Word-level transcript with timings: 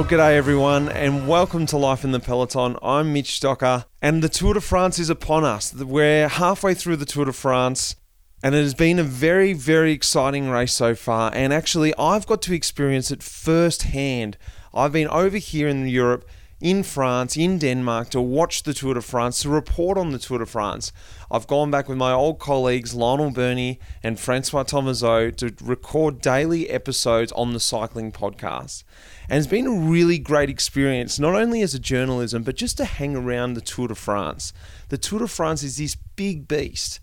Well, 0.00 0.08
g'day 0.08 0.34
everyone, 0.34 0.88
and 0.88 1.28
welcome 1.28 1.66
to 1.66 1.76
Life 1.76 2.04
in 2.04 2.12
the 2.12 2.20
Peloton. 2.20 2.78
I'm 2.82 3.12
Mitch 3.12 3.38
Docker, 3.38 3.84
and 4.00 4.22
the 4.22 4.30
Tour 4.30 4.54
de 4.54 4.60
France 4.62 4.98
is 4.98 5.10
upon 5.10 5.44
us. 5.44 5.74
We're 5.74 6.26
halfway 6.26 6.72
through 6.72 6.96
the 6.96 7.04
Tour 7.04 7.26
de 7.26 7.34
France, 7.34 7.96
and 8.42 8.54
it 8.54 8.62
has 8.62 8.72
been 8.72 8.98
a 8.98 9.04
very, 9.04 9.52
very 9.52 9.92
exciting 9.92 10.48
race 10.48 10.72
so 10.72 10.94
far. 10.94 11.30
And 11.34 11.52
actually, 11.52 11.92
I've 11.98 12.26
got 12.26 12.40
to 12.42 12.54
experience 12.54 13.10
it 13.10 13.22
firsthand. 13.22 14.38
I've 14.72 14.92
been 14.92 15.08
over 15.08 15.36
here 15.36 15.68
in 15.68 15.86
Europe, 15.86 16.26
in 16.62 16.82
France, 16.82 17.36
in 17.36 17.58
Denmark, 17.58 18.08
to 18.10 18.22
watch 18.22 18.62
the 18.62 18.72
Tour 18.72 18.94
de 18.94 19.02
France, 19.02 19.42
to 19.42 19.50
report 19.50 19.98
on 19.98 20.12
the 20.12 20.18
Tour 20.18 20.38
de 20.38 20.46
France. 20.46 20.92
I've 21.30 21.46
gone 21.46 21.70
back 21.70 21.90
with 21.90 21.98
my 21.98 22.12
old 22.12 22.38
colleagues 22.38 22.94
Lionel 22.94 23.32
Birnie 23.32 23.78
and 24.02 24.18
Francois 24.18 24.64
Thomazeau 24.64 25.36
to 25.36 25.54
record 25.62 26.22
daily 26.22 26.70
episodes 26.70 27.32
on 27.32 27.52
the 27.52 27.60
cycling 27.60 28.12
podcast. 28.12 28.84
And 29.30 29.38
it's 29.38 29.46
been 29.46 29.68
a 29.68 29.70
really 29.88 30.18
great 30.18 30.50
experience, 30.50 31.20
not 31.20 31.36
only 31.36 31.62
as 31.62 31.72
a 31.72 31.78
journalism, 31.78 32.42
but 32.42 32.56
just 32.56 32.76
to 32.78 32.84
hang 32.84 33.14
around 33.14 33.54
the 33.54 33.60
Tour 33.60 33.86
de 33.86 33.94
France. 33.94 34.52
The 34.88 34.98
Tour 34.98 35.20
de 35.20 35.28
France 35.28 35.62
is 35.62 35.76
this 35.76 35.94
big 35.94 36.48
beast. 36.48 36.98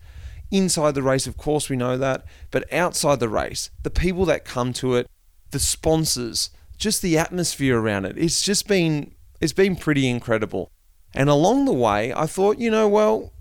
Inside 0.51 0.93
the 0.93 1.03
race, 1.03 1.25
of 1.25 1.37
course, 1.37 1.69
we 1.69 1.77
know 1.77 1.97
that, 1.97 2.25
but 2.51 2.71
outside 2.73 3.21
the 3.21 3.29
race, 3.29 3.69
the 3.83 3.89
people 3.89 4.25
that 4.25 4.43
come 4.43 4.73
to 4.73 4.95
it, 4.95 5.09
the 5.51 5.59
sponsors, 5.59 6.49
just 6.77 7.01
the 7.01 7.17
atmosphere 7.17 7.79
around 7.79 8.03
it. 8.03 8.17
It's 8.17 8.41
just 8.41 8.67
been 8.67 9.13
it's 9.39 9.53
been 9.53 9.77
pretty 9.77 10.09
incredible. 10.09 10.69
And 11.13 11.29
along 11.29 11.63
the 11.63 11.73
way, 11.73 12.13
I 12.13 12.25
thought, 12.25 12.59
you 12.59 12.69
know, 12.69 12.89
well, 12.89 13.31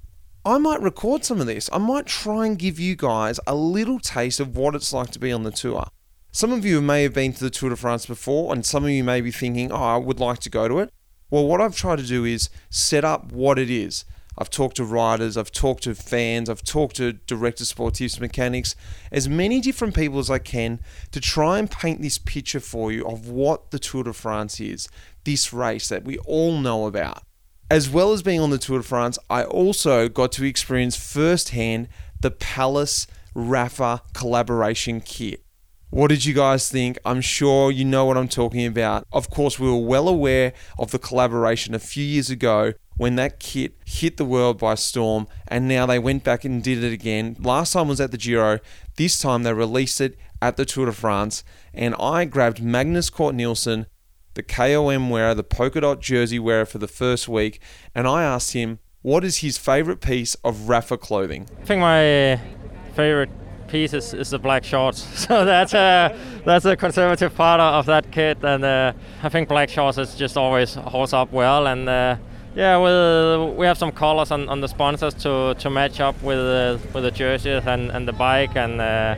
I 0.44 0.58
might 0.58 0.80
record 0.80 1.24
some 1.24 1.40
of 1.40 1.48
this. 1.48 1.68
I 1.72 1.78
might 1.78 2.06
try 2.06 2.46
and 2.46 2.56
give 2.56 2.78
you 2.78 2.94
guys 2.94 3.40
a 3.48 3.54
little 3.56 3.98
taste 3.98 4.38
of 4.38 4.56
what 4.56 4.76
it's 4.76 4.92
like 4.92 5.10
to 5.10 5.18
be 5.18 5.32
on 5.32 5.42
the 5.42 5.50
tour. 5.50 5.88
Some 6.36 6.52
of 6.52 6.66
you 6.66 6.82
may 6.82 7.02
have 7.02 7.14
been 7.14 7.32
to 7.32 7.44
the 7.44 7.48
Tour 7.48 7.70
de 7.70 7.76
France 7.76 8.04
before, 8.04 8.52
and 8.52 8.62
some 8.66 8.84
of 8.84 8.90
you 8.90 9.02
may 9.02 9.22
be 9.22 9.30
thinking, 9.30 9.72
oh, 9.72 9.76
I 9.76 9.96
would 9.96 10.20
like 10.20 10.38
to 10.40 10.50
go 10.50 10.68
to 10.68 10.80
it. 10.80 10.92
Well, 11.30 11.46
what 11.46 11.62
I've 11.62 11.74
tried 11.74 11.96
to 11.96 12.06
do 12.06 12.26
is 12.26 12.50
set 12.68 13.06
up 13.06 13.32
what 13.32 13.58
it 13.58 13.70
is. 13.70 14.04
I've 14.36 14.50
talked 14.50 14.76
to 14.76 14.84
riders, 14.84 15.38
I've 15.38 15.50
talked 15.50 15.84
to 15.84 15.94
fans, 15.94 16.50
I've 16.50 16.62
talked 16.62 16.96
to 16.96 17.14
directors, 17.14 17.72
sportifs, 17.72 18.20
mechanics, 18.20 18.76
as 19.10 19.30
many 19.30 19.62
different 19.62 19.94
people 19.94 20.18
as 20.18 20.28
I 20.28 20.36
can 20.36 20.80
to 21.12 21.22
try 21.22 21.58
and 21.58 21.70
paint 21.70 22.02
this 22.02 22.18
picture 22.18 22.60
for 22.60 22.92
you 22.92 23.06
of 23.06 23.30
what 23.30 23.70
the 23.70 23.78
Tour 23.78 24.04
de 24.04 24.12
France 24.12 24.60
is, 24.60 24.90
this 25.24 25.54
race 25.54 25.88
that 25.88 26.04
we 26.04 26.18
all 26.18 26.58
know 26.58 26.86
about. 26.86 27.22
As 27.70 27.88
well 27.88 28.12
as 28.12 28.22
being 28.22 28.40
on 28.40 28.50
the 28.50 28.58
Tour 28.58 28.80
de 28.80 28.84
France, 28.84 29.18
I 29.30 29.44
also 29.44 30.10
got 30.10 30.32
to 30.32 30.44
experience 30.44 30.96
firsthand 30.96 31.88
the 32.20 32.30
Palace 32.30 33.06
Rapha 33.34 34.02
collaboration 34.12 35.00
kit. 35.00 35.45
What 35.90 36.08
did 36.08 36.24
you 36.24 36.34
guys 36.34 36.68
think? 36.68 36.98
I'm 37.04 37.20
sure 37.20 37.70
you 37.70 37.84
know 37.84 38.04
what 38.04 38.16
I'm 38.16 38.26
talking 38.26 38.66
about. 38.66 39.06
Of 39.12 39.30
course, 39.30 39.58
we 39.58 39.68
were 39.68 39.76
well 39.76 40.08
aware 40.08 40.52
of 40.78 40.90
the 40.90 40.98
collaboration 40.98 41.74
a 41.74 41.78
few 41.78 42.04
years 42.04 42.28
ago 42.28 42.72
when 42.96 43.14
that 43.16 43.38
kit 43.38 43.76
hit 43.84 44.16
the 44.16 44.24
world 44.24 44.58
by 44.58 44.74
storm, 44.74 45.28
and 45.46 45.68
now 45.68 45.86
they 45.86 46.00
went 46.00 46.24
back 46.24 46.44
and 46.44 46.62
did 46.62 46.82
it 46.82 46.92
again. 46.92 47.36
Last 47.38 47.72
time 47.72 47.86
was 47.86 48.00
at 48.00 48.10
the 48.10 48.18
Giro, 48.18 48.58
this 48.96 49.20
time 49.20 49.44
they 49.44 49.52
released 49.52 50.00
it 50.00 50.18
at 50.42 50.56
the 50.56 50.64
Tour 50.64 50.86
de 50.86 50.92
France, 50.92 51.44
and 51.72 51.94
I 52.00 52.24
grabbed 52.24 52.60
Magnus 52.60 53.08
Cort 53.08 53.34
Nielsen, 53.34 53.86
the 54.34 54.42
KOM 54.42 55.08
wearer, 55.08 55.34
the 55.34 55.44
polka 55.44 55.80
dot 55.80 56.00
jersey 56.00 56.40
wearer 56.40 56.66
for 56.66 56.78
the 56.78 56.88
first 56.88 57.28
week, 57.28 57.60
and 57.94 58.08
I 58.08 58.24
asked 58.24 58.54
him 58.54 58.80
what 59.02 59.24
is 59.24 59.38
his 59.38 59.56
favorite 59.56 60.00
piece 60.00 60.34
of 60.36 60.56
Rapha 60.66 60.98
clothing. 60.98 61.48
I 61.62 61.64
think 61.64 61.80
my 61.80 62.40
favorite 62.94 63.30
piece 63.68 63.92
is, 63.92 64.14
is 64.14 64.30
the 64.30 64.38
black 64.38 64.64
shorts. 64.64 65.06
So 65.26 65.44
that's 65.44 65.74
a 65.74 66.16
that's 66.44 66.64
a 66.64 66.76
conservative 66.76 67.34
part 67.34 67.60
of 67.60 67.86
that 67.86 68.12
kit, 68.12 68.38
and 68.42 68.64
uh, 68.64 68.92
I 69.22 69.28
think 69.28 69.48
black 69.48 69.68
shorts 69.68 69.98
is 69.98 70.14
just 70.14 70.36
always 70.36 70.74
holds 70.74 71.12
up 71.12 71.32
well. 71.32 71.66
And 71.66 71.88
uh, 71.88 72.16
yeah, 72.54 72.78
we 72.78 73.54
we 73.56 73.66
have 73.66 73.76
some 73.78 73.92
colors 73.92 74.30
on, 74.30 74.48
on 74.48 74.60
the 74.60 74.68
sponsors 74.68 75.14
to, 75.14 75.54
to 75.58 75.70
match 75.70 76.00
up 76.00 76.20
with 76.22 76.38
uh, 76.38 76.78
with 76.92 77.02
the 77.02 77.10
jerseys 77.10 77.66
and, 77.66 77.90
and 77.90 78.06
the 78.06 78.12
bike, 78.12 78.56
and 78.56 78.80
uh, 78.80 79.16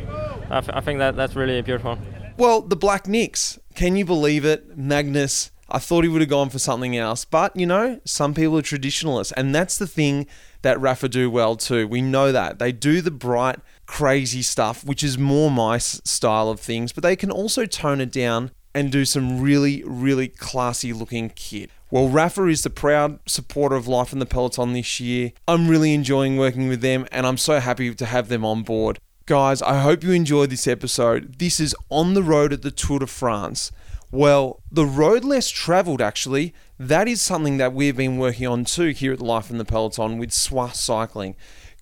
I, 0.50 0.58
f- 0.58 0.70
I 0.72 0.80
think 0.80 0.98
that 0.98 1.14
that's 1.16 1.36
really 1.36 1.60
beautiful. 1.62 1.98
Well, 2.38 2.62
the 2.62 2.76
Black 2.76 3.06
Knicks. 3.08 3.58
Can 3.74 3.96
you 3.96 4.04
believe 4.04 4.44
it? 4.44 4.78
Magnus. 4.78 5.50
I 5.68 5.78
thought 5.78 6.04
he 6.04 6.08
would 6.08 6.20
have 6.20 6.30
gone 6.30 6.48
for 6.50 6.58
something 6.58 6.96
else. 6.96 7.24
But, 7.24 7.54
you 7.54 7.66
know, 7.66 8.00
some 8.04 8.32
people 8.32 8.56
are 8.58 8.62
traditionalists. 8.62 9.32
And 9.32 9.54
that's 9.54 9.76
the 9.76 9.86
thing 9.86 10.26
that 10.62 10.78
Rapha 10.78 11.10
do 11.10 11.30
well 11.30 11.56
too. 11.56 11.86
We 11.86 12.00
know 12.00 12.32
that. 12.32 12.58
They 12.58 12.72
do 12.72 13.00
the 13.00 13.10
bright, 13.10 13.58
crazy 13.88 14.42
stuff, 14.42 14.84
which 14.84 15.02
is 15.02 15.18
more 15.18 15.50
my 15.50 15.78
style 15.78 16.50
of 16.50 16.60
things, 16.60 16.92
but 16.92 17.02
they 17.02 17.16
can 17.16 17.32
also 17.32 17.66
tone 17.66 18.00
it 18.00 18.12
down 18.12 18.52
and 18.72 18.92
do 18.92 19.04
some 19.04 19.40
really, 19.40 19.82
really 19.84 20.28
classy 20.28 20.92
looking 20.92 21.30
kit. 21.30 21.70
Well, 21.90 22.08
Rapha 22.08 22.48
is 22.52 22.62
the 22.62 22.70
proud 22.70 23.18
supporter 23.26 23.74
of 23.74 23.88
Life 23.88 24.12
in 24.12 24.18
the 24.18 24.26
Peloton 24.26 24.74
this 24.74 25.00
year. 25.00 25.32
I'm 25.48 25.68
really 25.68 25.94
enjoying 25.94 26.36
working 26.36 26.68
with 26.68 26.82
them 26.82 27.06
and 27.10 27.26
I'm 27.26 27.38
so 27.38 27.58
happy 27.58 27.92
to 27.92 28.06
have 28.06 28.28
them 28.28 28.44
on 28.44 28.62
board. 28.62 29.00
Guys, 29.26 29.62
I 29.62 29.80
hope 29.80 30.04
you 30.04 30.12
enjoyed 30.12 30.50
this 30.50 30.68
episode. 30.68 31.38
This 31.38 31.58
is 31.58 31.74
on 31.88 32.12
the 32.12 32.22
road 32.22 32.52
at 32.52 32.62
the 32.62 32.70
Tour 32.70 33.00
de 33.00 33.06
France. 33.06 33.72
Well, 34.10 34.62
the 34.70 34.86
road 34.86 35.24
less 35.24 35.48
traveled, 35.48 36.00
actually, 36.00 36.54
that 36.78 37.08
is 37.08 37.20
something 37.20 37.56
that 37.56 37.74
we've 37.74 37.96
been 37.96 38.18
working 38.18 38.46
on 38.46 38.64
too 38.64 38.88
here 38.90 39.12
at 39.12 39.20
Life 39.20 39.50
in 39.50 39.58
the 39.58 39.64
Peloton 39.64 40.18
with 40.18 40.30
Swa 40.30 40.74
Cycling. 40.74 41.36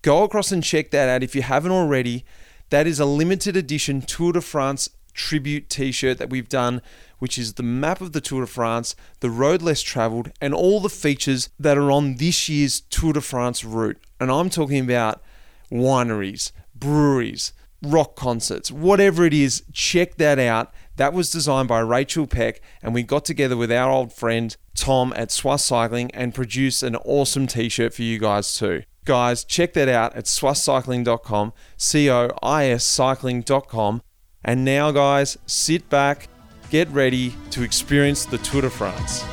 Go 0.07 0.23
across 0.23 0.53
and 0.53 0.63
check 0.63 0.93
that 0.93 1.09
out 1.09 1.25
if 1.25 1.35
you 1.35 1.43
haven't 1.43 1.73
already. 1.73 2.25
That 2.71 2.87
is 2.87 3.01
a 3.01 3.05
limited 3.05 3.57
edition 3.57 4.01
Tour 4.03 4.35
de 4.35 4.41
France 4.41 4.89
tribute 5.15 5.69
t 5.69 5.91
shirt 5.91 6.19
that 6.19 6.31
we've 6.31 6.49
done, 6.49 6.81
which 7.19 7.37
is 7.37 7.55
the 7.55 7.65
map 7.65 8.01
of 8.01 8.13
the 8.13 8.21
Tour 8.21 8.43
de 8.43 8.47
France, 8.47 8.95
the 9.19 9.31
road 9.31 9.63
less 9.63 9.83
traveled, 9.83 10.31
and 10.41 10.55
all 10.55 10.79
the 10.79 10.89
features 10.89 11.49
that 11.59 11.77
are 11.77 11.91
on 11.91 12.19
this 12.19 12.49
year's 12.49 12.83
Tour 12.83 13.15
de 13.15 13.21
France 13.21 13.65
route. 13.65 13.99
And 14.21 14.31
I'm 14.31 14.49
talking 14.49 14.79
about 14.79 15.25
wineries, 15.73 16.53
breweries, 16.73 17.53
rock 17.83 18.15
concerts, 18.15 18.71
whatever 18.71 19.25
it 19.25 19.35
is, 19.35 19.65
check 19.73 20.19
that 20.19 20.39
out. 20.39 20.73
That 20.99 21.15
was 21.15 21.31
designed 21.31 21.67
by 21.67 21.81
Rachel 21.81 22.29
Peck, 22.29 22.61
and 22.81 22.95
we 22.95 23.03
got 23.03 23.25
together 23.25 23.57
with 23.57 23.73
our 23.73 23.91
old 23.91 24.13
friend 24.13 24.57
Tom 24.77 25.13
at 25.17 25.31
Swas 25.31 25.63
Cycling 25.63 26.13
and 26.13 26.33
produced 26.33 26.85
an 26.85 26.95
awesome 26.95 27.49
t 27.49 27.69
shirt 27.69 27.93
for 27.93 28.03
you 28.03 28.21
guys 28.21 28.57
too. 28.57 28.85
Guys, 29.07 29.45
check 29.45 29.73
that 29.75 29.89
out 29.89 30.17
at 30.17 30.25
swascycling.com, 30.25 31.53
C 31.77 32.11
O 32.11 32.29
I 32.43 32.67
S 32.67 32.85
cycling.com. 32.85 34.03
And 34.45 34.65
now, 34.65 34.91
guys, 34.91 35.39
sit 35.47 35.89
back, 35.89 36.29
get 36.71 36.89
ready 36.89 37.33
to 37.51 37.63
experience 37.63 38.27
the 38.27 38.39
Tour 38.39 38.63
de 38.63 38.71
France. 38.71 39.25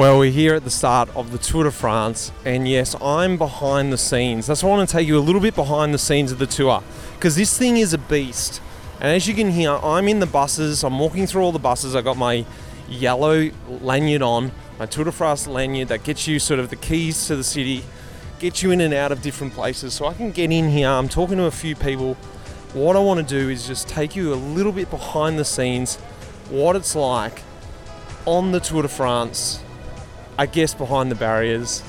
Well, 0.00 0.18
we're 0.18 0.30
here 0.30 0.54
at 0.54 0.64
the 0.64 0.70
start 0.70 1.14
of 1.14 1.30
the 1.30 1.36
Tour 1.36 1.64
de 1.64 1.70
France, 1.70 2.32
and 2.46 2.66
yes, 2.66 2.96
I'm 3.02 3.36
behind 3.36 3.92
the 3.92 3.98
scenes. 3.98 4.46
That's 4.46 4.62
why 4.62 4.70
I 4.70 4.76
want 4.78 4.88
to 4.88 4.96
take 4.96 5.06
you 5.06 5.18
a 5.18 5.20
little 5.20 5.42
bit 5.42 5.54
behind 5.54 5.92
the 5.92 5.98
scenes 5.98 6.32
of 6.32 6.38
the 6.38 6.46
tour, 6.46 6.82
because 7.16 7.36
this 7.36 7.58
thing 7.58 7.76
is 7.76 7.92
a 7.92 7.98
beast. 7.98 8.62
And 8.98 9.14
as 9.14 9.28
you 9.28 9.34
can 9.34 9.50
hear, 9.50 9.72
I'm 9.72 10.08
in 10.08 10.20
the 10.20 10.26
buses, 10.26 10.82
I'm 10.84 10.98
walking 10.98 11.26
through 11.26 11.42
all 11.42 11.52
the 11.52 11.58
buses. 11.58 11.94
I've 11.94 12.04
got 12.04 12.16
my 12.16 12.46
yellow 12.88 13.50
lanyard 13.68 14.22
on, 14.22 14.52
my 14.78 14.86
Tour 14.86 15.04
de 15.04 15.12
France 15.12 15.46
lanyard 15.46 15.88
that 15.88 16.02
gets 16.02 16.26
you 16.26 16.38
sort 16.38 16.60
of 16.60 16.70
the 16.70 16.76
keys 16.76 17.26
to 17.26 17.36
the 17.36 17.44
city, 17.44 17.84
gets 18.38 18.62
you 18.62 18.70
in 18.70 18.80
and 18.80 18.94
out 18.94 19.12
of 19.12 19.20
different 19.20 19.52
places. 19.52 19.92
So 19.92 20.06
I 20.06 20.14
can 20.14 20.30
get 20.30 20.50
in 20.50 20.70
here, 20.70 20.88
I'm 20.88 21.10
talking 21.10 21.36
to 21.36 21.44
a 21.44 21.50
few 21.50 21.76
people. 21.76 22.14
What 22.72 22.96
I 22.96 23.00
want 23.00 23.20
to 23.20 23.38
do 23.38 23.50
is 23.50 23.66
just 23.66 23.86
take 23.86 24.16
you 24.16 24.32
a 24.32 24.36
little 24.36 24.72
bit 24.72 24.88
behind 24.88 25.38
the 25.38 25.44
scenes, 25.44 25.96
what 26.48 26.74
it's 26.74 26.96
like 26.96 27.42
on 28.24 28.52
the 28.52 28.60
Tour 28.60 28.80
de 28.80 28.88
France 28.88 29.62
I 30.40 30.46
guess, 30.46 30.72
behind 30.72 31.10
the 31.10 31.16
barriers. 31.16 31.82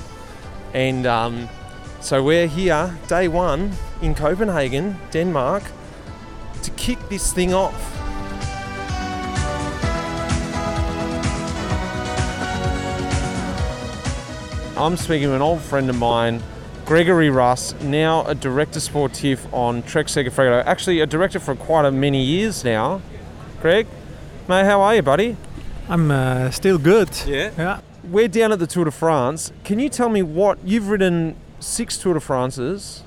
And 0.74 1.06
um, 1.06 1.48
so 2.02 2.22
we're 2.22 2.46
here, 2.46 2.94
day 3.08 3.26
one, 3.26 3.72
in 4.02 4.14
Copenhagen, 4.14 4.98
Denmark, 5.10 5.62
to 6.62 6.70
kick 6.72 6.98
this 7.08 7.32
thing 7.32 7.54
off. 7.54 7.72
I'm 14.76 14.98
speaking 14.98 15.28
to 15.28 15.34
an 15.34 15.40
old 15.40 15.62
friend 15.62 15.88
of 15.88 15.96
mine, 15.96 16.42
Gregory 16.84 17.30
Rast, 17.30 17.80
now 17.80 18.26
a 18.26 18.34
director 18.34 18.80
sportif 18.80 19.50
on 19.50 19.82
Trek 19.84 20.08
Segafredo. 20.08 20.62
Actually, 20.66 21.00
a 21.00 21.06
director 21.06 21.38
for 21.38 21.54
quite 21.54 21.86
a 21.86 21.90
many 21.90 22.22
years 22.22 22.64
now. 22.64 23.00
Greg, 23.62 23.86
mate, 24.46 24.66
how 24.66 24.82
are 24.82 24.94
you, 24.94 25.02
buddy? 25.02 25.38
I'm 25.88 26.10
uh, 26.10 26.50
still 26.50 26.76
good. 26.76 27.08
Yeah. 27.26 27.50
Yeah. 27.56 27.80
We're 28.04 28.28
down 28.28 28.52
at 28.52 28.58
the 28.58 28.66
Tour 28.66 28.84
de 28.86 28.90
France. 28.90 29.52
Can 29.64 29.78
you 29.78 29.88
tell 29.88 30.08
me 30.08 30.22
what 30.22 30.58
you've 30.64 30.88
ridden 30.88 31.36
six 31.60 31.96
Tour 31.96 32.14
de 32.14 32.20
France's? 32.20 33.02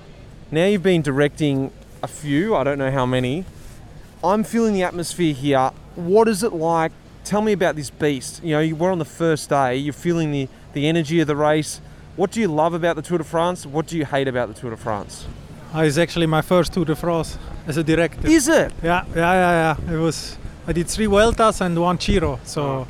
Now 0.52 0.66
you've 0.66 0.84
been 0.84 1.02
directing 1.02 1.72
a 2.02 2.08
few, 2.08 2.56
I 2.56 2.64
don't 2.64 2.78
know 2.78 2.92
how 2.92 3.06
many. 3.06 3.46
I'm 4.24 4.44
feeling 4.44 4.74
the 4.74 4.84
atmosphere 4.84 5.34
here. 5.34 5.72
What 5.96 6.28
is 6.28 6.44
it 6.44 6.54
like 6.54 6.92
Tell 7.26 7.42
me 7.42 7.54
about 7.54 7.76
this 7.76 7.90
beast. 7.90 8.44
You 8.44 8.52
know, 8.52 8.60
you 8.60 8.76
were 8.76 8.92
on 8.92 9.00
the 9.00 9.04
first 9.04 9.50
day. 9.50 9.78
You're 9.78 9.94
feeling 9.94 10.32
the 10.32 10.48
the 10.74 10.88
energy 10.88 11.22
of 11.22 11.28
the 11.28 11.36
race. 11.36 11.82
What 12.18 12.30
do 12.30 12.40
you 12.40 12.48
love 12.48 12.76
about 12.76 12.98
the 12.98 13.02
Tour 13.02 13.18
de 13.18 13.24
France? 13.24 13.66
What 13.66 13.88
do 13.88 13.98
you 13.98 14.06
hate 14.06 14.28
about 14.28 14.48
the 14.48 14.54
Tour 14.54 14.70
de 14.70 14.78
France? 14.78 15.26
Uh, 15.74 15.80
it's 15.80 15.98
actually 15.98 16.28
my 16.28 16.44
first 16.44 16.72
Tour 16.72 16.86
de 16.86 16.96
France 16.96 17.40
as 17.66 17.78
a 17.78 17.84
director. 17.84 18.28
Is 18.28 18.48
it? 18.48 18.72
Yeah, 18.84 19.06
yeah, 19.16 19.34
yeah, 19.34 19.76
yeah. 19.88 19.94
It 19.96 19.98
was. 19.98 20.38
I 20.68 20.74
did 20.74 20.88
three 20.88 21.08
Vueltas 21.08 21.62
and 21.62 21.82
one 21.82 21.98
Giro, 21.98 22.40
so 22.44 22.86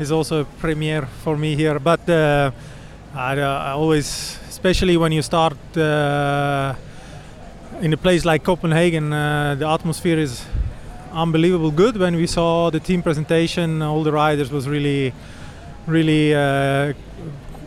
it's 0.00 0.10
also 0.10 0.40
a 0.40 0.44
premiere 0.44 1.06
for 1.22 1.36
me 1.36 1.54
here. 1.54 1.78
But 1.78 2.08
uh, 2.08 2.50
I, 3.14 3.38
uh, 3.38 3.64
I 3.66 3.70
always, 3.72 4.38
especially 4.48 4.96
when 4.96 5.12
you 5.12 5.20
start 5.20 5.56
uh, 5.76 6.74
in 7.82 7.92
a 7.92 7.96
place 7.96 8.24
like 8.24 8.42
Copenhagen, 8.42 9.12
uh, 9.12 9.54
the 9.56 9.68
atmosphere 9.68 10.18
is 10.18 10.44
unbelievable 11.12 11.70
good. 11.70 11.98
When 11.98 12.16
we 12.16 12.26
saw 12.26 12.70
the 12.70 12.80
team 12.80 13.02
presentation, 13.02 13.82
all 13.82 14.02
the 14.02 14.12
riders 14.12 14.50
was 14.50 14.66
really, 14.66 15.12
really 15.86 16.34
uh, 16.34 16.38
a 16.40 16.94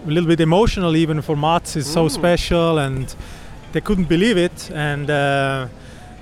little 0.07 0.27
bit 0.27 0.39
emotional. 0.39 0.95
Even 0.95 1.21
for 1.21 1.35
Mads, 1.35 1.75
it's 1.75 1.87
so 1.87 2.07
special, 2.07 2.79
and 2.79 3.15
they 3.73 3.81
couldn't 3.81 4.09
believe 4.09 4.37
it. 4.37 4.71
And 4.73 5.09
uh, 5.09 5.67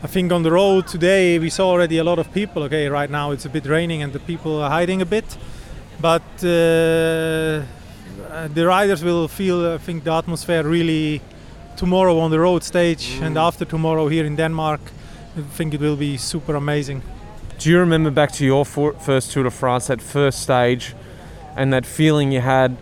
I 0.04 0.08
think 0.08 0.31
on 0.31 0.44
the 0.44 0.52
road 0.52 0.88
today 0.88 1.38
we 1.40 1.50
saw 1.50 1.69
already 1.69 2.00
a 2.00 2.04
lot 2.04 2.19
of 2.19 2.34
people. 2.34 2.63
Okay, 2.63 2.90
right 2.90 3.10
now 3.10 3.31
it's 3.31 3.46
a 3.46 3.50
bit 3.50 3.66
raining 3.66 4.02
and 4.02 4.12
the 4.12 4.19
people 4.19 4.60
are 4.60 4.69
hiding 4.69 5.02
a 5.02 5.06
bit, 5.06 5.38
but 6.01 6.21
uh, 6.44 7.63
the 8.53 8.65
riders 8.65 9.03
will 9.03 9.27
feel, 9.27 9.74
I 9.74 9.77
think, 9.77 10.03
the 10.03 10.13
atmosphere 10.13 10.63
really 10.63 11.21
tomorrow 11.77 12.19
on 12.19 12.31
the 12.31 12.39
road 12.39 12.63
stage 12.63 13.18
and 13.21 13.38
after 13.38 13.65
tomorrow 13.65 14.07
here 14.07 14.25
in 14.25 14.36
Denmark. 14.36 14.81
I 15.38 15.42
think 15.42 15.74
it 15.74 15.80
will 15.80 15.95
be 15.95 16.18
super 16.18 16.56
amazing. 16.56 17.01
Do 17.59 17.69
you 17.69 17.80
remember 17.80 18.12
back 18.12 18.31
to 18.33 18.45
your 18.45 18.65
first 18.65 19.31
Tour 19.31 19.44
de 19.44 19.51
France, 19.51 19.88
that 19.88 20.01
first 20.01 20.42
stage, 20.42 20.95
and 21.56 21.71
that 21.71 21.86
feeling 21.86 22.31
you 22.31 22.42
had? 22.42 22.75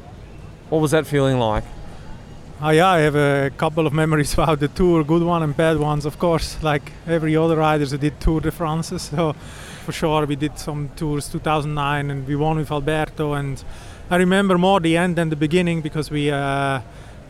What 0.70 0.82
was 0.82 0.92
that 0.92 1.06
feeling 1.06 1.38
like? 1.38 1.64
Oh, 2.62 2.72
yeah, 2.72 2.88
I 2.88 3.00
have 3.00 3.16
a 3.16 3.52
couple 3.58 3.88
of 3.88 3.94
memories 3.94 4.34
about 4.38 4.60
the 4.60 4.68
tour, 4.68 5.04
good 5.04 5.24
one 5.24 5.44
and 5.44 5.56
bad 5.56 5.78
ones, 5.78 6.06
of 6.06 6.18
course, 6.20 6.62
like 6.62 6.92
every 7.08 7.36
other 7.36 7.58
riders 7.58 7.92
who 7.92 7.98
did 7.98 8.20
Tour 8.20 8.42
de 8.42 8.52
France. 8.52 8.92
So 9.00 9.36
for 9.80 9.92
sure, 9.92 10.26
we 10.26 10.36
did 10.36 10.58
some 10.58 10.90
tours 10.96 11.28
2009 11.30 12.12
and 12.12 12.28
we 12.28 12.36
won 12.36 12.58
with 12.58 12.72
Alberto. 12.72 13.34
And 13.34 13.64
I 14.10 14.18
remember 14.18 14.58
more 14.58 14.80
the 14.80 14.98
end 14.98 15.16
than 15.16 15.30
the 15.30 15.36
beginning 15.36 15.82
because 15.82 16.12
we 16.12 16.32
uh, 16.32 16.82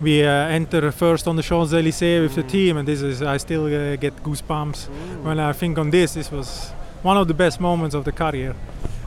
we 0.01 0.24
uh, 0.24 0.30
enter 0.30 0.92
first 0.92 1.28
on 1.28 1.36
the 1.36 1.44
Champs 1.44 1.74
Elysees 1.74 2.22
with 2.22 2.36
the 2.36 2.44
team, 2.44 2.78
and 2.78 2.88
this 2.88 3.01
is 3.01 3.22
I 3.22 3.38
still 3.38 3.66
uh, 3.66 3.98
get 3.98 4.16
goosebumps 4.24 4.88
when 5.24 5.40
I 5.40 5.51
think 5.51 5.78
on 5.78 5.90
this. 5.90 6.13
This 6.13 6.31
was 6.31 6.72
one 7.01 7.18
of 7.18 7.28
the 7.28 7.34
best 7.34 7.60
moments 7.60 7.96
of 7.96 8.06
the 8.06 8.12
career. 8.12 8.56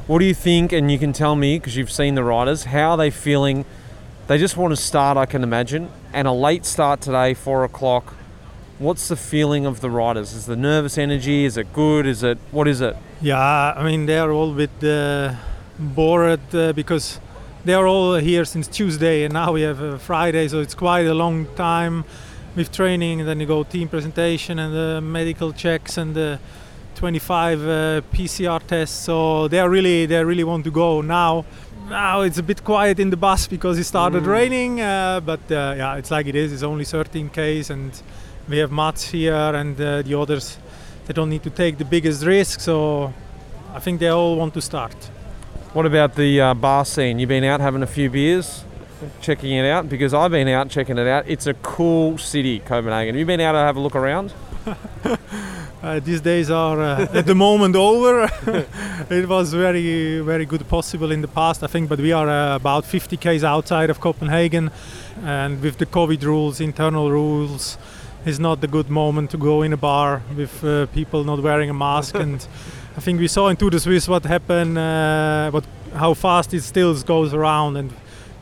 What 0.06 0.18
do 0.18 0.24
you 0.24 0.34
think? 0.34 0.72
And 0.72 0.90
you 0.90 0.98
can 0.98 1.12
tell 1.12 1.34
me 1.34 1.58
because 1.58 1.76
you've 1.76 1.90
seen 1.90 2.14
the 2.14 2.24
riders. 2.24 2.64
How 2.64 2.90
are 2.90 2.96
they 2.96 3.10
feeling? 3.10 3.64
They 4.26 4.36
just 4.36 4.56
want 4.56 4.72
to 4.72 4.76
start, 4.76 5.16
I 5.16 5.26
can 5.26 5.42
imagine, 5.42 5.88
and 6.12 6.28
a 6.28 6.32
late 6.32 6.66
start 6.66 7.00
today, 7.00 7.34
four 7.34 7.64
o'clock. 7.64 8.14
What's 8.78 9.08
the 9.08 9.16
feeling 9.16 9.64
of 9.64 9.80
the 9.80 9.90
riders? 9.90 10.32
Is 10.32 10.46
the 10.46 10.56
nervous 10.56 10.98
energy? 10.98 11.44
Is 11.44 11.56
it 11.56 11.72
good? 11.72 12.06
Is 12.06 12.22
it 12.22 12.38
what 12.50 12.68
is 12.68 12.80
it? 12.80 12.96
Yeah, 13.22 13.74
I 13.76 13.84
mean 13.84 14.06
they 14.06 14.18
are 14.18 14.32
all 14.32 14.50
a 14.50 14.66
bit 14.66 14.82
uh, 14.82 15.36
bored 15.78 16.52
uh, 16.52 16.72
because 16.72 17.20
they 17.64 17.72
are 17.72 17.86
all 17.86 18.16
here 18.16 18.44
since 18.44 18.66
Tuesday, 18.66 19.22
and 19.22 19.32
now 19.32 19.52
we 19.52 19.62
have 19.62 19.80
uh, 19.80 19.98
Friday, 19.98 20.48
so 20.48 20.58
it's 20.58 20.74
quite 20.74 21.06
a 21.06 21.14
long 21.14 21.46
time 21.54 22.04
with 22.56 22.72
training. 22.72 23.20
And 23.20 23.28
then 23.28 23.38
you 23.38 23.46
go 23.46 23.62
team 23.62 23.88
presentation 23.88 24.58
and 24.58 24.74
the 24.74 25.00
medical 25.00 25.52
checks 25.52 25.98
and 25.98 26.16
the 26.16 26.40
25 26.96 27.60
uh, 27.60 28.00
PCR 28.12 28.60
tests. 28.66 29.04
So 29.04 29.46
they 29.46 29.60
are 29.60 29.70
really 29.70 30.04
they 30.06 30.24
really 30.24 30.42
want 30.42 30.64
to 30.64 30.72
go 30.72 31.00
now. 31.00 31.44
Now 31.88 32.22
it's 32.22 32.38
a 32.38 32.42
bit 32.42 32.64
quiet 32.64 32.98
in 32.98 33.10
the 33.10 33.16
bus 33.16 33.46
because 33.46 33.78
it 33.78 33.84
started 33.84 34.26
raining, 34.26 34.80
uh, 34.80 35.20
but 35.20 35.48
uh, 35.48 35.74
yeah, 35.76 35.94
it's 35.94 36.10
like 36.10 36.26
it 36.26 36.34
is. 36.34 36.52
It's 36.52 36.64
only 36.64 36.84
13 36.84 37.30
k's, 37.30 37.70
and 37.70 38.02
we 38.48 38.58
have 38.58 38.72
Mads 38.72 39.10
here 39.10 39.54
and 39.54 39.80
uh, 39.80 40.02
the 40.02 40.18
others. 40.18 40.58
They 41.06 41.12
don't 41.12 41.30
need 41.30 41.42
to 41.42 41.50
take 41.50 41.78
the 41.78 41.84
biggest 41.84 42.24
risk, 42.24 42.60
so 42.60 43.12
I 43.74 43.80
think 43.80 44.00
they 44.00 44.08
all 44.08 44.36
want 44.36 44.54
to 44.54 44.60
start. 44.60 44.94
What 45.72 45.86
about 45.86 46.14
the 46.14 46.40
uh, 46.40 46.54
bar 46.54 46.84
scene? 46.84 47.18
You've 47.18 47.28
been 47.28 47.44
out 47.44 47.60
having 47.60 47.82
a 47.82 47.86
few 47.86 48.10
beers, 48.10 48.64
checking 49.20 49.52
it 49.52 49.66
out 49.66 49.88
because 49.88 50.14
I've 50.14 50.30
been 50.30 50.48
out 50.48 50.68
checking 50.68 50.98
it 50.98 51.06
out. 51.06 51.24
It's 51.26 51.46
a 51.46 51.54
cool 51.54 52.18
city, 52.18 52.60
Copenhagen. 52.60 53.14
Have 53.14 53.18
you 53.18 53.26
been 53.26 53.40
out 53.40 53.52
to 53.52 53.58
have 53.58 53.76
a 53.76 53.80
look 53.80 53.96
around? 53.96 54.32
Uh, 55.82 55.98
these 55.98 56.20
days 56.20 56.48
are 56.48 56.80
uh, 56.80 57.08
at 57.12 57.26
the 57.26 57.34
moment 57.34 57.74
over. 57.74 58.30
it 59.10 59.28
was 59.28 59.52
very, 59.52 60.20
very 60.20 60.46
good 60.46 60.68
possible 60.68 61.10
in 61.10 61.22
the 61.22 61.26
past, 61.26 61.64
I 61.64 61.66
think, 61.66 61.88
but 61.88 61.98
we 61.98 62.12
are 62.12 62.28
uh, 62.28 62.54
about 62.54 62.84
50 62.84 63.16
k's 63.16 63.42
outside 63.42 63.90
of 63.90 63.98
Copenhagen, 64.00 64.70
and 65.24 65.60
with 65.60 65.78
the 65.78 65.86
COVID 65.86 66.22
rules, 66.22 66.60
internal 66.60 67.10
rules, 67.10 67.78
it's 68.24 68.38
not 68.38 68.60
the 68.60 68.68
good 68.68 68.88
moment 68.88 69.30
to 69.30 69.36
go 69.36 69.62
in 69.62 69.72
a 69.72 69.76
bar 69.76 70.22
with 70.36 70.64
uh, 70.64 70.86
people 70.86 71.24
not 71.24 71.42
wearing 71.42 71.70
a 71.70 71.74
mask. 71.74 72.14
and 72.24 72.46
I 72.96 73.00
think 73.00 73.20
we 73.20 73.28
saw 73.28 73.48
in 73.48 73.56
Tour 73.56 73.70
de 73.70 73.80
Suisse 73.80 74.08
what 74.08 74.24
happened, 74.24 74.78
uh, 74.78 75.50
what 75.50 75.64
how 75.94 76.14
fast 76.14 76.54
it 76.54 76.62
still 76.62 76.94
goes 77.02 77.34
around, 77.34 77.76
and 77.76 77.92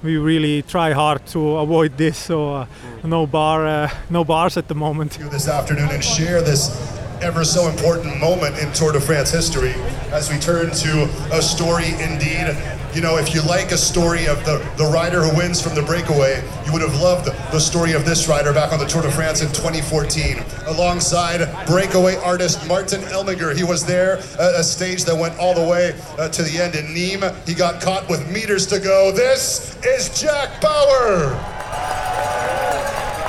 we 0.03 0.17
really 0.17 0.63
try 0.63 0.93
hard 0.93 1.27
to 1.27 1.57
avoid 1.57 1.97
this. 1.97 2.19
So 2.19 2.55
uh, 2.55 2.67
no 3.05 3.27
bar, 3.27 3.67
uh, 3.67 3.91
no 4.09 4.25
bars 4.25 4.57
at 4.57 4.69
the 4.69 4.75
moment. 4.75 5.19
this 5.31 5.49
afternoon 5.49 5.91
and 5.91 6.05
share 6.05 6.43
this 6.43 7.00
ever 7.23 7.45
so 7.45 7.69
important 7.69 8.19
moment 8.19 8.59
in 8.59 8.73
Tour 8.73 8.93
de 8.93 9.01
France 9.01 9.31
history 9.31 9.75
as 10.11 10.31
we 10.31 10.39
turn 10.39 10.71
to 10.71 11.05
a 11.33 11.43
story 11.43 11.89
indeed. 12.01 12.57
You 12.95 13.03
know, 13.03 13.19
if 13.19 13.35
you 13.35 13.43
like 13.43 13.71
a 13.73 13.77
story 13.77 14.27
of 14.27 14.45
the, 14.45 14.59
the 14.77 14.85
rider 14.85 15.23
who 15.23 15.37
wins 15.37 15.63
from 15.63 15.75
the 15.75 15.83
breakaway, 15.83 16.43
you 16.67 16.73
would 16.73 16.83
have 16.83 16.99
loved 17.01 17.27
the 17.27 17.61
story 17.61 17.93
of 17.93 18.05
this 18.05 18.27
rider 18.27 18.53
back 18.53 18.73
on 18.73 18.79
the 18.79 18.87
Tour 18.87 19.03
de 19.03 19.11
France 19.13 19.43
in 19.43 19.49
2014. 19.49 20.43
Alongside 20.67 21.47
breakaway 21.67 22.17
artist 22.17 22.67
Martin 22.67 23.03
Elmiger. 23.03 23.55
He 23.55 23.65
was 23.65 23.85
there 23.85 24.19
at 24.19 24.55
a 24.55 24.65
stage 24.65 25.05
that 25.05 25.15
went 25.15 25.39
all 25.39 25.55
the 25.55 25.69
way 25.69 25.95
uh, 26.19 26.29
to 26.31 26.43
the 26.43 26.59
end 26.59 26.75
in 26.75 26.87
Nîmes. 26.87 27.47
He 27.47 27.55
got 27.55 27.81
caught 27.83 28.09
with 28.09 28.29
meters 28.33 28.67
to 28.69 28.81
go. 28.81 29.13
This 29.13 29.77
is 29.85 30.21
Jack 30.21 30.61
Bauer. 30.61 31.29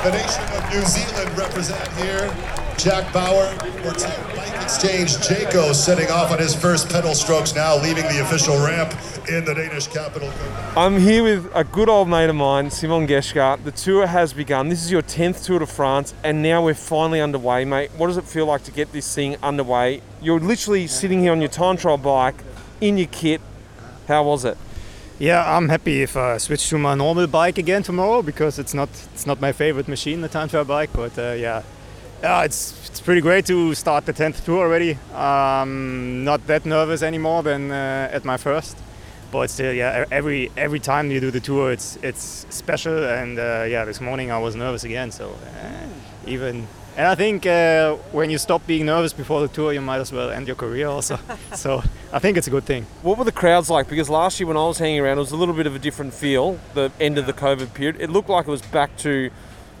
The 0.02 0.10
nation 0.10 0.42
of 0.56 0.72
New 0.72 0.82
Zealand 0.82 1.38
represent 1.38 1.86
here. 1.98 2.61
Jack 2.82 3.12
Bauer 3.12 3.46
for 3.84 3.92
Team 3.92 4.10
Bike 4.34 4.60
Exchange. 4.60 5.10
Jaco 5.18 5.72
setting 5.72 6.10
off 6.10 6.32
on 6.32 6.40
his 6.40 6.52
first 6.52 6.88
pedal 6.88 7.14
strokes 7.14 7.54
now, 7.54 7.80
leaving 7.80 8.02
the 8.06 8.20
official 8.22 8.56
ramp 8.56 8.92
in 9.28 9.44
the 9.44 9.54
Danish 9.54 9.86
capital. 9.86 10.28
I'm 10.76 10.98
here 10.98 11.22
with 11.22 11.48
a 11.54 11.62
good 11.62 11.88
old 11.88 12.08
mate 12.08 12.28
of 12.28 12.34
mine, 12.34 12.72
Simon 12.72 13.06
Geschke. 13.06 13.62
The 13.62 13.70
tour 13.70 14.08
has 14.08 14.32
begun. 14.32 14.68
This 14.68 14.82
is 14.84 14.90
your 14.90 15.02
10th 15.02 15.44
Tour 15.44 15.60
de 15.60 15.66
France, 15.66 16.12
and 16.24 16.42
now 16.42 16.64
we're 16.64 16.74
finally 16.74 17.20
underway, 17.20 17.64
mate. 17.64 17.92
What 17.96 18.08
does 18.08 18.16
it 18.16 18.24
feel 18.24 18.46
like 18.46 18.64
to 18.64 18.72
get 18.72 18.90
this 18.90 19.14
thing 19.14 19.36
underway? 19.44 20.02
You're 20.20 20.40
literally 20.40 20.88
sitting 20.88 21.20
here 21.20 21.30
on 21.30 21.38
your 21.38 21.50
time 21.50 21.76
trial 21.76 21.98
bike, 21.98 22.42
in 22.80 22.98
your 22.98 23.06
kit. 23.12 23.40
How 24.08 24.24
was 24.24 24.44
it? 24.44 24.58
Yeah, 25.20 25.56
I'm 25.56 25.68
happy 25.68 26.02
if 26.02 26.16
I 26.16 26.36
switch 26.38 26.68
to 26.70 26.78
my 26.78 26.96
normal 26.96 27.28
bike 27.28 27.58
again 27.58 27.84
tomorrow 27.84 28.22
because 28.22 28.58
it's 28.58 28.74
not 28.74 28.88
it's 29.14 29.24
not 29.24 29.40
my 29.40 29.52
favorite 29.52 29.86
machine, 29.86 30.20
the 30.20 30.28
time 30.28 30.48
trial 30.48 30.64
bike. 30.64 30.90
But 30.92 31.16
uh, 31.16 31.34
yeah, 31.38 31.62
yeah, 32.22 32.44
it's 32.44 32.88
it's 32.88 33.00
pretty 33.00 33.20
great 33.20 33.46
to 33.46 33.74
start 33.74 34.06
the 34.06 34.12
10th 34.12 34.44
tour 34.44 34.60
already. 34.60 34.98
Um, 35.14 36.24
not 36.24 36.46
that 36.46 36.64
nervous 36.64 37.02
anymore 37.02 37.42
than 37.42 37.70
uh, 37.70 38.10
at 38.12 38.24
my 38.24 38.36
first, 38.36 38.76
but 39.32 39.50
still, 39.50 39.72
yeah, 39.72 40.04
every 40.10 40.50
every 40.56 40.78
time 40.78 41.10
you 41.10 41.20
do 41.20 41.30
the 41.30 41.40
tour, 41.40 41.72
it's 41.72 41.98
it's 42.02 42.46
special. 42.50 43.04
And 43.04 43.38
uh, 43.38 43.64
yeah, 43.68 43.84
this 43.84 44.00
morning 44.00 44.30
I 44.30 44.38
was 44.38 44.54
nervous 44.54 44.84
again, 44.84 45.10
so 45.10 45.30
uh, 45.30 45.86
even. 46.26 46.68
And 46.94 47.06
I 47.06 47.14
think 47.14 47.46
uh, 47.46 47.94
when 48.12 48.28
you 48.28 48.36
stop 48.36 48.66
being 48.66 48.84
nervous 48.84 49.14
before 49.14 49.40
the 49.40 49.48
tour, 49.48 49.72
you 49.72 49.80
might 49.80 50.00
as 50.00 50.12
well 50.12 50.28
end 50.28 50.46
your 50.46 50.56
career 50.56 50.88
also. 50.88 51.18
so 51.54 51.82
I 52.12 52.18
think 52.18 52.36
it's 52.36 52.46
a 52.46 52.50
good 52.50 52.64
thing. 52.64 52.84
What 53.00 53.16
were 53.16 53.24
the 53.24 53.32
crowds 53.32 53.70
like? 53.70 53.88
Because 53.88 54.10
last 54.10 54.38
year 54.38 54.46
when 54.46 54.58
I 54.58 54.66
was 54.66 54.76
hanging 54.76 55.00
around, 55.00 55.16
it 55.16 55.20
was 55.20 55.32
a 55.32 55.36
little 55.36 55.54
bit 55.54 55.66
of 55.66 55.74
a 55.74 55.78
different 55.78 56.12
feel, 56.12 56.58
the 56.74 56.92
end 57.00 57.16
of 57.16 57.24
the 57.24 57.32
COVID 57.32 57.72
period. 57.72 57.96
It 57.98 58.10
looked 58.10 58.28
like 58.28 58.46
it 58.46 58.50
was 58.50 58.60
back 58.60 58.98
to 58.98 59.30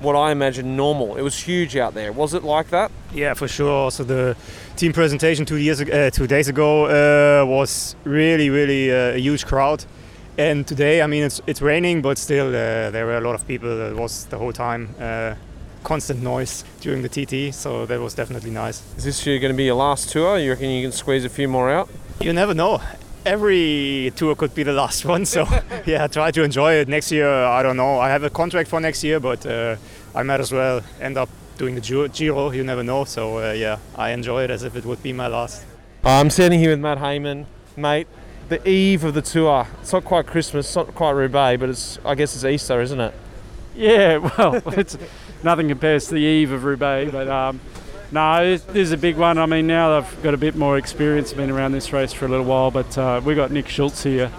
what 0.02 0.16
I 0.16 0.32
imagine 0.32 0.76
normal. 0.76 1.16
It 1.16 1.22
was 1.22 1.38
huge 1.38 1.76
out 1.76 1.94
there. 1.94 2.12
Was 2.12 2.34
it 2.34 2.42
like 2.42 2.68
that? 2.70 2.90
Yeah, 3.12 3.34
for 3.34 3.48
sure. 3.48 3.90
So 3.90 4.04
the 4.04 4.36
team 4.76 4.92
presentation 4.92 5.44
two 5.46 5.56
years 5.56 5.80
uh, 5.80 6.10
two 6.12 6.26
days 6.26 6.48
ago 6.48 6.86
uh, 6.86 7.46
was 7.46 7.96
really, 8.04 8.50
really 8.50 8.90
uh, 8.90 9.16
a 9.16 9.18
huge 9.18 9.46
crowd. 9.46 9.84
And 10.38 10.66
today, 10.66 11.02
I 11.02 11.06
mean, 11.06 11.24
it's 11.24 11.40
it's 11.46 11.60
raining, 11.62 12.02
but 12.02 12.18
still 12.18 12.48
uh, 12.48 12.90
there 12.90 13.06
were 13.06 13.18
a 13.18 13.20
lot 13.20 13.34
of 13.34 13.46
people. 13.46 13.68
It 13.90 13.96
was 13.96 14.24
the 14.26 14.38
whole 14.38 14.52
time 14.52 14.94
uh, 14.98 15.34
constant 15.84 16.22
noise 16.22 16.64
during 16.80 17.02
the 17.02 17.08
TT, 17.08 17.54
so 17.54 17.86
that 17.86 18.00
was 18.00 18.14
definitely 18.14 18.50
nice. 18.50 18.82
Is 18.96 19.04
this 19.04 19.26
year 19.26 19.38
going 19.38 19.52
to 19.52 19.56
be 19.56 19.64
your 19.64 19.76
last 19.76 20.10
tour? 20.10 20.38
You 20.38 20.50
reckon 20.50 20.70
you 20.70 20.82
can 20.82 20.92
squeeze 20.92 21.24
a 21.24 21.28
few 21.28 21.48
more 21.48 21.70
out? 21.70 21.88
You 22.20 22.32
never 22.32 22.54
know. 22.54 22.80
Every 23.24 24.12
tour 24.16 24.34
could 24.34 24.54
be 24.54 24.62
the 24.64 24.72
last 24.72 25.04
one, 25.14 25.24
so 25.26 25.46
yeah, 25.86 26.06
try 26.08 26.30
to 26.30 26.42
enjoy 26.42 26.74
it. 26.74 26.88
Next 26.88 27.12
year, 27.12 27.28
I 27.28 27.62
don't 27.62 27.76
know. 27.76 27.98
I 28.00 28.08
have 28.08 28.24
a 28.24 28.30
contract 28.30 28.68
for 28.68 28.80
next 28.80 29.04
year, 29.04 29.20
but 29.20 29.46
uh, 29.46 29.76
I 30.14 30.22
might 30.22 30.40
as 30.40 30.52
well 30.52 30.82
end 31.00 31.16
up 31.16 31.28
doing 31.56 31.74
the 31.74 31.80
Giro. 31.80 32.08
Giro, 32.08 32.50
You 32.50 32.64
never 32.64 32.82
know. 32.82 33.04
So 33.04 33.38
uh, 33.38 33.52
yeah, 33.52 33.78
I 33.96 34.10
enjoy 34.10 34.44
it 34.44 34.50
as 34.50 34.64
if 34.64 34.74
it 34.76 34.84
would 34.84 35.02
be 35.02 35.12
my 35.12 35.28
last. 35.28 35.64
I'm 36.04 36.30
standing 36.30 36.58
here 36.58 36.70
with 36.70 36.80
Matt 36.80 36.98
Hayman. 36.98 37.46
Mate, 37.76 38.08
the 38.48 38.66
eve 38.68 39.04
of 39.04 39.14
the 39.14 39.22
tour. 39.22 39.66
It's 39.80 39.92
not 39.92 40.04
quite 40.04 40.26
Christmas, 40.26 40.66
it's 40.66 40.76
not 40.76 40.94
quite 40.94 41.12
Roubaix, 41.12 41.60
but 41.60 41.68
it's 41.70 41.98
I 42.04 42.14
guess 42.16 42.34
it's 42.34 42.44
Easter, 42.44 42.80
isn't 42.80 43.00
it? 43.00 43.14
Yeah, 43.76 44.16
well, 44.38 44.60
it's 44.76 44.98
nothing 45.42 45.68
compares 45.68 46.08
to 46.08 46.14
the 46.14 46.20
eve 46.20 46.50
of 46.50 46.64
Roubaix, 46.64 47.10
but 47.12 47.28
um, 47.28 47.60
no, 48.12 48.56
this 48.56 48.76
is 48.76 48.92
a 48.92 48.98
big 48.98 49.16
one. 49.16 49.38
I 49.38 49.46
mean, 49.46 49.66
now 49.66 49.96
I've 49.96 50.22
got 50.22 50.34
a 50.34 50.36
bit 50.36 50.54
more 50.54 50.76
experience, 50.76 51.32
been 51.32 51.50
around 51.50 51.72
this 51.72 51.92
race 51.92 52.12
for 52.12 52.26
a 52.26 52.28
little 52.28 52.44
while, 52.44 52.70
but 52.70 52.96
uh, 52.98 53.22
we 53.24 53.34
got 53.34 53.50
Nick 53.50 53.68
Schultz 53.68 54.02
here. 54.02 54.30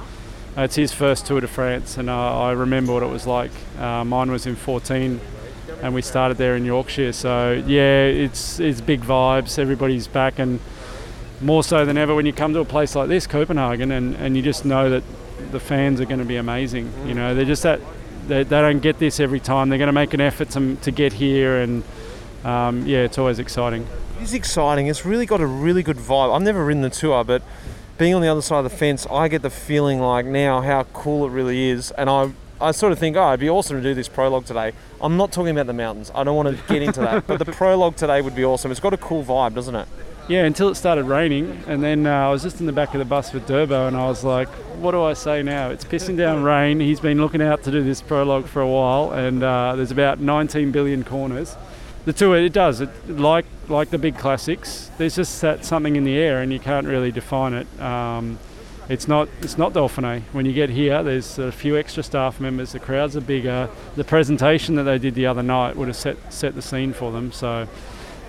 It's 0.55 0.75
his 0.75 0.93
first 0.93 1.25
Tour 1.25 1.41
de 1.41 1.47
France, 1.47 1.97
and 1.97 2.07
uh, 2.07 2.41
I 2.41 2.51
remember 2.51 2.93
what 2.93 3.01
it 3.01 3.09
was 3.09 3.25
like. 3.25 3.49
Uh, 3.79 4.03
mine 4.05 4.29
was 4.29 4.45
in 4.45 4.55
14, 4.55 5.19
and 5.81 5.93
we 5.95 6.03
started 6.03 6.37
there 6.37 6.55
in 6.55 6.65
Yorkshire. 6.65 7.13
So 7.13 7.63
yeah, 7.65 8.03
it's 8.03 8.59
it's 8.59 8.79
big 8.79 9.01
vibes. 9.01 9.57
Everybody's 9.57 10.07
back, 10.07 10.37
and 10.37 10.59
more 11.41 11.63
so 11.63 11.83
than 11.83 11.97
ever 11.97 12.13
when 12.13 12.27
you 12.27 12.33
come 12.33 12.53
to 12.53 12.59
a 12.59 12.65
place 12.65 12.95
like 12.95 13.09
this, 13.09 13.25
Copenhagen, 13.25 13.91
and, 13.91 14.13
and 14.15 14.37
you 14.37 14.43
just 14.43 14.65
know 14.65 14.91
that 14.91 15.03
the 15.51 15.59
fans 15.59 15.99
are 15.99 16.05
going 16.05 16.19
to 16.19 16.25
be 16.25 16.35
amazing. 16.35 16.93
You 17.07 17.15
know, 17.15 17.33
they're 17.33 17.43
just 17.43 17.63
that 17.63 17.81
they, 18.27 18.43
they 18.43 18.61
don't 18.61 18.79
get 18.79 18.99
this 18.99 19.19
every 19.19 19.39
time. 19.39 19.69
They're 19.69 19.79
going 19.79 19.87
to 19.87 19.93
make 19.93 20.13
an 20.13 20.21
effort 20.21 20.51
to, 20.51 20.75
to 20.75 20.91
get 20.91 21.13
here, 21.13 21.57
and 21.57 21.83
um, 22.43 22.85
yeah, 22.85 22.99
it's 22.99 23.17
always 23.17 23.39
exciting. 23.39 23.87
It's 24.19 24.33
exciting. 24.33 24.87
It's 24.87 25.05
really 25.05 25.25
got 25.25 25.41
a 25.41 25.45
really 25.45 25.83
good 25.83 25.97
vibe. 25.97 26.35
I've 26.35 26.41
never 26.41 26.63
ridden 26.63 26.81
the 26.81 26.89
tour, 26.89 27.23
but 27.23 27.41
being 27.97 28.13
on 28.13 28.21
the 28.21 28.27
other 28.27 28.41
side 28.41 28.65
of 28.65 28.71
the 28.71 28.77
fence, 28.77 29.05
I 29.09 29.27
get 29.27 29.41
the 29.41 29.49
feeling 29.49 29.99
like 29.99 30.25
now 30.25 30.61
how 30.61 30.83
cool 30.93 31.25
it 31.25 31.29
really 31.29 31.69
is, 31.69 31.91
and 31.91 32.09
I. 32.09 32.31
I 32.61 32.71
sort 32.71 32.93
of 32.93 32.99
think, 32.99 33.17
oh, 33.17 33.27
it'd 33.27 33.41
be 33.41 33.49
awesome 33.49 33.75
to 33.75 33.83
do 33.83 33.93
this 33.93 34.07
prologue 34.07 34.45
today. 34.45 34.71
I'm 35.01 35.17
not 35.17 35.33
talking 35.33 35.49
about 35.49 35.67
the 35.67 35.73
mountains. 35.73 36.09
I 36.15 36.23
don't 36.23 36.37
want 36.37 36.55
to 36.55 36.63
get 36.71 36.81
into 36.81 37.01
that. 37.01 37.27
But 37.27 37.39
the 37.39 37.45
prologue 37.51 37.97
today 37.97 38.21
would 38.21 38.35
be 38.35 38.45
awesome. 38.45 38.71
It's 38.71 38.79
got 38.79 38.93
a 38.93 38.97
cool 38.97 39.21
vibe, 39.21 39.53
doesn't 39.53 39.75
it? 39.75 39.85
Yeah, 40.29 40.45
until 40.45 40.69
it 40.69 40.75
started 40.75 41.03
raining, 41.03 41.61
and 41.67 41.83
then 41.83 42.07
uh, 42.07 42.11
I 42.11 42.31
was 42.31 42.41
just 42.41 42.61
in 42.61 42.65
the 42.65 42.71
back 42.71 42.93
of 42.93 42.99
the 42.99 43.05
bus 43.05 43.33
with 43.33 43.45
Durbo, 43.45 43.89
and 43.89 43.97
I 43.97 44.05
was 44.05 44.23
like, 44.23 44.47
"What 44.79 44.91
do 44.91 45.03
I 45.03 45.11
say 45.11 45.43
now? 45.43 45.71
It's 45.71 45.83
pissing 45.83 46.15
down 46.15 46.43
rain. 46.43 46.79
He's 46.79 47.01
been 47.01 47.17
looking 47.17 47.41
out 47.41 47.63
to 47.63 47.71
do 47.71 47.83
this 47.83 48.01
prologue 48.01 48.45
for 48.45 48.61
a 48.61 48.67
while, 48.67 49.11
and 49.11 49.43
uh, 49.43 49.75
there's 49.75 49.91
about 49.91 50.21
19 50.21 50.71
billion 50.71 51.03
corners. 51.03 51.57
The 52.05 52.11
tour, 52.13 52.37
it 52.37 52.51
does, 52.51 52.81
it 52.81 52.89
like 53.07 53.45
like 53.69 53.89
the 53.89 53.97
big 53.97 54.17
classics. 54.17 54.91
There's 54.97 55.15
just 55.15 55.41
that 55.41 55.63
something 55.63 55.95
in 55.95 56.03
the 56.03 56.17
air, 56.17 56.41
and 56.41 56.51
you 56.51 56.59
can't 56.59 56.85
really 56.85 57.11
define 57.11 57.53
it. 57.53 57.67
Um, 57.79 58.39
it's 58.89 59.07
not 59.07 59.29
it's 59.41 59.57
not 59.57 59.71
Dauphiné. 59.71 60.23
When 60.33 60.45
you 60.45 60.51
get 60.51 60.69
here, 60.69 61.01
there's 61.01 61.39
a 61.39 61.51
few 61.51 61.77
extra 61.77 62.03
staff 62.03 62.41
members. 62.41 62.73
The 62.73 62.79
crowds 62.79 63.15
are 63.15 63.21
bigger. 63.21 63.69
The 63.95 64.03
presentation 64.03 64.75
that 64.75 64.83
they 64.83 64.97
did 64.97 65.15
the 65.15 65.27
other 65.27 65.43
night 65.43 65.77
would 65.77 65.87
have 65.87 65.95
set 65.95 66.17
set 66.33 66.55
the 66.55 66.61
scene 66.61 66.91
for 66.91 67.13
them. 67.13 67.31
So, 67.31 67.69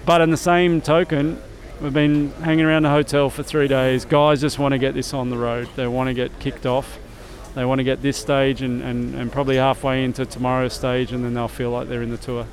but 0.07 0.21
in 0.21 0.31
the 0.31 0.37
same 0.37 0.81
token, 0.81 1.43
we've 1.81 1.93
been 1.93 2.31
hanging 2.43 2.65
around 2.65 2.85
the 2.85 2.91
hotel 2.91 3.29
for 3.29 3.43
three 3.43 3.67
days. 3.67 4.05
Guys 4.05 4.41
just 4.41 4.61
want 4.61 4.71
to 4.73 4.79
get 4.79 4.95
this 4.95 5.13
on 5.13 5.31
the 5.31 5.37
road. 5.37 5.69
They 5.75 5.89
want 5.89 6.07
to 6.07 6.15
get 6.15 6.39
kicked 6.39 6.65
off. 6.65 6.99
They 7.57 7.65
want 7.65 7.81
to 7.81 7.85
get 7.85 8.03
this 8.03 8.17
stage 8.17 8.63
and, 8.63 8.83
and, 8.83 9.15
and 9.15 9.33
probably 9.33 9.57
halfway 9.57 10.05
into 10.05 10.27
tomorrow's 10.27 10.75
stage, 10.75 11.13
and 11.13 11.25
then 11.25 11.35
they'll 11.35 11.49
feel 11.49 11.71
like 11.71 11.89
they're 11.89 12.03
in 12.03 12.11
the 12.11 12.17
tour. 12.17 12.47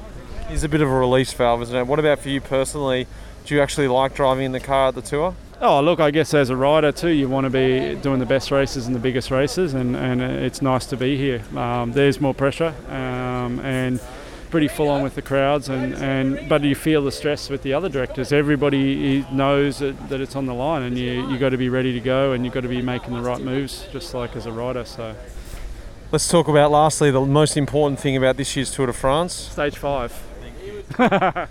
It's 0.54 0.64
a 0.64 0.70
bit 0.70 0.82
of 0.82 0.90
a 0.90 0.94
release 0.94 1.32
valve, 1.32 1.62
isn't 1.62 1.76
it? 1.76 1.88
What 1.88 1.98
about 1.98 2.20
for 2.20 2.28
you 2.28 2.42
personally? 2.42 3.08
Do 3.46 3.56
you 3.56 3.62
actually 3.62 3.88
like 3.88 4.14
driving 4.14 4.46
in 4.46 4.52
the 4.52 4.60
car 4.60 4.90
at 4.90 4.96
the 4.96 5.02
tour? 5.02 5.34
Oh, 5.62 5.80
look, 5.80 6.02
I 6.02 6.12
guess 6.12 6.34
as 6.34 6.50
a 6.50 6.58
rider 6.58 6.92
too, 6.92 7.10
you 7.10 7.30
want 7.30 7.46
to 7.46 7.50
be 7.50 7.96
doing 8.02 8.20
the 8.20 8.26
best 8.26 8.52
races 8.52 8.86
and 8.86 8.94
the 8.94 9.00
biggest 9.00 9.32
races, 9.32 9.74
and, 9.74 9.96
and 9.96 10.22
it's 10.22 10.62
nice 10.62 10.86
to 10.88 10.98
be 10.98 11.16
here. 11.16 11.42
Um, 11.58 11.94
there's 11.94 12.20
more 12.20 12.34
pressure, 12.34 12.76
um, 12.90 13.62
and 13.62 14.02
pretty 14.50 14.68
full 14.68 14.90
on 14.90 15.02
with 15.04 15.16
the 15.16 15.22
crowds, 15.22 15.70
and, 15.70 15.96
and 15.96 16.50
but 16.50 16.64
you 16.64 16.76
feel 16.76 17.02
the 17.02 17.14
stress 17.14 17.50
with 17.50 17.62
the 17.62 17.74
other 17.74 17.88
directors. 17.88 18.34
Everybody 18.34 19.26
knows 19.32 19.80
that, 19.80 20.10
that 20.10 20.20
it's 20.20 20.36
on 20.36 20.48
the 20.48 20.54
line, 20.54 20.82
and 20.84 20.98
you 20.98 21.30
you 21.30 21.38
got 21.38 21.50
to 21.50 21.58
be 21.58 21.70
ready 21.70 21.94
to 21.94 22.02
go, 22.02 22.34
and 22.34 22.44
you've 22.44 22.54
got 22.54 22.62
to 22.62 22.68
be 22.68 22.82
making 22.82 23.14
the 23.14 23.22
right 23.22 23.42
moves, 23.42 23.88
just 23.94 24.14
like 24.14 24.36
as 24.36 24.48
a 24.48 24.52
rider. 24.52 24.84
So. 24.84 25.16
Let's 26.12 26.28
talk 26.28 26.50
about 26.50 26.72
lastly 26.72 27.10
the 27.10 27.22
most 27.22 27.56
important 27.56 28.02
thing 28.02 28.18
about 28.18 28.36
this 28.36 28.54
year's 28.58 28.70
Tour 28.70 28.88
de 28.88 28.94
France. 28.94 29.34
Stage 29.34 29.78
five. 29.78 30.12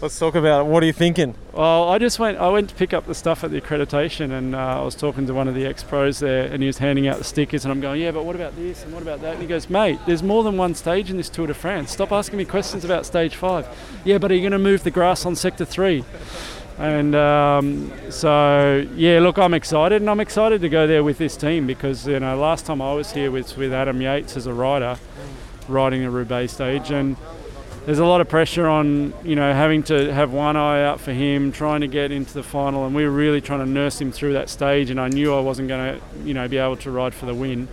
Let's 0.00 0.16
talk 0.16 0.36
about 0.36 0.60
it. 0.60 0.68
What 0.68 0.84
are 0.84 0.86
you 0.86 0.92
thinking? 0.92 1.34
Well, 1.52 1.88
I 1.88 1.98
just 1.98 2.20
went. 2.20 2.38
I 2.38 2.48
went 2.50 2.68
to 2.68 2.74
pick 2.76 2.94
up 2.94 3.06
the 3.06 3.16
stuff 3.16 3.42
at 3.42 3.50
the 3.50 3.60
accreditation, 3.60 4.30
and 4.30 4.54
uh, 4.54 4.80
I 4.80 4.84
was 4.84 4.94
talking 4.94 5.26
to 5.26 5.34
one 5.34 5.48
of 5.48 5.56
the 5.56 5.66
ex-pros 5.66 6.20
there, 6.20 6.44
and 6.44 6.62
he 6.62 6.68
was 6.68 6.78
handing 6.78 7.08
out 7.08 7.18
the 7.18 7.24
stickers, 7.24 7.64
and 7.64 7.72
I'm 7.72 7.80
going, 7.80 8.00
"Yeah, 8.00 8.12
but 8.12 8.24
what 8.24 8.36
about 8.36 8.54
this? 8.54 8.84
And 8.84 8.92
what 8.92 9.02
about 9.02 9.22
that?" 9.22 9.32
And 9.32 9.42
he 9.42 9.48
goes, 9.48 9.68
"Mate, 9.68 9.98
there's 10.06 10.22
more 10.22 10.44
than 10.44 10.56
one 10.56 10.76
stage 10.76 11.10
in 11.10 11.16
this 11.16 11.28
Tour 11.28 11.48
de 11.48 11.54
France. 11.54 11.90
Stop 11.90 12.12
asking 12.12 12.38
me 12.38 12.44
questions 12.44 12.84
about 12.84 13.06
stage 13.06 13.34
five. 13.34 13.66
Yeah, 14.04 14.18
but 14.18 14.30
are 14.30 14.34
you 14.34 14.40
going 14.40 14.52
to 14.52 14.58
move 14.58 14.84
the 14.84 14.92
grass 14.92 15.26
on 15.26 15.34
sector 15.34 15.64
three? 15.64 16.04
And 16.78 17.16
um, 17.16 17.92
so, 18.08 18.86
yeah, 18.94 19.18
look, 19.18 19.36
I'm 19.36 19.52
excited, 19.52 20.00
and 20.00 20.08
I'm 20.08 20.20
excited 20.20 20.60
to 20.60 20.68
go 20.68 20.86
there 20.86 21.02
with 21.02 21.18
this 21.18 21.36
team 21.36 21.66
because 21.66 22.06
you 22.06 22.20
know, 22.20 22.38
last 22.38 22.66
time 22.66 22.80
I 22.80 22.94
was 22.94 23.10
here 23.10 23.32
was 23.32 23.56
with 23.56 23.72
Adam 23.72 24.00
Yates 24.00 24.36
as 24.36 24.46
a 24.46 24.54
rider, 24.54 24.96
riding 25.66 26.02
the 26.02 26.10
Roubaix 26.10 26.52
stage, 26.52 26.92
and 26.92 27.16
there's 27.88 28.00
a 28.00 28.04
lot 28.04 28.20
of 28.20 28.28
pressure 28.28 28.68
on 28.68 29.14
you 29.24 29.34
know 29.34 29.50
having 29.54 29.82
to 29.82 30.12
have 30.12 30.30
one 30.30 30.58
eye 30.58 30.84
out 30.84 31.00
for 31.00 31.14
him, 31.14 31.50
trying 31.52 31.80
to 31.80 31.86
get 31.86 32.12
into 32.12 32.34
the 32.34 32.42
final, 32.42 32.84
and 32.84 32.94
we 32.94 33.02
were 33.02 33.10
really 33.10 33.40
trying 33.40 33.60
to 33.60 33.66
nurse 33.66 33.98
him 33.98 34.12
through 34.12 34.34
that 34.34 34.50
stage. 34.50 34.90
And 34.90 35.00
I 35.00 35.08
knew 35.08 35.34
I 35.34 35.40
wasn't 35.40 35.68
going 35.68 35.98
to 35.98 36.22
you 36.22 36.34
know 36.34 36.46
be 36.48 36.58
able 36.58 36.76
to 36.76 36.90
ride 36.90 37.14
for 37.14 37.24
the 37.24 37.34
win. 37.34 37.66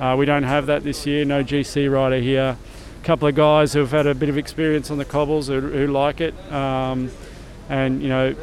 Uh, 0.00 0.16
we 0.18 0.24
don't 0.24 0.44
have 0.44 0.64
that 0.68 0.82
this 0.82 1.04
year. 1.04 1.26
No 1.26 1.44
GC 1.44 1.92
rider 1.92 2.20
here. 2.20 2.56
A 3.02 3.04
couple 3.04 3.28
of 3.28 3.34
guys 3.34 3.74
who've 3.74 3.90
had 3.90 4.06
a 4.06 4.14
bit 4.14 4.30
of 4.30 4.38
experience 4.38 4.90
on 4.90 4.96
the 4.96 5.04
cobbles 5.04 5.48
who, 5.48 5.60
who 5.60 5.88
like 5.88 6.22
it, 6.22 6.34
um, 6.50 7.10
and 7.68 8.00
you 8.00 8.08
know. 8.08 8.34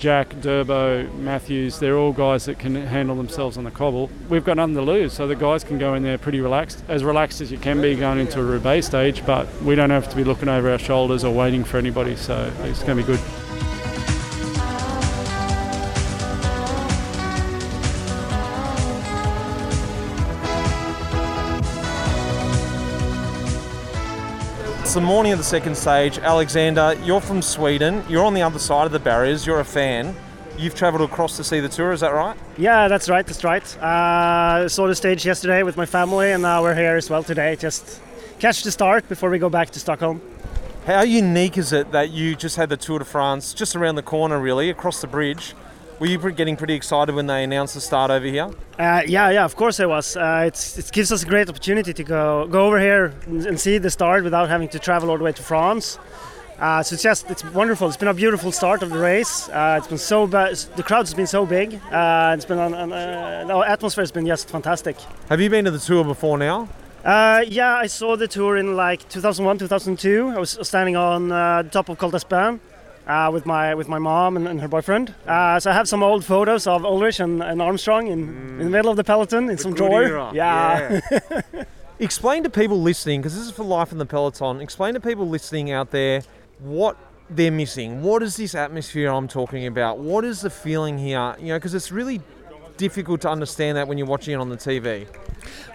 Jack, 0.00 0.30
Durbo, 0.36 1.14
Matthews, 1.18 1.78
they're 1.78 1.98
all 1.98 2.14
guys 2.14 2.46
that 2.46 2.58
can 2.58 2.74
handle 2.74 3.14
themselves 3.16 3.58
on 3.58 3.64
the 3.64 3.70
cobble. 3.70 4.08
We've 4.30 4.42
got 4.42 4.56
nothing 4.56 4.74
to 4.76 4.82
lose, 4.82 5.12
so 5.12 5.28
the 5.28 5.36
guys 5.36 5.62
can 5.62 5.78
go 5.78 5.92
in 5.92 6.02
there 6.02 6.16
pretty 6.16 6.40
relaxed, 6.40 6.82
as 6.88 7.04
relaxed 7.04 7.42
as 7.42 7.52
you 7.52 7.58
can 7.58 7.82
be 7.82 7.94
going 7.94 8.18
into 8.18 8.40
a 8.40 8.42
Roubaix 8.42 8.86
stage, 8.86 9.24
but 9.26 9.46
we 9.62 9.74
don't 9.74 9.90
have 9.90 10.08
to 10.08 10.16
be 10.16 10.24
looking 10.24 10.48
over 10.48 10.70
our 10.70 10.78
shoulders 10.78 11.22
or 11.22 11.34
waiting 11.34 11.64
for 11.64 11.76
anybody, 11.76 12.16
so 12.16 12.50
it's 12.62 12.82
going 12.82 12.96
to 12.96 13.02
be 13.02 13.06
good. 13.06 13.49
It's 24.90 24.96
the 24.96 25.00
morning 25.00 25.30
of 25.30 25.38
the 25.38 25.44
second 25.44 25.76
stage. 25.76 26.18
Alexander, 26.18 26.98
you're 27.04 27.20
from 27.20 27.42
Sweden. 27.42 28.02
You're 28.08 28.24
on 28.24 28.34
the 28.34 28.42
other 28.42 28.58
side 28.58 28.86
of 28.86 28.90
the 28.90 28.98
barriers. 28.98 29.46
You're 29.46 29.60
a 29.60 29.64
fan. 29.64 30.16
You've 30.58 30.74
travelled 30.74 31.08
across 31.08 31.36
to 31.36 31.44
see 31.44 31.60
the 31.60 31.68
tour, 31.68 31.92
is 31.92 32.00
that 32.00 32.12
right? 32.12 32.36
Yeah, 32.58 32.88
that's 32.88 33.08
right. 33.08 33.24
That's 33.24 33.44
right. 33.44 33.62
Uh, 33.78 34.68
saw 34.68 34.88
the 34.88 34.96
stage 34.96 35.24
yesterday 35.24 35.62
with 35.62 35.76
my 35.76 35.86
family, 35.86 36.32
and 36.32 36.42
now 36.42 36.60
we're 36.60 36.74
here 36.74 36.96
as 36.96 37.08
well 37.08 37.22
today. 37.22 37.54
Just 37.54 38.00
catch 38.40 38.64
the 38.64 38.72
start 38.72 39.08
before 39.08 39.30
we 39.30 39.38
go 39.38 39.48
back 39.48 39.70
to 39.70 39.78
Stockholm. 39.78 40.20
How 40.86 41.02
unique 41.02 41.56
is 41.56 41.72
it 41.72 41.92
that 41.92 42.10
you 42.10 42.34
just 42.34 42.56
had 42.56 42.68
the 42.68 42.76
Tour 42.76 42.98
de 42.98 43.04
France 43.04 43.54
just 43.54 43.76
around 43.76 43.94
the 43.94 44.02
corner, 44.02 44.40
really, 44.40 44.70
across 44.70 45.00
the 45.00 45.06
bridge? 45.06 45.54
Were 46.00 46.06
you 46.06 46.16
getting 46.32 46.56
pretty 46.56 46.72
excited 46.72 47.14
when 47.14 47.26
they 47.26 47.44
announced 47.44 47.74
the 47.74 47.80
start 47.82 48.10
over 48.10 48.24
here? 48.24 48.48
Uh, 48.78 49.02
yeah, 49.06 49.28
yeah, 49.28 49.44
of 49.44 49.54
course 49.54 49.78
I 49.80 49.84
was. 49.84 50.16
Uh, 50.16 50.44
it's, 50.46 50.78
it 50.78 50.90
gives 50.92 51.12
us 51.12 51.24
a 51.24 51.26
great 51.26 51.46
opportunity 51.50 51.92
to 51.92 52.02
go 52.02 52.46
go 52.46 52.64
over 52.68 52.80
here 52.80 53.12
and, 53.26 53.60
see 53.60 53.76
the 53.76 53.90
start 53.90 54.24
without 54.24 54.48
having 54.48 54.70
to 54.70 54.78
travel 54.78 55.10
all 55.10 55.18
the 55.18 55.24
way 55.24 55.32
to 55.32 55.42
France. 55.42 55.98
Uh, 56.58 56.82
so 56.82 56.94
it's 56.94 57.02
just 57.02 57.30
it's 57.30 57.44
wonderful. 57.52 57.86
It's 57.86 57.98
been 57.98 58.08
a 58.08 58.14
beautiful 58.14 58.50
start 58.50 58.82
of 58.82 58.88
the 58.88 58.98
race. 58.98 59.50
Uh, 59.50 59.76
it's 59.76 59.88
been 59.88 59.98
so 59.98 60.26
bad. 60.26 60.56
The 60.74 60.82
crowd 60.82 61.04
has 61.04 61.12
been 61.12 61.26
so 61.26 61.44
big. 61.44 61.78
Uh, 61.92 62.34
it's 62.34 62.46
been 62.46 62.58
on, 62.58 62.72
on, 62.72 62.92
uh, 62.94 63.44
the 63.46 63.58
atmosphere 63.58 64.00
has 64.00 64.10
been 64.10 64.26
just 64.26 64.48
fantastic. 64.48 64.96
Have 65.28 65.42
you 65.42 65.50
been 65.50 65.66
to 65.66 65.70
the 65.70 65.78
tour 65.78 66.02
before 66.02 66.38
now? 66.38 66.66
Uh, 67.04 67.44
yeah, 67.46 67.74
I 67.74 67.88
saw 67.88 68.16
the 68.16 68.26
tour 68.26 68.56
in 68.56 68.74
like 68.74 69.06
2001, 69.10 69.58
2002. 69.58 70.32
I 70.34 70.38
was 70.38 70.58
standing 70.62 70.96
on 70.96 71.30
uh, 71.30 71.60
the 71.60 71.68
top 71.68 71.90
of 71.90 71.98
Col 71.98 72.10
d'Aspin 72.10 72.58
uh, 73.10 73.30
with 73.30 73.44
my 73.44 73.74
with 73.74 73.88
my 73.88 73.98
mom 73.98 74.36
and, 74.36 74.46
and 74.46 74.60
her 74.60 74.68
boyfriend. 74.68 75.14
Uh, 75.26 75.58
so 75.58 75.70
I 75.70 75.74
have 75.74 75.88
some 75.88 76.02
old 76.02 76.24
photos 76.24 76.66
of 76.66 76.82
Ullrich 76.82 77.20
and, 77.20 77.42
and 77.42 77.60
Armstrong 77.60 78.06
in, 78.06 78.20
in 78.20 78.58
the 78.58 78.70
middle 78.70 78.90
of 78.90 78.96
the 78.96 79.04
peloton 79.04 79.50
in 79.50 79.58
some 79.58 79.72
good 79.72 79.88
drawer. 79.90 80.02
era. 80.02 80.30
Yeah. 80.32 81.00
Explain 81.98 82.44
to 82.44 82.50
people 82.50 82.80
listening, 82.80 83.20
because 83.20 83.36
this 83.36 83.44
is 83.44 83.50
for 83.50 83.64
life 83.64 83.92
in 83.92 83.98
the 83.98 84.06
peloton. 84.06 84.60
Explain 84.62 84.94
to 84.94 85.00
people 85.00 85.28
listening 85.28 85.70
out 85.70 85.90
there 85.90 86.22
what 86.60 86.96
they're 87.28 87.50
missing. 87.50 88.02
What 88.02 88.22
is 88.22 88.36
this 88.36 88.54
atmosphere 88.54 89.10
I'm 89.10 89.28
talking 89.28 89.66
about? 89.66 89.98
What 89.98 90.24
is 90.24 90.40
the 90.40 90.48
feeling 90.50 90.96
here? 90.98 91.36
You 91.38 91.48
know, 91.48 91.56
because 91.56 91.74
it's 91.74 91.92
really 91.92 92.22
difficult 92.80 93.20
to 93.20 93.28
understand 93.28 93.76
that 93.76 93.86
when 93.86 93.98
you're 93.98 94.12
watching 94.14 94.32
it 94.32 94.40
on 94.44 94.48
the 94.48 94.56
TV. 94.56 95.06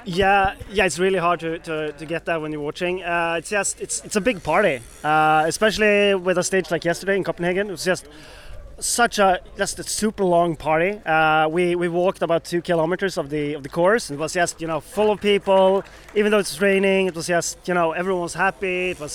Yeah, 0.06 0.56
yeah, 0.72 0.86
it's 0.86 1.00
really 1.06 1.20
hard 1.20 1.40
to, 1.42 1.60
to, 1.60 1.92
to 1.92 2.06
get 2.06 2.26
that 2.26 2.42
when 2.42 2.52
you're 2.52 2.68
watching. 2.70 3.04
Uh, 3.04 3.36
it's 3.40 3.52
just 3.58 3.80
it's 3.80 4.04
it's 4.06 4.16
a 4.16 4.22
big 4.30 4.42
party, 4.52 4.80
uh, 5.04 5.44
especially 5.46 6.16
with 6.16 6.38
a 6.38 6.44
stage 6.44 6.72
like 6.72 6.84
yesterday 6.84 7.16
in 7.16 7.24
Copenhagen. 7.24 7.68
It 7.68 7.72
was 7.72 7.86
just 7.86 8.08
such 8.80 9.20
a 9.20 9.40
just 9.56 9.80
a 9.80 9.84
super 9.84 10.26
long 10.36 10.56
party. 10.56 10.92
Uh, 11.06 11.48
we 11.48 11.76
we 11.76 11.88
walked 11.88 12.22
about 12.24 12.42
two 12.44 12.62
kilometers 12.62 13.18
of 13.18 13.30
the 13.30 13.54
of 13.58 13.62
the 13.62 13.70
course. 13.70 14.04
It 14.14 14.18
was 14.18 14.34
just 14.34 14.62
you 14.62 14.68
know 14.68 14.80
full 14.80 15.10
of 15.12 15.22
people. 15.22 15.84
Even 16.16 16.32
though 16.32 16.40
it's 16.40 16.60
raining, 16.60 17.08
it 17.08 17.16
was 17.16 17.28
just 17.28 17.68
you 17.68 17.76
know 17.78 17.92
everyone 17.92 18.24
was 18.24 18.38
happy. 18.48 18.80
It 18.94 19.00
was 19.00 19.14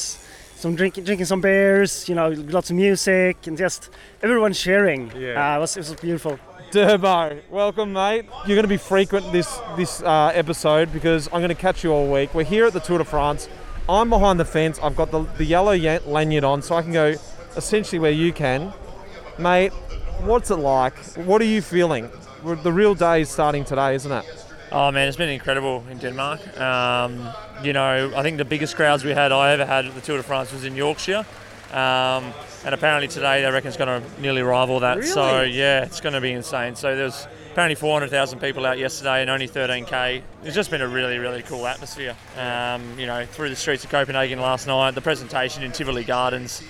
some 0.63 0.77
drinking 0.77 1.05
drinking 1.05 1.27
some 1.27 1.41
beers. 1.41 2.09
You 2.09 2.15
know, 2.15 2.29
lots 2.57 2.71
of 2.71 2.77
music 2.77 3.47
and 3.49 3.57
just 3.59 3.91
everyone 4.23 4.53
sharing. 4.53 5.11
Yeah. 5.17 5.35
Uh, 5.41 5.57
it 5.57 5.61
was 5.61 5.77
it 5.77 5.81
was 5.81 5.95
beautiful. 6.09 6.39
Durbo, 6.71 7.43
welcome, 7.51 7.93
mate. 7.93 8.27
You're 8.47 8.55
going 8.55 8.63
to 8.63 8.69
be 8.69 8.77
frequent 8.77 9.33
this 9.33 9.59
this 9.77 10.01
uh, 10.03 10.31
episode 10.33 10.93
because 10.93 11.27
I'm 11.33 11.41
going 11.41 11.49
to 11.49 11.57
catch 11.57 11.83
you 11.83 11.91
all 11.93 12.11
week. 12.11 12.33
We're 12.33 12.45
here 12.45 12.65
at 12.65 12.73
the 12.73 12.79
Tour 12.79 12.99
de 12.99 13.05
France. 13.05 13.49
I'm 13.89 14.09
behind 14.09 14.39
the 14.39 14.45
fence. 14.45 14.79
I've 14.81 14.95
got 14.95 15.11
the, 15.11 15.25
the 15.37 15.45
yellow 15.45 15.75
lanyard 16.07 16.45
on, 16.45 16.63
so 16.63 16.77
I 16.77 16.83
can 16.83 16.93
go 16.93 17.17
essentially 17.57 17.99
where 17.99 18.13
you 18.13 18.33
can, 18.33 18.73
mate. 19.37 19.73
What's 20.21 20.53
it 20.53 20.57
like? 20.57 20.97
What 21.17 21.43
are 21.43 21.47
you 21.47 21.61
feeling? 21.61 22.09
The 22.45 22.73
real 22.73 22.95
day 22.95 23.23
is 23.23 23.31
starting 23.31 23.65
today, 23.65 23.97
isn't 23.97 24.13
it? 24.13 24.25
Oh 24.71 24.93
man, 24.93 25.09
it's 25.09 25.17
been 25.17 25.29
incredible 25.29 25.83
in 25.91 25.99
Denmark. 25.99 26.57
Um, 26.61 27.29
you 27.65 27.73
know, 27.73 28.13
I 28.15 28.23
think 28.23 28.39
the 28.39 28.45
biggest 28.45 28.77
crowds 28.77 29.05
we 29.05 29.11
had 29.11 29.33
I 29.33 29.55
ever 29.55 29.67
had 29.67 29.87
at 29.87 29.95
the 29.97 30.01
Tour 30.01 30.19
de 30.19 30.23
France 30.23 30.53
was 30.53 30.65
in 30.65 30.77
Yorkshire. 30.77 31.27
Um, 31.73 32.33
and 32.65 32.75
apparently 32.75 33.09
today 33.09 33.43
they 33.43 33.51
reckon 33.51 33.69
it's 33.69 33.77
going 33.77 34.03
to 34.03 34.21
nearly 34.21 34.43
rival 34.43 34.81
that. 34.81 34.99
Really? 34.99 35.09
So 35.09 35.43
yeah, 35.43 35.85
it's 35.85 36.01
going 36.01 36.13
to 36.13 36.21
be 36.21 36.33
insane. 36.33 36.77
So 36.77 36.95
there's 36.95 37.27
apparently 37.53 37.75
400,000 37.75 38.39
people 38.39 38.67
out 38.67 38.79
yesterday 38.79 39.23
and 39.23 39.31
only 39.31 39.49
13k. 39.49 40.23
It's 40.45 40.55
just 40.55 40.71
been 40.71 40.83
a 40.83 40.89
really 40.89 41.19
really 41.19 41.43
cool 41.43 41.67
atmosphere. 41.67 42.17
Um, 42.37 42.99
you 42.99 43.07
know, 43.07 43.25
through 43.27 43.51
the 43.51 43.57
streets 43.57 43.85
of 43.85 43.91
Copenhagen 43.91 44.41
last 44.41 44.67
night, 44.67 44.93
the 44.93 45.01
presentation 45.01 45.63
in 45.63 45.73
Tivoli 45.73 46.05
Gardens. 46.05 46.63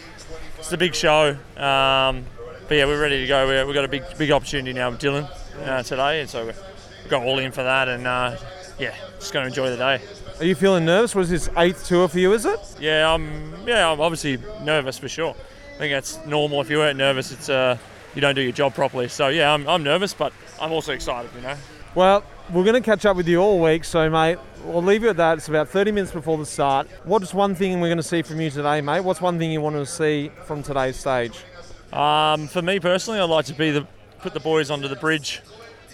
It's 0.58 0.72
a 0.72 0.78
big 0.78 0.94
show. 0.94 1.30
Um, 1.56 2.24
but 2.68 2.76
yeah, 2.76 2.84
we're 2.84 3.00
ready 3.00 3.20
to 3.20 3.26
go. 3.26 3.48
we 3.48 3.54
have 3.54 3.74
got 3.74 3.84
a 3.84 3.88
big 3.88 4.04
big 4.16 4.30
opportunity 4.30 4.72
now 4.72 4.90
with 4.90 5.00
Dylan 5.00 5.28
uh, 5.66 5.82
today, 5.82 6.20
and 6.20 6.30
so 6.30 6.46
we've 6.46 6.62
got 7.08 7.24
all 7.24 7.40
in 7.40 7.50
for 7.50 7.64
that. 7.64 7.88
And 7.88 8.06
uh, 8.06 8.36
yeah, 8.78 8.94
just 9.18 9.32
going 9.32 9.42
to 9.42 9.48
enjoy 9.48 9.70
the 9.70 9.76
day. 9.76 10.00
Are 10.38 10.44
you 10.44 10.54
feeling 10.54 10.84
nervous? 10.84 11.14
Was 11.14 11.28
this 11.28 11.50
eighth 11.56 11.86
tour 11.86 12.06
for 12.08 12.18
you? 12.18 12.32
Is 12.32 12.46
it? 12.46 12.60
Yeah, 12.78 13.12
I'm. 13.12 13.66
Yeah, 13.66 13.90
I'm 13.90 14.00
obviously 14.00 14.38
nervous 14.62 14.98
for 14.98 15.08
sure. 15.08 15.34
I 15.80 15.84
think 15.84 15.94
that's 15.94 16.18
normal. 16.26 16.60
If 16.60 16.68
you 16.68 16.76
weren't 16.76 16.98
nervous, 16.98 17.32
it's 17.32 17.48
uh, 17.48 17.78
you 18.14 18.20
don't 18.20 18.34
do 18.34 18.42
your 18.42 18.52
job 18.52 18.74
properly. 18.74 19.08
So 19.08 19.28
yeah, 19.28 19.50
I'm, 19.50 19.66
I'm 19.66 19.82
nervous, 19.82 20.12
but 20.12 20.30
I'm 20.60 20.72
also 20.72 20.92
excited. 20.92 21.30
You 21.34 21.40
know. 21.40 21.56
Well, 21.94 22.22
we're 22.52 22.64
going 22.64 22.74
to 22.74 22.82
catch 22.82 23.06
up 23.06 23.16
with 23.16 23.26
you 23.26 23.38
all 23.38 23.58
week, 23.62 23.84
so 23.84 24.10
mate, 24.10 24.36
we'll 24.62 24.82
leave 24.82 25.02
you 25.02 25.08
at 25.08 25.16
that. 25.16 25.38
It's 25.38 25.48
about 25.48 25.70
30 25.70 25.92
minutes 25.92 26.12
before 26.12 26.36
the 26.36 26.44
start. 26.44 26.86
What's 27.04 27.32
one 27.32 27.54
thing 27.54 27.80
we're 27.80 27.88
going 27.88 27.96
to 27.96 28.02
see 28.02 28.20
from 28.20 28.42
you 28.42 28.50
today, 28.50 28.82
mate? 28.82 29.00
What's 29.00 29.22
one 29.22 29.38
thing 29.38 29.52
you 29.52 29.62
want 29.62 29.76
to 29.76 29.86
see 29.86 30.30
from 30.44 30.62
today's 30.62 30.96
stage? 30.96 31.44
Um, 31.94 32.46
for 32.46 32.60
me 32.60 32.78
personally, 32.78 33.18
I'd 33.18 33.30
like 33.30 33.46
to 33.46 33.54
be 33.54 33.70
the 33.70 33.86
put 34.18 34.34
the 34.34 34.40
boys 34.40 34.70
onto 34.70 34.86
the 34.86 34.96
bridge 34.96 35.40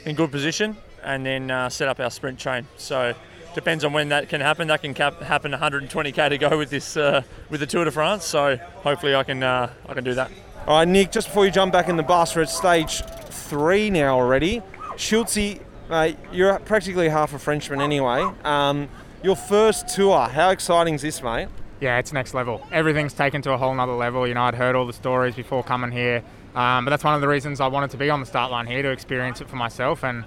in 0.04 0.16
good 0.16 0.32
position 0.32 0.76
and 1.04 1.24
then 1.24 1.48
uh, 1.48 1.68
set 1.68 1.86
up 1.86 2.00
our 2.00 2.10
sprint 2.10 2.40
train. 2.40 2.66
So 2.76 3.14
depends 3.56 3.84
on 3.84 3.92
when 3.92 4.10
that 4.10 4.28
can 4.28 4.40
happen. 4.40 4.68
That 4.68 4.82
can 4.82 4.94
cap- 4.94 5.20
happen 5.20 5.50
120k 5.50 6.28
to 6.28 6.38
go 6.38 6.56
with 6.56 6.70
this 6.70 6.96
uh, 6.96 7.22
with 7.50 7.58
the 7.58 7.66
Tour 7.66 7.86
de 7.86 7.90
France. 7.90 8.24
So 8.24 8.56
hopefully 8.84 9.16
I 9.16 9.24
can 9.24 9.42
uh, 9.42 9.72
I 9.88 9.94
can 9.94 10.04
do 10.04 10.14
that. 10.14 10.30
All 10.68 10.78
right, 10.78 10.86
Nick. 10.86 11.10
Just 11.10 11.28
before 11.28 11.46
you 11.46 11.50
jump 11.50 11.72
back 11.72 11.88
in 11.88 11.96
the 11.96 12.04
bus, 12.04 12.36
we're 12.36 12.42
at 12.42 12.50
stage 12.50 13.02
three 13.30 13.90
now 13.90 14.14
already. 14.14 14.62
Schultz, 14.96 15.36
mate, 15.36 16.18
you're 16.32 16.58
practically 16.60 17.08
half 17.08 17.34
a 17.34 17.38
Frenchman 17.38 17.80
anyway. 17.80 18.28
Um, 18.44 18.88
your 19.22 19.36
first 19.36 19.88
tour, 19.88 20.28
how 20.28 20.50
exciting 20.50 20.94
is 20.94 21.02
this, 21.02 21.22
mate? 21.22 21.48
Yeah, 21.80 21.98
it's 21.98 22.12
next 22.12 22.34
level. 22.34 22.66
Everything's 22.72 23.12
taken 23.12 23.42
to 23.42 23.52
a 23.52 23.58
whole 23.58 23.74
nother 23.74 23.92
level. 23.92 24.26
You 24.26 24.34
know, 24.34 24.42
I'd 24.42 24.54
heard 24.54 24.76
all 24.76 24.86
the 24.86 24.92
stories 24.92 25.34
before 25.34 25.62
coming 25.62 25.92
here, 25.92 26.22
um, 26.54 26.84
but 26.84 26.90
that's 26.90 27.04
one 27.04 27.14
of 27.14 27.20
the 27.20 27.28
reasons 27.28 27.60
I 27.60 27.66
wanted 27.68 27.90
to 27.90 27.96
be 27.96 28.08
on 28.10 28.20
the 28.20 28.26
start 28.26 28.50
line 28.50 28.66
here 28.66 28.82
to 28.82 28.90
experience 28.90 29.40
it 29.40 29.48
for 29.48 29.56
myself. 29.56 30.02
And 30.04 30.24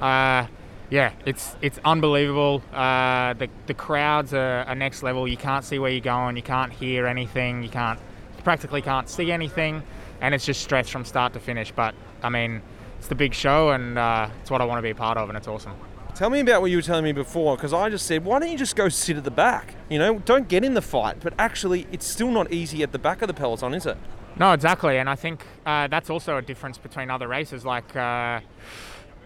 uh, 0.00 0.46
yeah, 0.92 1.12
it's 1.24 1.56
it's 1.62 1.78
unbelievable. 1.86 2.62
Uh, 2.70 3.32
the 3.32 3.48
the 3.64 3.72
crowds 3.72 4.34
are, 4.34 4.64
are, 4.64 4.74
next 4.74 5.02
level. 5.02 5.26
You 5.26 5.38
can't 5.38 5.64
see 5.64 5.78
where 5.78 5.90
you're 5.90 6.02
going. 6.02 6.36
You 6.36 6.42
can't 6.42 6.70
hear 6.70 7.06
anything. 7.06 7.62
You 7.62 7.70
can't 7.70 7.98
you 8.36 8.42
practically 8.42 8.82
can't 8.82 9.08
see 9.08 9.32
anything, 9.32 9.82
and 10.20 10.34
it's 10.34 10.44
just 10.44 10.60
stress 10.60 10.90
from 10.90 11.06
start 11.06 11.32
to 11.32 11.40
finish. 11.40 11.72
But 11.72 11.94
I 12.22 12.28
mean, 12.28 12.60
it's 12.98 13.08
the 13.08 13.14
big 13.14 13.32
show, 13.32 13.70
and 13.70 13.98
uh, 13.98 14.28
it's 14.42 14.50
what 14.50 14.60
I 14.60 14.66
want 14.66 14.80
to 14.80 14.82
be 14.82 14.90
a 14.90 14.94
part 14.94 15.16
of, 15.16 15.30
and 15.30 15.38
it's 15.38 15.48
awesome. 15.48 15.72
Tell 16.14 16.28
me 16.28 16.40
about 16.40 16.60
what 16.60 16.70
you 16.70 16.76
were 16.76 16.82
telling 16.82 17.04
me 17.04 17.12
before, 17.12 17.56
because 17.56 17.72
I 17.72 17.88
just 17.88 18.04
said, 18.04 18.22
why 18.22 18.38
don't 18.38 18.50
you 18.50 18.58
just 18.58 18.76
go 18.76 18.90
sit 18.90 19.16
at 19.16 19.24
the 19.24 19.30
back? 19.30 19.74
You 19.88 19.98
know, 19.98 20.18
don't 20.18 20.46
get 20.46 20.62
in 20.62 20.74
the 20.74 20.82
fight. 20.82 21.20
But 21.20 21.32
actually, 21.38 21.86
it's 21.90 22.06
still 22.06 22.30
not 22.30 22.52
easy 22.52 22.82
at 22.82 22.92
the 22.92 22.98
back 22.98 23.22
of 23.22 23.28
the 23.28 23.34
peloton, 23.34 23.72
is 23.72 23.86
it? 23.86 23.96
No, 24.38 24.52
exactly. 24.52 24.98
And 24.98 25.08
I 25.08 25.14
think 25.14 25.46
uh, 25.64 25.86
that's 25.86 26.10
also 26.10 26.36
a 26.36 26.42
difference 26.42 26.76
between 26.76 27.10
other 27.10 27.28
races. 27.28 27.64
Like, 27.64 27.96
uh, 27.96 28.40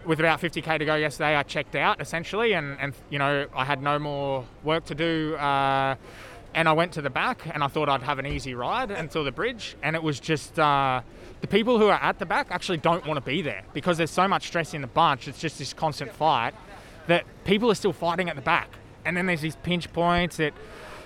with 0.07 0.19
about 0.19 0.41
50k 0.41 0.79
to 0.79 0.85
go 0.85 0.95
yesterday, 0.95 1.35
I 1.35 1.43
checked 1.43 1.75
out 1.75 2.01
essentially, 2.01 2.53
and, 2.53 2.77
and 2.79 2.93
you 3.09 3.19
know 3.19 3.47
I 3.53 3.65
had 3.65 3.81
no 3.81 3.99
more 3.99 4.45
work 4.63 4.85
to 4.85 4.95
do, 4.95 5.35
uh, 5.35 5.95
and 6.55 6.67
I 6.67 6.71
went 6.71 6.93
to 6.93 7.01
the 7.01 7.09
back, 7.09 7.41
and 7.53 7.63
I 7.63 7.67
thought 7.67 7.89
I'd 7.89 8.03
have 8.03 8.17
an 8.17 8.25
easy 8.25 8.55
ride 8.55 8.89
until 8.89 9.23
the 9.23 9.31
bridge, 9.31 9.75
and 9.83 9.95
it 9.95 10.01
was 10.01 10.19
just 10.19 10.57
uh, 10.57 11.01
the 11.41 11.47
people 11.47 11.77
who 11.77 11.87
are 11.87 12.01
at 12.01 12.19
the 12.19 12.25
back 12.25 12.47
actually 12.49 12.77
don't 12.77 13.05
want 13.05 13.17
to 13.17 13.21
be 13.21 13.41
there 13.41 13.63
because 13.73 13.97
there's 13.97 14.11
so 14.11 14.27
much 14.27 14.47
stress 14.47 14.73
in 14.73 14.81
the 14.81 14.87
bunch. 14.87 15.27
It's 15.27 15.39
just 15.39 15.59
this 15.59 15.73
constant 15.73 16.11
fight 16.13 16.53
that 17.07 17.25
people 17.43 17.69
are 17.69 17.75
still 17.75 17.93
fighting 17.93 18.29
at 18.29 18.35
the 18.35 18.41
back, 18.41 18.69
and 19.05 19.15
then 19.15 19.25
there's 19.25 19.41
these 19.41 19.57
pinch 19.57 19.91
points 19.91 20.37
that 20.37 20.53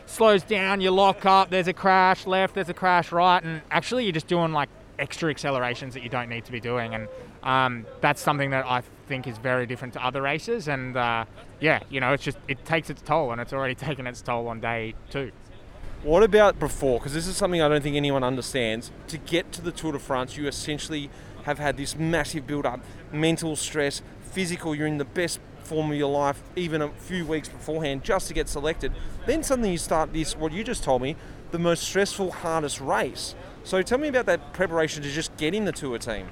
slows 0.05 0.43
down, 0.43 0.81
you 0.81 0.91
lock 0.91 1.25
up, 1.25 1.49
there's 1.49 1.67
a 1.67 1.73
crash 1.73 2.27
left, 2.27 2.53
there's 2.53 2.69
a 2.69 2.73
crash 2.73 3.11
right, 3.11 3.43
and 3.43 3.61
actually 3.71 4.03
you're 4.03 4.13
just 4.13 4.27
doing 4.27 4.51
like 4.51 4.69
extra 4.99 5.29
accelerations 5.29 5.93
that 5.95 6.03
you 6.03 6.09
don't 6.09 6.29
need 6.29 6.45
to 6.45 6.51
be 6.51 6.59
doing, 6.59 6.93
and 6.93 7.07
um, 7.43 7.85
that's 8.01 8.21
something 8.21 8.51
that 8.51 8.65
I 8.65 8.83
think 9.07 9.27
is 9.27 9.37
very 9.37 9.65
different 9.65 9.93
to 9.95 10.05
other 10.05 10.21
races. 10.21 10.67
And 10.67 10.95
uh, 10.95 11.25
yeah, 11.59 11.81
you 11.89 11.99
know, 11.99 12.13
it's 12.13 12.23
just 12.23 12.37
it 12.47 12.63
takes 12.65 12.89
its 12.89 13.01
toll, 13.01 13.31
and 13.31 13.41
it's 13.41 13.53
already 13.53 13.75
taken 13.89 14.07
its 14.07 14.21
toll 14.21 14.47
on 14.47 14.59
day 14.59 14.95
two. 15.09 15.31
What 16.03 16.23
about 16.23 16.59
before? 16.59 16.97
Because 16.97 17.13
this 17.13 17.27
is 17.27 17.37
something 17.37 17.61
I 17.61 17.67
don't 17.67 17.83
think 17.83 17.95
anyone 17.95 18.23
understands. 18.23 18.91
To 19.09 19.19
get 19.19 19.51
to 19.51 19.61
the 19.61 19.71
Tour 19.71 19.91
de 19.91 19.99
France, 19.99 20.35
you 20.35 20.47
essentially 20.47 21.11
have 21.43 21.59
had 21.59 21.77
this 21.77 21.95
massive 21.95 22.47
build-up, 22.47 22.79
mental 23.11 23.55
stress, 23.55 24.01
physical. 24.21 24.73
You're 24.73 24.87
in 24.87 24.97
the 24.97 25.05
best 25.05 25.39
form 25.63 25.91
of 25.91 25.97
your 25.97 26.11
life, 26.11 26.41
even 26.55 26.81
a 26.81 26.89
few 26.89 27.23
weeks 27.23 27.49
beforehand, 27.49 28.03
just 28.03 28.27
to 28.29 28.33
get 28.33 28.49
selected. 28.49 28.93
Then 29.27 29.43
suddenly 29.43 29.71
you 29.73 29.77
start 29.77 30.11
this, 30.11 30.35
what 30.35 30.51
you 30.51 30.63
just 30.63 30.83
told 30.83 31.03
me, 31.03 31.15
the 31.51 31.59
most 31.59 31.83
stressful, 31.83 32.31
hardest 32.31 32.81
race. 32.81 33.35
So 33.63 33.83
tell 33.83 33.99
me 33.99 34.07
about 34.07 34.25
that 34.25 34.53
preparation 34.53 35.03
to 35.03 35.09
just 35.09 35.37
get 35.37 35.53
in 35.53 35.65
the 35.65 35.71
tour 35.71 35.99
team. 35.99 36.29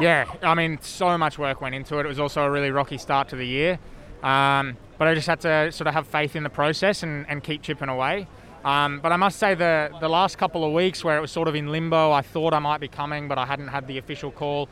Yeah, 0.00 0.26
I 0.42 0.54
mean, 0.54 0.78
so 0.80 1.16
much 1.16 1.38
work 1.38 1.60
went 1.60 1.74
into 1.74 1.98
it. 1.98 2.04
It 2.04 2.08
was 2.08 2.18
also 2.18 2.42
a 2.42 2.50
really 2.50 2.70
rocky 2.70 2.98
start 2.98 3.28
to 3.28 3.36
the 3.36 3.46
year. 3.46 3.78
Um, 4.22 4.76
but 4.98 5.06
I 5.06 5.14
just 5.14 5.26
had 5.26 5.40
to 5.42 5.70
sort 5.70 5.86
of 5.86 5.94
have 5.94 6.06
faith 6.06 6.34
in 6.34 6.42
the 6.42 6.50
process 6.50 7.02
and, 7.02 7.26
and 7.28 7.42
keep 7.42 7.62
chipping 7.62 7.88
away. 7.88 8.26
Um, 8.64 9.00
but 9.00 9.12
I 9.12 9.16
must 9.16 9.38
say, 9.38 9.54
the, 9.54 9.90
the 10.00 10.08
last 10.08 10.38
couple 10.38 10.64
of 10.64 10.72
weeks 10.72 11.04
where 11.04 11.18
it 11.18 11.20
was 11.20 11.30
sort 11.30 11.48
of 11.48 11.54
in 11.54 11.68
limbo, 11.70 12.10
I 12.10 12.22
thought 12.22 12.54
I 12.54 12.58
might 12.58 12.80
be 12.80 12.88
coming, 12.88 13.28
but 13.28 13.36
I 13.38 13.44
hadn't 13.44 13.68
had 13.68 13.86
the 13.86 13.98
official 13.98 14.30
call. 14.30 14.68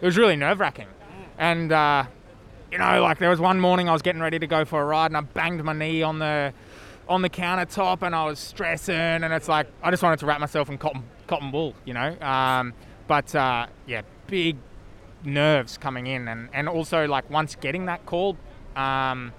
It 0.00 0.06
was 0.06 0.16
really 0.16 0.36
nerve 0.36 0.58
wracking. 0.58 0.88
And, 1.38 1.70
uh, 1.70 2.04
you 2.72 2.78
know, 2.78 3.02
like 3.02 3.18
there 3.18 3.30
was 3.30 3.40
one 3.40 3.60
morning 3.60 3.88
I 3.88 3.92
was 3.92 4.02
getting 4.02 4.22
ready 4.22 4.38
to 4.38 4.46
go 4.46 4.64
for 4.64 4.80
a 4.80 4.84
ride 4.84 5.06
and 5.06 5.16
I 5.16 5.20
banged 5.20 5.62
my 5.62 5.72
knee 5.72 6.02
on 6.02 6.18
the 6.18 6.52
on 7.08 7.22
the 7.22 7.30
countertop 7.30 8.02
and 8.02 8.16
I 8.16 8.24
was 8.24 8.40
stressing 8.40 8.94
and 8.96 9.32
it's 9.32 9.48
like 9.48 9.68
I 9.80 9.92
just 9.92 10.02
wanted 10.02 10.18
to 10.18 10.26
wrap 10.26 10.40
myself 10.40 10.68
in 10.68 10.76
cotton 10.76 11.04
cotton 11.28 11.52
wool, 11.52 11.74
you 11.84 11.94
know. 11.94 12.18
Um, 12.20 12.74
but 13.06 13.32
uh, 13.34 13.66
yeah, 13.86 14.02
big 14.26 14.56
nerves 15.24 15.78
coming 15.78 16.06
in, 16.06 16.28
and, 16.28 16.48
and 16.52 16.68
also 16.68 17.06
like 17.06 17.28
once 17.30 17.56
getting 17.56 17.86
that 17.86 18.06
call, 18.06 18.36
um, 18.74 19.32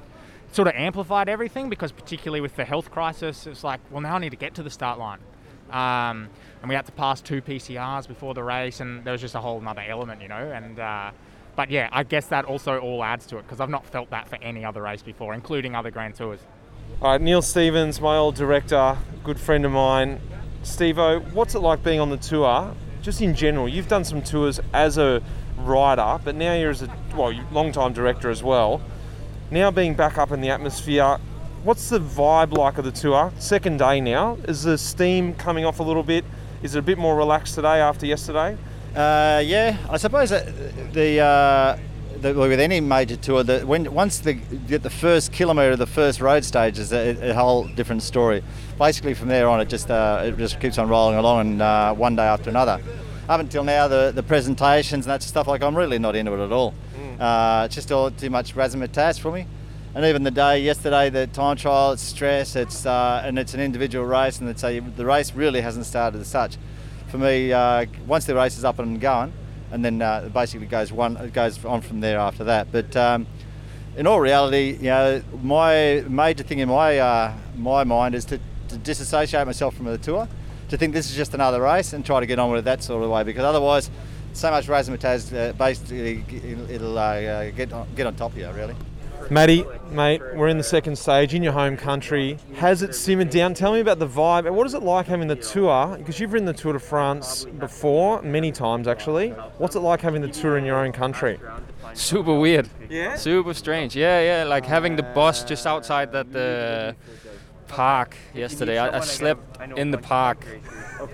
sort 0.52 0.68
of 0.68 0.74
amplified 0.76 1.30
everything 1.30 1.70
because 1.70 1.92
particularly 1.92 2.42
with 2.42 2.56
the 2.56 2.66
health 2.66 2.92
crisis, 2.92 3.48
it's 3.48 3.64
like, 3.64 3.80
well, 3.92 4.02
now 4.02 4.16
I 4.16 4.20
need 4.20 4.32
to 4.32 4.38
get 4.38 4.56
to 4.56 4.64
the 4.64 4.70
start 4.70 5.00
line. 5.00 5.20
Um, 5.70 6.30
and 6.62 6.70
we 6.70 6.76
had 6.76 6.86
to 6.86 6.92
pass 6.94 7.22
two 7.22 7.42
PCRs 7.42 8.08
before 8.08 8.34
the 8.34 8.44
race, 8.44 8.80
and 8.80 9.04
there 9.04 9.12
was 9.12 9.22
just 9.22 9.36
a 9.36 9.40
whole 9.40 9.66
other 9.68 9.84
element, 9.88 10.22
you 10.22 10.28
know. 10.28 10.52
And 10.52 10.80
uh, 10.80 11.12
but 11.56 11.70
yeah, 11.70 11.90
I 11.92 12.04
guess 12.04 12.28
that 12.28 12.46
also 12.46 12.80
all 12.80 13.04
adds 13.04 13.26
to 13.28 13.38
it 13.38 13.44
because 13.44 13.60
I've 13.60 13.70
not 13.70 13.86
felt 13.86 14.10
that 14.12 14.28
for 14.28 14.38
any 14.42 14.64
other 14.64 14.82
race 14.82 15.02
before, 15.02 15.34
including 15.34 15.76
other 15.76 15.92
Grand 15.92 16.16
Tours. 16.16 16.40
All 17.02 17.12
right, 17.12 17.22
Neil 17.22 17.42
Stevens, 17.42 18.00
my 18.00 18.16
old 18.16 18.36
director, 18.36 18.98
good 19.24 19.40
friend 19.40 19.66
of 19.66 19.72
mine. 19.72 20.22
Stevo, 20.64 21.34
what's 21.34 21.54
it 21.54 21.60
like 21.60 21.84
being 21.84 22.00
on 22.00 22.10
the 22.10 22.18
tour? 22.18 22.74
Just 23.02 23.22
in 23.22 23.36
general, 23.36 23.68
you've 23.68 23.88
done 23.88 24.04
some 24.04 24.22
tours 24.22 24.60
as 24.74 24.98
a 24.98 25.22
rider, 25.58 26.20
but 26.24 26.36
now 26.36 26.54
you're 26.54 26.72
as 26.72 26.82
a 26.82 26.90
well, 27.16 27.34
long 27.52 27.72
time 27.72 27.94
director 27.94 28.30
as 28.30 28.44
well. 28.44 28.82
Now 29.50 29.72
being 29.72 29.94
back 29.94 30.18
up 30.18 30.32
in 30.32 30.42
the 30.42 30.50
atmosphere, 30.50 31.18
what's 31.64 31.90
the 31.90 32.00
vibe 32.00 32.58
like 32.58 32.78
of 32.78 32.86
the 32.86 32.92
tour? 32.92 33.32
Second 33.40 33.80
day 33.80 34.02
now. 34.02 34.38
Is 34.48 34.64
the 34.64 34.78
steam 34.78 35.34
coming 35.36 35.66
off 35.66 35.80
a 35.80 35.84
little 35.84 36.04
bit? 36.04 36.26
Is 36.64 36.76
it 36.76 36.80
a 36.80 36.82
bit 36.82 36.98
more 36.98 37.16
relaxed 37.16 37.56
today 37.56 37.80
after 37.80 38.06
yesterday? 38.06 38.58
Uh, 38.96 39.42
yeah, 39.46 39.78
I 39.90 39.98
suppose 39.98 40.32
that 40.32 40.94
the, 40.94 41.20
uh, 41.20 41.78
the, 42.22 42.34
with 42.34 42.60
any 42.60 42.80
major 42.80 43.16
tour, 43.16 43.44
that 43.44 43.66
when 43.66 43.94
once 43.94 44.20
the 44.20 44.34
get 44.34 44.84
the 44.84 44.90
first 44.90 45.32
kilometre 45.32 45.74
of 45.74 45.80
the 45.80 45.86
first 45.86 46.20
road 46.20 46.44
stage 46.44 46.80
is 46.80 46.92
a, 46.92 47.30
a, 47.30 47.34
whole 47.34 47.68
different 47.68 48.02
story. 48.02 48.44
Basically, 48.78 49.14
from 49.14 49.28
there 49.28 49.48
on, 49.48 49.60
it 49.60 49.70
just 49.70 49.90
uh, 49.90 50.22
it 50.24 50.38
just 50.38 50.60
keeps 50.60 50.78
on 50.78 50.88
rolling 50.88 51.18
along, 51.18 51.42
and 51.42 51.62
uh, 51.62 51.94
one 51.94 52.16
day 52.16 52.24
after 52.24 52.50
another 52.50 52.80
up 53.30 53.40
until 53.40 53.64
now, 53.64 53.88
the, 53.88 54.12
the 54.16 54.24
presentations 54.24 55.06
and 55.06 55.12
that 55.12 55.22
stuff, 55.22 55.48
like 55.48 55.62
I'm 55.62 55.76
really 55.76 56.00
not 56.00 56.16
into 56.16 56.34
it 56.34 56.46
at 56.46 56.52
all. 56.52 56.74
Mm. 56.96 57.20
Uh, 57.20 57.66
it's 57.66 57.76
just 57.76 57.92
all 57.92 58.10
too 58.10 58.30
much 58.30 58.56
razzmatazz 58.56 59.20
for 59.20 59.32
me. 59.32 59.46
And 59.96 60.06
even 60.06 60.24
the 60.24 60.32
day 60.32 60.60
yesterday, 60.60 61.10
the 61.10 61.28
time 61.28 61.58
trial, 61.58 61.92
it's 61.92 62.04
stress, 62.04 62.56
it's 62.56 62.86
uh, 62.86 63.22
and 63.26 63.40
it's 63.40 63.54
an 63.54 63.60
individual 63.60 64.06
race, 64.06 64.40
and 64.40 64.50
it's 64.50 64.64
a, 64.64 64.80
the 64.80 65.06
race 65.06 65.34
really 65.34 65.62
hasn't 65.62 65.86
started 65.86 66.22
as 66.22 66.28
such. 66.28 66.58
For 67.08 67.18
me, 67.18 67.52
uh, 67.52 67.86
once 68.06 68.26
the 68.26 68.36
race 68.36 68.58
is 68.58 68.64
up 68.64 68.80
and 68.80 69.02
going, 69.02 69.34
and 69.72 69.84
then 69.84 70.02
uh, 70.02 70.30
basically 70.32 70.68
goes 70.68 70.92
one 70.92 71.18
it 71.18 71.34
goes 71.34 71.64
on 71.66 71.82
from 71.82 72.00
there 72.00 72.20
after 72.20 72.44
that. 72.44 72.72
But 72.72 72.96
um, 72.96 73.26
in 73.96 74.06
all 74.06 74.20
reality, 74.20 74.78
you 74.80 74.90
know, 74.90 75.24
my 75.42 76.04
major 76.08 76.44
thing 76.44 76.60
in 76.60 76.70
my 76.70 77.00
uh, 77.00 77.34
my 77.56 77.84
mind 77.84 78.14
is 78.14 78.26
to, 78.26 78.40
to 78.70 78.78
disassociate 78.78 79.46
myself 79.46 79.76
from 79.76 79.86
the 79.86 79.98
tour, 79.98 80.28
to 80.70 80.78
think 80.78 80.94
this 80.94 81.10
is 81.10 81.16
just 81.16 81.34
another 81.34 81.62
race 81.62 81.94
and 81.94 82.06
try 82.06 82.20
to 82.20 82.26
get 82.26 82.40
on 82.40 82.52
with 82.52 82.60
it 82.60 82.66
that 82.66 82.84
sort 82.84 83.04
of 83.04 83.10
way. 83.10 83.24
Because 83.24 83.44
otherwise, 83.44 83.90
so 84.34 84.52
much 84.52 84.68
razzmatazz, 84.68 85.34
uh, 85.34 85.54
basically 85.54 86.24
it'll 86.70 86.98
uh, 86.98 87.50
get 87.52 87.74
on, 87.74 87.88
get 87.96 88.06
on 88.08 88.16
top 88.16 88.32
of 88.32 88.38
you, 88.38 88.50
really. 88.52 88.76
Matty, 89.30 89.66
mate, 89.90 90.22
we're 90.36 90.48
in 90.48 90.58
the 90.58 90.64
second 90.64 90.96
stage 90.96 91.34
in 91.34 91.44
your 91.44 91.52
home 91.52 91.76
country. 91.76 92.38
Has 92.56 92.82
it 92.82 92.96
simmered 92.96 93.30
down? 93.30 93.54
Tell 93.54 93.74
me 93.74 93.82
about 93.82 94.00
the 94.00 94.08
vibe. 94.08 94.46
And 94.46 94.56
what 94.56 94.66
is 94.66 94.74
it 94.74 94.84
like 94.84 95.06
having 95.08 95.28
the 95.28 95.36
tour? 95.36 95.98
Because 95.98 96.18
you've 96.20 96.32
ridden 96.32 96.46
the 96.46 96.54
Tour 96.54 96.74
de 96.74 96.80
France 96.80 97.44
before, 97.44 98.22
many 98.22 98.54
times 98.54 98.88
actually. 98.88 99.32
What's 99.58 99.76
it 99.76 99.80
like 99.80 100.00
having 100.00 100.22
the 100.22 100.30
tour 100.30 100.58
in 100.58 100.64
your 100.64 100.78
own 100.78 100.94
country? 100.94 101.40
Super 101.94 102.40
weird. 102.40 102.70
Yeah? 102.90 103.16
Super 103.16 103.54
strange. 103.54 103.98
Yeah, 103.98 104.22
yeah. 104.22 104.44
Like 104.46 104.66
having 104.66 104.96
the 104.96 105.04
bus 105.04 105.44
just 105.44 105.66
outside 105.66 106.14
that 106.14 106.32
the 106.32 106.96
park 107.68 108.16
yesterday. 108.34 108.78
I, 108.78 108.98
I 108.98 109.02
slept 109.02 109.62
in 109.78 109.92
the 109.92 109.98
park 109.98 110.46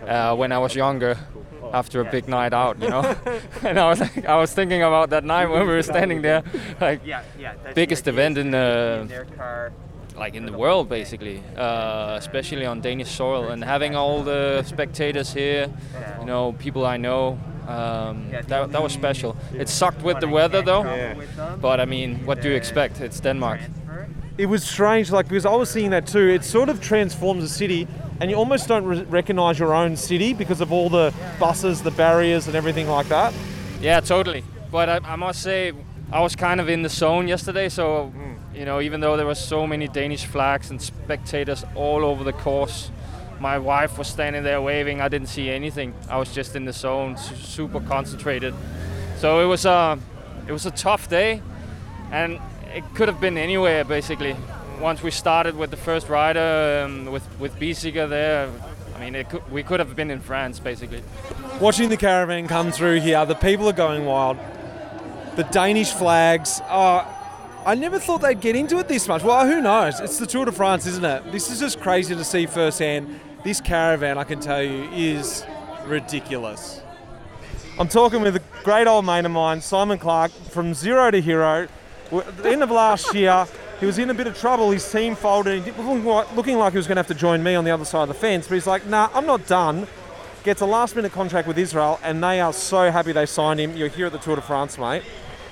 uh, 0.07 0.35
when 0.35 0.51
I 0.51 0.57
was 0.57 0.75
younger 0.75 1.17
after 1.73 2.01
a 2.01 2.05
big 2.05 2.27
night 2.27 2.53
out, 2.53 2.81
you 2.81 2.89
know. 2.89 3.01
and 3.63 3.79
I 3.79 3.89
was 3.89 3.99
like, 3.99 4.25
I 4.25 4.37
was 4.37 4.53
thinking 4.53 4.83
about 4.83 5.09
that 5.09 5.23
night 5.23 5.47
when 5.47 5.61
we 5.61 5.73
were 5.73 5.83
standing 5.83 6.21
there, 6.21 6.43
like 6.81 7.01
biggest 7.73 8.07
event 8.07 8.37
in 8.37 8.51
the 8.51 9.25
like 10.15 10.35
in 10.35 10.45
the 10.45 10.53
world 10.53 10.89
basically, 10.89 11.41
uh, 11.57 12.15
especially 12.19 12.65
on 12.65 12.81
Danish 12.81 13.09
soil, 13.09 13.49
and 13.49 13.63
having 13.63 13.95
all 13.95 14.23
the 14.23 14.63
spectators 14.63 15.33
here, 15.33 15.69
you 16.19 16.25
know, 16.25 16.53
people 16.53 16.85
I 16.85 16.97
know. 16.97 17.39
Um, 17.67 18.29
that, 18.29 18.73
that 18.73 18.83
was 18.83 18.91
special. 18.91 19.37
It 19.53 19.69
sucked 19.69 20.03
with 20.03 20.19
the 20.19 20.27
weather 20.27 20.61
though, 20.61 21.15
but 21.61 21.79
I 21.79 21.85
mean, 21.85 22.25
what 22.25 22.41
do 22.41 22.49
you 22.49 22.55
expect? 22.55 22.99
It's 22.99 23.21
Denmark. 23.21 23.61
It 24.35 24.47
was 24.47 24.63
strange, 24.63 25.11
like 25.11 25.27
because 25.27 25.45
I 25.45 25.53
was 25.53 25.69
seeing 25.69 25.91
that 25.91 26.07
too. 26.07 26.27
It 26.27 26.43
sort 26.43 26.69
of 26.69 26.81
transforms 26.81 27.43
the 27.43 27.49
city, 27.49 27.87
and 28.19 28.31
you 28.31 28.35
almost 28.35 28.67
don't 28.67 28.83
re- 28.83 29.03
recognize 29.03 29.59
your 29.59 29.75
own 29.75 29.95
city 29.95 30.33
because 30.33 30.59
of 30.59 30.71
all 30.71 30.89
the 30.89 31.13
buses, 31.39 31.83
the 31.83 31.91
barriers, 31.91 32.47
and 32.47 32.55
everything 32.55 32.87
like 32.87 33.07
that. 33.09 33.31
Yeah, 33.79 33.99
totally. 33.99 34.43
But 34.71 34.89
I, 34.89 35.13
I 35.13 35.15
must 35.17 35.43
say, 35.43 35.71
I 36.11 36.21
was 36.21 36.35
kind 36.35 36.59
of 36.59 36.67
in 36.67 36.81
the 36.81 36.89
zone 36.89 37.27
yesterday, 37.27 37.69
so 37.69 38.07
hmm. 38.07 38.55
you 38.55 38.65
know, 38.65 38.81
even 38.81 39.01
though 39.01 39.17
there 39.17 39.27
were 39.27 39.35
so 39.35 39.67
many 39.67 39.87
Danish 39.87 40.25
flags 40.25 40.71
and 40.71 40.81
spectators 40.81 41.63
all 41.75 42.03
over 42.03 42.23
the 42.23 42.33
course, 42.33 42.89
my 43.39 43.59
wife 43.59 43.99
was 43.99 44.07
standing 44.07 44.41
there 44.41 44.63
waving. 44.63 44.99
I 44.99 45.09
didn't 45.09 45.27
see 45.27 45.51
anything. 45.51 45.93
I 46.09 46.17
was 46.17 46.33
just 46.33 46.55
in 46.55 46.65
the 46.65 46.73
zone, 46.73 47.17
su- 47.17 47.35
super 47.35 47.81
concentrated. 47.81 48.55
So 49.17 49.41
it 49.41 49.45
was 49.45 49.65
a, 49.65 49.99
it 50.47 50.51
was 50.51 50.65
a 50.65 50.71
tough 50.71 51.07
day, 51.07 51.43
and 52.11 52.39
it 52.73 52.83
could 52.95 53.07
have 53.07 53.21
been 53.21 53.37
anywhere 53.37 53.83
basically. 53.83 54.35
Once 54.79 55.01
we 55.01 55.11
started 55.11 55.55
with 55.55 55.69
the 55.71 55.77
first 55.77 56.09
rider 56.09 56.83
um, 56.85 57.05
with 57.05 57.23
with 57.39 57.55
Biesiger 57.59 58.09
there, 58.09 58.49
I 58.95 58.99
mean, 58.99 59.23
could, 59.25 59.49
we 59.51 59.63
could 59.63 59.79
have 59.79 59.95
been 59.95 60.11
in 60.11 60.19
France 60.19 60.59
basically. 60.59 61.03
Watching 61.61 61.89
the 61.89 61.97
caravan 61.97 62.47
come 62.47 62.71
through 62.71 62.99
here, 62.99 63.25
the 63.25 63.35
people 63.35 63.69
are 63.69 63.73
going 63.73 64.05
wild. 64.05 64.37
The 65.35 65.43
Danish 65.43 65.91
flags. 65.91 66.61
Oh, 66.69 67.07
I 67.65 67.75
never 67.75 67.97
thought 67.97 68.21
they'd 68.21 68.39
get 68.39 68.55
into 68.55 68.77
it 68.79 68.87
this 68.87 69.07
much. 69.07 69.23
Well, 69.23 69.47
who 69.47 69.61
knows? 69.61 69.99
It's 69.99 70.17
the 70.17 70.25
Tour 70.25 70.45
de 70.45 70.51
France, 70.51 70.85
isn't 70.85 71.05
it? 71.05 71.31
This 71.31 71.49
is 71.49 71.59
just 71.59 71.79
crazy 71.79 72.13
to 72.13 72.23
see 72.23 72.45
firsthand. 72.45 73.19
This 73.43 73.61
caravan, 73.61 74.17
I 74.17 74.25
can 74.25 74.39
tell 74.39 74.61
you, 74.61 74.89
is 74.91 75.45
ridiculous. 75.85 76.81
I'm 77.79 77.87
talking 77.87 78.21
with 78.21 78.35
a 78.35 78.41
great 78.63 78.85
old 78.85 79.05
mate 79.05 79.25
of 79.25 79.31
mine, 79.31 79.61
Simon 79.61 79.97
Clarke, 79.97 80.31
from 80.31 80.73
zero 80.73 81.09
to 81.09 81.21
hero. 81.21 81.67
At 82.19 82.37
the 82.37 82.49
end 82.49 82.63
of 82.63 82.71
last 82.71 83.13
year, 83.15 83.45
he 83.79 83.85
was 83.85 83.97
in 83.97 84.09
a 84.09 84.13
bit 84.13 84.27
of 84.27 84.37
trouble. 84.37 84.71
His 84.71 84.89
team 84.89 85.15
folded. 85.15 85.63
He 85.63 85.71
was 85.71 85.85
looking 85.85 86.05
like, 86.05 86.35
looking 86.35 86.57
like 86.57 86.73
he 86.73 86.77
was 86.77 86.87
going 86.87 86.95
to 86.95 86.99
have 86.99 87.07
to 87.07 87.15
join 87.15 87.43
me 87.43 87.55
on 87.55 87.63
the 87.65 87.71
other 87.71 87.85
side 87.85 88.03
of 88.03 88.07
the 88.07 88.13
fence. 88.13 88.47
But 88.47 88.55
he's 88.55 88.67
like, 88.67 88.85
nah, 88.85 89.09
I'm 89.13 89.25
not 89.25 89.45
done. 89.47 89.87
Gets 90.43 90.61
a 90.61 90.65
last 90.65 90.95
minute 90.95 91.11
contract 91.11 91.47
with 91.47 91.57
Israel, 91.57 91.99
and 92.03 92.23
they 92.23 92.41
are 92.41 92.53
so 92.53 92.91
happy 92.91 93.13
they 93.13 93.25
signed 93.25 93.59
him. 93.59 93.75
You're 93.77 93.87
here 93.87 94.07
at 94.07 94.11
the 94.11 94.19
Tour 94.19 94.35
de 94.35 94.41
France, 94.41 94.77
mate. 94.77 95.03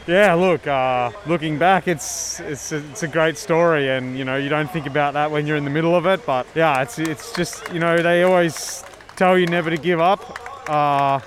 Yeah, 0.07 0.33
look, 0.33 0.65
uh, 0.65 1.11
looking 1.27 1.59
back, 1.59 1.87
it's 1.87 2.39
it's 2.39 2.71
a, 2.71 2.77
it's 2.89 3.03
a 3.03 3.07
great 3.07 3.37
story, 3.37 3.89
and 3.89 4.17
you 4.17 4.25
know 4.25 4.35
you 4.35 4.49
don't 4.49 4.69
think 4.69 4.87
about 4.87 5.13
that 5.13 5.29
when 5.29 5.45
you're 5.45 5.57
in 5.57 5.63
the 5.63 5.69
middle 5.69 5.95
of 5.95 6.05
it. 6.07 6.25
But 6.25 6.47
yeah, 6.55 6.81
it's 6.81 6.97
it's 6.97 7.31
just 7.33 7.71
you 7.71 7.79
know 7.79 7.97
they 7.97 8.23
always 8.23 8.83
tell 9.15 9.37
you 9.37 9.45
never 9.45 9.69
to 9.69 9.77
give 9.77 10.01
up, 10.01 10.39
uh, 10.67 11.19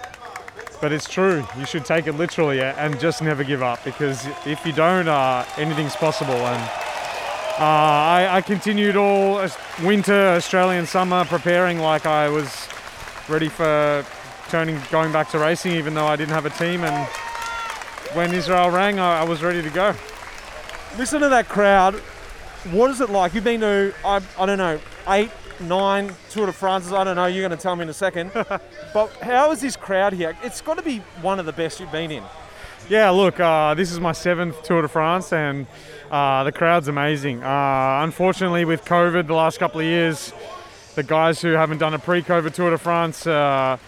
but 0.85 0.92
it's 0.92 1.09
true. 1.09 1.42
You 1.57 1.64
should 1.64 1.87
take 1.87 2.07
it 2.09 2.12
literally 2.12 2.61
and 2.61 3.01
just 3.01 3.23
never 3.23 3.42
give 3.42 3.62
up 3.62 3.83
because 3.85 4.27
if 4.44 4.66
you 4.66 4.73
don't, 4.75 5.09
uh, 5.09 5.47
anything's 5.57 5.97
possible. 5.97 6.35
And 6.35 6.62
uh, 7.59 7.64
I, 7.64 8.29
I 8.31 8.42
continued 8.42 8.94
all 8.94 9.49
winter, 9.83 10.35
Australian 10.37 10.85
summer, 10.85 11.25
preparing 11.25 11.79
like 11.79 12.05
I 12.05 12.29
was 12.29 12.68
ready 13.31 13.49
for 13.49 14.05
turning, 14.51 14.79
going 14.90 15.11
back 15.11 15.31
to 15.31 15.38
racing, 15.38 15.73
even 15.73 15.94
though 15.94 16.05
I 16.05 16.16
didn't 16.16 16.35
have 16.35 16.44
a 16.44 16.51
team 16.51 16.85
and 16.85 17.09
when 18.14 18.35
Israel 18.35 18.68
rang, 18.70 18.99
I, 18.99 19.20
I 19.20 19.25
was 19.25 19.42
ready 19.42 19.62
to 19.62 19.70
go. 19.70 19.94
Listen 20.99 21.23
to 21.23 21.31
that 21.31 21.49
crowd. 21.49 21.94
What 22.73 22.90
is 22.90 23.01
it 23.01 23.09
like? 23.09 23.33
You've 23.33 23.44
been 23.44 23.61
to, 23.61 23.94
I, 24.05 24.20
I 24.38 24.44
don't 24.44 24.59
know, 24.59 24.79
eight, 25.09 25.31
nine 25.61 26.14
Tour 26.31 26.47
de 26.47 26.53
France. 26.53 26.90
I 26.93 27.05
don't 27.05 27.17
know. 27.17 27.27
You're 27.27 27.47
going 27.47 27.57
to 27.57 27.62
tell 27.62 27.77
me 27.77 27.83
in 27.83 27.88
a 27.88 27.95
second. 27.95 28.31
but 28.35 29.09
how 29.23 29.51
is 29.53 29.61
this 29.61 29.77
crowd 29.77 30.12
here? 30.12 30.37
It's 30.43 30.61
got 30.61 30.77
to 30.77 30.83
be 30.83 30.99
one 31.21 31.38
of 31.38 31.47
the 31.47 31.53
best 31.53 31.81
you've 31.81 31.93
been 31.93 32.11
in. 32.11 32.25
Yeah, 32.88 33.09
look, 33.11 33.40
uh, 33.40 33.73
this 33.73 33.90
is 33.90 33.99
my 33.99 34.12
seventh 34.12 34.62
Tour 34.62 34.83
de 34.83 34.88
France, 34.88 35.33
and 35.33 35.67
uh, 36.11 36.45
the 36.45 36.53
crowd's 36.53 36.88
amazing. 36.88 37.43
Uh, 37.43 38.01
unfortunately, 38.05 38.67
with 38.67 38.85
COVID 38.85 39.27
the 39.27 39.35
last 39.35 39.59
couple 39.59 39.81
of 39.81 39.87
years, 39.87 40.35
the 40.95 41.03
guys 41.03 41.40
who 41.40 41.53
haven't 41.53 41.79
done 41.79 41.95
a 41.95 41.99
pre-COVID 41.99 42.53
Tour 42.53 42.71
de 42.71 42.79
France 42.79 43.27
uh, 43.27 43.79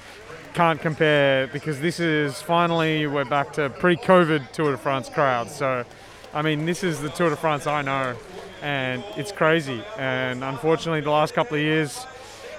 can't 0.55 0.81
compare 0.81 1.47
because 1.49 1.79
this 1.81 2.01
is 2.01 2.41
finally 2.41 3.07
we're 3.07 3.27
back 3.27 3.53
to 3.53 3.69
pre-COVID 3.69 4.51
Tour 4.53 4.73
de 4.73 4.79
France 4.79 5.11
crowds. 5.11 5.55
So, 5.55 5.85
I 6.33 6.41
mean, 6.41 6.65
this 6.65 6.83
is 6.83 7.01
the 7.01 7.11
Tour 7.11 7.29
de 7.29 7.37
France 7.37 7.67
I 7.67 7.83
know, 7.83 8.17
and 8.63 9.05
it's 9.17 9.33
crazy. 9.33 9.83
And 9.99 10.43
unfortunately, 10.45 11.01
the 11.01 11.11
last 11.11 11.35
couple 11.35 11.57
of 11.57 11.63
years, 11.63 12.07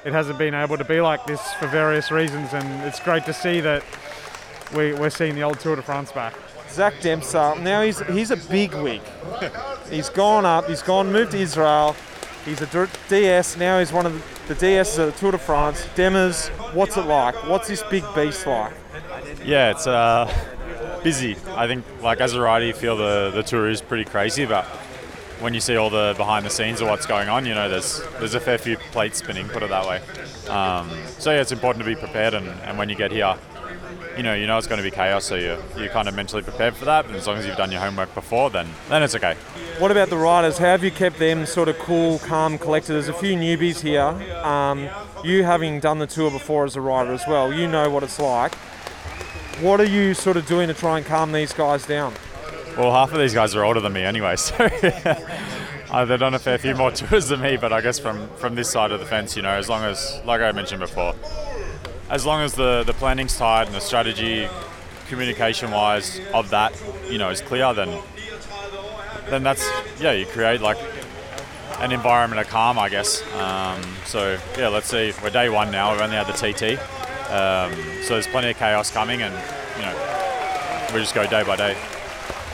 it 0.05 0.13
hasn't 0.13 0.37
been 0.37 0.53
able 0.53 0.77
to 0.77 0.85
be 0.85 1.01
like 1.01 1.25
this 1.25 1.41
for 1.55 1.67
various 1.67 2.11
reasons, 2.11 2.53
and 2.53 2.83
it's 2.83 2.99
great 2.99 3.25
to 3.25 3.33
see 3.33 3.59
that 3.61 3.83
we, 4.75 4.93
we're 4.93 5.09
seeing 5.09 5.35
the 5.35 5.43
old 5.43 5.59
Tour 5.59 5.75
de 5.75 5.81
France 5.81 6.11
back. 6.11 6.33
Zach 6.69 6.99
Dempster. 7.01 7.55
Now 7.59 7.81
he's 7.81 7.99
he's 8.07 8.31
a 8.31 8.37
big 8.37 8.73
wig. 8.75 9.01
he's 9.89 10.09
gone 10.09 10.45
up. 10.45 10.67
He's 10.67 10.81
gone 10.81 11.11
moved 11.11 11.31
to 11.31 11.37
Israel. 11.39 11.95
He's 12.45 12.61
a 12.61 12.89
DS. 13.09 13.57
Now 13.57 13.79
he's 13.79 13.91
one 13.91 14.05
of 14.05 14.13
the, 14.13 14.53
the 14.53 14.59
DS 14.59 14.97
of 14.97 15.13
the 15.13 15.19
Tour 15.19 15.31
de 15.31 15.37
France. 15.37 15.85
Demers, 15.95 16.47
what's 16.73 16.95
it 16.95 17.05
like? 17.05 17.35
What's 17.47 17.67
this 17.67 17.83
big 17.83 18.03
beast 18.15 18.45
like? 18.47 18.73
Yeah, 19.43 19.71
it's 19.71 19.87
uh, 19.87 20.31
busy. 21.03 21.35
I 21.55 21.67
think, 21.67 21.83
like 22.01 22.21
as 22.21 22.33
a 22.33 22.41
rider, 22.41 22.65
you 22.65 22.73
feel 22.73 22.95
the 22.95 23.31
the 23.33 23.43
tour 23.43 23.69
is 23.69 23.81
pretty 23.81 24.05
crazy, 24.05 24.45
but 24.45 24.65
when 25.39 25.53
you 25.53 25.59
see 25.59 25.75
all 25.75 25.89
the 25.89 26.13
behind 26.17 26.45
the 26.45 26.49
scenes 26.49 26.81
of 26.81 26.87
what's 26.87 27.05
going 27.05 27.29
on, 27.29 27.45
you 27.45 27.53
know, 27.53 27.69
there's 27.69 28.01
there's 28.19 28.33
a 28.33 28.39
fair 28.39 28.57
few 28.57 28.77
plates 28.77 29.19
spinning. 29.19 29.47
Put 29.47 29.63
it 29.63 29.69
that 29.69 29.87
way. 29.87 30.01
Um, 30.49 30.89
so 31.19 31.31
yeah, 31.31 31.41
it's 31.41 31.51
important 31.51 31.83
to 31.83 31.89
be 31.89 31.95
prepared, 31.95 32.33
and, 32.33 32.47
and 32.61 32.77
when 32.77 32.89
you 32.89 32.95
get 32.95 33.11
here, 33.11 33.35
you 34.15 34.23
know, 34.23 34.33
you 34.33 34.47
know 34.47 34.57
it's 34.57 34.67
going 34.67 34.77
to 34.77 34.83
be 34.83 34.91
chaos, 34.91 35.25
so 35.25 35.35
you 35.35 35.57
you're 35.77 35.89
kind 35.89 36.07
of 36.07 36.15
mentally 36.15 36.41
prepared 36.41 36.75
for 36.75 36.85
that. 36.85 37.05
And 37.05 37.15
as 37.15 37.27
long 37.27 37.37
as 37.37 37.45
you've 37.45 37.57
done 37.57 37.71
your 37.71 37.81
homework 37.81 38.13
before, 38.15 38.49
then 38.49 38.67
then 38.89 39.03
it's 39.03 39.15
okay. 39.15 39.35
What 39.79 39.91
about 39.91 40.09
the 40.09 40.17
riders? 40.17 40.57
How 40.57 40.65
have 40.65 40.83
you 40.83 40.91
kept 40.91 41.19
them 41.19 41.45
sort 41.45 41.69
of 41.69 41.77
cool, 41.77 42.19
calm, 42.19 42.57
collected? 42.57 42.93
There's 42.93 43.09
a 43.09 43.13
few 43.13 43.35
newbies 43.35 43.81
here. 43.81 44.01
Um, 44.43 44.89
you 45.23 45.43
having 45.43 45.79
done 45.79 45.99
the 45.99 46.07
tour 46.07 46.31
before 46.31 46.65
as 46.65 46.75
a 46.75 46.81
rider 46.81 47.13
as 47.13 47.23
well, 47.27 47.53
you 47.53 47.67
know 47.67 47.89
what 47.89 48.03
it's 48.03 48.19
like. 48.19 48.55
What 49.61 49.79
are 49.79 49.85
you 49.85 50.13
sort 50.13 50.37
of 50.37 50.45
doing 50.45 50.67
to 50.67 50.73
try 50.73 50.97
and 50.97 51.05
calm 51.05 51.31
these 51.31 51.53
guys 51.53 51.85
down? 51.85 52.13
Well, 52.77 52.91
half 52.91 53.11
of 53.11 53.17
these 53.17 53.33
guys 53.33 53.55
are 53.55 53.65
older 53.65 53.79
than 53.79 53.91
me 53.93 54.03
anyway, 54.03 54.35
so 54.35 54.53
uh, 55.89 56.05
they've 56.05 56.19
done 56.19 56.35
a 56.35 56.39
fair 56.39 56.59
few 56.59 56.75
more 56.75 56.91
tours 57.01 57.27
than 57.27 57.41
me. 57.41 57.57
But 57.57 57.73
I 57.73 57.81
guess 57.81 57.97
from 57.97 58.29
from 58.35 58.53
this 58.53 58.69
side 58.69 58.91
of 58.91 58.99
the 58.99 59.05
fence, 59.07 59.35
you 59.35 59.41
know, 59.41 59.49
as 59.49 59.67
long 59.67 59.83
as, 59.83 60.21
like 60.25 60.41
I 60.41 60.51
mentioned 60.51 60.81
before, 60.81 61.15
as 62.11 62.23
long 62.23 62.41
as 62.41 62.53
the 62.53 62.83
the 62.83 62.93
planning's 62.93 63.35
tight 63.35 63.63
and 63.63 63.73
the 63.73 63.79
strategy, 63.81 64.47
communication 65.09 65.71
wise, 65.71 66.21
of 66.35 66.51
that, 66.51 66.71
you 67.09 67.17
know, 67.17 67.31
is 67.31 67.41
clear, 67.41 67.73
then 67.73 67.99
then 69.31 69.41
that's 69.41 69.67
yeah, 69.99 70.11
you 70.11 70.27
create 70.27 70.61
like 70.61 70.77
an 71.79 71.91
environment 71.91 72.39
of 72.39 72.47
calm, 72.47 72.77
I 72.77 72.89
guess. 72.89 73.23
Um, 73.33 73.81
so 74.05 74.37
yeah, 74.55 74.67
let's 74.67 74.87
see. 74.87 75.13
We're 75.23 75.31
day 75.31 75.49
one 75.49 75.71
now. 75.71 75.93
We've 75.93 76.01
only 76.01 76.15
had 76.15 76.27
the 76.27 76.33
TT, 76.33 76.77
um, 77.31 77.73
so 78.03 78.13
there's 78.13 78.27
plenty 78.27 78.51
of 78.51 78.57
chaos 78.57 78.91
coming, 78.91 79.23
and 79.23 79.33
you 79.77 79.81
know, 79.81 80.93
we 80.93 80.99
just 80.99 81.15
go 81.15 81.25
day 81.25 81.41
by 81.41 81.55
day. 81.55 81.75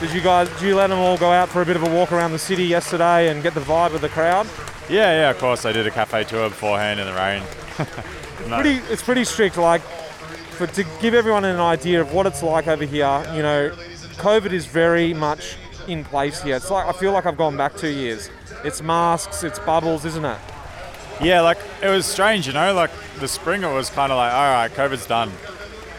Did 0.03 0.11
you 0.11 0.19
guys? 0.19 0.49
Did 0.49 0.63
you 0.63 0.75
let 0.75 0.87
them 0.87 0.99
all 0.99 1.17
go 1.17 1.31
out 1.31 1.47
for 1.47 1.61
a 1.61 1.65
bit 1.65 1.77
of 1.77 1.83
a 1.83 1.89
walk 1.89 2.11
around 2.11 2.33
the 2.33 2.37
city 2.37 2.65
yesterday 2.65 3.29
and 3.29 3.41
get 3.41 3.53
the 3.53 3.61
vibe 3.61 3.95
of 3.95 4.01
the 4.01 4.09
crowd? 4.09 4.45
Yeah, 4.89 5.09
yeah, 5.13 5.29
of 5.29 5.37
course. 5.37 5.63
I 5.63 5.71
did 5.71 5.87
a 5.87 5.91
cafe 5.91 6.25
tour 6.25 6.49
beforehand 6.49 6.99
in 6.99 7.05
the 7.05 7.13
rain. 7.13 7.41
No. 8.49 8.59
Pretty, 8.59 8.81
it's 8.91 9.01
pretty 9.01 9.23
strict. 9.23 9.55
Like 9.55 9.79
for 9.79 10.67
to 10.67 10.83
give 10.99 11.13
everyone 11.13 11.45
an 11.45 11.61
idea 11.61 12.01
of 12.01 12.13
what 12.13 12.25
it's 12.25 12.43
like 12.43 12.67
over 12.67 12.83
here, 12.83 13.23
you 13.33 13.41
know, 13.41 13.69
COVID 14.17 14.51
is 14.51 14.65
very 14.65 15.13
much 15.13 15.55
in 15.87 16.03
place 16.03 16.41
here. 16.41 16.57
It's 16.57 16.69
like 16.69 16.85
I 16.85 16.91
feel 16.91 17.13
like 17.13 17.25
I've 17.25 17.37
gone 17.37 17.55
back 17.55 17.77
two 17.77 17.87
years. 17.87 18.29
It's 18.65 18.81
masks, 18.81 19.41
it's 19.45 19.59
bubbles, 19.59 20.03
isn't 20.03 20.25
it? 20.25 20.37
Yeah, 21.21 21.39
like 21.39 21.59
it 21.81 21.87
was 21.87 22.05
strange, 22.05 22.45
you 22.45 22.51
know. 22.51 22.73
Like 22.73 22.91
the 23.21 23.27
spring, 23.29 23.63
it 23.63 23.73
was 23.73 23.89
kind 23.89 24.11
of 24.11 24.17
like, 24.17 24.33
all 24.33 24.51
right, 24.51 24.69
COVID's 24.69 25.07
done, 25.07 25.31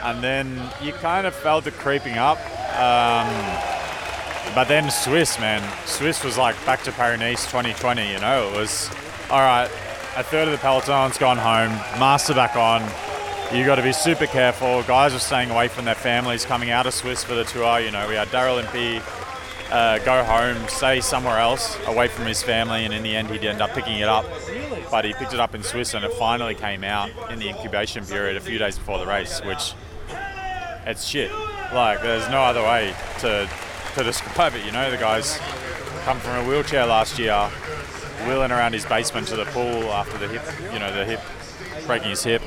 and 0.03 0.23
then 0.23 0.61
you 0.83 0.93
kind 0.93 1.27
of 1.27 1.35
felt 1.35 1.67
it 1.67 1.73
creeping 1.73 2.19
up. 2.19 2.37
Um, 2.79 3.81
but 4.55 4.69
then 4.69 4.91
Swiss, 4.91 5.39
man, 5.39 5.63
Swiss 5.87 6.23
was 6.23 6.39
like 6.39 6.55
back 6.65 6.83
to 6.85 6.93
Paris-Nice 6.93 7.45
2020. 7.47 8.13
You 8.13 8.21
know, 8.21 8.49
it 8.49 8.57
was 8.57 8.91
all 9.31 9.41
right. 9.41 9.71
A 10.17 10.23
third 10.23 10.47
of 10.47 10.53
the 10.53 10.59
peloton's 10.59 11.19
gone 11.19 11.39
home. 11.39 11.71
Master 11.99 12.35
back 12.35 12.57
on. 12.57 12.83
You 13.53 13.65
got 13.65 13.77
to 13.77 13.83
be 13.83 13.93
super 13.93 14.27
careful. 14.27 14.83
Guys 14.85 15.15
are 15.15 15.19
staying 15.19 15.51
away 15.51 15.69
from 15.69 15.85
their 15.85 15.95
families 15.95 16.45
coming 16.45 16.71
out 16.71 16.87
of 16.87 16.95
Swiss 16.95 17.25
for 17.25 17.35
the 17.35 17.45
tour. 17.45 17.81
You 17.81 17.91
know, 17.91 18.09
we 18.09 18.15
had 18.15 18.29
Daryl 18.29 18.61
Impey 18.61 19.01
uh, 19.71 19.99
go 19.99 20.23
home, 20.23 20.69
stay 20.69 21.01
somewhere 21.01 21.39
else 21.39 21.77
away 21.87 22.09
from 22.09 22.27
his 22.27 22.43
family, 22.43 22.85
and 22.85 22.95
in 22.95 23.03
the 23.03 23.15
end, 23.15 23.29
he'd 23.31 23.45
end 23.45 23.61
up 23.61 23.71
picking 23.71 23.99
it 23.99 24.09
up. 24.09 24.25
But 24.91 25.05
he 25.05 25.13
picked 25.15 25.35
it 25.35 25.41
up 25.41 25.55
in 25.55 25.63
Swiss, 25.63 25.95
and 25.95 26.05
it 26.05 26.13
finally 26.13 26.55
came 26.55 26.85
out 26.85 27.11
in 27.31 27.39
the 27.39 27.49
incubation 27.49 28.05
period 28.05 28.37
a 28.37 28.41
few 28.41 28.59
days 28.59 28.79
before 28.79 28.99
the 28.99 29.07
race, 29.07 29.41
which 29.45 29.75
it's 30.87 31.05
shit. 31.05 31.33
Like, 31.73 32.03
there's 32.03 32.29
no 32.29 32.43
other 32.43 32.63
way 32.63 32.95
to 33.21 33.49
to 33.95 34.05
describe 34.05 34.55
it. 34.55 34.65
You 34.65 34.73
know, 34.73 34.91
the 34.91 34.97
guy's 34.97 35.39
come 36.05 36.19
from 36.19 36.45
a 36.45 36.49
wheelchair 36.49 36.87
last 36.87 37.19
year, 37.19 37.49
wheeling 38.27 38.51
around 38.51 38.73
his 38.73 38.85
basement 38.85 39.29
to 39.29 39.37
the 39.37 39.45
pool 39.47 39.85
after 39.93 40.19
the 40.19 40.29
hip, 40.29 40.43
you 40.73 40.79
know, 40.79 40.95
the 40.95 41.05
hip 41.05 41.21
breaking 41.87 42.11
his 42.11 42.23
hip. 42.23 42.43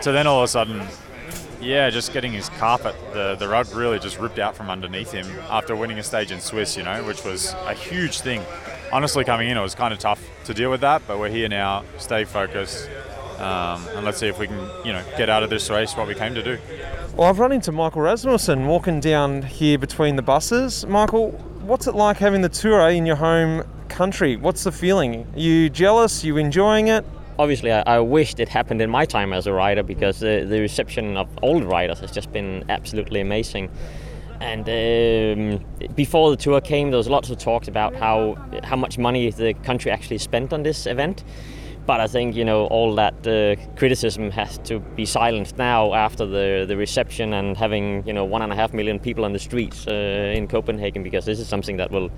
So 0.00 0.12
then 0.12 0.26
all 0.26 0.38
of 0.38 0.44
a 0.44 0.48
sudden, 0.48 0.86
yeah, 1.60 1.90
just 1.90 2.12
getting 2.12 2.32
his 2.32 2.48
carpet, 2.50 2.94
the, 3.12 3.34
the 3.34 3.48
rug 3.48 3.72
really 3.74 3.98
just 3.98 4.18
ripped 4.18 4.38
out 4.38 4.56
from 4.56 4.70
underneath 4.70 5.10
him 5.10 5.26
after 5.50 5.74
winning 5.74 5.98
a 5.98 6.02
stage 6.02 6.30
in 6.30 6.40
Swiss, 6.40 6.76
you 6.76 6.84
know, 6.84 7.02
which 7.04 7.24
was 7.24 7.52
a 7.66 7.74
huge 7.74 8.20
thing. 8.20 8.42
Honestly, 8.92 9.24
coming 9.24 9.50
in, 9.50 9.56
it 9.56 9.60
was 9.60 9.74
kind 9.74 9.92
of 9.92 9.98
tough 9.98 10.22
to 10.44 10.54
deal 10.54 10.70
with 10.70 10.80
that, 10.82 11.02
but 11.06 11.18
we're 11.18 11.28
here 11.28 11.48
now, 11.48 11.84
stay 11.98 12.24
focused, 12.24 12.88
um, 13.38 13.86
and 13.88 14.04
let's 14.04 14.18
see 14.18 14.28
if 14.28 14.38
we 14.38 14.46
can, 14.46 14.58
you 14.84 14.92
know, 14.92 15.02
get 15.16 15.28
out 15.28 15.42
of 15.42 15.50
this 15.50 15.68
race 15.68 15.96
what 15.96 16.06
we 16.06 16.14
came 16.14 16.34
to 16.34 16.42
do. 16.42 16.58
Well, 17.18 17.26
I've 17.26 17.40
run 17.40 17.50
into 17.50 17.72
Michael 17.72 18.02
Rasmussen 18.02 18.68
walking 18.68 19.00
down 19.00 19.42
here 19.42 19.76
between 19.76 20.14
the 20.14 20.22
buses. 20.22 20.86
Michael, 20.86 21.32
what's 21.62 21.88
it 21.88 21.96
like 21.96 22.16
having 22.18 22.42
the 22.42 22.48
tour 22.48 22.88
in 22.90 23.06
your 23.06 23.16
home 23.16 23.64
country? 23.88 24.36
What's 24.36 24.62
the 24.62 24.70
feeling? 24.70 25.26
Are 25.34 25.38
you 25.40 25.68
jealous? 25.68 26.22
You 26.22 26.36
enjoying 26.36 26.86
it? 26.86 27.04
Obviously, 27.36 27.72
I, 27.72 27.80
I 27.80 27.98
wished 27.98 28.38
it 28.38 28.48
happened 28.48 28.80
in 28.80 28.88
my 28.88 29.04
time 29.04 29.32
as 29.32 29.48
a 29.48 29.52
rider 29.52 29.82
because 29.82 30.20
the, 30.20 30.46
the 30.48 30.60
reception 30.60 31.16
of 31.16 31.28
the 31.42 31.66
riders 31.66 31.98
has 31.98 32.12
just 32.12 32.30
been 32.32 32.64
absolutely 32.68 33.20
amazing. 33.20 33.68
And 34.40 35.60
um, 35.60 35.88
before 35.96 36.30
the 36.30 36.36
tour 36.36 36.60
came, 36.60 36.92
there 36.92 36.98
was 36.98 37.08
lots 37.08 37.30
of 37.30 37.38
talks 37.38 37.66
about 37.66 37.96
how 37.96 38.36
how 38.62 38.76
much 38.76 38.96
money 38.96 39.28
the 39.28 39.54
country 39.54 39.90
actually 39.90 40.18
spent 40.18 40.52
on 40.52 40.62
this 40.62 40.86
event. 40.86 41.24
But 41.88 42.00
I 42.00 42.06
think 42.06 42.36
you 42.36 42.44
know 42.44 42.66
all 42.66 42.94
that 42.96 43.26
uh, 43.26 43.56
criticism 43.76 44.30
has 44.32 44.58
to 44.68 44.78
be 44.78 45.06
silenced 45.06 45.56
now 45.56 45.94
after 45.94 46.26
the 46.26 46.66
the 46.68 46.76
reception 46.76 47.32
and 47.32 47.56
having 47.56 48.06
you 48.06 48.12
know 48.12 48.26
one 48.26 48.42
and 48.42 48.52
a 48.52 48.56
half 48.56 48.74
million 48.74 48.98
people 49.00 49.24
on 49.24 49.32
the 49.32 49.38
streets 49.38 49.86
uh, 49.88 50.38
in 50.38 50.46
Copenhagen 50.48 51.02
because 51.02 51.24
this 51.24 51.40
is 51.40 51.48
something 51.48 51.78
that 51.78 51.90
will 51.90 52.10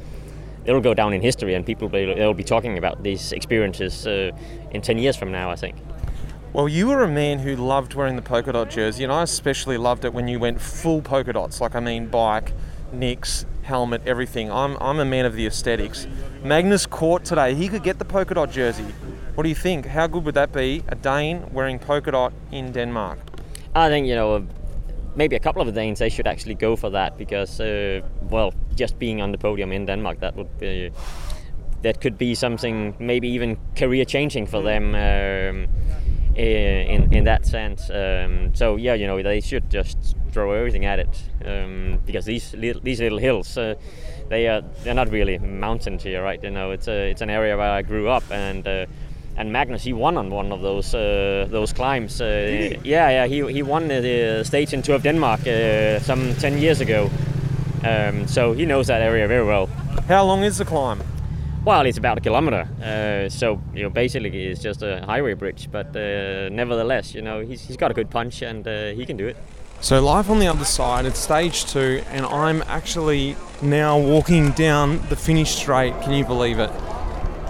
it'll 0.64 0.80
go 0.80 0.92
down 0.92 1.12
in 1.12 1.20
history 1.22 1.54
and 1.54 1.64
people 1.64 1.86
will 1.88 2.16
they'll 2.16 2.34
be 2.34 2.42
talking 2.42 2.78
about 2.78 3.04
these 3.04 3.30
experiences 3.30 4.08
uh, 4.08 4.32
in 4.72 4.82
10 4.82 4.98
years 4.98 5.16
from 5.16 5.30
now 5.30 5.52
I 5.52 5.54
think. 5.54 5.76
Well, 6.52 6.68
you 6.68 6.88
were 6.88 7.04
a 7.04 7.08
man 7.08 7.38
who 7.38 7.54
loved 7.54 7.94
wearing 7.94 8.16
the 8.16 8.22
polka 8.22 8.52
dot 8.52 8.70
jersey, 8.70 9.04
and 9.04 9.12
I 9.12 9.22
especially 9.22 9.78
loved 9.78 10.04
it 10.04 10.12
when 10.12 10.26
you 10.26 10.40
went 10.40 10.60
full 10.60 11.00
polka 11.00 11.32
dots. 11.32 11.60
Like, 11.60 11.76
I 11.76 11.80
mean, 11.80 12.08
bike, 12.08 12.52
nicks, 12.92 13.46
helmet, 13.62 14.02
everything. 14.04 14.50
I'm, 14.50 14.76
I'm 14.80 14.98
a 14.98 15.04
man 15.04 15.26
of 15.26 15.34
the 15.34 15.46
aesthetics. 15.46 16.08
Magnus 16.42 16.86
Cort 16.86 17.24
today, 17.24 17.54
he 17.54 17.68
could 17.68 17.84
get 17.84 18.00
the 18.00 18.04
polka 18.04 18.34
dot 18.34 18.50
jersey. 18.50 18.86
What 19.34 19.44
do 19.44 19.48
you 19.48 19.54
think? 19.54 19.86
How 19.86 20.06
good 20.06 20.24
would 20.24 20.34
that 20.34 20.52
be? 20.52 20.82
A 20.88 20.94
Dane 20.94 21.46
wearing 21.52 21.78
polka 21.78 22.10
dot 22.10 22.32
in 22.50 22.72
Denmark? 22.72 23.18
I 23.74 23.88
think 23.88 24.06
you 24.06 24.14
know 24.14 24.46
maybe 25.14 25.36
a 25.36 25.40
couple 25.40 25.62
of 25.62 25.66
the 25.66 25.72
Danes 25.72 25.98
they 25.98 26.08
should 26.08 26.26
actually 26.26 26.54
go 26.54 26.76
for 26.76 26.90
that 26.90 27.16
because 27.16 27.60
uh, 27.60 28.00
well 28.28 28.52
just 28.74 28.98
being 28.98 29.20
on 29.22 29.32
the 29.32 29.38
podium 29.38 29.72
in 29.72 29.86
Denmark 29.86 30.20
that 30.20 30.36
would 30.36 30.58
be 30.58 30.90
that 31.82 32.00
could 32.00 32.18
be 32.18 32.34
something 32.34 32.94
maybe 32.98 33.28
even 33.28 33.56
career 33.76 34.04
changing 34.04 34.46
for 34.46 34.62
them 34.62 34.94
um, 34.94 35.68
in 36.36 37.12
in 37.12 37.24
that 37.24 37.46
sense. 37.46 37.90
Um, 37.90 38.54
so 38.54 38.76
yeah, 38.76 38.94
you 38.94 39.06
know 39.06 39.22
they 39.22 39.40
should 39.40 39.70
just 39.70 40.16
throw 40.32 40.52
everything 40.52 40.84
at 40.86 40.98
it 40.98 41.22
um, 41.44 41.98
because 42.06 42.24
these 42.24 42.54
little, 42.54 42.82
these 42.82 43.00
little 43.00 43.18
hills. 43.18 43.56
Uh, 43.56 43.74
they 44.28 44.46
are 44.46 44.62
they're 44.84 44.94
not 44.94 45.10
really 45.10 45.38
mountains 45.38 46.04
here, 46.04 46.22
right? 46.22 46.42
You 46.42 46.50
know, 46.50 46.70
it's 46.70 46.88
a, 46.88 47.10
it's 47.10 47.20
an 47.20 47.30
area 47.30 47.56
where 47.56 47.70
I 47.70 47.82
grew 47.82 48.08
up, 48.08 48.22
and 48.30 48.66
uh, 48.66 48.86
and 49.40 49.50
Magnus 49.50 49.82
he 49.82 49.94
won 49.94 50.18
on 50.18 50.30
one 50.30 50.52
of 50.52 50.60
those 50.60 50.94
uh, 50.94 51.46
those 51.50 51.72
climbs. 51.72 52.20
Uh, 52.20 52.76
yeah, 52.84 53.08
yeah, 53.08 53.26
he, 53.26 53.52
he 53.52 53.62
won 53.62 53.88
the 53.88 54.44
stage 54.44 54.74
in 54.74 54.82
Tour 54.82 54.96
of 54.96 55.02
Denmark 55.02 55.40
uh, 55.46 55.98
some 56.00 56.34
ten 56.34 56.58
years 56.58 56.80
ago. 56.80 57.10
Um, 57.82 58.28
so 58.28 58.52
he 58.52 58.66
knows 58.66 58.86
that 58.88 59.00
area 59.00 59.26
very 59.26 59.46
well. 59.46 59.66
How 60.08 60.26
long 60.26 60.44
is 60.44 60.58
the 60.58 60.66
climb? 60.66 61.00
Well, 61.64 61.86
it's 61.86 61.98
about 61.98 62.18
a 62.18 62.20
kilometer. 62.20 62.68
Uh, 62.82 63.30
so 63.30 63.60
you 63.74 63.82
know, 63.82 63.90
basically, 63.90 64.28
it's 64.28 64.62
just 64.62 64.82
a 64.82 65.02
highway 65.06 65.34
bridge. 65.34 65.68
But 65.72 65.96
uh, 65.96 66.50
nevertheless, 66.50 67.14
you 67.14 67.22
know, 67.22 67.40
he's, 67.40 67.62
he's 67.66 67.78
got 67.78 67.90
a 67.90 67.94
good 67.94 68.10
punch 68.10 68.42
and 68.42 68.66
uh, 68.68 68.90
he 68.92 69.06
can 69.06 69.16
do 69.16 69.26
it. 69.26 69.36
So 69.80 70.02
life 70.02 70.28
on 70.28 70.38
the 70.38 70.48
other 70.48 70.66
side, 70.66 71.06
it's 71.06 71.18
stage 71.18 71.64
two, 71.64 72.02
and 72.10 72.26
I'm 72.26 72.62
actually 72.66 73.36
now 73.62 73.98
walking 73.98 74.50
down 74.50 75.00
the 75.08 75.16
finish 75.16 75.50
straight. 75.54 75.94
Can 76.02 76.12
you 76.12 76.26
believe 76.26 76.58
it? 76.58 76.70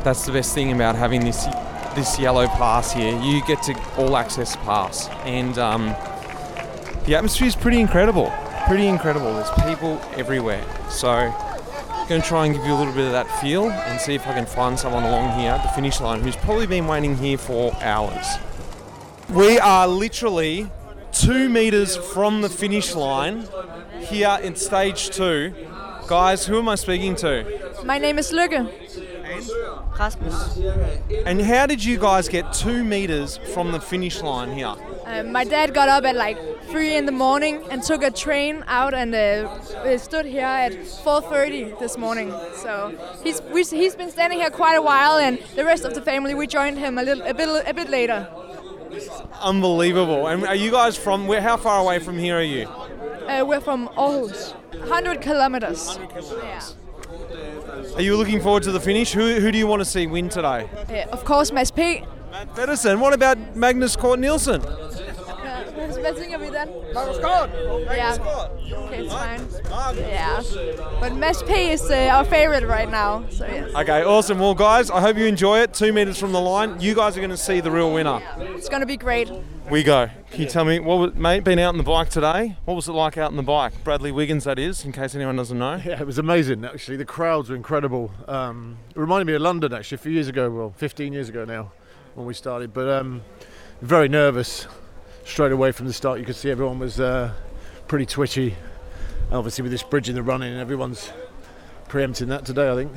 That's 0.05 0.24
the 0.26 0.33
best 0.33 0.55
thing 0.55 0.72
about 0.72 0.94
having 0.94 1.24
this 1.24 1.46
this 1.94 2.18
yellow 2.18 2.46
pass 2.46 2.92
here. 2.92 3.18
You 3.20 3.44
get 3.46 3.62
to 3.64 3.74
all 3.96 4.16
access 4.16 4.57
pass, 4.57 5.09
and 5.24 5.59
um, 5.59 5.87
the 7.05 7.14
atmosphere 7.14 7.48
is 7.48 7.57
pretty 7.57 7.81
incredible. 7.81 8.33
Pretty 8.66 8.87
incredible. 8.87 9.33
There's 9.35 9.50
people 9.66 10.00
everywhere. 10.16 10.64
So 10.90 11.11
I'm 11.11 12.09
going 12.09 12.22
to 12.22 12.26
try 12.26 12.46
and 12.46 12.55
give 12.55 12.64
you 12.64 12.72
a 12.72 12.79
little 12.79 12.92
bit 12.92 13.07
of 13.07 13.12
that 13.12 13.26
feel 13.40 13.70
and 13.70 14.00
see 14.00 14.14
if 14.14 14.26
I 14.26 14.35
can 14.35 14.46
find 14.46 14.79
someone 14.79 15.05
along 15.05 15.38
here 15.38 15.50
at 15.50 15.62
the 15.62 15.70
finish 15.70 16.00
line 16.00 16.20
who's 16.20 16.37
probably 16.37 16.66
been 16.66 16.87
waiting 16.87 17.16
here 17.16 17.38
for 17.38 17.74
hours. 17.81 18.26
We 19.29 19.59
are 19.59 19.88
literally 19.88 20.70
two 21.12 21.48
meters 21.48 21.96
from 21.96 22.42
the 22.42 22.48
finish 22.48 22.94
line 22.94 23.48
here 23.98 24.38
in 24.42 24.57
stage 24.57 25.11
two. 25.11 25.55
Guys, 26.07 26.46
who 26.46 26.59
am 26.59 26.68
I 26.68 26.74
speaking 26.74 27.14
to? 27.16 27.83
My 27.85 27.98
name 27.98 28.18
is 28.18 28.33
Lykke. 28.33 28.79
Rasmus. 30.00 30.58
And 31.26 31.42
how 31.42 31.66
did 31.66 31.84
you 31.84 31.98
guys 31.98 32.26
get 32.28 32.54
two 32.54 32.82
meters 32.82 33.38
from 33.54 33.70
the 33.72 33.80
finish 33.80 34.22
line 34.22 34.50
here? 34.52 34.74
Uh, 35.04 35.22
my 35.24 35.44
dad 35.44 35.74
got 35.74 35.88
up 35.90 36.04
at 36.04 36.16
like 36.16 36.38
three 36.70 36.96
in 36.96 37.04
the 37.04 37.12
morning 37.12 37.62
and 37.70 37.82
took 37.82 38.02
a 38.02 38.10
train 38.10 38.64
out 38.66 38.94
and 38.94 39.14
uh, 39.14 39.98
stood 39.98 40.24
here 40.24 40.52
at 40.66 40.72
4:30 40.72 41.78
this 41.78 41.98
morning. 41.98 42.28
So 42.62 42.72
he's 43.24 43.42
we, 43.52 43.62
he's 43.82 43.94
been 43.94 44.10
standing 44.10 44.38
here 44.38 44.50
quite 44.50 44.76
a 44.76 44.84
while, 44.90 45.18
and 45.18 45.38
the 45.54 45.64
rest 45.64 45.84
of 45.84 45.92
the 45.94 46.02
family 46.10 46.32
we 46.34 46.46
joined 46.46 46.78
him 46.78 46.96
a 46.96 47.02
little 47.02 47.24
a 47.32 47.34
bit 47.34 47.48
a 47.72 47.74
bit 47.74 47.90
later. 47.90 48.20
Unbelievable! 49.52 50.28
And 50.28 50.46
are 50.46 50.60
you 50.64 50.70
guys 50.70 50.96
from? 50.96 51.26
Where? 51.26 51.42
How 51.42 51.56
far 51.58 51.78
away 51.84 51.98
from 51.98 52.16
here 52.18 52.36
are 52.38 52.50
you? 52.56 52.64
Uh, 53.28 53.44
we're 53.46 53.60
from 53.60 53.88
Aarhus, 53.96 54.54
100 54.72 55.20
kilometers. 55.20 55.98
Yeah. 56.42 56.60
Are 57.96 58.02
you 58.02 58.16
looking 58.16 58.40
forward 58.40 58.62
to 58.64 58.72
the 58.72 58.80
finish? 58.80 59.12
Who, 59.12 59.40
who 59.40 59.50
do 59.52 59.59
you 59.59 59.66
want 59.66 59.80
to 59.80 59.85
see 59.85 60.06
win 60.06 60.28
today? 60.28 60.68
Uh, 60.88 61.09
of 61.11 61.24
course, 61.24 61.52
Mads 61.52 61.70
P. 61.70 62.04
Mads 62.30 62.52
Pedersen. 62.54 63.00
What 63.00 63.12
about 63.12 63.56
Magnus 63.56 63.96
Cort 63.96 64.18
Nielsen? 64.20 64.62
Hvad 66.00 66.14
tænker 66.14 66.38
vi 66.38 66.44
then? 66.44 66.68
Magnus 66.94 67.16
Cort. 67.16 67.50
Yeah. 67.96 68.16
Okay, 68.84 69.04
it's 69.04 69.12
fine. 69.12 69.40
Yeah. 69.96 70.42
But 71.00 71.12
Mads 71.16 71.42
P 71.42 71.72
is 71.72 71.82
uh, 71.90 72.16
our 72.16 72.24
favorite 72.24 72.66
right 72.66 72.90
now. 72.90 73.24
So 73.30 73.44
yes. 73.46 73.74
Okay, 73.74 74.02
awesome. 74.04 74.38
Well, 74.38 74.54
guys, 74.54 74.90
I 74.90 75.00
hope 75.00 75.16
you 75.18 75.26
enjoy 75.26 75.58
it. 75.60 75.74
Two 75.74 75.92
meters 75.92 76.18
from 76.18 76.32
the 76.32 76.40
line, 76.40 76.80
you 76.80 76.94
guys 76.94 77.16
are 77.16 77.20
going 77.20 77.30
to 77.30 77.36
see 77.36 77.60
the 77.60 77.70
real 77.70 77.92
winner. 77.92 78.20
It's 78.56 78.68
going 78.68 78.80
to 78.80 78.86
be 78.86 78.96
great. 78.96 79.30
We 79.70 79.82
go. 79.82 80.08
Can 80.30 80.40
you 80.40 80.48
tell 80.48 80.64
me 80.64 80.80
what 80.80 80.98
was, 80.98 81.14
mate? 81.14 81.44
Been 81.44 81.58
out 81.58 81.68
on 81.68 81.78
the 81.78 81.84
bike 81.84 82.08
today? 82.10 82.56
What 82.64 82.74
was 82.74 82.88
it 82.88 82.92
like 82.92 83.18
out 83.18 83.30
on 83.30 83.36
the 83.36 83.42
bike? 83.42 83.72
Bradley 83.84 84.12
Wiggins, 84.12 84.44
that 84.44 84.58
is, 84.58 84.84
in 84.84 84.92
case 84.92 85.14
anyone 85.14 85.36
doesn't 85.36 85.58
know. 85.58 85.80
Yeah, 85.84 86.00
it 86.00 86.06
was 86.06 86.18
amazing. 86.18 86.64
Actually, 86.64 86.96
the 86.96 87.04
crowds 87.04 87.50
were 87.50 87.56
incredible. 87.56 88.10
Um, 88.26 88.78
it 88.90 88.98
reminded 88.98 89.26
me 89.26 89.34
of 89.34 89.42
London 89.42 89.72
actually 89.72 89.96
a 89.96 89.98
few 89.98 90.12
years 90.12 90.28
ago. 90.28 90.50
Well, 90.50 90.74
15 90.76 91.12
years 91.12 91.28
ago 91.28 91.44
now, 91.44 91.72
when 92.14 92.26
we 92.26 92.34
started. 92.34 92.72
But 92.74 92.88
um, 92.88 93.22
very 93.80 94.08
nervous 94.08 94.66
straight 95.24 95.52
away 95.52 95.72
from 95.72 95.87
the 95.87 95.92
start. 95.92 96.18
You 96.18 96.24
could 96.24 96.37
see 96.37 96.50
everyone 96.50 96.78
was 96.78 97.00
uh, 97.00 97.33
pretty 97.88 98.06
twitchy. 98.06 98.56
Obviously, 99.33 99.62
with 99.62 99.72
this 99.72 99.83
bridge 99.83 100.09
in 100.09 100.14
the 100.14 100.22
running, 100.22 100.56
everyone's 100.56 101.12
preempting 101.88 102.28
that 102.28 102.44
today. 102.44 102.70
I 102.70 102.74
think. 102.74 102.92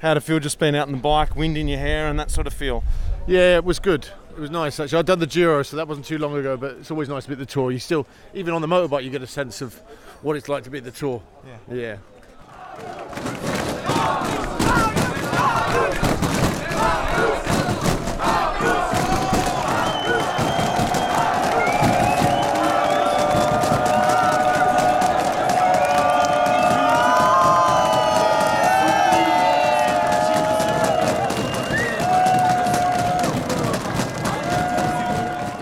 How'd 0.00 0.16
it 0.16 0.20
feel 0.20 0.38
just 0.38 0.58
being 0.58 0.76
out 0.76 0.86
on 0.88 0.92
the 0.92 0.98
bike, 0.98 1.36
wind 1.36 1.56
in 1.56 1.68
your 1.68 1.78
hair, 1.78 2.08
and 2.08 2.18
that 2.18 2.30
sort 2.30 2.46
of 2.46 2.52
feel? 2.52 2.84
Yeah, 3.26 3.56
it 3.56 3.64
was 3.64 3.78
good. 3.78 4.08
It 4.36 4.40
was 4.40 4.50
nice 4.50 4.78
actually. 4.78 4.98
I'd 4.98 5.06
done 5.06 5.18
the 5.18 5.26
Giro, 5.26 5.62
so 5.62 5.76
that 5.76 5.88
wasn't 5.88 6.06
too 6.06 6.18
long 6.18 6.36
ago. 6.36 6.56
But 6.56 6.76
it's 6.78 6.90
always 6.90 7.08
nice 7.08 7.24
to 7.24 7.30
be 7.30 7.32
at 7.32 7.38
the 7.38 7.46
Tour. 7.46 7.72
You 7.72 7.78
still, 7.78 8.06
even 8.34 8.54
on 8.54 8.60
the 8.60 8.68
motorbike, 8.68 9.04
you 9.04 9.10
get 9.10 9.22
a 9.22 9.26
sense 9.26 9.62
of 9.62 9.74
what 10.22 10.36
it's 10.36 10.48
like 10.48 10.64
to 10.64 10.70
be 10.70 10.78
at 10.78 10.84
the 10.84 10.90
Tour. 10.90 11.22
Yeah. 11.70 11.74
Yeah. 11.74 11.96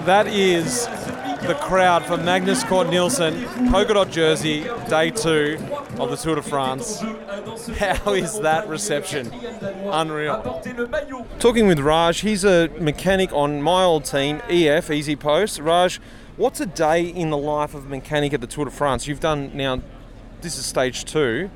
That 0.05 0.27
is 0.27 0.87
the 1.47 1.57
crowd 1.63 2.05
for 2.05 2.19
Magnus 2.19 2.63
Cort 2.63 2.91
Nielsen, 2.91 3.47
polka 3.71 3.95
dot 3.95 4.11
jersey, 4.11 4.65
day 4.87 5.11
two 5.11 5.59
of 5.99 6.11
the 6.11 6.17
Tour 6.17 6.35
de 6.35 6.43
France. 6.43 7.01
How 7.01 8.13
is 8.13 8.39
that 8.41 8.69
reception? 8.69 9.33
Unreal. 9.91 10.63
Talking 11.39 11.67
with 11.67 11.79
Raj, 11.79 12.21
he's 12.21 12.45
a 12.45 12.69
mechanic 12.79 13.33
on 13.33 13.63
my 13.63 13.83
old 13.83 14.05
team, 14.05 14.43
EF, 14.51 14.89
EasyPost. 14.89 15.65
Raj, 15.65 15.99
what's 16.37 16.61
a 16.61 16.67
day 16.67 17.07
in 17.07 17.31
the 17.31 17.39
life 17.39 17.73
of 17.73 17.87
a 17.87 17.89
mechanic 17.89 18.35
at 18.35 18.43
the 18.43 18.47
Tour 18.47 18.67
de 18.67 18.71
France? 18.71 19.07
You've 19.09 19.21
done 19.21 19.53
now, 19.55 19.81
this 20.43 20.59
is 20.59 20.67
stage 20.67 21.07
two. 21.07 21.49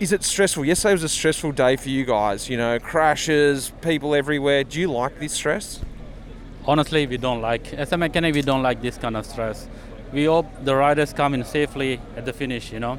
Is 0.00 0.10
it 0.10 0.24
stressful? 0.24 0.64
Yesterday 0.64 0.94
was 0.94 1.04
a 1.04 1.08
stressful 1.08 1.52
day 1.52 1.76
for 1.76 1.90
you 1.90 2.04
guys, 2.04 2.48
you 2.48 2.56
know, 2.56 2.80
crashes, 2.80 3.72
people 3.82 4.16
everywhere. 4.16 4.64
Do 4.64 4.80
you 4.80 4.90
like 4.90 5.20
this 5.20 5.32
stress? 5.32 5.80
Honestly 6.66 7.06
we 7.06 7.16
don't 7.16 7.40
like 7.40 7.72
as 7.74 7.92
a 7.92 7.96
mechanic 7.96 8.34
we 8.34 8.42
don't 8.42 8.62
like 8.62 8.80
this 8.82 8.98
kind 8.98 9.16
of 9.16 9.26
stress. 9.26 9.68
We 10.12 10.24
hope 10.24 10.46
the 10.64 10.74
riders 10.74 11.12
come 11.12 11.34
in 11.34 11.44
safely 11.44 12.00
at 12.16 12.24
the 12.24 12.32
finish 12.32 12.72
you 12.72 12.80
know. 12.80 12.98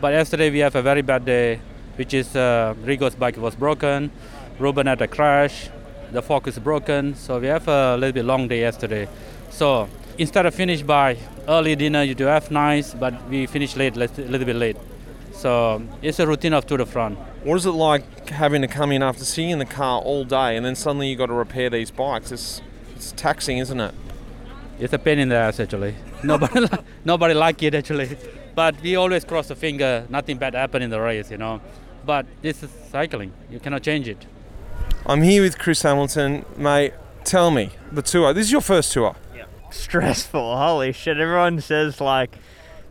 But 0.00 0.12
yesterday 0.12 0.50
we 0.50 0.60
have 0.60 0.74
a 0.74 0.82
very 0.82 1.02
bad 1.02 1.24
day 1.24 1.60
which 1.96 2.14
is 2.14 2.34
uh, 2.36 2.74
rigo's 2.82 3.14
bike 3.14 3.36
was 3.36 3.54
broken 3.54 4.10
ruben 4.58 4.86
had 4.86 5.00
a 5.02 5.08
crash 5.08 5.70
the 6.12 6.22
fork 6.22 6.46
is 6.46 6.58
broken. 6.58 7.14
So 7.14 7.38
we 7.38 7.46
have 7.46 7.68
a 7.68 7.96
little 7.96 8.12
bit 8.12 8.24
long 8.24 8.48
day 8.48 8.60
yesterday. 8.60 9.08
So 9.50 9.88
instead 10.18 10.46
of 10.46 10.54
finish 10.54 10.82
by 10.82 11.16
early 11.48 11.76
dinner 11.76 12.02
you 12.02 12.14
do 12.14 12.24
have 12.24 12.50
nice 12.50 12.94
but 12.94 13.28
we 13.28 13.46
finish 13.46 13.76
late 13.76 13.96
a 13.96 14.00
little 14.00 14.44
bit 14.44 14.56
late. 14.56 14.76
So 15.32 15.82
it's 16.02 16.18
a 16.18 16.26
routine 16.26 16.52
of 16.52 16.66
tour 16.66 16.78
de 16.78 16.86
france. 16.86 17.18
What 17.44 17.56
is 17.56 17.66
it 17.66 17.70
like 17.70 18.28
having 18.28 18.62
to 18.62 18.68
come 18.68 18.92
in 18.92 19.02
after 19.02 19.24
seeing 19.24 19.58
the 19.58 19.64
car 19.64 20.00
all 20.00 20.24
day 20.24 20.56
and 20.56 20.66
then 20.66 20.74
suddenly 20.74 21.08
you 21.08 21.16
got 21.16 21.26
to 21.26 21.34
repair 21.34 21.70
these 21.70 21.90
bikes? 21.90 22.32
It's 22.32 22.60
it's 23.00 23.12
taxing, 23.12 23.56
isn't 23.56 23.80
it? 23.80 23.94
It's 24.78 24.92
a 24.92 24.98
pain 24.98 25.18
in 25.18 25.30
the 25.30 25.36
ass 25.36 25.58
actually. 25.58 25.94
Nobody, 26.22 26.66
nobody 27.04 27.32
like 27.32 27.62
it 27.62 27.74
actually. 27.74 28.14
But 28.54 28.78
we 28.82 28.94
always 28.96 29.24
cross 29.24 29.48
the 29.48 29.54
finger. 29.56 30.06
Nothing 30.10 30.36
bad 30.36 30.52
happen 30.52 30.82
in 30.82 30.90
the 30.90 31.00
race, 31.00 31.30
you 31.30 31.38
know. 31.38 31.62
But 32.04 32.26
this 32.42 32.62
is 32.62 32.70
cycling. 32.90 33.32
You 33.50 33.58
cannot 33.58 33.82
change 33.82 34.06
it. 34.06 34.26
I'm 35.06 35.22
here 35.22 35.42
with 35.42 35.58
Chris 35.58 35.80
Hamilton, 35.80 36.44
mate. 36.58 36.92
Tell 37.24 37.50
me 37.50 37.70
the 37.90 38.02
tour. 38.02 38.34
This 38.34 38.46
is 38.46 38.52
your 38.52 38.60
first 38.60 38.92
tour. 38.92 39.16
Yeah. 39.34 39.46
stressful. 39.70 40.58
Holy 40.58 40.92
shit! 40.92 41.16
Everyone 41.16 41.58
says 41.62 42.02
like, 42.02 42.36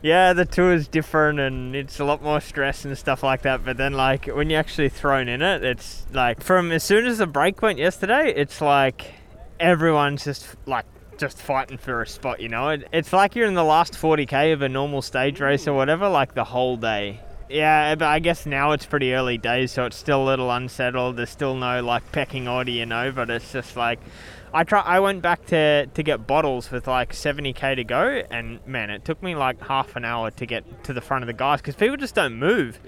yeah, 0.01 0.33
the 0.33 0.45
tour 0.45 0.73
is 0.73 0.87
different 0.87 1.39
and 1.39 1.75
it's 1.75 1.99
a 1.99 2.05
lot 2.05 2.23
more 2.23 2.41
stress 2.41 2.83
and 2.83 2.97
stuff 2.97 3.21
like 3.21 3.43
that. 3.43 3.63
But 3.63 3.77
then 3.77 3.93
like 3.93 4.25
when 4.25 4.49
you're 4.49 4.59
actually 4.59 4.89
thrown 4.89 5.27
in 5.27 5.43
it, 5.43 5.63
it's 5.63 6.07
like 6.11 6.41
from 6.41 6.71
as 6.71 6.83
soon 6.83 7.05
as 7.05 7.19
the 7.19 7.27
break 7.27 7.61
went 7.61 7.77
yesterday, 7.77 8.33
it's 8.35 8.59
like 8.59 9.18
everyone's 9.59 10.23
just 10.23 10.55
like 10.65 10.85
just 11.17 11.37
fighting 11.37 11.77
for 11.77 12.01
a 12.01 12.07
spot. 12.07 12.39
You 12.39 12.49
know, 12.49 12.69
it, 12.69 12.87
it's 12.91 13.13
like 13.13 13.35
you're 13.35 13.47
in 13.47 13.53
the 13.53 13.63
last 13.63 13.93
40k 13.93 14.53
of 14.53 14.61
a 14.61 14.69
normal 14.69 15.01
stage 15.01 15.39
mm. 15.39 15.45
race 15.45 15.67
or 15.67 15.73
whatever, 15.73 16.07
like 16.09 16.33
the 16.33 16.45
whole 16.45 16.77
day. 16.77 17.19
Yeah, 17.49 17.89
eh, 17.89 17.95
but 17.95 18.07
I 18.07 18.19
guess 18.19 18.45
now 18.45 18.73
it's 18.73 18.85
pretty 18.85 19.13
early 19.13 19.39
days, 19.39 19.71
so 19.71 19.85
it's 19.85 19.97
still 19.97 20.23
a 20.23 20.27
little 20.27 20.51
unsettled. 20.51 21.17
There's 21.17 21.31
still 21.31 21.55
no 21.55 21.81
like 21.81 22.11
pecking 22.11 22.47
order, 22.47 22.69
you 22.69 22.85
know. 22.85 23.11
But 23.11 23.31
it's 23.31 23.51
just 23.51 23.75
like 23.75 23.99
I 24.53 24.63
try. 24.63 24.81
I 24.81 24.99
went 24.99 25.23
back 25.23 25.45
to 25.47 25.87
to 25.87 26.03
get 26.03 26.27
bottles 26.27 26.69
with 26.69 26.87
like 26.87 27.11
70k 27.11 27.77
to 27.77 27.83
go, 27.83 28.21
and 28.29 28.59
man, 28.67 28.91
it 28.91 29.03
took 29.03 29.23
me 29.23 29.35
like 29.35 29.61
half 29.61 29.95
an 29.95 30.05
hour 30.05 30.29
to 30.31 30.45
get 30.45 30.83
to 30.83 30.93
the 30.93 31.01
front 31.01 31.23
of 31.23 31.27
the 31.27 31.33
guys 31.33 31.59
because 31.59 31.75
people 31.75 31.97
just 31.97 32.13
don't 32.13 32.35
move. 32.35 32.79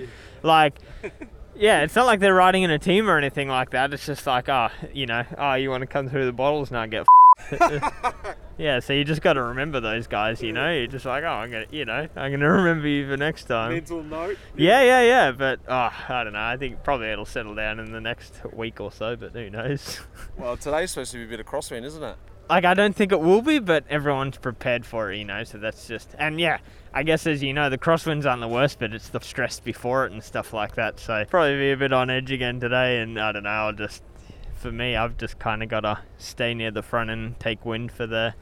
Like, 0.44 0.76
yeah, 1.62 1.84
it's 1.84 1.96
not 1.96 2.08
like 2.08 2.20
they're 2.20 2.34
riding 2.34 2.64
in 2.64 2.72
a 2.72 2.80
team 2.80 3.08
or 3.08 3.20
anything 3.20 3.48
like 3.48 3.70
that. 3.70 3.94
It's 3.94 4.06
just 4.06 4.26
like, 4.26 4.50
oh, 4.50 4.70
you 4.94 5.06
know, 5.06 5.24
oh, 5.38 5.54
you 5.54 5.70
want 5.70 5.82
to 5.82 5.88
come 5.88 6.10
through 6.10 6.26
the 6.26 6.34
bottles 6.34 6.72
now, 6.72 6.88
get. 6.88 7.06
yeah, 8.58 8.80
so 8.80 8.94
you 8.94 9.04
just 9.04 9.22
got 9.22 9.34
to 9.34 9.44
remember 9.44 9.80
those 9.80 10.08
guys, 10.08 10.42
you 10.42 10.54
know. 10.54 10.72
You're 10.72 10.88
just 10.88 11.06
like, 11.06 11.24
oh, 11.24 11.28
I'm 11.28 11.52
gonna, 11.52 11.68
you 11.70 11.86
know, 11.86 12.08
I'm 12.16 12.32
gonna 12.32 12.50
remember 12.50 12.88
you 12.88 13.08
for 13.08 13.16
next 13.16 13.44
time. 13.46 13.74
Mental 13.74 14.02
note. 14.02 14.38
Yeah, 14.58 14.82
yeah, 14.82 15.02
yeah. 15.02 15.32
But 15.32 15.60
oh, 15.68 15.94
I 16.10 16.24
don't 16.24 16.34
know. 16.34 16.40
I 16.40 16.58
think 16.58 16.84
probably 16.84 17.10
it'll 17.12 17.26
settle 17.26 17.54
down 17.54 17.80
in 17.80 17.92
the 17.92 18.02
next 18.02 18.42
week 18.54 18.82
or 18.82 18.92
so. 18.92 19.16
But 19.16 19.34
who 19.34 19.50
knows? 19.50 20.02
Well, 20.38 20.58
today's 20.58 20.90
supposed 20.90 21.12
to 21.12 21.18
be 21.20 21.26
a 21.26 21.28
bit 21.28 21.40
of 21.40 21.46
crosswind, 21.46 21.84
isn't 21.84 22.02
it? 22.02 22.18
like 22.52 22.66
I 22.66 22.74
don't 22.74 22.96
think 22.96 23.14
it 23.14 23.22
will 23.22 23.42
be, 23.42 23.60
but 23.60 23.86
everyone's 23.90 24.38
prepared 24.38 24.86
for 24.86 25.12
it, 25.12 25.18
you 25.18 25.26
know. 25.26 25.44
So 25.44 25.58
that's 25.58 25.88
just 25.88 26.16
and 26.20 26.40
yeah, 26.40 26.58
I 26.94 27.04
guess 27.04 27.26
as 27.26 27.42
you 27.42 27.54
know, 27.54 27.70
the 27.70 27.78
crosswinds 27.78 28.30
aren't 28.30 28.42
the 28.42 28.48
worst, 28.48 28.80
but 28.80 28.94
it's 28.94 29.10
the 29.10 29.20
stress 29.22 29.60
before 29.60 30.06
it 30.06 30.12
and 30.12 30.24
stuff 30.24 30.54
like 30.54 30.76
that. 30.76 31.00
So 31.00 31.24
probably 31.30 31.58
be 31.58 31.72
a 31.72 31.78
bit 31.78 31.94
on 31.94 32.10
edge 32.10 32.32
again 32.32 32.60
today, 32.60 33.00
and 33.00 33.20
I 33.20 33.32
don't 33.32 33.44
know. 33.44 33.50
I'll 33.50 33.74
just 33.74 34.04
for 34.62 34.72
me, 34.72 34.96
I've 34.96 35.18
just 35.18 35.40
kind 35.40 35.64
of 35.64 35.70
got 35.70 35.82
to 35.82 36.00
stay 36.20 36.54
near 36.54 36.70
the 36.70 36.84
front 36.84 37.10
and 37.10 37.38
take 37.40 37.66
wind 37.66 37.92
for 37.92 38.06
the 38.06 38.36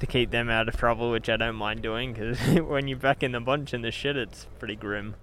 to 0.00 0.06
keep 0.06 0.30
them 0.30 0.48
out 0.48 0.68
of 0.68 0.76
trouble, 0.76 1.10
which 1.10 1.28
I 1.28 1.36
don't 1.36 1.56
mind 1.56 1.82
doing 1.82 2.12
because 2.12 2.38
when 2.60 2.88
you're 2.88 2.98
back 2.98 3.22
in 3.22 3.32
the 3.32 3.40
bunch 3.40 3.74
in 3.74 3.82
the 3.82 3.90
shit, 3.90 4.16
it's 4.16 4.46
pretty 4.58 4.76
grim. 4.76 5.16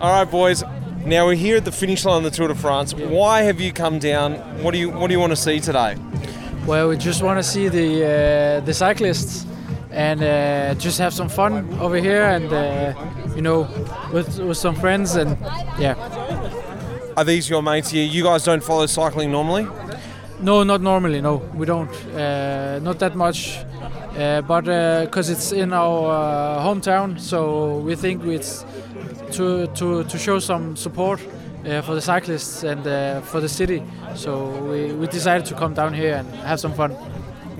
All 0.00 0.12
right, 0.12 0.30
boys. 0.30 0.62
Now 1.04 1.26
we're 1.26 1.34
here 1.34 1.56
at 1.56 1.64
the 1.64 1.72
finish 1.72 2.04
line 2.04 2.18
of 2.18 2.24
the 2.24 2.30
Tour 2.30 2.48
de 2.48 2.54
France. 2.54 2.94
Why 2.94 3.42
have 3.42 3.60
you 3.60 3.72
come 3.72 3.98
down? 3.98 4.34
What 4.62 4.72
do 4.72 4.78
you 4.78 4.90
What 4.90 5.08
do 5.08 5.14
you 5.14 5.20
want 5.20 5.32
to 5.32 5.36
see 5.36 5.58
today? 5.58 5.96
Well, 6.66 6.88
we 6.88 6.96
just 6.96 7.22
want 7.22 7.38
to 7.38 7.42
see 7.42 7.68
the 7.68 8.04
uh, 8.04 8.60
the 8.60 8.74
cyclists 8.74 9.44
and 9.92 10.22
uh, 10.22 10.74
just 10.74 10.98
have 10.98 11.12
some 11.12 11.28
fun 11.28 11.78
over 11.80 11.96
here, 11.96 12.24
and 12.24 12.52
uh, 12.52 12.94
you 13.34 13.42
know, 13.42 13.68
with 14.12 14.38
with 14.38 14.56
some 14.56 14.74
friends, 14.74 15.16
and 15.16 15.36
yeah. 15.78 15.94
Are 17.16 17.24
these 17.24 17.50
your 17.50 17.62
mates 17.62 17.90
here? 17.90 18.04
You 18.04 18.22
guys 18.22 18.44
don't 18.44 18.62
follow 18.62 18.86
cycling 18.86 19.30
normally? 19.30 19.66
No, 20.40 20.62
not 20.62 20.80
normally. 20.80 21.20
No, 21.20 21.36
we 21.54 21.66
don't. 21.66 21.90
Uh, 22.14 22.78
not 22.82 22.98
that 23.00 23.14
much, 23.14 23.58
uh, 24.16 24.40
but 24.42 24.64
because 25.04 25.28
it's 25.28 25.52
in 25.52 25.72
our 25.72 26.10
uh, 26.10 26.64
hometown, 26.64 27.20
so 27.20 27.78
we 27.78 27.94
think 27.96 28.24
it's 28.24 28.64
to 29.32 29.66
to 29.74 30.04
to 30.04 30.18
show 30.18 30.38
some 30.38 30.76
support 30.76 31.20
uh, 31.66 31.82
for 31.82 31.94
the 31.94 32.00
cyclists 32.00 32.62
and 32.62 32.86
uh, 32.86 33.20
for 33.20 33.40
the 33.40 33.48
city. 33.48 33.82
So 34.14 34.48
we, 34.62 34.92
we 34.92 35.06
decided 35.06 35.46
to 35.46 35.54
come 35.54 35.74
down 35.74 35.92
here 35.94 36.16
and 36.16 36.28
have 36.46 36.60
some 36.60 36.72
fun. 36.72 36.96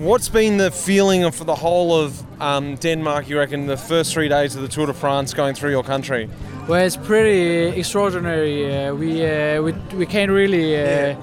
What's 0.01 0.29
been 0.29 0.57
the 0.57 0.71
feeling 0.71 1.29
for 1.29 1.43
the 1.43 1.53
whole 1.53 1.93
of 1.93 2.41
um, 2.41 2.73
Denmark? 2.73 3.29
You 3.29 3.37
reckon 3.37 3.67
the 3.67 3.77
first 3.77 4.11
three 4.11 4.29
days 4.29 4.55
of 4.55 4.63
the 4.63 4.67
Tour 4.67 4.87
de 4.87 4.95
France 4.95 5.31
going 5.31 5.53
through 5.53 5.69
your 5.69 5.83
country? 5.83 6.27
Well, 6.67 6.83
it's 6.83 6.97
pretty 6.97 7.79
extraordinary. 7.79 8.65
Uh, 8.65 8.95
we, 8.95 9.23
uh, 9.23 9.61
we 9.61 9.73
we 9.95 10.07
can't 10.07 10.31
really 10.31 10.75
uh, 10.75 11.15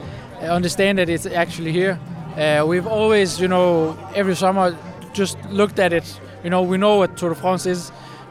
understand 0.43 0.99
that 0.99 1.09
it's 1.09 1.27
actually 1.27 1.73
here. 1.73 1.99
Uh, 2.37 2.65
we've 2.69 2.87
always, 2.87 3.41
you 3.41 3.49
know, 3.49 3.99
every 4.15 4.37
summer 4.37 4.79
just 5.13 5.37
looked 5.51 5.81
at 5.81 5.93
it. 5.93 6.21
You 6.45 6.51
know, 6.51 6.63
we 6.63 6.79
know 6.79 6.99
what 6.99 7.17
Tour 7.17 7.31
de 7.31 7.35
France 7.35 7.67
is, 7.67 7.91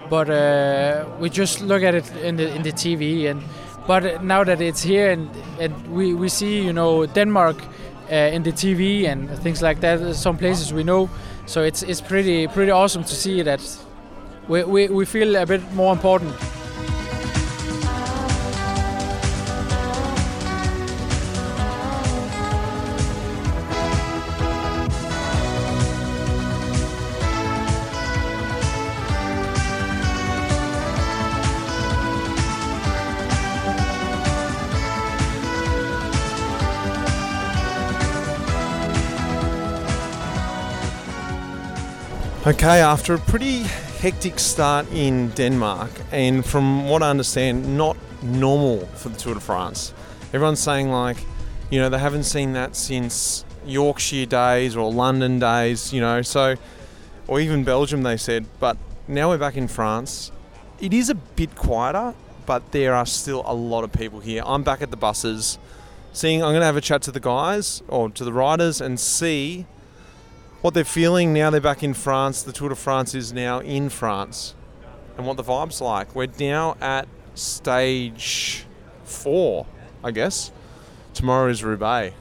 but 0.10 0.30
uh, 0.30 1.04
we 1.20 1.30
just 1.30 1.60
look 1.60 1.84
at 1.84 1.94
it 1.94 2.10
in 2.24 2.38
the 2.38 2.56
in 2.56 2.62
the 2.64 2.72
TV. 2.72 3.30
And 3.30 3.44
but 3.86 4.24
now 4.24 4.46
that 4.46 4.62
it's 4.62 4.82
here 4.82 5.12
and 5.12 5.30
and 5.60 5.74
we, 5.94 6.14
we 6.14 6.30
see, 6.30 6.64
you 6.64 6.72
know, 6.72 7.06
Denmark 7.06 7.58
uh, 7.58 7.68
Uh, 8.10 8.16
in 8.36 8.42
the 8.42 8.54
TV 8.54 9.06
and 9.06 9.30
things 9.40 9.62
like 9.62 9.82
that. 9.82 10.00
Uh, 10.00 10.14
some 10.14 10.38
places 10.38 10.72
we 10.72 10.82
know, 10.82 11.10
so 11.46 11.62
it's 11.62 11.84
it's 11.84 12.00
pretty 12.00 12.48
pretty 12.48 12.72
awesome 12.72 13.04
to 13.04 13.14
see 13.14 13.44
that 13.44 13.60
we 14.48 14.64
we, 14.64 14.88
we 14.88 15.06
feel 15.06 15.36
a 15.36 15.46
bit 15.46 15.62
more 15.74 15.92
important. 15.92 16.34
Okay, 42.48 42.80
after 42.80 43.14
a 43.14 43.18
pretty 43.18 43.64
hectic 44.00 44.40
start 44.40 44.90
in 44.94 45.32
Denmark, 45.32 45.90
and 46.14 46.46
from 46.46 46.88
what 46.88 47.04
I 47.04 47.10
understand, 47.10 47.78
not 47.78 47.98
normal 48.24 48.86
for 48.96 49.10
the 49.10 49.18
Tour 49.18 49.34
de 49.34 49.42
France. 49.42 49.94
Everyone's 50.32 50.62
saying 50.62 50.90
like, 50.90 51.18
you 51.70 51.82
know, 51.82 51.90
they 51.90 52.00
haven't 52.00 52.24
seen 52.24 52.54
that 52.54 52.78
since 52.78 53.44
Yorkshire 53.66 54.28
days 54.28 54.78
or 54.78 54.90
London 54.94 55.40
days, 55.40 55.92
you 55.92 56.00
know, 56.00 56.22
so 56.22 56.56
or 57.28 57.42
even 57.42 57.66
Belgium 57.66 58.04
they 58.04 58.16
said, 58.16 58.46
but 58.62 58.78
now 59.10 59.28
we're 59.28 59.38
back 59.38 59.58
in 59.58 59.68
France. 59.68 60.32
It 60.80 60.94
is 60.94 61.10
a 61.10 61.16
bit 61.16 61.54
quieter, 61.54 62.14
but 62.46 62.72
there 62.72 62.96
are 62.96 63.06
still 63.06 63.44
a 63.46 63.54
lot 63.54 63.84
of 63.84 63.92
people 63.92 64.22
here. 64.22 64.42
I'm 64.46 64.64
back 64.64 64.82
at 64.82 64.90
the 64.90 64.96
buses, 64.96 65.60
seeing 66.14 66.42
I'm 66.42 66.52
going 66.52 66.62
to 66.62 66.66
have 66.66 66.78
a 66.78 66.82
chat 66.82 67.02
to 67.02 67.12
the 67.12 67.20
guys 67.20 67.84
or 67.90 68.10
to 68.12 68.24
the 68.24 68.32
riders 68.32 68.80
and 68.80 68.98
see 68.98 69.66
what 70.62 70.74
they're 70.74 70.84
feeling 70.84 71.34
now 71.34 71.50
they're 71.50 71.62
back 71.62 71.84
in 71.84 71.94
France. 71.94 72.44
The 72.44 72.52
Tour 72.52 72.70
de 72.70 72.76
France 72.76 73.14
is 73.16 73.34
now 73.34 73.60
in 73.60 73.90
France 73.90 74.56
and 75.18 75.26
what 75.26 75.38
the 75.38 75.44
vibe's 75.44 75.82
like. 75.82 76.16
We're 76.16 76.28
now 76.40 76.78
at 76.82 77.08
stage 77.36 78.66
four, 79.04 79.66
I 80.04 80.12
guess. 80.12 80.52
Tomorrow 81.14 81.50
is 81.50 81.64
Roubaix. 81.64 82.16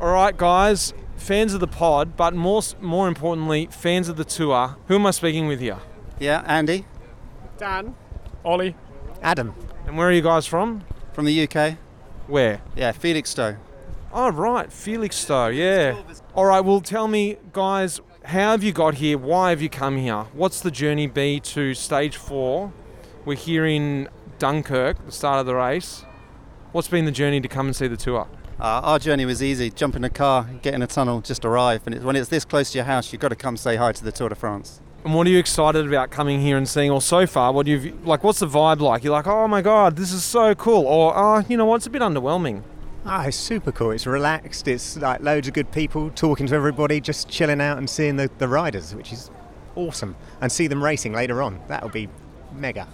All 0.00 0.12
right, 0.12 0.36
guys, 0.36 0.94
fans 1.16 1.52
of 1.52 1.60
the 1.60 1.66
pod, 1.66 2.16
but 2.16 2.34
more 2.34 2.62
more 2.80 3.06
importantly, 3.06 3.68
fans 3.70 4.08
of 4.08 4.16
the 4.16 4.24
tour. 4.24 4.76
Who 4.88 4.94
am 4.94 5.06
I 5.06 5.10
speaking 5.10 5.46
with 5.46 5.60
here? 5.60 5.78
Yeah, 6.18 6.42
Andy. 6.46 6.86
Dan. 7.58 7.94
Ollie. 8.44 8.74
Adam. 9.22 9.54
And 9.86 9.98
where 9.98 10.08
are 10.08 10.12
you 10.12 10.22
guys 10.22 10.46
from? 10.46 10.82
From 11.12 11.26
the 11.26 11.42
UK. 11.48 11.76
Where? 12.26 12.62
Yeah, 12.74 12.92
Felixstowe. 12.92 13.56
Oh, 14.12 14.30
right, 14.30 14.72
Felixstowe, 14.72 15.54
yeah. 15.54 16.02
All 16.34 16.46
right, 16.46 16.58
well, 16.58 16.80
tell 16.80 17.06
me, 17.06 17.36
guys, 17.52 18.00
how 18.24 18.50
have 18.50 18.64
you 18.64 18.72
got 18.72 18.94
here? 18.94 19.16
Why 19.16 19.50
have 19.50 19.62
you 19.62 19.68
come 19.68 19.96
here? 19.98 20.22
What's 20.32 20.60
the 20.60 20.72
journey 20.72 21.06
be 21.06 21.38
to 21.40 21.74
stage 21.74 22.16
four? 22.16 22.72
We're 23.24 23.36
here 23.36 23.64
in 23.64 24.08
Dunkirk, 24.40 25.06
the 25.06 25.12
start 25.12 25.38
of 25.38 25.46
the 25.46 25.54
race. 25.54 26.04
What's 26.72 26.88
been 26.88 27.04
the 27.04 27.12
journey 27.12 27.40
to 27.40 27.46
come 27.46 27.66
and 27.66 27.76
see 27.76 27.86
the 27.86 27.96
tour? 27.96 28.26
Uh, 28.58 28.80
our 28.82 28.98
journey 28.98 29.24
was 29.26 29.44
easy. 29.44 29.70
Jump 29.70 29.94
in 29.94 30.02
a 30.02 30.10
car, 30.10 30.48
get 30.60 30.74
in 30.74 30.82
a 30.82 30.88
tunnel, 30.88 31.20
just 31.20 31.44
arrive. 31.44 31.82
And 31.86 31.94
it, 31.94 32.02
when 32.02 32.16
it's 32.16 32.28
this 32.28 32.44
close 32.44 32.72
to 32.72 32.78
your 32.78 32.86
house, 32.86 33.12
you've 33.12 33.22
got 33.22 33.28
to 33.28 33.36
come 33.36 33.56
say 33.56 33.76
hi 33.76 33.92
to 33.92 34.02
the 34.02 34.10
Tour 34.10 34.30
de 34.30 34.34
France. 34.34 34.80
And 35.04 35.14
what 35.14 35.28
are 35.28 35.30
you 35.30 35.38
excited 35.38 35.86
about 35.86 36.10
coming 36.10 36.40
here 36.40 36.56
and 36.56 36.68
seeing? 36.68 36.90
Or 36.90 37.00
so 37.00 37.28
far, 37.28 37.52
what 37.52 37.64
do 37.64 37.72
you 37.72 37.96
like? 38.04 38.24
What's 38.24 38.40
the 38.40 38.48
vibe 38.48 38.80
like? 38.80 39.04
You're 39.04 39.12
like, 39.12 39.28
oh 39.28 39.46
my 39.46 39.62
god, 39.62 39.94
this 39.94 40.12
is 40.12 40.24
so 40.24 40.54
cool. 40.56 40.84
Or, 40.84 41.16
oh, 41.16 41.44
you 41.48 41.56
know 41.56 41.64
what? 41.64 41.76
It's 41.76 41.86
a 41.86 41.90
bit 41.90 42.02
underwhelming. 42.02 42.64
Ah, 43.06 43.26
it's 43.26 43.36
super 43.36 43.72
cool. 43.72 43.92
It's 43.92 44.06
relaxed. 44.06 44.68
It's 44.68 44.96
like 44.96 45.20
loads 45.20 45.48
of 45.48 45.54
good 45.54 45.72
people 45.72 46.10
talking 46.10 46.46
to 46.48 46.54
everybody, 46.54 47.00
just 47.00 47.28
chilling 47.28 47.60
out 47.60 47.78
and 47.78 47.88
seeing 47.88 48.16
the, 48.16 48.30
the 48.38 48.46
riders, 48.46 48.94
which 48.94 49.12
is 49.12 49.30
awesome. 49.74 50.16
And 50.40 50.52
see 50.52 50.66
them 50.66 50.84
racing 50.84 51.12
later 51.14 51.42
on. 51.42 51.60
That'll 51.68 51.88
be 51.88 52.08
mega. 52.54 52.86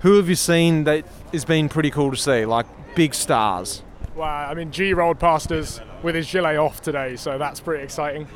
Who 0.00 0.16
have 0.16 0.28
you 0.28 0.34
seen 0.36 0.84
that 0.84 1.04
has 1.32 1.44
been 1.44 1.68
pretty 1.68 1.90
cool 1.90 2.10
to 2.10 2.16
see? 2.16 2.44
Like 2.44 2.66
big 2.94 3.14
stars. 3.14 3.82
Well, 4.14 4.28
I 4.28 4.54
mean, 4.54 4.70
G 4.70 4.94
rolled 4.94 5.18
past 5.18 5.50
us 5.52 5.80
with 6.02 6.14
his 6.14 6.30
gilet 6.30 6.58
off 6.58 6.80
today, 6.82 7.16
so 7.16 7.38
that's 7.38 7.60
pretty 7.60 7.82
exciting. 7.82 8.26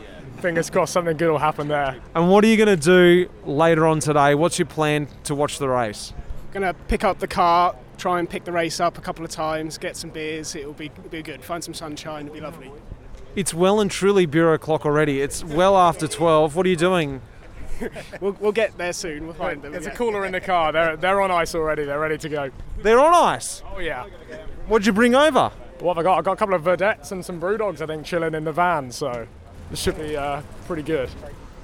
Fingers 0.41 0.71
crossed 0.71 0.93
something 0.93 1.17
good 1.17 1.31
will 1.31 1.39
happen 1.39 1.69
there. 1.69 1.97
And 2.15 2.31
what 2.31 2.45
are 2.45 2.47
you 2.47 2.57
going 2.57 2.79
to 2.79 2.83
do 2.83 3.31
later 3.45 3.87
on 3.87 4.01
today? 4.01 4.35
What's 4.35 4.59
your 4.59 4.67
plan 4.67 5.09
to 5.25 5.35
watch 5.35 5.59
the 5.59 5.69
race? 5.69 6.13
Gonna 6.53 6.73
pick 6.73 7.05
up 7.05 7.19
the 7.19 7.27
car, 7.27 7.75
try 7.99 8.19
and 8.19 8.29
pick 8.29 8.45
the 8.45 8.53
race 8.53 8.81
up 8.81 8.99
a 8.99 9.01
couple 9.01 9.25
of 9.25 9.31
times, 9.31 9.79
get 9.79 9.97
some 9.97 10.11
beers. 10.11 10.55
It'll 10.55 10.73
be 10.73 10.87
it'll 10.87 11.11
be 11.11 11.23
good. 11.23 11.43
Find 11.43 11.63
some 11.63 11.75
sunshine. 11.75 12.27
It'll 12.27 12.35
be 12.35 12.41
lovely. 12.41 12.71
It's 13.35 13.53
well 13.53 13.81
and 13.81 13.91
truly 13.91 14.25
bureau 14.25 14.55
o'clock 14.55 14.87
already. 14.87 15.21
It's 15.21 15.45
well 15.45 15.77
after 15.77 16.09
12. 16.09 16.57
What 16.57 16.65
are 16.65 16.71
you 16.71 16.77
doing? 16.77 17.21
we'll, 18.21 18.33
we'll 18.41 18.53
get 18.53 18.79
there 18.79 18.95
soon. 18.95 19.27
We'll 19.27 19.35
find 19.35 19.61
them. 19.61 19.73
There's 19.73 19.85
yeah. 19.85 19.93
a 19.93 19.97
cooler 19.97 20.25
in 20.25 20.33
the 20.33 20.41
car. 20.41 20.73
They're, 20.73 20.97
they're 20.97 21.21
on 21.21 21.31
ice 21.31 21.55
already. 21.55 21.85
They're 21.85 22.01
ready 22.01 22.17
to 22.17 22.29
go. 22.31 22.51
They're 22.83 22.99
on 22.99 23.13
ice? 23.13 23.63
Oh, 23.75 23.79
yeah. 23.79 24.07
What'd 24.69 24.87
you 24.87 24.95
bring 24.95 25.15
over? 25.15 25.53
What 25.81 25.97
have 25.97 25.99
I 25.99 26.03
got? 26.03 26.19
I've 26.19 26.25
got 26.25 26.33
a 26.33 26.37
couple 26.37 26.55
of 26.55 26.63
vedettes 26.63 27.13
and 27.13 27.23
some 27.23 27.39
brew 27.39 27.59
dogs, 27.59 27.83
I 27.83 27.87
think, 27.87 28.07
chilling 28.07 28.35
in 28.35 28.45
the 28.45 28.53
van, 28.53 28.91
so 28.91 29.27
this 29.71 29.81
should 29.81 29.99
be 29.99 30.17
uh, 30.17 30.41
pretty 30.67 30.83
good. 30.83 31.11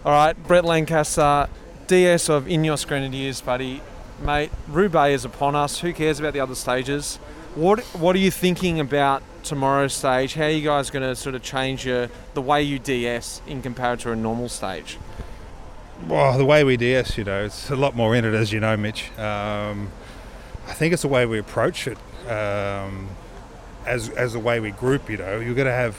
All 0.05 0.12
right, 0.12 0.35
Brett 0.47 0.66
Lancaster, 0.66 1.49
DS 1.87 2.28
of 2.28 2.45
Ineos 2.45 2.87
Grenadiers, 2.87 3.41
buddy. 3.41 3.80
Mate, 4.23 4.53
Roubaix 4.68 5.14
is 5.14 5.25
upon 5.25 5.57
us. 5.57 5.81
Who 5.81 5.93
cares 5.93 6.20
about 6.20 6.33
the 6.33 6.39
other 6.39 6.55
stages? 6.55 7.16
What 7.57 7.81
What 7.97 8.14
are 8.14 8.20
you 8.20 8.31
thinking 8.31 8.79
about 8.79 9.23
tomorrow's 9.43 9.95
stage? 9.95 10.35
How 10.35 10.45
are 10.45 10.51
you 10.51 10.62
guys 10.62 10.91
going 10.91 11.03
to 11.03 11.16
sort 11.16 11.35
of 11.35 11.43
change 11.43 11.85
your, 11.85 12.09
the 12.35 12.41
way 12.41 12.62
you 12.62 12.79
DS 12.79 13.43
in 13.49 13.62
comparison 13.62 14.05
to 14.05 14.12
a 14.12 14.16
normal 14.16 14.49
stage? 14.49 14.97
Well, 16.07 16.39
the 16.39 16.45
way 16.45 16.62
we 16.62 16.77
DS, 16.77 17.18
you 17.18 17.25
know, 17.25 17.45
it's 17.45 17.68
a 17.68 17.75
lot 17.75 17.97
more 17.97 18.14
in 18.14 18.25
it, 18.25 18.33
as 18.33 18.53
you 18.53 18.61
know, 18.61 18.77
Mitch. 18.77 19.11
Um, 19.18 19.91
I 20.68 20.73
think 20.73 20.93
it's 20.93 21.03
the 21.03 21.09
way 21.09 21.27
we 21.27 21.41
approach 21.41 21.89
it, 21.89 21.99
um, 22.31 23.09
as 23.87 24.09
as 24.11 24.35
the 24.35 24.39
way 24.39 24.61
we 24.61 24.70
group. 24.70 25.11
You 25.11 25.16
know, 25.16 25.41
you're 25.41 25.55
going 25.55 25.66
to 25.66 25.73
have, 25.73 25.97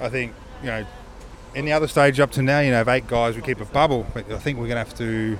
I 0.00 0.08
think, 0.08 0.32
you 0.62 0.68
know, 0.68 0.86
in 1.54 1.66
the 1.66 1.72
other 1.72 1.86
stage 1.86 2.18
up 2.18 2.30
to 2.32 2.42
now, 2.42 2.60
you 2.60 2.70
know, 2.70 2.78
have 2.78 2.88
eight 2.88 3.06
guys. 3.06 3.36
We 3.36 3.42
keep 3.42 3.60
a 3.60 3.66
bubble, 3.66 4.06
but 4.14 4.30
I 4.32 4.38
think 4.38 4.58
we're 4.58 4.68
going 4.68 4.82
to 4.82 4.90
have 4.90 4.96
to 4.96 5.38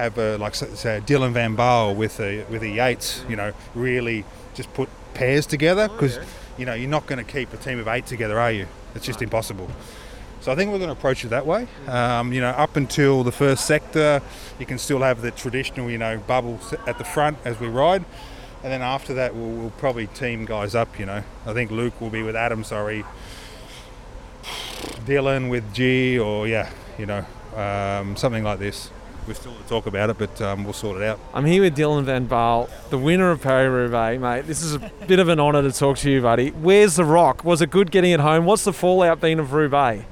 have 0.00 0.18
a 0.18 0.36
like 0.38 0.54
say 0.54 1.00
Dylan 1.04 1.32
Van 1.32 1.56
Baarle 1.56 1.94
with 1.94 2.20
a 2.20 2.44
with 2.44 2.62
a 2.62 2.68
Yates. 2.68 3.24
You 3.28 3.36
know, 3.36 3.52
really 3.74 4.24
just 4.54 4.72
put 4.74 4.88
pairs 5.14 5.46
together 5.46 5.88
because 5.88 6.18
you 6.56 6.66
know 6.66 6.74
you're 6.74 6.88
not 6.88 7.06
going 7.06 7.24
to 7.24 7.30
keep 7.30 7.52
a 7.52 7.56
team 7.56 7.78
of 7.78 7.88
eight 7.88 8.06
together, 8.06 8.38
are 8.38 8.52
you? 8.52 8.66
It's 8.94 9.06
just 9.06 9.22
impossible. 9.22 9.70
So 10.40 10.50
I 10.50 10.54
think 10.54 10.72
we're 10.72 10.78
going 10.78 10.88
to 10.88 10.96
approach 10.96 11.22
it 11.24 11.28
that 11.28 11.44
way. 11.44 11.68
Um, 11.86 12.32
you 12.32 12.40
know, 12.40 12.48
up 12.48 12.76
until 12.76 13.22
the 13.22 13.32
first 13.32 13.66
sector, 13.66 14.22
you 14.58 14.64
can 14.64 14.78
still 14.78 15.00
have 15.00 15.20
the 15.20 15.30
traditional, 15.30 15.90
you 15.90 15.98
know, 15.98 16.16
bubble 16.16 16.58
at 16.86 16.96
the 16.96 17.04
front 17.04 17.36
as 17.44 17.60
we 17.60 17.68
ride, 17.68 18.06
and 18.62 18.72
then 18.72 18.80
after 18.80 19.12
that, 19.14 19.34
we'll, 19.34 19.50
we'll 19.50 19.70
probably 19.70 20.06
team 20.06 20.46
guys 20.46 20.74
up. 20.74 20.98
You 20.98 21.06
know, 21.06 21.22
I 21.46 21.52
think 21.52 21.70
Luke 21.70 22.00
will 22.00 22.10
be 22.10 22.22
with 22.22 22.36
Adam. 22.36 22.64
Sorry, 22.64 23.04
Dylan 25.04 25.50
with 25.50 25.74
G, 25.74 26.18
or 26.18 26.48
yeah, 26.48 26.70
you 26.98 27.04
know, 27.04 27.24
um, 27.54 28.16
something 28.16 28.42
like 28.42 28.58
this. 28.58 28.90
We're 29.26 29.34
still 29.34 29.54
to 29.54 29.62
talk 29.68 29.86
about 29.86 30.10
it, 30.10 30.18
but 30.18 30.40
um, 30.40 30.64
we'll 30.64 30.72
sort 30.72 31.00
it 31.00 31.04
out. 31.04 31.20
I'm 31.34 31.44
here 31.44 31.62
with 31.62 31.76
Dylan 31.76 32.04
Van 32.04 32.26
Baarle, 32.26 32.68
the 32.90 32.98
winner 32.98 33.30
of 33.30 33.40
Paris 33.40 33.70
Roubaix, 33.70 34.20
mate. 34.20 34.46
This 34.46 34.62
is 34.62 34.74
a 34.74 34.90
bit 35.06 35.18
of 35.18 35.28
an 35.28 35.38
honour 35.38 35.62
to 35.62 35.72
talk 35.72 35.98
to 35.98 36.10
you, 36.10 36.22
buddy. 36.22 36.50
Where's 36.50 36.96
the 36.96 37.04
rock? 37.04 37.44
Was 37.44 37.62
it 37.62 37.70
good 37.70 37.90
getting 37.90 38.12
it 38.12 38.20
home? 38.20 38.44
What's 38.44 38.64
the 38.64 38.72
fallout 38.72 39.20
been 39.20 39.38
of 39.38 39.52
Roubaix? 39.52 40.04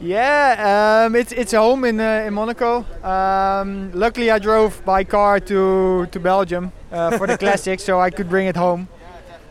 Yeah, 0.00 1.04
um, 1.04 1.14
it's 1.14 1.32
it's 1.32 1.52
home 1.52 1.84
in 1.84 2.00
uh, 2.00 2.24
in 2.26 2.32
Monaco. 2.32 2.86
Um, 3.04 3.92
luckily, 3.92 4.30
I 4.30 4.38
drove 4.38 4.82
by 4.84 5.04
car 5.04 5.40
to 5.40 6.06
to 6.10 6.20
Belgium 6.20 6.72
uh, 6.90 7.18
for 7.18 7.26
the 7.26 7.36
classic, 7.44 7.80
so 7.80 8.00
I 8.00 8.08
could 8.08 8.30
bring 8.30 8.46
it 8.46 8.56
home. 8.56 8.88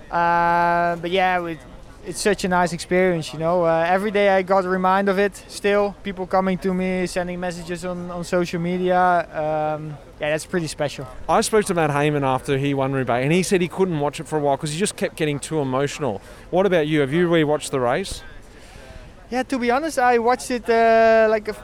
Uh, 0.09 0.95
but 0.95 1.11
yeah, 1.11 1.45
it, 1.45 1.59
it's 2.06 2.22
such 2.22 2.43
a 2.43 2.47
nice 2.47 2.74
experience, 2.74 3.34
you 3.34 3.39
know. 3.39 3.66
Uh, 3.66 3.86
every 3.88 4.12
day 4.12 4.30
I 4.30 4.41
got 4.41 4.66
a 4.66 4.70
reminder 4.70 5.12
of 5.12 5.20
it. 5.20 5.36
Still, 5.47 5.95
people 6.04 6.26
coming 6.26 6.58
to 6.60 6.74
me, 6.74 7.06
sending 7.08 7.39
messages 7.39 7.86
on, 7.86 8.10
on 8.12 8.24
social 8.24 8.60
media. 8.60 8.97
Um, 8.97 9.97
yeah, 10.20 10.32
that's 10.32 10.45
pretty 10.45 10.68
special. 10.68 11.08
I 11.28 11.41
spoke 11.41 11.66
to 11.66 11.74
Matt 11.74 11.91
Hayman 11.91 12.24
after 12.24 12.58
he 12.58 12.74
won 12.74 12.93
Roubaix, 12.93 13.24
and 13.24 13.32
he 13.32 13.43
said 13.43 13.62
he 13.62 13.68
couldn't 13.68 14.00
watch 14.00 14.20
it 14.20 14.28
for 14.28 14.38
a 14.38 14.41
while 14.41 14.58
because 14.58 14.74
he 14.74 14.80
just 14.80 14.95
kept 14.95 15.16
getting 15.16 15.39
too 15.39 15.60
emotional. 15.60 16.22
What 16.50 16.66
about 16.66 16.88
you? 16.88 17.02
Have 17.02 17.14
you 17.14 17.28
rewatched 17.28 17.70
the 17.70 17.80
race? 17.80 18.24
Yeah, 19.30 19.43
to 19.43 19.60
be 19.60 19.70
honest, 19.72 20.00
I 20.00 20.18
watched 20.18 20.50
it 20.52 20.68
uh, 20.70 21.28
like 21.30 21.47
a, 21.50 21.56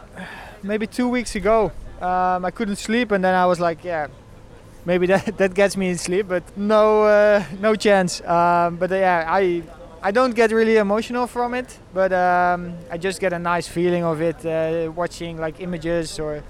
maybe 0.62 0.86
two 0.86 1.10
weeks 1.10 1.36
ago. 1.36 1.72
Um, 2.00 2.46
I 2.46 2.52
couldn't 2.52 2.76
sleep, 2.76 3.12
and 3.12 3.24
then 3.24 3.34
I 3.34 3.46
was 3.46 3.60
like, 3.60 3.84
yeah, 3.84 4.08
maybe 4.86 5.08
that, 5.14 5.38
that 5.38 5.54
gets 5.54 5.76
me 5.76 5.90
in 5.90 5.98
sleep, 5.98 6.28
but 6.28 6.44
no, 6.58 7.04
uh, 7.04 7.44
no 7.60 7.76
chance. 7.76 8.22
Um, 8.22 8.78
but 8.78 8.92
uh, 8.92 8.96
yeah, 8.96 9.26
I 9.28 9.64
I 10.06 10.12
don't 10.12 10.36
get 10.36 10.52
really 10.52 10.78
emotional 10.78 11.26
from 11.26 11.56
it, 11.56 11.80
but 11.92 12.14
um, 12.14 12.76
I 12.92 12.98
just 13.00 13.20
get 13.20 13.34
a 13.34 13.40
nice 13.40 13.68
feeling 13.68 14.04
of 14.04 14.22
it, 14.22 14.46
uh, 14.46 14.92
watching 14.92 15.40
like 15.40 15.60
images 15.60 16.20
or 16.20 16.44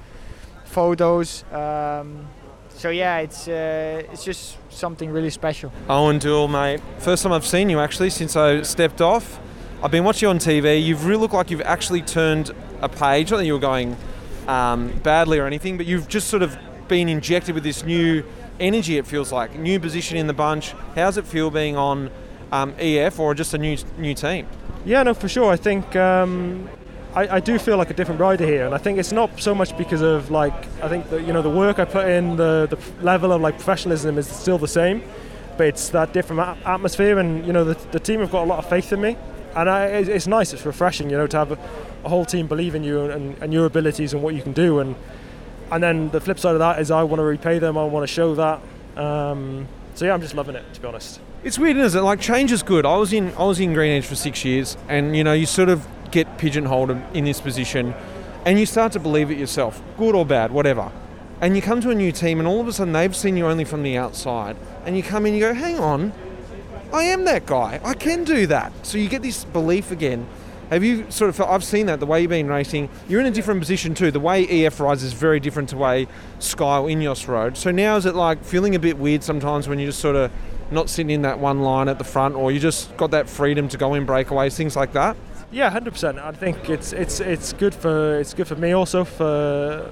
photos. 0.65 1.45
Um, 1.53 2.27
so 2.67 2.89
yeah, 2.89 3.19
it's 3.19 3.47
uh, 3.47 4.03
it's 4.11 4.25
just 4.25 4.57
something 4.69 5.09
really 5.09 5.29
special. 5.29 5.71
Owain 5.87 6.19
Doull, 6.19 6.49
mate. 6.49 6.81
First 6.97 7.23
time 7.23 7.31
I've 7.31 7.45
seen 7.45 7.69
you 7.69 7.79
actually 7.79 8.09
since 8.09 8.35
I 8.35 8.61
stepped 8.63 8.99
off. 8.99 9.39
I've 9.81 9.91
been 9.91 10.03
watching 10.03 10.27
you 10.27 10.31
on 10.31 10.39
TV. 10.39 10.83
You've 10.83 11.05
really 11.05 11.21
looked 11.21 11.33
like 11.33 11.49
you've 11.49 11.61
actually 11.61 12.01
turned 12.01 12.51
a 12.81 12.89
page. 12.89 13.31
Not 13.31 13.37
that 13.37 13.45
you 13.45 13.53
were 13.53 13.67
going 13.73 13.95
um, 14.49 14.91
badly 15.01 15.39
or 15.39 15.47
anything, 15.47 15.77
but 15.77 15.85
you've 15.85 16.09
just 16.09 16.27
sort 16.27 16.43
of 16.43 16.57
been 16.89 17.07
injected 17.07 17.55
with 17.55 17.63
this 17.63 17.85
new 17.85 18.25
energy. 18.59 18.97
It 18.97 19.07
feels 19.07 19.31
like 19.31 19.57
new 19.57 19.79
position 19.79 20.17
in 20.17 20.27
the 20.27 20.33
bunch. 20.33 20.73
How's 20.93 21.17
it 21.17 21.25
feel 21.25 21.49
being 21.49 21.77
on 21.77 22.11
um, 22.51 22.73
EF 22.79 23.19
or 23.19 23.33
just 23.33 23.53
a 23.53 23.57
new 23.57 23.77
new 23.97 24.13
team? 24.13 24.47
Yeah, 24.85 25.03
no, 25.03 25.13
for 25.13 25.27
sure. 25.27 25.51
I 25.51 25.55
think 25.55 25.95
um, 25.95 26.69
I, 27.15 27.37
I, 27.37 27.39
do 27.39 27.57
feel 27.57 27.77
like 27.77 27.89
a 27.89 27.93
different 27.93 28.19
rider 28.19 28.45
here, 28.45 28.65
and 28.65 28.75
I 28.75 28.77
think 28.77 28.99
it's 28.99 29.11
not 29.11 29.39
so 29.39 29.55
much 29.55 29.75
because 29.77 30.01
of 30.01 30.29
like 30.31 30.53
I 30.81 30.89
think 30.89 31.09
you 31.11 31.33
know 31.33 31.41
the 31.41 31.49
work 31.49 31.79
I 31.79 31.85
put 31.85 32.07
in, 32.07 32.35
the 32.35 32.67
the 32.69 33.03
level 33.03 33.31
of 33.31 33.41
like 33.41 33.55
professionalism 33.55 34.17
is 34.17 34.27
still 34.27 34.57
the 34.57 34.67
same, 34.67 35.01
but 35.57 35.67
it's 35.67 35.89
that 35.89 36.13
different 36.13 36.41
atmosphere, 36.65 37.17
and 37.17 37.45
you 37.47 37.53
know 37.53 37.63
the, 37.63 37.75
the 37.91 37.99
team 37.99 38.19
have 38.19 38.31
got 38.31 38.43
a 38.43 38.49
lot 38.49 38.59
of 38.59 38.69
faith 38.69 38.91
in 38.91 39.01
me, 39.01 39.17
and 39.55 39.69
I, 39.69 39.85
it's 39.85 40.27
nice, 40.27 40.53
it's 40.53 40.65
refreshing, 40.65 41.09
you 41.09 41.17
know, 41.17 41.27
to 41.27 41.37
have 41.37 41.51
a, 41.51 41.59
a 42.03 42.09
whole 42.09 42.25
team 42.25 42.47
believe 42.47 42.75
in 42.75 42.83
you 42.83 43.09
and, 43.09 43.37
and, 43.41 43.53
your 43.53 43.65
abilities 43.65 44.13
and 44.13 44.21
what 44.21 44.35
you 44.35 44.41
can 44.41 44.53
do, 44.53 44.79
and 44.79 44.95
and 45.71 45.81
then 45.81 46.09
the 46.09 46.21
flip 46.21 46.37
side 46.37 46.53
of 46.53 46.59
that 46.59 46.79
is 46.79 46.91
I 46.91 47.03
want 47.03 47.19
to 47.19 47.23
repay 47.23 47.59
them, 47.59 47.77
I 47.77 47.85
want 47.85 48.03
to 48.03 48.13
show 48.13 48.35
that. 48.35 48.61
Um, 48.97 49.67
so 49.95 50.05
yeah, 50.05 50.13
I'm 50.13 50.21
just 50.21 50.35
loving 50.35 50.55
it 50.55 50.65
to 50.73 50.81
be 50.81 50.87
honest. 50.87 51.19
It's 51.45 51.59
weird, 51.59 51.77
isn't 51.77 51.99
it? 51.99 52.03
Like 52.03 52.19
change 52.19 52.51
is 52.51 52.63
good. 52.63 52.87
I 52.87 52.97
was 52.97 53.13
in 53.13 53.31
I 53.35 53.43
was 53.43 53.59
in 53.59 53.75
Green 53.75 53.91
Edge 53.91 54.07
for 54.07 54.15
six 54.15 54.43
years, 54.43 54.77
and 54.89 55.15
you 55.15 55.23
know 55.23 55.33
you 55.33 55.45
sort 55.45 55.69
of 55.69 55.85
get 56.09 56.39
pigeonholed 56.39 56.89
in 57.13 57.23
this 57.23 57.39
position, 57.39 57.93
and 58.47 58.59
you 58.59 58.65
start 58.65 58.93
to 58.93 58.99
believe 58.99 59.29
it 59.29 59.37
yourself, 59.37 59.79
good 59.95 60.15
or 60.15 60.25
bad, 60.25 60.49
whatever. 60.49 60.91
And 61.41 61.55
you 61.55 61.61
come 61.61 61.81
to 61.81 61.91
a 61.91 61.95
new 61.95 62.11
team, 62.11 62.39
and 62.39 62.47
all 62.47 62.61
of 62.61 62.67
a 62.67 62.73
sudden 62.73 62.93
they've 62.93 63.15
seen 63.15 63.37
you 63.37 63.45
only 63.45 63.63
from 63.63 63.83
the 63.83 63.95
outside, 63.95 64.57
and 64.87 64.97
you 64.97 65.03
come 65.03 65.27
in 65.27 65.35
you 65.35 65.39
go, 65.39 65.53
hang 65.53 65.79
on, 65.79 66.13
I 66.91 67.03
am 67.03 67.25
that 67.25 67.45
guy. 67.45 67.79
I 67.83 67.93
can 67.93 68.23
do 68.23 68.47
that. 68.47 68.73
So 68.81 68.97
you 68.97 69.07
get 69.07 69.21
this 69.21 69.45
belief 69.45 69.91
again. 69.91 70.25
Have 70.71 70.83
you 70.83 71.05
sort 71.11 71.29
of 71.29 71.35
felt, 71.35 71.51
I've 71.51 71.63
seen 71.63 71.85
that 71.85 71.99
the 71.99 72.07
way 72.07 72.21
you've 72.21 72.31
been 72.31 72.47
racing, 72.47 72.89
you're 73.07 73.21
in 73.21 73.27
a 73.27 73.31
different 73.31 73.59
position 73.59 73.93
too. 73.93 74.09
The 74.09 74.19
way 74.19 74.47
EF 74.47 74.79
rides 74.79 75.03
is 75.03 75.13
very 75.13 75.39
different 75.39 75.69
to 75.69 75.75
the 75.75 75.81
way 75.81 76.07
Sky 76.39 76.79
or 76.79 76.87
Ineos 76.87 77.27
rode. 77.27 77.55
So 77.55 77.69
now 77.69 77.97
is 77.97 78.07
it 78.07 78.15
like 78.15 78.43
feeling 78.43 78.73
a 78.73 78.79
bit 78.79 78.97
weird 78.97 79.21
sometimes 79.21 79.67
when 79.67 79.77
you 79.77 79.85
just 79.85 79.99
sort 79.99 80.15
of 80.15 80.31
not 80.71 80.89
sitting 80.89 81.11
in 81.11 81.21
that 81.23 81.39
one 81.39 81.61
line 81.61 81.87
at 81.87 81.97
the 81.97 82.03
front 82.03 82.35
or 82.35 82.51
you 82.51 82.59
just 82.59 82.95
got 82.97 83.11
that 83.11 83.29
freedom 83.29 83.67
to 83.69 83.77
go 83.77 83.93
in 83.93 84.05
breakaways, 84.05 84.55
things 84.55 84.75
like 84.75 84.93
that? 84.93 85.15
Yeah, 85.51 85.69
hundred 85.69 85.91
percent. 85.91 86.19
I 86.19 86.31
think 86.31 86.69
it's 86.69 86.91
it's 86.91 87.19
it's 87.19 87.53
good 87.53 87.73
for 87.73 88.19
it's 88.19 88.33
good 88.33 88.47
for 88.47 88.55
me 88.55 88.71
also 88.71 89.03
for 89.03 89.91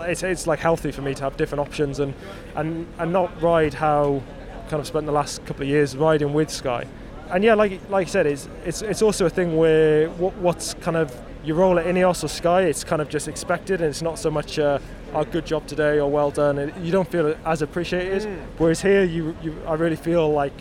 it's, 0.00 0.22
it's 0.22 0.46
like 0.46 0.58
healthy 0.58 0.90
for 0.90 1.02
me 1.02 1.14
to 1.14 1.22
have 1.22 1.36
different 1.36 1.60
options 1.60 2.00
and 2.00 2.14
and 2.54 2.86
and 2.98 3.12
not 3.12 3.40
ride 3.40 3.74
how 3.74 4.22
kind 4.68 4.80
of 4.80 4.86
spent 4.86 5.06
the 5.06 5.12
last 5.12 5.44
couple 5.46 5.62
of 5.62 5.68
years 5.68 5.96
riding 5.96 6.32
with 6.32 6.50
Sky 6.50 6.86
and 7.30 7.42
yeah, 7.42 7.54
like 7.54 7.80
like 7.90 8.06
I 8.06 8.10
said, 8.10 8.26
it's 8.26 8.48
it's 8.64 8.82
it's 8.82 9.02
also 9.02 9.26
a 9.26 9.30
thing 9.30 9.56
where 9.56 10.08
what, 10.10 10.36
what's 10.36 10.74
kind 10.74 10.96
of 10.96 11.14
you 11.44 11.54
roll 11.54 11.78
at 11.78 11.86
Ineos 11.86 12.22
or 12.24 12.28
Sky, 12.28 12.62
it's 12.62 12.84
kind 12.84 13.02
of 13.02 13.08
just 13.08 13.28
expected, 13.28 13.80
and 13.80 13.90
it's 13.90 14.02
not 14.02 14.18
so 14.18 14.30
much 14.30 14.58
uh, 14.58 14.78
oh, 15.14 15.24
good 15.24 15.46
job 15.46 15.66
today 15.66 15.98
or 15.98 16.10
well 16.10 16.30
done. 16.30 16.58
It, 16.58 16.76
you 16.78 16.92
don't 16.92 17.08
feel 17.08 17.36
as 17.44 17.62
appreciated. 17.62 18.22
Mm. 18.22 18.38
Whereas 18.58 18.82
here, 18.82 19.04
you, 19.04 19.36
you 19.42 19.56
I 19.66 19.74
really 19.74 19.96
feel 19.96 20.30
like 20.30 20.52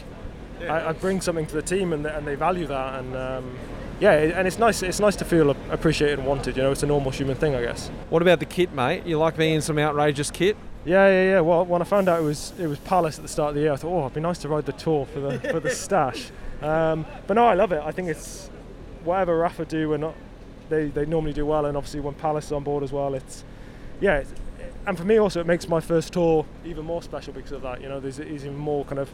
yeah. 0.61 0.73
I, 0.73 0.89
I, 0.89 0.93
bring 0.93 1.21
something 1.21 1.45
to 1.47 1.55
the 1.55 1.61
team, 1.61 1.93
and, 1.93 2.05
and 2.05 2.25
they 2.25 2.35
value 2.35 2.67
that. 2.67 2.99
And 2.99 3.15
um, 3.15 3.57
yeah, 3.99 4.11
and 4.13 4.47
it's 4.47 4.59
nice. 4.59 4.81
It's 4.83 4.99
nice 4.99 5.15
to 5.17 5.25
feel 5.25 5.49
appreciated 5.71 6.19
and 6.19 6.27
wanted. 6.27 6.57
You 6.57 6.63
know, 6.63 6.71
it's 6.71 6.83
a 6.83 6.87
normal 6.87 7.11
human 7.11 7.35
thing, 7.35 7.55
I 7.55 7.61
guess. 7.61 7.89
What 8.09 8.21
about 8.21 8.39
the 8.39 8.45
kit, 8.45 8.73
mate? 8.73 9.05
You 9.05 9.17
like 9.17 9.37
being 9.37 9.55
in 9.55 9.61
some 9.61 9.79
outrageous 9.79 10.31
kit? 10.31 10.57
Yeah, 10.85 11.07
yeah, 11.07 11.23
yeah. 11.31 11.39
Well, 11.39 11.65
when 11.65 11.81
I 11.81 11.85
found 11.85 12.09
out 12.09 12.19
it 12.19 12.23
was 12.23 12.53
it 12.59 12.67
was 12.67 12.79
Palace 12.79 13.17
at 13.17 13.23
the 13.23 13.29
start 13.29 13.49
of 13.49 13.55
the 13.55 13.61
year, 13.61 13.73
I 13.73 13.75
thought, 13.75 13.91
oh, 13.91 14.01
it'd 14.01 14.13
be 14.13 14.21
nice 14.21 14.37
to 14.39 14.49
ride 14.49 14.65
the 14.65 14.73
tour 14.73 15.05
for 15.05 15.19
the 15.19 15.39
for 15.39 15.59
the 15.59 15.69
stash. 15.85 16.31
Um, 16.61 17.05
but 17.27 17.33
no, 17.33 17.45
I 17.45 17.53
love 17.53 17.71
it. 17.71 17.81
I 17.83 17.91
think 17.91 18.09
it's 18.09 18.49
whatever 19.03 19.39
Rapha 19.39 19.67
do, 19.67 19.93
and 19.93 20.01
not 20.01 20.15
they, 20.69 20.87
they 20.87 21.05
normally 21.05 21.33
do 21.33 21.45
well, 21.45 21.65
and 21.65 21.77
obviously 21.77 21.99
when 21.99 22.13
Palace 22.15 22.45
is 22.45 22.51
on 22.51 22.63
board 22.63 22.83
as 22.83 22.91
well, 22.91 23.13
it's 23.13 23.43
yeah. 24.01 24.23
And 24.87 24.97
for 24.97 25.03
me 25.03 25.17
also, 25.17 25.39
it 25.39 25.47
makes 25.47 25.67
my 25.67 25.79
first 25.79 26.13
tour 26.13 26.45
even 26.63 26.85
more 26.85 27.01
special 27.01 27.33
because 27.33 27.51
of 27.51 27.63
that. 27.63 27.81
You 27.81 27.89
know, 27.89 27.99
there's, 27.99 28.17
there's 28.17 28.45
even 28.45 28.55
more 28.55 28.85
kind 28.85 28.99
of 28.99 29.09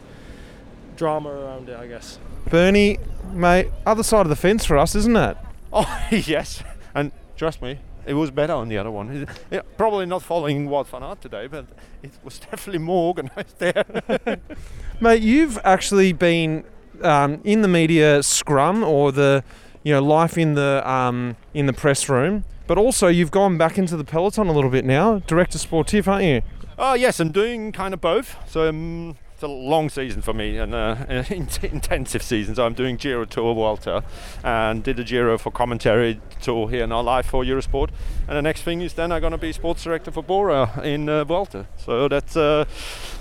drama 0.96 1.30
around 1.30 1.68
it, 1.68 1.78
I 1.78 1.86
guess. 1.86 2.18
Bernie, 2.50 2.98
mate, 3.32 3.68
other 3.86 4.02
side 4.02 4.26
of 4.26 4.28
the 4.28 4.36
fence 4.36 4.64
for 4.64 4.76
us, 4.78 4.94
isn't 4.94 5.16
it? 5.16 5.36
Oh 5.74 6.06
yes, 6.10 6.62
and 6.94 7.12
trust 7.34 7.62
me, 7.62 7.78
it 8.04 8.12
was 8.12 8.30
better 8.30 8.52
on 8.52 8.68
the 8.68 8.76
other 8.76 8.90
one. 8.90 9.26
Yeah, 9.50 9.62
probably 9.78 10.04
not 10.04 10.22
following 10.22 10.68
Wout 10.68 10.86
van 10.88 11.02
Aert 11.02 11.22
today, 11.22 11.46
but 11.46 11.64
it 12.02 12.10
was 12.22 12.38
definitely 12.38 12.80
more 12.80 13.14
organised 13.14 13.58
there. 13.58 13.82
Mate, 15.00 15.22
you've 15.22 15.58
actually 15.64 16.12
been 16.12 16.64
um, 17.02 17.40
in 17.42 17.62
the 17.62 17.68
media 17.68 18.22
scrum 18.22 18.84
or 18.84 19.12
the 19.12 19.42
you 19.82 19.94
know 19.94 20.02
life 20.02 20.36
in 20.36 20.52
the 20.54 20.82
um, 20.84 21.36
in 21.54 21.64
the 21.64 21.72
press 21.72 22.06
room, 22.06 22.44
but 22.72 22.78
also 22.78 23.08
you've 23.08 23.30
gone 23.30 23.58
back 23.58 23.76
into 23.76 23.98
the 23.98 24.02
peloton 24.02 24.46
a 24.46 24.52
little 24.52 24.70
bit 24.70 24.82
now, 24.82 25.18
director 25.26 25.58
sportif, 25.58 26.08
aren't 26.08 26.24
you? 26.24 26.40
Oh 26.78 26.94
yes, 26.94 27.20
I'm 27.20 27.30
doing 27.30 27.70
kind 27.70 27.92
of 27.92 28.00
both. 28.00 28.34
So 28.50 28.66
um, 28.66 29.18
it's 29.34 29.42
a 29.42 29.46
long 29.46 29.90
season 29.90 30.22
for 30.22 30.32
me 30.32 30.56
and 30.56 30.74
uh, 30.74 30.96
an 31.10 31.26
intensive 31.28 32.22
season. 32.22 32.54
So 32.54 32.64
I'm 32.64 32.72
doing 32.72 32.96
Giro 32.96 33.26
Tour 33.26 33.54
Vuelta 33.54 34.02
and 34.42 34.82
did 34.82 34.98
a 34.98 35.04
Giro 35.04 35.36
for 35.36 35.50
commentary 35.50 36.18
tour 36.40 36.70
here 36.70 36.84
in 36.84 36.92
our 36.92 37.02
live 37.02 37.26
for 37.26 37.44
Eurosport. 37.44 37.90
And 38.26 38.38
the 38.38 38.42
next 38.42 38.62
thing 38.62 38.80
is 38.80 38.94
then 38.94 39.12
I'm 39.12 39.20
going 39.20 39.32
to 39.32 39.36
be 39.36 39.52
sports 39.52 39.84
director 39.84 40.10
for 40.10 40.22
Bora 40.22 40.80
in 40.82 41.10
uh, 41.10 41.24
Vuelta. 41.24 41.66
So 41.76 42.08
that's 42.08 42.38
uh, 42.38 42.64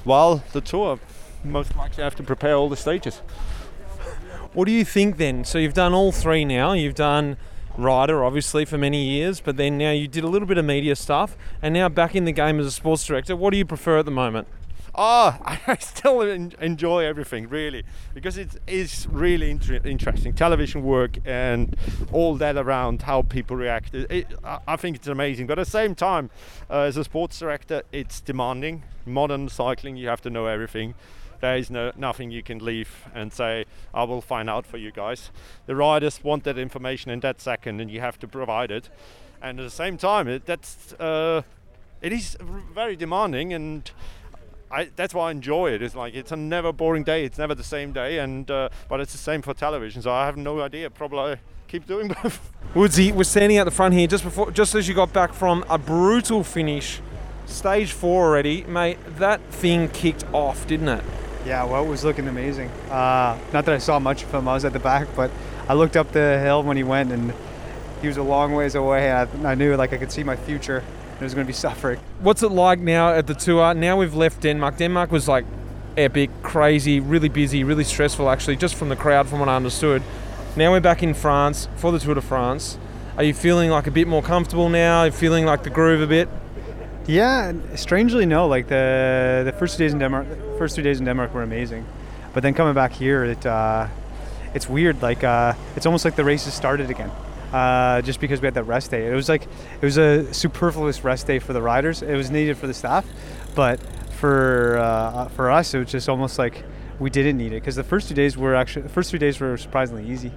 while 0.06 0.46
the 0.54 0.62
tour 0.62 0.98
most 1.44 1.76
likely 1.76 2.04
I 2.04 2.06
have 2.06 2.16
to 2.16 2.24
prepare 2.24 2.56
all 2.56 2.70
the 2.70 2.78
stages. 2.78 3.18
What 4.54 4.64
do 4.64 4.72
you 4.72 4.86
think 4.86 5.18
then? 5.18 5.44
So 5.44 5.58
you've 5.58 5.74
done 5.74 5.94
all 5.94 6.14
three 6.14 6.46
now. 6.46 6.72
You've 6.72 6.96
done 6.96 7.36
rider, 7.78 8.24
obviously, 8.24 8.66
for 8.66 8.78
many 8.78 9.04
years, 9.04 9.40
but 9.40 9.58
then 9.58 9.78
now 9.78 9.92
you 9.92 10.08
did 10.08 10.24
a 10.24 10.28
little 10.28 10.48
bit 10.48 10.58
of 10.58 10.66
media 10.66 10.96
stuff, 10.96 11.38
and 11.62 11.74
now 11.74 11.90
back 11.90 12.16
in 12.16 12.26
the 12.26 12.32
game 12.32 12.60
as 12.60 12.66
a 12.66 12.72
sports 12.72 13.06
director. 13.06 13.36
What 13.36 13.52
do 13.52 13.58
you 13.58 13.66
prefer 13.66 14.00
at 14.00 14.06
the 14.06 14.12
moment? 14.12 14.48
Oh, 14.94 15.38
I 15.46 15.78
still 15.80 16.22
enjoy 16.22 17.06
everything 17.06 17.48
really 17.48 17.84
because 18.14 18.38
it 18.38 18.50
is 18.68 19.08
really 19.10 19.50
inter- 19.50 19.80
interesting 19.86 20.34
television 20.34 20.84
work 20.84 21.18
and 21.26 21.76
all 22.12 22.36
that 22.36 22.58
around 22.58 23.04
how 23.04 23.22
people 23.22 23.56
react. 23.56 23.96
It, 23.96 24.12
it, 24.12 24.28
I 24.68 24.76
think 24.76 24.98
it's 24.98 25.08
amazing, 25.08 25.48
but 25.48 25.58
at 25.60 25.66
the 25.66 25.72
same 25.72 25.96
time, 25.96 26.30
uh, 26.70 26.82
as 26.82 26.98
a 26.98 27.04
sports 27.04 27.40
director, 27.40 27.84
it's 27.92 28.20
demanding. 28.20 28.84
Modern 29.06 29.50
cycling, 29.50 29.96
you 29.96 30.08
have 30.10 30.22
to 30.22 30.30
know 30.30 30.46
everything. 30.46 30.94
There 31.42 31.58
is 31.58 31.70
no 31.70 31.92
nothing 31.98 32.32
you 32.32 32.44
can 32.44 32.60
leave 32.60 33.10
and 33.14 33.34
say, 33.34 33.66
"I 33.94 34.04
will 34.04 34.22
find 34.22 34.50
out 34.50 34.66
for 34.66 34.78
you 34.78 34.92
guys." 34.92 35.32
The 35.66 35.76
riders 35.76 36.24
want 36.24 36.44
that 36.44 36.58
information 36.58 37.12
in 37.12 37.20
that 37.22 37.42
second, 37.42 37.82
and 37.82 37.92
you 37.92 38.00
have 38.00 38.20
to 38.20 38.28
provide 38.28 38.72
it. 38.72 38.90
And 39.42 39.60
at 39.60 39.64
the 39.64 39.72
same 39.72 39.98
time, 39.98 40.28
it, 40.28 40.46
that's 40.46 40.94
uh, 40.94 41.42
it 42.02 42.14
is 42.14 42.38
very 42.74 42.96
demanding, 42.96 43.54
and 43.54 43.90
I, 44.70 44.90
that's 44.96 45.14
why 45.14 45.30
I 45.30 45.32
enjoy 45.32 45.72
it. 45.72 45.82
It's 45.82 45.96
like 45.96 46.14
it's 46.14 46.32
a 46.32 46.36
never 46.36 46.72
boring 46.72 47.04
day. 47.04 47.26
It's 47.26 47.38
never 47.38 47.56
the 47.56 47.64
same 47.64 47.92
day, 47.92 48.20
and 48.20 48.50
uh, 48.50 48.70
but 48.88 49.00
it's 49.00 49.12
the 49.12 49.18
same 49.18 49.42
for 49.42 49.54
television. 49.54 50.02
So 50.02 50.12
I 50.12 50.26
have 50.26 50.38
no 50.38 50.62
idea. 50.62 50.90
Probably 50.90 51.38
keep 51.68 51.88
doing 51.88 52.08
both. 52.24 52.52
Woodsy 52.76 53.12
was 53.12 53.28
standing 53.28 53.58
at 53.58 53.66
the 53.66 53.72
front 53.72 53.94
here 53.94 54.08
just 54.08 54.24
before, 54.24 54.52
just 54.52 54.76
as 54.76 54.88
you 54.88 54.94
got 54.94 55.12
back 55.12 55.34
from 55.34 55.66
a 55.70 55.78
brutal 55.78 56.44
finish, 56.44 57.02
stage 57.46 57.92
four 57.92 58.28
already, 58.28 58.64
mate. 58.64 58.98
That 59.18 59.42
thing 59.50 59.90
kicked 59.90 60.24
off, 60.34 60.68
didn't 60.68 60.90
it? 60.90 61.04
Yeah, 61.46 61.64
well, 61.64 61.84
it 61.84 61.88
was 61.88 62.04
looking 62.04 62.28
amazing. 62.28 62.70
Uh, 62.90 63.38
not 63.52 63.66
that 63.66 63.74
I 63.74 63.80
saw 63.80 64.00
much 64.00 64.24
of 64.24 64.34
him, 64.34 64.48
I 64.48 64.54
was 64.54 64.66
at 64.66 64.74
the 64.74 64.80
back, 64.80 65.08
but 65.16 65.32
I 65.68 65.74
looked 65.74 65.98
up 65.98 66.12
the 66.12 66.40
hill 66.40 66.64
when 66.64 66.78
he 66.78 66.84
went, 66.84 67.12
and 67.12 67.34
he 68.02 68.08
was 68.08 68.18
a 68.18 68.24
long 68.24 68.54
ways 68.54 68.76
away. 68.76 69.12
I, 69.12 69.24
I 69.44 69.56
knew 69.56 69.76
like 69.76 69.94
I 69.94 69.98
could 69.98 70.12
see 70.12 70.24
my 70.24 70.36
future. 70.36 70.78
And 70.78 71.22
it 71.22 71.24
was 71.24 71.34
going 71.34 71.46
to 71.46 71.50
be 71.50 71.54
suffering. 71.68 72.00
What's 72.20 72.44
it 72.44 72.52
like 72.52 72.80
now 72.80 73.14
at 73.14 73.28
the 73.28 73.34
tour? 73.34 73.74
Now 73.74 73.98
we've 73.98 74.16
left 74.16 74.42
Denmark. 74.42 74.78
Denmark 74.78 75.12
was 75.12 75.28
like 75.28 75.46
epic, 75.98 76.30
crazy, 76.42 77.00
really 77.00 77.30
busy, 77.30 77.64
really 77.64 77.84
stressful 77.84 78.30
actually, 78.30 78.56
just 78.56 78.76
from 78.76 78.90
the 78.90 78.96
crowd, 78.96 79.28
from 79.28 79.40
what 79.40 79.50
I 79.50 79.56
understood. 79.56 80.04
Now 80.56 80.72
we're 80.72 80.82
back 80.82 81.02
in 81.04 81.14
France 81.14 81.68
for 81.78 81.92
the 81.92 82.00
Tour 82.00 82.16
de 82.16 82.22
France. 82.22 82.78
Are 83.18 83.24
you 83.24 83.34
feeling 83.34 83.70
like 83.70 83.88
a 83.88 83.92
bit 83.92 84.08
more 84.08 84.22
comfortable 84.22 84.70
now? 84.70 85.00
Are 85.00 85.06
you 85.08 85.12
feeling 85.12 85.46
like 85.46 85.64
the 85.64 85.70
groove 85.70 86.02
a 86.02 86.08
bit? 86.08 86.30
Yeah, 87.08 87.54
strangely 87.76 88.26
no. 88.26 88.48
Like 88.48 88.68
the 88.68 89.42
the 89.46 89.54
first 89.54 89.78
two 89.78 89.84
days 89.84 89.94
in 89.94 90.00
Denmark, 90.00 90.28
first 90.58 90.76
three 90.76 90.84
days 90.84 91.00
in 91.00 91.06
Denmark 91.06 91.34
were 91.34 91.44
amazing, 91.44 91.86
but 92.34 92.44
then 92.44 92.54
coming 92.54 92.74
back 92.74 92.92
here, 92.92 93.24
it 93.26 93.46
uh, 93.46 93.88
it's 94.54 94.70
weird. 94.70 95.02
Like 95.02 95.24
uh, 95.24 95.54
it's 95.76 95.86
almost 95.86 96.06
like 96.06 96.16
the 96.16 96.24
races 96.24 96.54
started 96.54 96.90
again. 96.90 97.12
Uh, 97.52 98.02
just 98.02 98.22
because 98.22 98.40
we 98.40 98.46
had 98.46 98.54
that 98.54 98.64
rest 98.64 98.92
day, 98.92 99.08
it 99.08 99.14
was 99.14 99.28
like 99.28 99.44
it 99.44 99.86
was 99.86 99.98
a 99.98 100.32
superfluous 100.34 101.04
rest 101.04 101.28
day 101.28 101.40
for 101.40 101.54
the 101.54 101.62
riders. 101.62 102.02
It 102.02 102.16
was 102.16 102.30
needed 102.32 102.58
for 102.58 102.68
the 102.68 102.74
staff, 102.74 103.06
but 103.56 103.80
for 104.12 104.78
uh, 104.78 105.28
for 105.30 105.52
us, 105.52 105.74
it 105.74 105.80
was 105.80 105.92
just 105.92 106.08
almost 106.08 106.38
like 106.38 106.64
we 107.00 107.10
didn't 107.10 107.38
need 107.38 107.52
it 107.52 107.62
because 107.62 107.76
the 107.76 107.84
first 107.84 108.08
two 108.08 108.16
days 108.16 108.38
were 108.38 108.56
actually 108.56 108.84
the 108.84 108.90
first 108.90 109.10
three 109.10 109.20
days 109.20 109.40
were 109.40 109.58
surprisingly 109.58 110.08
easy, 110.08 110.32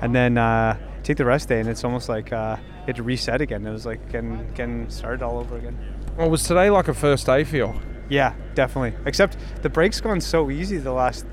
and 0.00 0.14
then 0.14 0.38
uh, 0.38 0.76
take 1.02 1.18
the 1.18 1.24
rest 1.24 1.48
day 1.48 1.60
and 1.60 1.68
it's 1.68 1.84
almost 1.84 2.08
like 2.08 2.32
uh, 2.32 2.56
it 2.86 2.98
reset 2.98 3.40
again. 3.40 3.66
It 3.66 3.72
was 3.72 3.86
like 3.86 4.10
getting 4.10 4.50
getting 4.54 4.88
started 4.90 5.22
all 5.22 5.38
over 5.38 5.56
again. 5.58 5.76
Well, 6.18 6.30
was 6.30 6.42
today 6.42 6.68
like 6.68 6.88
a 6.88 6.94
first 6.94 7.26
day 7.26 7.44
feel? 7.44 7.80
Yeah, 8.08 8.34
definitely. 8.56 8.98
Except 9.06 9.36
the 9.62 9.68
break's 9.68 10.00
gone 10.00 10.20
so 10.20 10.50
easy 10.50 10.76
the 10.78 10.90
last 10.90 11.24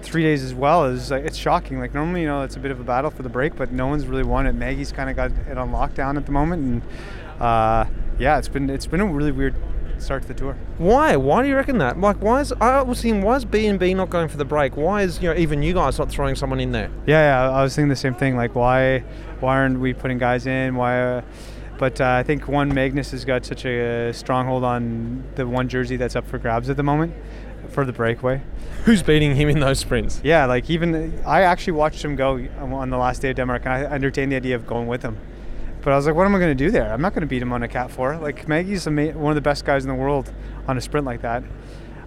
three 0.00 0.22
days 0.22 0.44
as 0.44 0.54
well. 0.54 0.84
It's 0.84 1.10
like, 1.10 1.24
it's 1.24 1.36
shocking. 1.36 1.80
Like 1.80 1.92
normally, 1.92 2.20
you 2.20 2.28
know, 2.28 2.42
it's 2.42 2.54
a 2.54 2.60
bit 2.60 2.70
of 2.70 2.78
a 2.78 2.84
battle 2.84 3.10
for 3.10 3.24
the 3.24 3.28
break, 3.28 3.56
but 3.56 3.72
no 3.72 3.88
one's 3.88 4.06
really 4.06 4.22
won 4.22 4.46
it. 4.46 4.52
Maggie's 4.52 4.92
kind 4.92 5.10
of 5.10 5.16
got 5.16 5.32
it 5.32 5.58
on 5.58 5.72
lockdown 5.72 6.16
at 6.16 6.24
the 6.24 6.30
moment, 6.30 6.62
and 6.62 7.42
uh, 7.42 7.84
yeah, 8.20 8.38
it's 8.38 8.46
been 8.46 8.70
it's 8.70 8.86
been 8.86 9.00
a 9.00 9.06
really 9.06 9.32
weird 9.32 9.56
start 9.98 10.22
to 10.22 10.28
the 10.28 10.34
tour. 10.34 10.56
Why? 10.76 11.16
Why 11.16 11.42
do 11.42 11.48
you 11.48 11.56
reckon 11.56 11.78
that? 11.78 11.98
Like, 11.98 12.18
why 12.18 12.40
is 12.40 12.52
I 12.60 12.80
was 12.82 13.02
thinking, 13.02 13.22
why 13.22 13.34
is 13.34 13.44
B 13.44 13.66
and 13.66 13.76
B 13.76 13.92
not 13.92 14.08
going 14.08 14.28
for 14.28 14.36
the 14.36 14.44
break? 14.44 14.76
Why 14.76 15.02
is 15.02 15.20
you 15.20 15.30
know 15.30 15.36
even 15.36 15.64
you 15.64 15.74
guys 15.74 15.98
not 15.98 16.10
throwing 16.10 16.36
someone 16.36 16.60
in 16.60 16.70
there? 16.70 16.92
Yeah, 17.08 17.42
yeah, 17.42 17.50
I 17.50 17.64
was 17.64 17.74
thinking 17.74 17.88
the 17.88 17.96
same 17.96 18.14
thing. 18.14 18.36
Like, 18.36 18.54
why 18.54 19.00
why 19.40 19.56
aren't 19.56 19.80
we 19.80 19.94
putting 19.94 20.18
guys 20.18 20.46
in? 20.46 20.76
Why? 20.76 21.00
Uh, 21.00 21.22
but 21.78 22.00
uh, 22.00 22.06
I 22.06 22.22
think 22.22 22.48
one 22.48 22.72
Magnus 22.74 23.12
has 23.12 23.24
got 23.24 23.44
such 23.46 23.64
a 23.64 24.12
stronghold 24.12 24.64
on 24.64 25.24
the 25.36 25.46
one 25.46 25.68
jersey 25.68 25.96
that's 25.96 26.16
up 26.16 26.26
for 26.26 26.38
grabs 26.38 26.68
at 26.68 26.76
the 26.76 26.82
moment 26.82 27.14
for 27.70 27.84
the 27.84 27.92
breakaway. 27.92 28.42
Who's 28.84 29.02
beating 29.02 29.34
him 29.34 29.48
in 29.48 29.60
those 29.60 29.78
sprints? 29.78 30.20
Yeah, 30.24 30.46
like 30.46 30.68
even 30.70 31.20
I 31.26 31.42
actually 31.42 31.74
watched 31.74 32.04
him 32.04 32.16
go 32.16 32.46
on 32.58 32.90
the 32.90 32.98
last 32.98 33.22
day 33.22 33.30
of 33.30 33.36
Denmark, 33.36 33.62
and 33.64 33.72
I 33.72 33.82
entertained 33.84 34.32
the 34.32 34.36
idea 34.36 34.56
of 34.56 34.66
going 34.66 34.86
with 34.86 35.02
him. 35.02 35.18
But 35.82 35.92
I 35.92 35.96
was 35.96 36.06
like, 36.06 36.14
what 36.14 36.26
am 36.26 36.34
I 36.34 36.38
going 36.38 36.56
to 36.56 36.64
do 36.64 36.70
there? 36.70 36.92
I'm 36.92 37.00
not 37.00 37.14
going 37.14 37.22
to 37.22 37.26
beat 37.26 37.40
him 37.40 37.52
on 37.52 37.62
a 37.62 37.68
Cat 37.68 37.90
4. 37.90 38.16
Like 38.16 38.48
Maggie's 38.48 38.86
one 38.86 39.30
of 39.30 39.34
the 39.36 39.40
best 39.40 39.64
guys 39.64 39.84
in 39.84 39.88
the 39.88 39.94
world 39.94 40.32
on 40.66 40.76
a 40.76 40.80
sprint 40.80 41.06
like 41.06 41.22
that. 41.22 41.44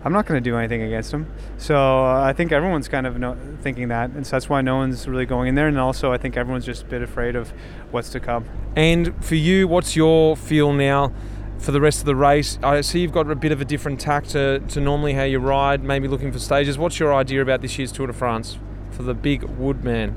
I'm 0.03 0.13
not 0.13 0.25
going 0.25 0.43
to 0.43 0.49
do 0.49 0.57
anything 0.57 0.81
against 0.81 1.13
him. 1.13 1.31
So 1.57 1.75
uh, 1.75 2.21
I 2.23 2.33
think 2.33 2.51
everyone's 2.51 2.87
kind 2.87 3.05
of 3.05 3.19
no, 3.19 3.37
thinking 3.61 3.89
that, 3.89 4.09
and 4.11 4.25
so 4.25 4.31
that's 4.31 4.49
why 4.49 4.61
no 4.61 4.77
one's 4.77 5.07
really 5.07 5.27
going 5.27 5.47
in 5.47 5.55
there. 5.55 5.67
And 5.67 5.77
also, 5.77 6.11
I 6.11 6.17
think 6.17 6.37
everyone's 6.37 6.65
just 6.65 6.83
a 6.83 6.85
bit 6.85 7.03
afraid 7.03 7.35
of 7.35 7.53
what's 7.91 8.09
to 8.09 8.19
come. 8.19 8.45
And 8.75 9.13
for 9.23 9.35
you, 9.35 9.67
what's 9.67 9.95
your 9.95 10.35
feel 10.35 10.73
now 10.73 11.13
for 11.59 11.71
the 11.71 11.79
rest 11.79 11.99
of 11.99 12.05
the 12.05 12.15
race? 12.15 12.57
I 12.63 12.81
see 12.81 13.01
you've 13.01 13.11
got 13.11 13.29
a 13.29 13.35
bit 13.35 13.51
of 13.51 13.61
a 13.61 13.65
different 13.65 13.99
tack 13.99 14.25
to, 14.27 14.59
to 14.59 14.81
normally 14.81 15.13
how 15.13 15.23
you 15.23 15.37
ride, 15.37 15.83
maybe 15.83 16.07
looking 16.07 16.31
for 16.31 16.39
stages. 16.39 16.79
What's 16.79 16.99
your 16.99 17.13
idea 17.13 17.43
about 17.43 17.61
this 17.61 17.77
year's 17.77 17.91
Tour 17.91 18.07
de 18.07 18.13
France 18.13 18.57
for 18.89 19.03
the 19.03 19.13
big 19.13 19.43
woodman? 19.43 20.15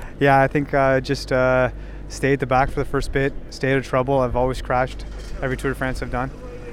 yeah, 0.20 0.40
I 0.40 0.48
think 0.48 0.74
uh, 0.74 1.00
just 1.00 1.30
uh, 1.30 1.70
stay 2.08 2.32
at 2.32 2.40
the 2.40 2.46
back 2.46 2.70
for 2.70 2.80
the 2.80 2.84
first 2.84 3.12
bit, 3.12 3.32
stay 3.50 3.70
out 3.70 3.78
of 3.78 3.86
trouble. 3.86 4.18
I've 4.18 4.34
always 4.34 4.60
crashed 4.60 5.04
every 5.40 5.56
Tour 5.56 5.70
de 5.70 5.78
France 5.78 6.02
I've 6.02 6.10
done, 6.10 6.32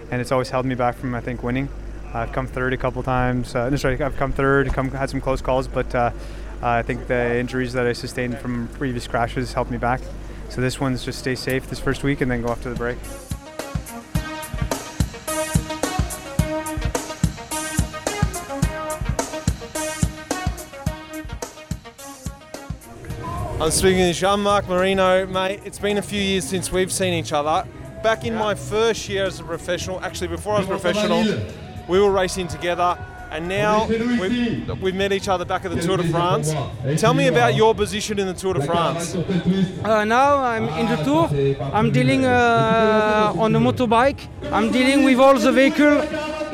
and 0.09 0.19
it's 0.19 0.31
always 0.31 0.49
held 0.49 0.65
me 0.65 0.73
back 0.73 0.95
from 0.95 1.13
I 1.13 1.21
think 1.21 1.43
winning. 1.43 1.69
I've 2.15 2.31
come 2.31 2.45
third 2.45 2.73
a 2.73 2.77
couple 2.77 3.01
times. 3.01 3.55
Uh, 3.55 3.69
no, 3.69 3.75
sorry, 3.75 3.99
I've 3.99 4.15
come 4.17 4.31
third, 4.31 4.71
come 4.71 4.91
had 4.91 5.09
some 5.09 5.19
close 5.19 5.41
calls, 5.41 5.67
but 5.67 5.93
uh, 5.95 6.11
I 6.61 6.83
think 6.83 7.07
the 7.07 7.37
injuries 7.37 7.73
that 7.73 7.87
I 7.87 7.93
sustained 7.93 8.37
from 8.37 8.67
previous 8.69 9.07
crashes 9.07 9.53
helped 9.53 9.71
me 9.71 9.77
back. 9.77 9.99
So 10.49 10.61
this 10.61 10.79
one's 10.79 11.03
just 11.03 11.19
stay 11.19 11.33
safe 11.33 11.67
this 11.67 11.79
first 11.79 12.03
week 12.03 12.21
and 12.21 12.29
then 12.29 12.43
go 12.43 12.49
off 12.49 12.61
to 12.63 12.69
the 12.69 12.75
break. 12.75 12.97
I'm 23.59 23.71
speaking 23.71 23.99
to 23.99 24.13
Jean-Marc 24.13 24.67
Marino, 24.67 25.25
mate. 25.25 25.61
It's 25.63 25.79
been 25.79 25.97
a 25.97 26.01
few 26.01 26.21
years 26.21 26.45
since 26.45 26.71
we've 26.71 26.91
seen 26.91 27.13
each 27.13 27.31
other. 27.31 27.67
Back 28.03 28.25
in 28.25 28.35
my 28.35 28.53
first 28.53 29.07
year 29.07 29.25
as 29.25 29.39
a 29.39 29.43
professional, 29.43 30.01
actually 30.01 30.27
before 30.27 30.55
I 30.55 30.59
was 30.59 30.67
professional, 30.67 31.23
we 31.87 31.99
were 31.99 32.11
racing 32.11 32.47
together, 32.47 32.97
and 33.31 33.47
now 33.47 33.87
we've, 33.87 34.81
we've 34.81 34.95
met 34.95 35.11
each 35.11 35.27
other 35.27 35.43
back 35.45 35.65
at 35.65 35.71
the 35.71 35.81
Tour 35.81 35.97
de 35.97 36.03
France. 36.03 36.53
Tell 37.01 37.13
me 37.13 37.27
about 37.27 37.55
your 37.55 37.73
position 37.73 38.19
in 38.19 38.27
the 38.27 38.33
Tour 38.33 38.53
de 38.53 38.65
France. 38.65 39.15
Uh, 39.15 40.05
now 40.05 40.37
I'm 40.37 40.69
in 40.69 40.87
the 40.87 41.03
tour. 41.03 41.29
I'm 41.73 41.91
dealing 41.91 42.25
uh, 42.25 43.33
on 43.35 43.55
a 43.55 43.59
motorbike. 43.59 44.27
I'm 44.51 44.71
dealing 44.71 45.03
with 45.03 45.19
all 45.19 45.37
the 45.37 45.51
vehicle 45.51 46.01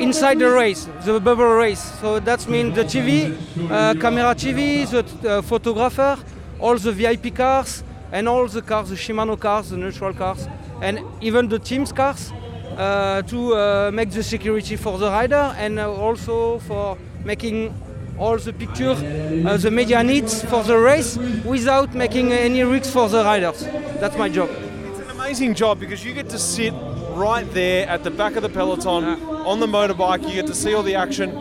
inside 0.00 0.38
the 0.38 0.50
race, 0.50 0.88
the 1.04 1.20
bubble 1.20 1.44
race. 1.54 1.82
So 2.00 2.18
that 2.20 2.48
means 2.48 2.74
the 2.74 2.84
TV, 2.84 3.36
uh, 3.70 3.94
camera 4.00 4.34
TV, 4.34 4.88
the 4.88 5.28
uh, 5.28 5.42
photographer, 5.42 6.18
all 6.58 6.76
the 6.76 6.92
VIP 6.92 7.34
cars, 7.34 7.84
and 8.10 8.26
all 8.26 8.48
the 8.48 8.62
cars, 8.62 8.88
the 8.88 8.96
Shimano 8.96 9.38
cars, 9.38 9.68
the 9.70 9.76
neutral 9.76 10.14
cars, 10.14 10.48
and 10.80 11.00
even 11.20 11.48
the 11.48 11.58
team's 11.58 11.92
cars. 11.92 12.32
Uh, 12.80 13.20
to 13.20 13.54
uh, 13.54 13.90
make 13.92 14.10
the 14.10 14.22
security 14.22 14.74
for 14.74 14.96
the 14.96 15.06
rider 15.06 15.54
and 15.58 15.78
uh, 15.78 15.92
also 15.92 16.58
for 16.60 16.96
making 17.24 17.74
all 18.18 18.38
the 18.38 18.54
pictures 18.54 19.02
uh, 19.02 19.58
the 19.58 19.70
media 19.70 20.02
needs 20.02 20.42
for 20.46 20.64
the 20.64 20.74
race 20.74 21.18
without 21.44 21.94
making 21.94 22.32
any 22.32 22.62
risks 22.62 22.90
for 22.90 23.06
the 23.10 23.22
riders. 23.22 23.66
That's 24.00 24.16
my 24.16 24.30
job. 24.30 24.48
It's 24.48 24.98
an 25.00 25.10
amazing 25.10 25.56
job 25.56 25.78
because 25.78 26.02
you 26.02 26.14
get 26.14 26.30
to 26.30 26.38
sit 26.38 26.72
right 27.10 27.46
there 27.52 27.86
at 27.86 28.02
the 28.02 28.10
back 28.10 28.36
of 28.36 28.42
the 28.42 28.48
peloton 28.48 29.04
on 29.04 29.60
the 29.60 29.66
motorbike. 29.66 30.26
You 30.26 30.32
get 30.32 30.46
to 30.46 30.54
see 30.54 30.72
all 30.72 30.82
the 30.82 30.94
action. 30.94 31.36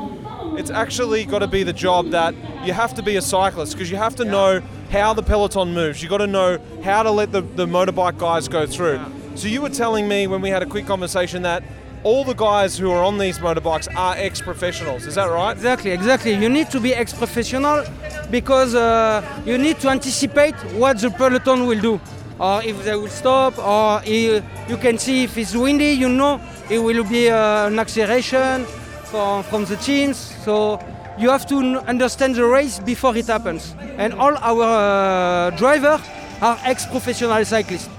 It's 0.57 0.69
actually 0.69 1.23
got 1.23 1.39
to 1.39 1.47
be 1.47 1.63
the 1.63 1.71
job 1.71 2.09
that 2.09 2.35
you 2.65 2.73
have 2.73 2.93
to 2.95 3.01
be 3.01 3.15
a 3.15 3.21
cyclist 3.21 3.75
because 3.75 3.89
you 3.89 3.95
have 3.95 4.17
to 4.17 4.25
know 4.25 4.61
how 4.91 5.13
the 5.13 5.23
peloton 5.23 5.73
moves. 5.73 6.01
You've 6.01 6.09
got 6.09 6.17
to 6.17 6.27
know 6.27 6.59
how 6.83 7.01
to 7.03 7.11
let 7.11 7.31
the, 7.31 7.39
the 7.39 7.65
motorbike 7.65 8.17
guys 8.17 8.49
go 8.49 8.67
through. 8.67 8.99
So 9.39 9.47
you 9.47 9.61
were 9.61 9.69
telling 9.69 10.05
me 10.09 10.27
when 10.27 10.41
we 10.41 10.49
had 10.49 10.61
a 10.63 10.65
quick 10.65 10.85
conversation 10.85 11.43
that 11.43 11.63
all 12.03 12.25
the 12.25 12.33
guys 12.33 12.77
who 12.77 12.91
are 12.91 13.03
on 13.05 13.17
these 13.17 13.39
motorbikes 13.39 13.87
are 13.95 14.13
ex-professionals. 14.17 15.05
Is 15.05 15.15
that 15.15 15.27
right? 15.31 15.53
Exactly, 15.55 15.91
exactly. 15.91 16.33
You 16.33 16.49
need 16.49 16.69
to 16.71 16.79
be 16.81 16.93
ex-professional 16.93 17.85
because 18.29 18.75
uh, 18.75 19.21
you 19.45 19.57
need 19.57 19.79
to 19.79 19.87
anticipate 19.89 20.55
what 20.75 20.99
the 20.99 21.09
peloton 21.09 21.67
will 21.67 21.79
do, 21.79 22.01
or 22.37 22.61
if 22.63 22.83
they 22.83 22.95
will 22.95 23.07
stop, 23.07 23.57
or 23.57 24.01
i- 24.05 24.43
you 24.67 24.77
can 24.77 24.97
see 24.97 25.23
if 25.23 25.37
it's 25.37 25.55
windy. 25.55 25.91
You 26.03 26.09
know 26.09 26.41
it 26.69 26.79
will 26.79 27.05
be 27.05 27.29
uh, 27.29 27.67
an 27.67 27.79
acceleration 27.79 28.65
from 29.05 29.43
from 29.43 29.63
the 29.65 29.77
teams. 29.77 30.17
So 30.43 30.79
you 31.17 31.29
have 31.29 31.45
to 31.47 31.57
understand 31.87 32.35
the 32.35 32.43
race 32.45 32.79
before 32.79 33.15
it 33.15 33.27
happens. 33.27 33.73
And 33.97 34.13
all 34.13 34.35
our 34.37 34.67
uh, 34.67 35.49
drivers 35.57 36.01
are 36.41 36.57
ex-professional 36.65 37.45
cyclists. 37.45 37.89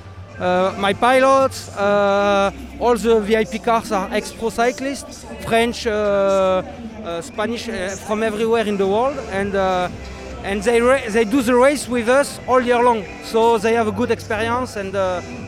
Uh, 0.40 0.74
my 0.78 0.94
pilots, 0.94 1.68
uh, 1.76 2.50
all 2.78 2.96
the 2.96 3.20
VIP 3.20 3.62
cars 3.62 3.92
are 3.92 4.08
ex-pro 4.10 4.48
cyclists, 4.48 5.26
French, 5.46 5.86
uh, 5.86 6.62
uh, 7.04 7.20
Spanish, 7.20 7.68
uh, 7.68 7.90
from 7.90 8.22
everywhere 8.22 8.66
in 8.66 8.78
the 8.78 8.86
world, 8.86 9.18
and 9.32 9.54
uh, 9.54 9.90
and 10.42 10.62
they 10.62 10.80
they 11.10 11.24
do 11.24 11.42
the 11.42 11.54
race 11.54 11.86
with 11.86 12.08
us 12.08 12.40
all 12.48 12.62
year 12.62 12.82
long. 12.82 13.04
So 13.22 13.58
they 13.58 13.74
have 13.74 13.86
a 13.86 13.92
good 13.92 14.10
experience, 14.10 14.76
and 14.76 14.94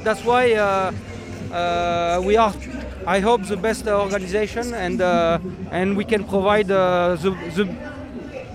that's 0.05 0.25
why 0.27 0.49
we 2.21 2.37
are, 2.37 2.53
I 3.07 3.21
hope, 3.21 3.45
the 3.45 3.57
best 3.57 3.89
organization, 3.89 4.75
and 4.75 5.01
and 5.71 5.97
we 5.97 6.05
can 6.05 6.25
provide 6.25 6.69
the, 6.69 7.17
the 7.57 7.65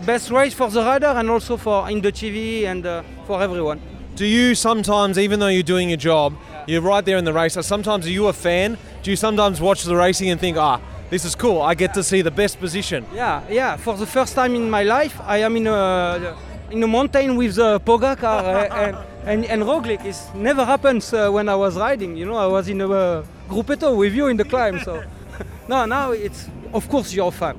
best 0.06 0.30
race 0.30 0.54
for 0.54 0.70
the 0.70 0.82
rider 0.82 1.08
and 1.18 1.32
also 1.32 1.58
for 1.58 1.90
in 1.90 2.02
the 2.02 2.12
TV 2.12 2.66
and 2.66 2.84
for 3.26 3.42
everyone. 3.42 3.82
Do 4.18 4.26
you 4.26 4.56
sometimes, 4.56 5.20
even 5.20 5.40
though 5.40 5.48
you're 5.48 5.62
doing 5.62 5.90
your 5.90 5.98
job, 5.98 6.34
you're 6.66 6.82
right 6.82 7.06
there 7.06 7.18
in 7.18 7.24
the 7.24 7.34
race. 7.34 7.54
Sometimes 7.62 8.08
are 8.08 8.10
you 8.10 8.26
a 8.26 8.34
fan? 8.34 8.76
Do 9.04 9.12
you 9.12 9.16
sometimes 9.16 9.62
watch 9.62 9.84
the 9.84 9.96
racing 9.96 10.32
and 10.32 10.40
think, 10.42 10.58
ah, 10.58 10.82
this 11.12 11.24
is 11.24 11.36
cool. 11.36 11.62
I 11.62 11.76
get 11.76 11.94
to 11.94 12.02
see 12.02 12.24
the 12.24 12.32
best 12.32 12.60
position. 12.60 13.06
Yeah, 13.14 13.44
yeah. 13.48 13.78
For 13.78 13.96
the 13.96 14.08
first 14.08 14.34
time 14.34 14.56
in 14.56 14.72
my 14.72 14.82
life, 14.82 15.22
I 15.22 15.38
am 15.38 15.56
in 15.56 15.68
a 15.68 16.36
in 16.72 16.82
a 16.82 16.88
mountain 16.88 17.36
with 17.38 17.58
the 17.58 17.80
Pogacar 17.80 18.44
uh, 18.44 18.74
and, 18.84 18.98
and 19.26 19.46
and 19.46 19.62
Roglic. 19.62 20.04
It 20.04 20.18
never 20.34 20.66
happens 20.66 21.14
uh, 21.14 21.30
when 21.30 21.48
I 21.48 21.56
was 21.56 21.78
riding. 21.78 22.18
You 22.18 22.26
know, 22.26 22.38
I 22.38 22.48
was 22.48 22.70
in 22.70 22.82
a 22.82 22.90
uh, 22.90 23.24
gruppetto 23.48 23.96
with 23.96 24.16
you 24.16 24.30
in 24.30 24.38
the 24.38 24.46
climb. 24.46 24.80
So 24.80 25.04
no, 25.70 25.86
now 25.86 26.12
it's 26.12 26.50
of 26.74 26.90
course 26.90 27.14
you're 27.14 27.28
a 27.28 27.32
fan, 27.32 27.56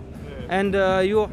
and 0.48 0.74
uh, 0.74 1.02
you. 1.04 1.30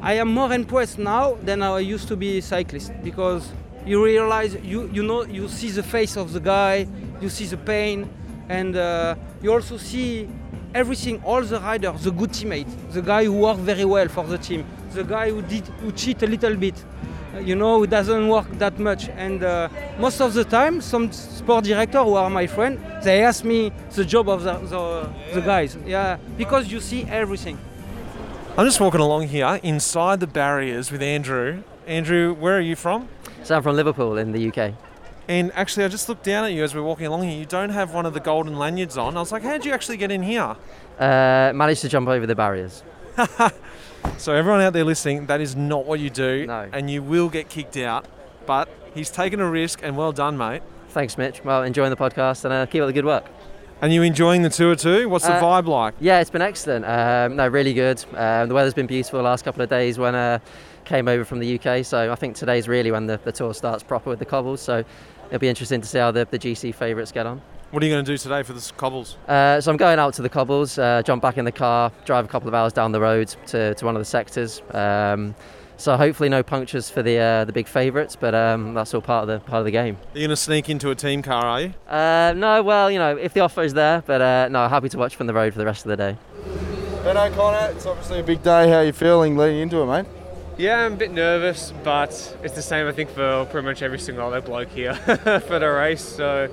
I 0.00 0.14
am 0.14 0.34
more 0.34 0.52
impressed 0.52 0.98
now 0.98 1.36
than 1.44 1.62
I 1.62 1.78
used 1.78 2.08
to 2.08 2.16
be 2.16 2.38
a 2.38 2.42
cyclist 2.42 2.90
because 3.04 3.52
you 3.86 4.04
realize 4.04 4.54
you 4.62 4.88
you 4.92 5.02
know 5.02 5.24
you 5.24 5.48
see 5.48 5.70
the 5.70 5.82
face 5.82 6.16
of 6.16 6.32
the 6.32 6.40
guy, 6.40 6.86
you 7.20 7.28
see 7.28 7.46
the 7.46 7.56
pain, 7.56 8.08
and 8.48 8.76
uh, 8.76 9.14
you 9.42 9.52
also 9.52 9.76
see 9.76 10.28
everything, 10.74 11.22
all 11.24 11.42
the 11.42 11.60
riders, 11.60 12.04
the 12.04 12.10
good 12.10 12.30
teammate, 12.30 12.68
the 12.92 13.02
guy 13.02 13.24
who 13.24 13.32
worked 13.32 13.60
very 13.60 13.84
well 13.84 14.08
for 14.08 14.24
the 14.26 14.38
team, 14.38 14.64
the 14.92 15.04
guy 15.04 15.30
who 15.30 15.42
did 15.42 15.66
who 15.80 15.92
cheat 15.92 16.22
a 16.22 16.26
little 16.26 16.56
bit, 16.56 16.74
uh, 17.34 17.38
you 17.38 17.54
know, 17.54 17.78
who 17.78 17.86
doesn't 17.86 18.28
work 18.28 18.48
that 18.58 18.78
much. 18.78 19.08
And 19.10 19.42
uh, 19.42 19.68
most 19.98 20.20
of 20.20 20.32
the 20.34 20.44
time, 20.44 20.80
some 20.80 21.12
sport 21.12 21.64
director 21.64 22.02
who 22.02 22.14
are 22.14 22.30
my 22.30 22.46
friend, 22.46 22.78
they 23.02 23.22
ask 23.22 23.44
me 23.44 23.72
the 23.94 24.04
job 24.04 24.28
of 24.28 24.42
the, 24.44 24.54
the, 24.58 25.10
the 25.34 25.40
guys. 25.40 25.76
Yeah, 25.86 26.18
because 26.36 26.70
you 26.70 26.80
see 26.80 27.04
everything. 27.04 27.58
I'm 28.56 28.66
just 28.66 28.80
walking 28.80 29.00
along 29.00 29.28
here 29.28 29.58
inside 29.62 30.20
the 30.20 30.26
barriers 30.26 30.92
with 30.92 31.02
Andrew. 31.02 31.62
Andrew, 31.86 32.34
where 32.34 32.56
are 32.56 32.60
you 32.60 32.76
from? 32.76 33.08
So 33.44 33.56
I'm 33.56 33.62
from 33.62 33.76
Liverpool 33.76 34.16
in 34.18 34.32
the 34.32 34.48
UK. 34.48 34.74
And 35.28 35.52
actually, 35.54 35.84
I 35.84 35.88
just 35.88 36.08
looked 36.08 36.24
down 36.24 36.44
at 36.44 36.52
you 36.52 36.64
as 36.64 36.74
we 36.74 36.80
we're 36.80 36.86
walking 36.86 37.06
along 37.06 37.22
here. 37.24 37.38
You 37.38 37.46
don't 37.46 37.70
have 37.70 37.94
one 37.94 38.06
of 38.06 38.14
the 38.14 38.20
golden 38.20 38.58
lanyards 38.58 38.96
on. 38.96 39.16
I 39.16 39.20
was 39.20 39.32
like, 39.32 39.42
how 39.42 39.52
did 39.52 39.64
you 39.64 39.72
actually 39.72 39.96
get 39.96 40.10
in 40.10 40.22
here? 40.22 40.56
Uh, 40.98 41.52
managed 41.54 41.80
to 41.82 41.88
jump 41.88 42.08
over 42.08 42.26
the 42.26 42.34
barriers. 42.34 42.82
So, 44.18 44.34
everyone 44.34 44.60
out 44.60 44.72
there 44.72 44.82
listening, 44.84 45.26
that 45.26 45.40
is 45.40 45.54
not 45.54 45.86
what 45.86 46.00
you 46.00 46.10
do. 46.10 46.44
No. 46.46 46.68
And 46.72 46.90
you 46.90 47.02
will 47.04 47.28
get 47.28 47.48
kicked 47.48 47.76
out. 47.76 48.04
But 48.46 48.68
he's 48.94 49.10
taken 49.10 49.38
a 49.40 49.48
risk, 49.48 49.80
and 49.82 49.96
well 49.96 50.10
done, 50.10 50.36
mate. 50.36 50.62
Thanks, 50.88 51.16
Mitch. 51.16 51.44
Well, 51.44 51.62
enjoying 51.62 51.90
the 51.90 51.96
podcast 51.96 52.44
and 52.44 52.52
uh, 52.52 52.66
keep 52.66 52.82
up 52.82 52.88
the 52.88 52.92
good 52.92 53.04
work. 53.04 53.24
And 53.80 53.92
you 53.92 54.02
enjoying 54.02 54.42
the 54.42 54.50
tour 54.50 54.74
too? 54.74 55.08
What's 55.08 55.24
the 55.24 55.34
Uh, 55.34 55.40
vibe 55.42 55.66
like? 55.66 55.94
Yeah, 56.00 56.18
it's 56.20 56.30
been 56.30 56.42
excellent. 56.42 56.84
Um, 56.84 57.36
no, 57.36 57.46
really 57.46 57.74
good. 57.74 58.04
Um, 58.14 58.48
the 58.48 58.54
weather's 58.54 58.74
been 58.74 58.86
beautiful 58.88 59.18
the 59.18 59.24
last 59.24 59.44
couple 59.44 59.62
of 59.62 59.68
days 59.70 59.98
when 59.98 60.16
uh, 60.16 60.40
came 60.84 61.08
over 61.08 61.24
from 61.24 61.38
the 61.38 61.58
UK. 61.58 61.84
So 61.84 62.12
I 62.12 62.14
think 62.14 62.36
today's 62.36 62.68
really 62.68 62.90
when 62.90 63.06
the, 63.06 63.18
the 63.22 63.32
tour 63.32 63.54
starts 63.54 63.82
proper 63.82 64.10
with 64.10 64.18
the 64.18 64.24
cobbles. 64.24 64.60
So 64.60 64.84
it'll 65.28 65.38
be 65.38 65.48
interesting 65.48 65.80
to 65.80 65.86
see 65.86 65.98
how 65.98 66.10
the, 66.10 66.26
the 66.30 66.38
GC 66.38 66.74
favourites 66.74 67.12
get 67.12 67.26
on. 67.26 67.40
What 67.70 67.82
are 67.82 67.86
you 67.86 67.92
going 67.92 68.04
to 68.04 68.12
do 68.12 68.18
today 68.18 68.42
for 68.42 68.52
the 68.52 68.72
cobbles? 68.76 69.16
Uh, 69.26 69.58
so 69.60 69.70
I'm 69.70 69.78
going 69.78 69.98
out 69.98 70.12
to 70.14 70.22
the 70.22 70.28
cobbles, 70.28 70.78
uh, 70.78 71.00
jump 71.04 71.22
back 71.22 71.38
in 71.38 71.46
the 71.46 71.52
car, 71.52 71.90
drive 72.04 72.26
a 72.26 72.28
couple 72.28 72.46
of 72.48 72.54
hours 72.54 72.74
down 72.74 72.92
the 72.92 73.00
road 73.00 73.28
to, 73.46 73.74
to 73.74 73.84
one 73.86 73.96
of 73.96 74.00
the 74.00 74.04
sectors. 74.04 74.60
Um, 74.72 75.34
so 75.78 75.96
hopefully 75.96 76.28
no 76.28 76.42
punctures 76.42 76.90
for 76.90 77.02
the 77.02 77.18
uh, 77.18 77.44
the 77.44 77.52
big 77.52 77.66
favourites, 77.66 78.14
but 78.14 78.34
um, 78.34 78.74
that's 78.74 78.94
all 78.94 79.00
part 79.00 79.22
of 79.22 79.28
the 79.28 79.40
part 79.40 79.60
of 79.60 79.64
the 79.64 79.70
game. 79.70 79.96
Are 79.96 80.18
you 80.18 80.28
going 80.28 80.30
to 80.30 80.36
sneak 80.36 80.68
into 80.68 80.90
a 80.90 80.94
team 80.94 81.22
car, 81.22 81.44
are 81.44 81.60
you? 81.62 81.74
Uh, 81.88 82.34
no, 82.36 82.62
well, 82.62 82.90
you 82.90 82.98
know, 82.98 83.16
if 83.16 83.32
the 83.32 83.40
offer 83.40 83.62
is 83.62 83.74
there, 83.74 84.02
but 84.06 84.20
uh, 84.20 84.48
no, 84.48 84.68
happy 84.68 84.88
to 84.90 84.98
watch 84.98 85.16
from 85.16 85.26
the 85.26 85.34
road 85.34 85.54
for 85.54 85.58
the 85.58 85.64
rest 85.64 85.84
of 85.84 85.88
the 85.88 85.96
day. 85.96 86.16
Ben 87.02 87.16
O'Connor, 87.16 87.72
it's 87.74 87.86
obviously 87.86 88.20
a 88.20 88.22
big 88.22 88.44
day. 88.44 88.68
How 88.68 88.76
are 88.76 88.84
you 88.84 88.92
feeling 88.92 89.36
leading 89.36 89.60
into 89.60 89.80
it, 89.80 89.86
mate? 89.86 90.06
Yeah, 90.58 90.84
I'm 90.84 90.92
a 90.92 90.96
bit 90.96 91.12
nervous, 91.12 91.72
but 91.82 92.36
it's 92.42 92.54
the 92.54 92.62
same 92.62 92.86
I 92.86 92.92
think 92.92 93.08
for 93.10 93.46
pretty 93.46 93.64
much 93.66 93.80
every 93.80 93.98
single 93.98 94.26
other 94.26 94.42
bloke 94.42 94.68
here 94.68 94.94
for 95.46 95.58
the 95.58 95.72
race. 95.74 96.04
So 96.04 96.50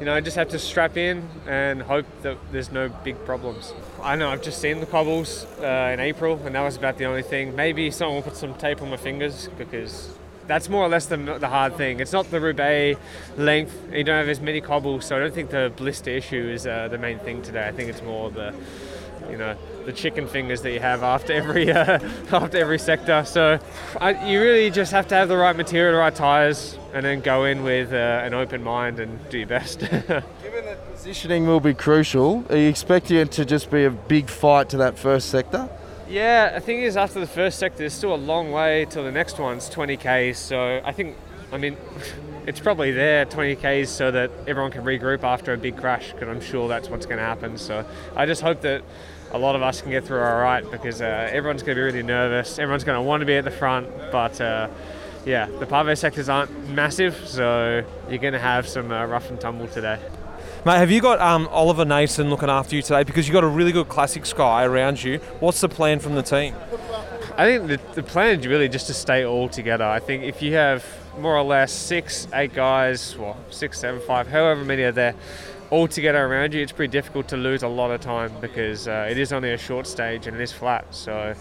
you 0.00 0.06
know, 0.06 0.14
I 0.14 0.20
just 0.20 0.36
have 0.36 0.48
to 0.48 0.58
strap 0.58 0.96
in 0.96 1.28
and 1.46 1.82
hope 1.82 2.06
that 2.22 2.38
there's 2.50 2.72
no 2.72 2.88
big 2.88 3.22
problems. 3.24 3.72
I 4.02 4.16
know 4.16 4.30
I've 4.30 4.42
just 4.42 4.60
seen 4.60 4.80
the 4.80 4.86
cobbles 4.86 5.44
uh, 5.60 5.90
in 5.92 6.00
April, 6.00 6.40
and 6.44 6.54
that 6.54 6.62
was 6.62 6.76
about 6.76 6.96
the 6.98 7.04
only 7.04 7.22
thing. 7.22 7.54
Maybe 7.54 7.90
someone 7.90 8.16
will 8.16 8.22
put 8.22 8.36
some 8.36 8.54
tape 8.54 8.82
on 8.82 8.90
my 8.90 8.96
fingers 8.96 9.48
because 9.58 10.12
that's 10.46 10.68
more 10.68 10.84
or 10.84 10.88
less 10.88 11.06
the, 11.06 11.16
the 11.16 11.48
hard 11.48 11.76
thing. 11.76 12.00
It's 12.00 12.12
not 12.12 12.30
the 12.30 12.40
Roubaix 12.40 12.98
length. 13.36 13.78
You 13.92 14.02
don't 14.02 14.16
have 14.16 14.28
as 14.28 14.40
many 14.40 14.60
cobbles, 14.60 15.04
so 15.04 15.16
I 15.16 15.20
don't 15.20 15.34
think 15.34 15.50
the 15.50 15.72
blister 15.76 16.10
issue 16.10 16.50
is 16.52 16.66
uh, 16.66 16.88
the 16.88 16.98
main 16.98 17.18
thing 17.20 17.42
today. 17.42 17.68
I 17.68 17.70
think 17.72 17.90
it's 17.90 18.02
more 18.02 18.30
the, 18.30 18.54
you 19.30 19.36
know, 19.36 19.56
the 19.84 19.92
chicken 19.92 20.26
fingers 20.26 20.62
that 20.62 20.72
you 20.72 20.80
have 20.80 21.02
after 21.02 21.32
every 21.32 21.70
uh, 21.70 21.98
after 22.32 22.58
every 22.58 22.78
sector. 22.78 23.24
So 23.24 23.58
I, 24.00 24.26
you 24.30 24.40
really 24.40 24.70
just 24.70 24.92
have 24.92 25.08
to 25.08 25.14
have 25.14 25.28
the 25.28 25.36
right 25.36 25.56
material, 25.56 25.92
the 25.92 25.98
right 25.98 26.14
tires, 26.14 26.78
and 26.92 27.04
then 27.04 27.20
go 27.20 27.44
in 27.44 27.62
with 27.62 27.92
uh, 27.92 28.22
an 28.24 28.34
open 28.34 28.62
mind 28.62 29.00
and 29.00 29.18
do 29.30 29.38
your 29.38 29.46
best. 29.46 29.80
Given 29.90 30.64
that 30.64 30.92
positioning 30.92 31.46
will 31.46 31.60
be 31.60 31.74
crucial. 31.74 32.44
Are 32.50 32.56
you 32.56 32.68
expecting 32.68 33.16
it 33.16 33.32
to 33.32 33.44
just 33.44 33.70
be 33.70 33.84
a 33.84 33.90
big 33.90 34.28
fight 34.28 34.68
to 34.70 34.76
that 34.78 34.98
first 34.98 35.30
sector? 35.30 35.68
Yeah, 36.10 36.54
the 36.54 36.60
thing 36.60 36.80
is, 36.80 36.96
after 36.96 37.20
the 37.20 37.26
first 37.26 37.60
sector, 37.60 37.78
there's 37.78 37.94
still 37.94 38.12
a 38.12 38.16
long 38.16 38.50
way 38.50 38.84
till 38.90 39.04
the 39.04 39.12
next 39.12 39.38
one's 39.38 39.70
20k. 39.70 40.34
So 40.34 40.82
I 40.84 40.90
think, 40.90 41.16
I 41.52 41.56
mean, 41.56 41.76
it's 42.46 42.58
probably 42.58 42.90
there 42.90 43.24
20 43.26 43.54
k's 43.56 43.88
so 43.88 44.10
that 44.10 44.30
everyone 44.48 44.72
can 44.72 44.82
regroup 44.82 45.22
after 45.22 45.52
a 45.52 45.56
big 45.56 45.76
crash, 45.76 46.12
because 46.12 46.28
I'm 46.28 46.40
sure 46.40 46.68
that's 46.68 46.88
what's 46.88 47.06
going 47.06 47.18
to 47.18 47.24
happen. 47.24 47.56
So 47.56 47.86
I 48.16 48.26
just 48.26 48.42
hope 48.42 48.60
that 48.62 48.82
a 49.32 49.38
lot 49.38 49.56
of 49.56 49.62
us 49.62 49.80
can 49.80 49.90
get 49.90 50.04
through 50.04 50.20
all 50.20 50.40
right, 50.40 50.68
because 50.70 51.00
uh, 51.00 51.28
everyone's 51.32 51.62
going 51.62 51.76
to 51.76 51.80
be 51.80 51.84
really 51.84 52.02
nervous. 52.02 52.58
Everyone's 52.58 52.84
going 52.84 52.98
to 52.98 53.02
want 53.02 53.20
to 53.20 53.26
be 53.26 53.36
at 53.36 53.44
the 53.44 53.50
front, 53.50 53.88
but. 54.10 54.40
Uh, 54.40 54.68
yeah, 55.26 55.46
the 55.58 55.66
Pave 55.66 55.98
sectors 55.98 56.30
aren't 56.30 56.70
massive, 56.70 57.14
so 57.26 57.84
you're 58.08 58.18
going 58.18 58.32
to 58.32 58.38
have 58.38 58.66
some 58.66 58.90
uh, 58.90 59.04
rough 59.04 59.28
and 59.28 59.38
tumble 59.38 59.66
today. 59.66 59.98
Mate, 60.64 60.78
have 60.78 60.90
you 60.90 61.00
got 61.00 61.20
um, 61.20 61.48
Oliver 61.50 61.84
Naesen 61.84 62.30
looking 62.30 62.48
after 62.48 62.76
you 62.76 62.82
today? 62.82 63.02
Because 63.02 63.26
you've 63.26 63.34
got 63.34 63.44
a 63.44 63.48
really 63.48 63.72
good 63.72 63.88
classic 63.88 64.26
sky 64.26 64.64
around 64.64 65.02
you. 65.02 65.18
What's 65.40 65.60
the 65.60 65.68
plan 65.68 65.98
from 65.98 66.14
the 66.14 66.22
team? 66.22 66.54
I 67.36 67.44
think 67.46 67.68
the, 67.68 67.80
the 67.94 68.02
plan 68.02 68.40
is 68.40 68.46
really 68.46 68.68
just 68.68 68.86
to 68.86 68.94
stay 68.94 69.24
all 69.24 69.48
together. 69.48 69.84
I 69.84 70.00
think 70.00 70.24
if 70.24 70.42
you 70.42 70.54
have 70.54 70.84
more 71.18 71.36
or 71.36 71.42
less 71.44 71.72
six, 71.72 72.26
eight 72.34 72.54
guys, 72.54 73.16
well, 73.16 73.36
six, 73.50 73.78
seven, 73.78 74.00
five, 74.00 74.26
however 74.26 74.64
many 74.64 74.82
are 74.82 74.92
there, 74.92 75.14
all 75.70 75.88
together 75.88 76.24
around 76.24 76.52
you, 76.54 76.62
it's 76.62 76.72
pretty 76.72 76.90
difficult 76.90 77.28
to 77.28 77.36
lose 77.36 77.62
a 77.62 77.68
lot 77.68 77.90
of 77.90 78.00
time 78.00 78.32
because 78.40 78.88
uh, 78.88 79.08
it 79.10 79.18
is 79.18 79.32
only 79.32 79.52
a 79.52 79.58
short 79.58 79.86
stage 79.86 80.26
and 80.26 80.36
it 80.36 80.42
is 80.42 80.52
flat. 80.52 80.84
So 80.94 81.34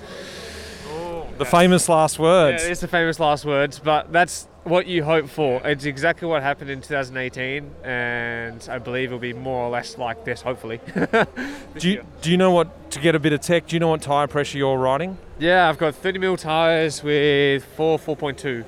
The 1.38 1.46
famous 1.46 1.90
last 1.90 2.20
words. 2.20 2.64
Yeah, 2.64 2.70
it's 2.70 2.82
the 2.82 2.88
famous 2.88 3.20
last 3.20 3.46
words, 3.46 3.80
but 3.80 4.12
that's 4.12 4.48
what 4.66 4.88
you 4.88 5.04
hope 5.04 5.30
for. 5.30 5.66
It's 5.66 5.86
exactly 5.86 6.28
what 6.28 6.44
happened 6.44 6.70
in 6.70 6.82
2018, 6.82 7.72
and 7.84 8.68
I 8.70 8.78
believe 8.78 9.10
it'll 9.10 9.20
be 9.20 9.34
more 9.34 9.64
or 9.64 9.70
less 9.70 9.98
like 9.98 10.26
this, 10.26 10.42
hopefully. 10.42 10.80
do, 11.78 11.90
you, 11.90 12.06
do 12.22 12.30
you 12.30 12.38
know 12.38 12.52
what, 12.52 12.92
to 12.92 13.00
get 13.00 13.16
a 13.16 13.20
bit 13.20 13.34
of 13.34 13.42
tech, 13.42 13.68
do 13.68 13.76
you 13.76 13.80
know 13.80 13.88
what 13.88 14.02
tyre 14.02 14.28
pressure 14.28 14.58
you're 14.58 14.78
riding? 14.78 15.18
yeah, 15.40 15.70
I've 15.70 15.78
got 15.78 15.96
30 15.96 16.20
mil 16.20 16.38
tires 16.38 17.02
with 17.02 17.64
four 17.64 17.98
4.2. 17.98 18.66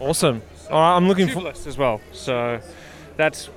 Awesome. 0.00 0.42
All 0.70 0.78
right, 0.78 0.96
I'm 0.96 1.08
looking 1.08 1.28
for. 1.28 1.48
As 1.48 1.78
well. 1.78 2.00
So 2.12 2.60
that's 3.16 3.48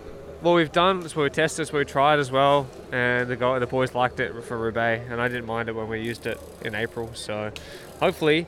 what 0.41 0.55
we've 0.55 0.71
done. 0.71 1.01
That's 1.01 1.15
what 1.15 1.23
we 1.23 1.29
tested. 1.29 1.65
That's 1.65 1.73
what 1.73 1.79
we 1.79 1.85
tried 1.85 2.19
as 2.19 2.31
well. 2.31 2.67
And 2.91 3.29
the 3.29 3.35
guy, 3.35 3.59
the 3.59 3.67
boys 3.67 3.93
liked 3.95 4.19
it 4.19 4.43
for 4.43 4.57
Roubaix, 4.57 5.05
and 5.09 5.21
I 5.21 5.27
didn't 5.27 5.45
mind 5.45 5.69
it 5.69 5.75
when 5.75 5.87
we 5.87 6.01
used 6.01 6.25
it 6.25 6.39
in 6.63 6.75
April. 6.75 7.11
So 7.13 7.51
hopefully, 7.99 8.47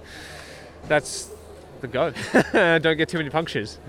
that's 0.88 1.30
the 1.82 1.88
go. 1.88 2.14
Don't 2.54 2.98
get 2.98 3.10
too 3.10 3.18
many 3.18 3.30
punctures. 3.30 3.80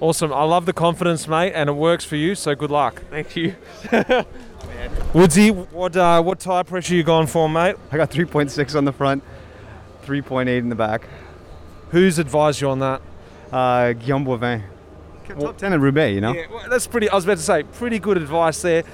Awesome. 0.00 0.32
I 0.32 0.44
love 0.44 0.66
the 0.66 0.72
confidence, 0.72 1.28
mate, 1.28 1.52
and 1.54 1.68
it 1.68 1.74
works 1.74 2.04
for 2.04 2.16
you, 2.16 2.34
so 2.34 2.54
good 2.54 2.70
luck. 2.70 3.02
Thank 3.10 3.36
you. 3.36 3.54
Woodsy, 5.12 5.50
what 5.50 5.96
uh, 5.96 6.22
what 6.22 6.40
tyre 6.40 6.64
pressure 6.64 6.94
you 6.94 7.02
going 7.02 7.26
for, 7.26 7.48
mate? 7.48 7.76
I 7.90 7.96
got 7.96 8.10
3.6 8.10 8.74
on 8.74 8.84
the 8.84 8.92
front, 8.92 9.22
3.8 10.04 10.58
in 10.58 10.68
the 10.70 10.74
back. 10.74 11.06
Who's 11.90 12.18
advised 12.18 12.60
you 12.60 12.70
on 12.70 12.78
that? 12.80 13.02
Uh, 13.52 13.92
Guillaume 13.92 14.24
Boivin. 14.24 14.62
Top 15.28 15.56
10 15.56 15.72
at 15.72 15.80
Roubaix, 15.80 16.14
you 16.14 16.20
know? 16.20 16.32
Yeah, 16.32 16.46
well, 16.50 16.68
that's 16.68 16.86
pretty. 16.86 17.08
I 17.08 17.14
was 17.14 17.24
about 17.24 17.38
to 17.38 17.42
say, 17.42 17.62
pretty 17.62 17.98
good 17.98 18.16
advice 18.16 18.62
there. 18.62 18.84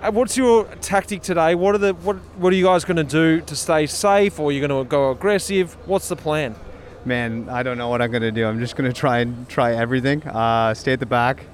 Uh, 0.00 0.10
what's 0.10 0.36
your 0.36 0.64
tactic 0.80 1.22
today? 1.22 1.54
What 1.54 1.74
are 1.74 1.78
the 1.78 1.94
what 1.94 2.16
What 2.36 2.52
are 2.52 2.56
you 2.56 2.64
guys 2.64 2.84
going 2.84 2.96
to 2.96 3.04
do 3.04 3.40
to 3.42 3.54
stay 3.54 3.86
safe, 3.86 4.40
or 4.40 4.48
are 4.48 4.52
you 4.52 4.66
going 4.66 4.84
to 4.84 4.88
go 4.88 5.10
aggressive? 5.10 5.76
What's 5.86 6.08
the 6.08 6.16
plan? 6.16 6.56
Man, 7.04 7.48
I 7.48 7.62
don't 7.62 7.78
know 7.78 7.88
what 7.88 8.02
I'm 8.02 8.10
going 8.10 8.22
to 8.22 8.32
do. 8.32 8.46
I'm 8.46 8.60
just 8.60 8.76
going 8.76 8.90
to 8.90 8.98
try 8.98 9.18
and 9.18 9.48
try 9.48 9.74
everything. 9.74 10.22
Uh, 10.24 10.74
stay 10.74 10.92
at 10.92 11.00
the 11.00 11.06
back. 11.06 11.44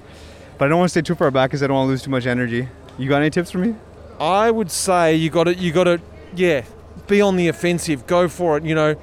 But 0.57 0.65
I 0.65 0.67
don't 0.69 0.79
want 0.79 0.89
to 0.89 0.91
stay 0.91 1.01
too 1.01 1.15
far 1.15 1.31
back 1.31 1.49
because 1.49 1.63
I 1.63 1.67
don't 1.67 1.75
want 1.75 1.87
to 1.87 1.91
lose 1.91 2.01
too 2.03 2.11
much 2.11 2.25
energy. 2.25 2.67
You 2.97 3.07
got 3.07 3.21
any 3.21 3.29
tips 3.29 3.51
for 3.51 3.59
me? 3.59 3.75
I 4.19 4.51
would 4.51 4.69
say 4.69 5.15
you 5.15 5.29
got 5.29 5.45
to 5.45 5.55
you 5.55 5.71
got 5.71 5.85
to 5.85 6.01
yeah, 6.35 6.65
be 7.07 7.21
on 7.21 7.35
the 7.35 7.47
offensive. 7.47 8.05
Go 8.07 8.27
for 8.27 8.57
it. 8.57 8.63
You 8.63 8.75
know, 8.75 8.95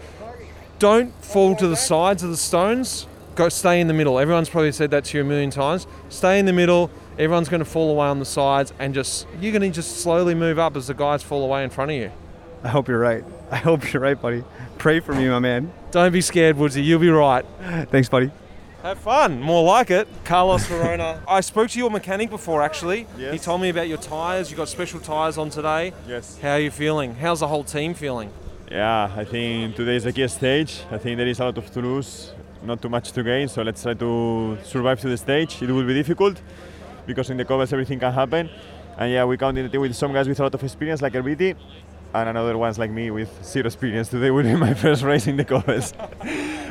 don't 0.79 1.12
fall 1.24 1.57
to 1.57 1.66
the 1.66 1.77
sides 1.77 2.22
of 2.22 2.31
the 2.31 2.37
stones. 2.37 3.07
Go 3.37 3.51
stay 3.51 3.80
in 3.80 3.87
the 3.87 3.93
middle. 3.93 4.18
Everyone's 4.18 4.49
probably 4.49 4.72
said 4.72 4.91
that 4.93 5.05
to 5.05 5.18
you 5.18 5.22
a 5.22 5.26
million 5.26 5.51
times. 5.51 5.87
Stay 6.09 6.39
in 6.39 6.47
the 6.47 6.55
middle. 6.55 6.91
Everyone's 7.18 7.51
going 7.51 7.61
to 7.61 7.66
fall 7.66 7.91
away 7.91 8.07
on 8.07 8.18
the 8.18 8.24
sides, 8.24 8.72
and 8.78 8.95
just 8.95 9.26
you're 9.41 9.53
going 9.53 9.61
to 9.61 9.70
just 9.70 9.99
slowly 9.99 10.34
move 10.34 10.59
up 10.59 10.74
as 10.74 10.87
the 10.87 10.95
guys 10.95 11.22
fall 11.22 11.45
away 11.45 11.62
in 11.62 11.68
front 11.68 11.91
of 11.91 11.97
you. 11.99 12.11
I 12.64 12.68
hope 12.68 12.89
you're 12.89 12.99
right. 12.99 13.22
I 13.51 13.57
hope 13.57 13.93
you're 13.93 14.03
right, 14.03 14.20
buddy. 14.20 14.43
Pray 14.78 15.01
for 15.01 15.14
me, 15.14 15.28
my 15.28 15.39
man. 15.39 15.70
Don't 15.91 16.12
be 16.12 16.22
scared, 16.22 16.57
Woodsy. 16.57 16.82
You'll 16.82 16.99
be 16.99 17.11
right. 17.11 17.45
Thanks, 17.91 18.09
buddy. 18.09 18.30
Have 18.82 18.99
fun. 18.99 19.43
More 19.43 19.64
like 19.64 19.91
it. 19.91 20.09
Carlos 20.24 20.64
Verona. 20.66 21.22
I 21.28 21.43
spoke 21.43 21.68
to 21.70 21.78
your 21.78 21.91
mechanic 21.91 22.30
before, 22.30 22.62
actually. 22.62 23.07
Yes. 23.18 23.34
He 23.34 23.39
told 23.39 23.61
me 23.61 23.68
about 23.68 23.89
your 23.89 23.99
tyres. 23.99 24.51
You 24.51 24.57
got 24.57 24.68
special 24.68 25.01
tyres 25.01 25.37
on 25.37 25.51
today. 25.51 25.93
Yes. 26.09 26.39
How 26.39 26.53
are 26.53 26.61
you 26.61 26.70
feeling? 26.70 27.14
How's 27.14 27.41
the 27.41 27.49
whole 27.49 27.64
team 27.64 27.93
feeling? 27.93 28.32
Yeah, 28.70 29.12
I 29.14 29.24
think 29.24 29.76
today 29.76 29.97
is 29.97 30.05
the 30.05 30.12
key 30.12 30.26
stage. 30.28 30.80
I 30.91 30.99
think 30.99 31.18
there 31.18 31.26
is 31.26 31.39
a 31.39 31.45
lot 31.45 31.59
of 31.59 31.70
to 31.72 31.80
lose, 31.80 32.32
not 32.66 32.82
too 32.82 32.88
much 32.88 33.12
to 33.12 33.22
gain. 33.22 33.48
So 33.48 33.62
let's 33.62 33.82
try 33.82 33.94
to 33.94 34.58
survive 34.64 35.00
to 35.00 35.08
the 35.08 35.16
stage. 35.16 35.62
It 35.62 35.70
will 35.70 35.84
be 35.86 35.94
difficult 35.94 36.40
because 37.06 37.30
in 37.30 37.36
the 37.36 37.44
covers 37.44 37.72
everything 37.72 37.98
can 37.98 38.12
happen. 38.12 38.50
And 38.98 39.12
yeah, 39.12 39.24
we 39.24 39.36
counted 39.36 39.74
it 39.74 39.78
with 39.78 39.94
some 39.94 40.12
guys 40.12 40.28
with 40.28 40.40
a 40.40 40.42
lot 40.42 40.54
of 40.54 40.62
experience 40.62 41.02
like 41.02 41.12
Erviti 41.12 41.54
and 42.14 42.28
another 42.28 42.56
ones 42.56 42.78
like 42.78 42.90
me 42.90 43.10
with 43.10 43.30
zero 43.44 43.66
experience. 43.66 44.08
Today 44.08 44.30
will 44.34 44.42
be 44.42 44.56
my 44.56 44.74
first 44.74 45.02
race 45.02 45.26
in 45.26 45.36
the 45.36 45.44
covers. 45.44 45.92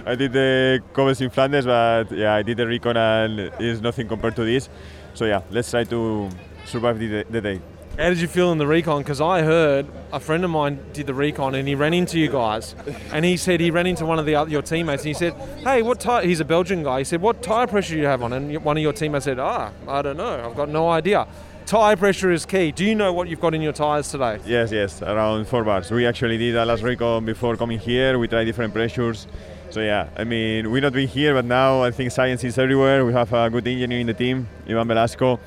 I 0.06 0.16
did 0.16 0.34
the 0.34 0.82
covers 0.94 1.22
in 1.22 1.30
Flanders, 1.30 1.66
but 1.66 2.12
yeah, 2.12 2.34
I 2.34 2.42
did 2.42 2.58
the 2.58 2.68
recon 2.68 2.98
and 2.98 3.40
it's 3.60 3.82
nothing 3.82 4.08
compared 4.08 4.36
to 4.36 4.44
this. 4.44 4.70
So 5.14 5.26
yeah, 5.26 5.42
let's 5.52 5.72
try 5.72 5.84
to 5.86 6.30
survive 6.66 7.00
the, 7.00 7.26
the 7.30 7.42
day. 7.42 7.62
How 7.98 8.10
did 8.10 8.20
you 8.20 8.28
feel 8.28 8.52
in 8.52 8.58
the 8.58 8.68
recon? 8.68 9.04
Because 9.04 9.22
I 9.22 9.42
heard 9.42 9.88
a 10.12 10.20
friend 10.20 10.44
of 10.44 10.50
mine 10.50 10.80
did 10.92 11.08
the 11.08 11.14
recon 11.14 11.56
and 11.56 11.66
he 11.66 11.76
ran 11.76 11.94
into 11.94 12.20
you 12.20 12.30
guys, 12.30 12.76
and 13.14 13.24
he 13.24 13.38
said 13.38 13.62
he 13.62 13.72
ran 13.72 13.88
into 13.88 14.06
one 14.06 14.20
of 14.20 14.26
the 14.26 14.36
other, 14.36 14.52
your 14.52 14.62
teammates 14.62 15.04
and 15.04 15.08
he 15.08 15.14
said, 15.14 15.34
"Hey, 15.64 15.82
what 15.82 16.02
tire?" 16.02 16.26
He's 16.26 16.42
a 16.42 16.46
Belgian 16.46 16.84
guy. 16.84 17.00
He 17.00 17.04
said, 17.06 17.22
"What 17.22 17.42
tire 17.42 17.68
pressure 17.68 17.94
do 17.94 18.00
you 18.02 18.06
have 18.06 18.22
on?" 18.22 18.34
And 18.34 18.62
one 18.66 18.76
of 18.76 18.84
your 18.84 18.92
teammates 18.92 19.24
said, 19.24 19.40
"Ah, 19.40 19.72
I 19.88 20.02
don't 20.02 20.18
know. 20.18 20.46
I've 20.46 20.58
got 20.58 20.68
no 20.68 20.90
idea." 20.90 21.26
Tire 21.66 21.96
pressure 21.96 22.32
is 22.32 22.46
key. 22.46 22.74
Do 22.74 22.84
you 22.84 22.96
know 22.96 23.14
what 23.14 23.30
you've 23.30 23.40
got 23.40 23.56
in 23.56 23.62
your 23.62 23.74
tires 23.74 24.12
today? 24.12 24.40
Yes, 24.46 24.74
yes, 24.74 25.02
around 25.02 25.48
four 25.48 25.64
bars. 25.64 25.90
We 25.90 26.06
actually 26.06 26.38
did 26.38 26.56
a 26.58 26.66
last 26.66 26.84
recon 26.84 27.24
before 27.24 27.56
coming 27.56 27.80
here. 27.80 28.20
We 28.20 28.28
tried 28.28 28.44
different 28.44 28.74
pressures. 28.74 29.26
So 29.70 29.80
yeah, 29.80 30.10
I 30.18 30.26
mean, 30.26 30.70
we've 30.70 30.84
not 30.84 30.94
been 30.94 31.08
here, 31.08 31.34
but 31.34 31.46
now 31.46 31.82
I 31.82 31.92
think 31.92 32.12
science 32.12 32.44
is 32.44 32.58
everywhere. 32.58 33.06
We 33.06 33.14
have 33.14 33.32
a 33.32 33.50
good 33.50 33.66
engineer 33.68 34.00
in 34.00 34.08
the 34.08 34.14
team, 34.14 34.48
Ivan 34.70 34.88
Velasco. 34.88 35.40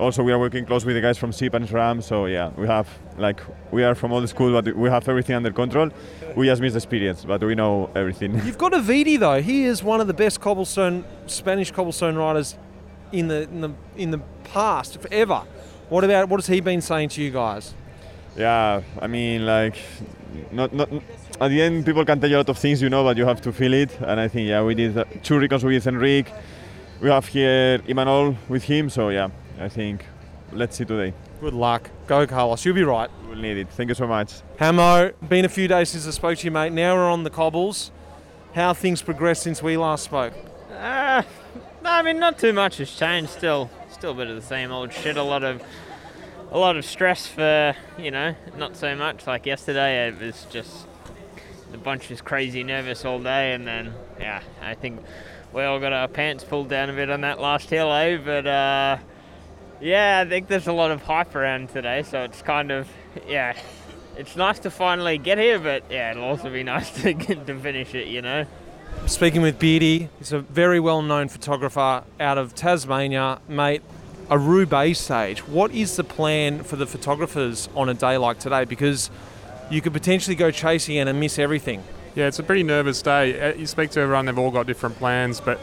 Also, 0.00 0.22
we 0.22 0.32
are 0.32 0.38
working 0.38 0.64
close 0.64 0.86
with 0.86 0.96
the 0.96 1.00
guys 1.02 1.18
from 1.18 1.30
Zipp 1.30 1.52
and 1.52 1.68
SRAM. 1.68 2.02
So 2.02 2.24
yeah, 2.24 2.50
we 2.56 2.66
have 2.66 2.88
like 3.18 3.40
we 3.70 3.84
are 3.84 3.94
from 3.94 4.12
old 4.12 4.26
school, 4.30 4.50
but 4.50 4.74
we 4.74 4.88
have 4.88 5.06
everything 5.08 5.36
under 5.36 5.52
control. 5.52 5.90
We 6.34 6.46
just 6.46 6.62
miss 6.62 6.74
experience, 6.74 7.24
but 7.24 7.42
we 7.44 7.54
know 7.54 7.90
everything. 7.94 8.34
You've 8.46 8.56
got 8.56 8.72
a 8.72 8.80
Vidi 8.80 9.18
though. 9.18 9.42
He 9.42 9.64
is 9.64 9.84
one 9.84 10.00
of 10.00 10.06
the 10.06 10.14
best 10.14 10.40
cobblestone 10.40 11.04
Spanish 11.26 11.70
cobblestone 11.70 12.16
riders 12.16 12.56
in 13.12 13.28
the 13.28 13.42
in 13.42 13.60
the 13.60 13.70
in 13.96 14.10
the 14.10 14.20
past 14.44 15.00
forever. 15.00 15.42
What 15.90 16.02
about 16.04 16.28
what 16.30 16.40
has 16.40 16.46
he 16.46 16.60
been 16.60 16.80
saying 16.80 17.10
to 17.10 17.22
you 17.22 17.30
guys? 17.30 17.74
Yeah, 18.36 18.82
I 19.00 19.06
mean, 19.06 19.44
like, 19.44 19.76
not 20.50 20.72
not. 20.72 20.88
At 21.40 21.48
the 21.48 21.60
end, 21.60 21.84
people 21.84 22.04
can 22.04 22.20
tell 22.20 22.30
you 22.30 22.36
a 22.36 22.38
lot 22.38 22.48
of 22.48 22.58
things, 22.58 22.80
you 22.80 22.88
know, 22.88 23.02
but 23.02 23.16
you 23.16 23.26
have 23.26 23.40
to 23.42 23.52
feel 23.52 23.72
it. 23.74 23.98
And 24.00 24.20
I 24.20 24.28
think, 24.28 24.48
yeah, 24.48 24.62
we 24.62 24.74
did 24.74 24.96
uh, 24.96 25.04
two 25.22 25.38
records 25.38 25.64
with 25.64 25.86
Enrique. 25.86 26.30
We 27.00 27.08
have 27.08 27.26
here 27.26 27.78
Imanol 27.88 28.36
with 28.48 28.64
him, 28.64 28.90
so 28.90 29.08
yeah, 29.08 29.28
I 29.60 29.68
think 29.68 30.06
let's 30.52 30.76
see 30.76 30.84
today. 30.84 31.14
Good 31.40 31.54
luck. 31.54 31.90
Go, 32.06 32.26
Carlos. 32.26 32.64
You'll 32.64 32.74
be 32.74 32.82
right. 32.82 33.10
We'll 33.28 33.36
need 33.36 33.58
it. 33.58 33.68
Thank 33.68 33.88
you 33.88 33.94
so 33.94 34.06
much. 34.06 34.40
Hamo, 34.58 35.12
been 35.28 35.44
a 35.44 35.48
few 35.48 35.68
days 35.68 35.90
since 35.90 36.06
I 36.06 36.10
spoke 36.10 36.38
to 36.38 36.44
you, 36.46 36.50
mate. 36.50 36.72
Now 36.72 36.94
we're 36.94 37.10
on 37.10 37.24
the 37.24 37.30
cobbles. 37.30 37.92
How 38.54 38.72
things 38.72 39.02
progressed 39.02 39.42
since 39.42 39.62
we 39.62 39.76
last 39.76 40.04
spoke? 40.04 40.32
Uh, 40.72 41.22
no, 41.84 41.90
I 41.90 42.02
mean 42.02 42.18
not 42.18 42.38
too 42.38 42.52
much 42.52 42.78
has 42.78 42.90
changed. 42.90 43.30
Still, 43.30 43.70
still 43.90 44.12
a 44.12 44.14
bit 44.14 44.28
of 44.28 44.36
the 44.36 44.42
same 44.42 44.72
old 44.72 44.92
shit. 44.92 45.16
A 45.16 45.22
lot 45.22 45.44
of, 45.44 45.62
a 46.50 46.58
lot 46.58 46.76
of 46.76 46.84
stress 46.84 47.26
for 47.26 47.76
you 47.98 48.10
know, 48.10 48.34
not 48.56 48.76
so 48.76 48.96
much 48.96 49.26
like 49.26 49.44
yesterday. 49.44 50.08
It 50.08 50.18
was 50.18 50.46
just 50.50 50.86
the 51.70 51.78
bunch 51.78 52.08
was 52.08 52.20
crazy 52.22 52.64
nervous 52.64 53.04
all 53.04 53.20
day, 53.20 53.52
and 53.52 53.66
then 53.66 53.92
yeah, 54.18 54.42
I 54.62 54.74
think 54.74 55.00
we 55.52 55.62
all 55.62 55.78
got 55.78 55.92
our 55.92 56.08
pants 56.08 56.44
pulled 56.44 56.68
down 56.68 56.90
a 56.90 56.92
bit 56.92 57.10
on 57.10 57.20
that 57.20 57.40
last 57.40 57.70
hill, 57.70 57.92
eh? 57.92 58.16
But 58.16 58.46
uh, 58.46 58.98
Yeah, 59.80 60.22
I 60.24 60.28
think 60.28 60.48
there's 60.48 60.66
a 60.66 60.72
lot 60.72 60.90
of 60.90 61.02
hype 61.02 61.34
around 61.34 61.70
today, 61.70 62.02
so 62.02 62.22
it's 62.22 62.42
kind 62.42 62.70
of 62.70 62.88
yeah. 63.26 63.56
It's 64.16 64.36
nice 64.36 64.58
to 64.60 64.70
finally 64.70 65.16
get 65.16 65.38
here, 65.38 65.58
but 65.58 65.84
yeah, 65.90 66.10
it'll 66.10 66.24
also 66.24 66.50
be 66.50 66.62
nice 66.74 66.90
to 67.02 67.14
get 67.14 67.46
to 67.46 67.58
finish 67.58 67.94
it. 67.94 68.08
You 68.08 68.22
know. 68.22 68.46
Speaking 69.06 69.40
with 69.40 69.58
Beardy, 69.58 70.08
he's 70.18 70.32
a 70.32 70.40
very 70.40 70.80
well 70.80 71.00
known 71.00 71.28
photographer 71.28 72.04
out 72.18 72.38
of 72.38 72.54
Tasmania. 72.54 73.40
Mate, 73.48 73.82
a 74.28 74.38
Roubaix 74.38 74.98
stage. 74.98 75.46
What 75.46 75.70
is 75.72 75.96
the 75.96 76.04
plan 76.04 76.62
for 76.62 76.76
the 76.76 76.86
photographers 76.86 77.68
on 77.74 77.88
a 77.88 77.94
day 77.94 78.18
like 78.18 78.38
today? 78.38 78.64
Because 78.64 79.10
you 79.70 79.80
could 79.80 79.92
potentially 79.92 80.36
go 80.36 80.50
chasing 80.50 80.98
and 80.98 81.18
miss 81.18 81.38
everything. 81.38 81.82
Yeah, 82.14 82.26
it's 82.26 82.38
a 82.38 82.42
pretty 82.42 82.64
nervous 82.64 83.00
day. 83.00 83.40
Uh, 83.40 83.54
You 83.54 83.66
speak 83.66 83.90
to 83.90 84.00
everyone, 84.00 84.26
they've 84.26 84.38
all 84.38 84.50
got 84.50 84.66
different 84.66 84.96
plans, 84.96 85.40
but 85.40 85.60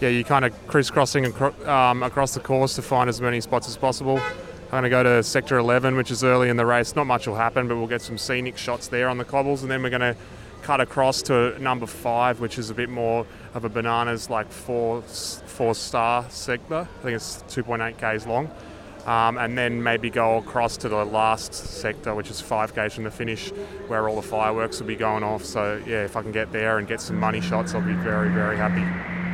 yeah, 0.00 0.08
you're 0.08 0.24
kind 0.24 0.44
of 0.44 0.66
crisscrossing 0.66 1.26
um, 1.66 2.02
across 2.02 2.34
the 2.34 2.40
course 2.40 2.74
to 2.76 2.82
find 2.82 3.08
as 3.08 3.20
many 3.20 3.40
spots 3.40 3.68
as 3.68 3.76
possible. 3.76 4.18
I'm 4.18 4.70
going 4.70 4.82
to 4.82 4.90
go 4.90 5.02
to 5.02 5.22
sector 5.22 5.58
11, 5.58 5.96
which 5.96 6.10
is 6.10 6.24
early 6.24 6.48
in 6.48 6.56
the 6.56 6.66
race. 6.66 6.96
Not 6.96 7.06
much 7.06 7.26
will 7.26 7.36
happen, 7.36 7.68
but 7.68 7.76
we'll 7.76 7.86
get 7.86 8.02
some 8.02 8.18
scenic 8.18 8.58
shots 8.58 8.88
there 8.88 9.08
on 9.08 9.16
the 9.16 9.24
cobbles, 9.24 9.62
and 9.62 9.70
then 9.70 9.82
we're 9.82 9.90
going 9.90 10.00
to 10.00 10.16
cut 10.62 10.80
across 10.80 11.22
to 11.22 11.56
number 11.60 11.86
five, 11.86 12.40
which 12.40 12.58
is 12.58 12.70
a 12.70 12.74
bit 12.74 12.88
more 12.88 13.24
of 13.54 13.64
a 13.64 13.68
bananas, 13.68 14.28
like 14.28 14.50
four 14.50 15.02
four 15.02 15.74
star 15.74 16.28
sector. 16.28 16.88
I 16.98 17.02
think 17.02 17.14
it's 17.14 17.44
2.8 17.48 17.96
k's 17.98 18.26
long. 18.26 18.50
Um, 19.06 19.38
and 19.38 19.56
then 19.56 19.80
maybe 19.80 20.10
go 20.10 20.38
across 20.38 20.76
to 20.78 20.88
the 20.88 21.04
last 21.04 21.54
sector, 21.54 22.12
which 22.12 22.28
is 22.28 22.40
5 22.40 22.74
k's 22.74 22.92
from 22.92 23.04
the 23.04 23.10
finish, 23.12 23.50
where 23.86 24.08
all 24.08 24.16
the 24.16 24.22
fireworks 24.22 24.80
will 24.80 24.88
be 24.88 24.96
going 24.96 25.22
off. 25.22 25.44
So, 25.44 25.80
yeah, 25.86 26.04
if 26.04 26.16
I 26.16 26.22
can 26.22 26.32
get 26.32 26.50
there 26.50 26.78
and 26.78 26.88
get 26.88 27.00
some 27.00 27.16
money 27.16 27.40
shots, 27.40 27.72
I'll 27.72 27.82
be 27.82 27.92
very, 27.92 28.30
very 28.30 28.56
happy. 28.56 29.25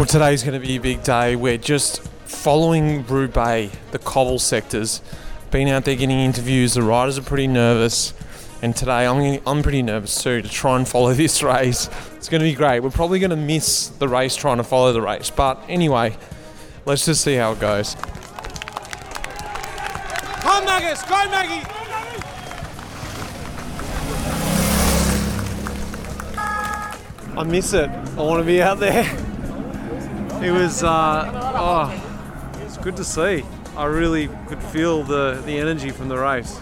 Well, 0.00 0.06
today's 0.06 0.42
going 0.42 0.58
to 0.58 0.66
be 0.66 0.76
a 0.76 0.80
big 0.80 1.02
day. 1.02 1.36
We're 1.36 1.58
just 1.58 2.00
following 2.24 3.04
Roubaix, 3.06 3.76
the 3.90 3.98
cobble 3.98 4.38
sectors, 4.38 5.02
been 5.50 5.68
out 5.68 5.84
there 5.84 5.94
getting 5.94 6.18
interviews. 6.18 6.72
The 6.72 6.82
riders 6.82 7.18
are 7.18 7.22
pretty 7.22 7.46
nervous. 7.46 8.14
And 8.62 8.74
today 8.74 9.06
I'm, 9.06 9.40
I'm 9.46 9.62
pretty 9.62 9.82
nervous 9.82 10.22
too 10.22 10.40
to 10.40 10.48
try 10.48 10.76
and 10.76 10.88
follow 10.88 11.12
this 11.14 11.42
race. 11.42 11.90
It's 12.16 12.30
going 12.30 12.40
to 12.40 12.46
be 12.46 12.54
great. 12.54 12.80
We're 12.80 12.88
probably 12.88 13.18
going 13.18 13.30
to 13.30 13.36
miss 13.36 13.88
the 13.88 14.08
race 14.08 14.36
trying 14.36 14.56
to 14.56 14.64
follow 14.64 14.92
the 14.94 15.02
race. 15.02 15.28
But 15.28 15.62
anyway, 15.68 16.16
let's 16.84 17.04
just 17.06 17.22
see 17.22 17.34
how 17.34 17.52
it 17.52 17.60
goes. 17.60 17.94
Come, 20.40 20.64
Magus! 20.64 21.02
Go, 21.02 21.30
Maggie! 21.30 21.66
I 27.36 27.42
miss 27.44 27.72
it. 27.72 27.88
I 27.88 28.22
want 28.22 28.40
to 28.40 28.46
be 28.46 28.60
out 28.60 28.78
there. 28.80 29.04
It 30.42 30.50
was, 30.50 30.82
uh, 30.82 31.52
oh, 31.54 32.60
it's 32.62 32.76
good 32.78 32.96
to 32.96 33.04
see. 33.04 33.44
I 33.76 33.84
really 33.84 34.28
could 34.48 34.62
feel 34.62 35.02
the, 35.02 35.42
the 35.46 35.58
energy 35.58 35.90
from 35.90 36.08
the 36.08 36.18
race. 36.18 36.60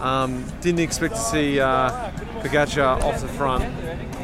Um, 0.00 0.44
didn't 0.60 0.80
expect 0.80 1.14
to 1.14 1.20
see 1.20 1.60
uh, 1.60 2.10
Pogacar 2.40 3.02
off 3.02 3.20
the 3.20 3.28
front 3.28 3.64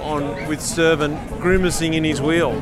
on 0.00 0.48
with 0.48 0.60
Stuyven 0.60 1.40
grimacing 1.40 1.94
in 1.94 2.04
his 2.04 2.20
wheel. 2.20 2.52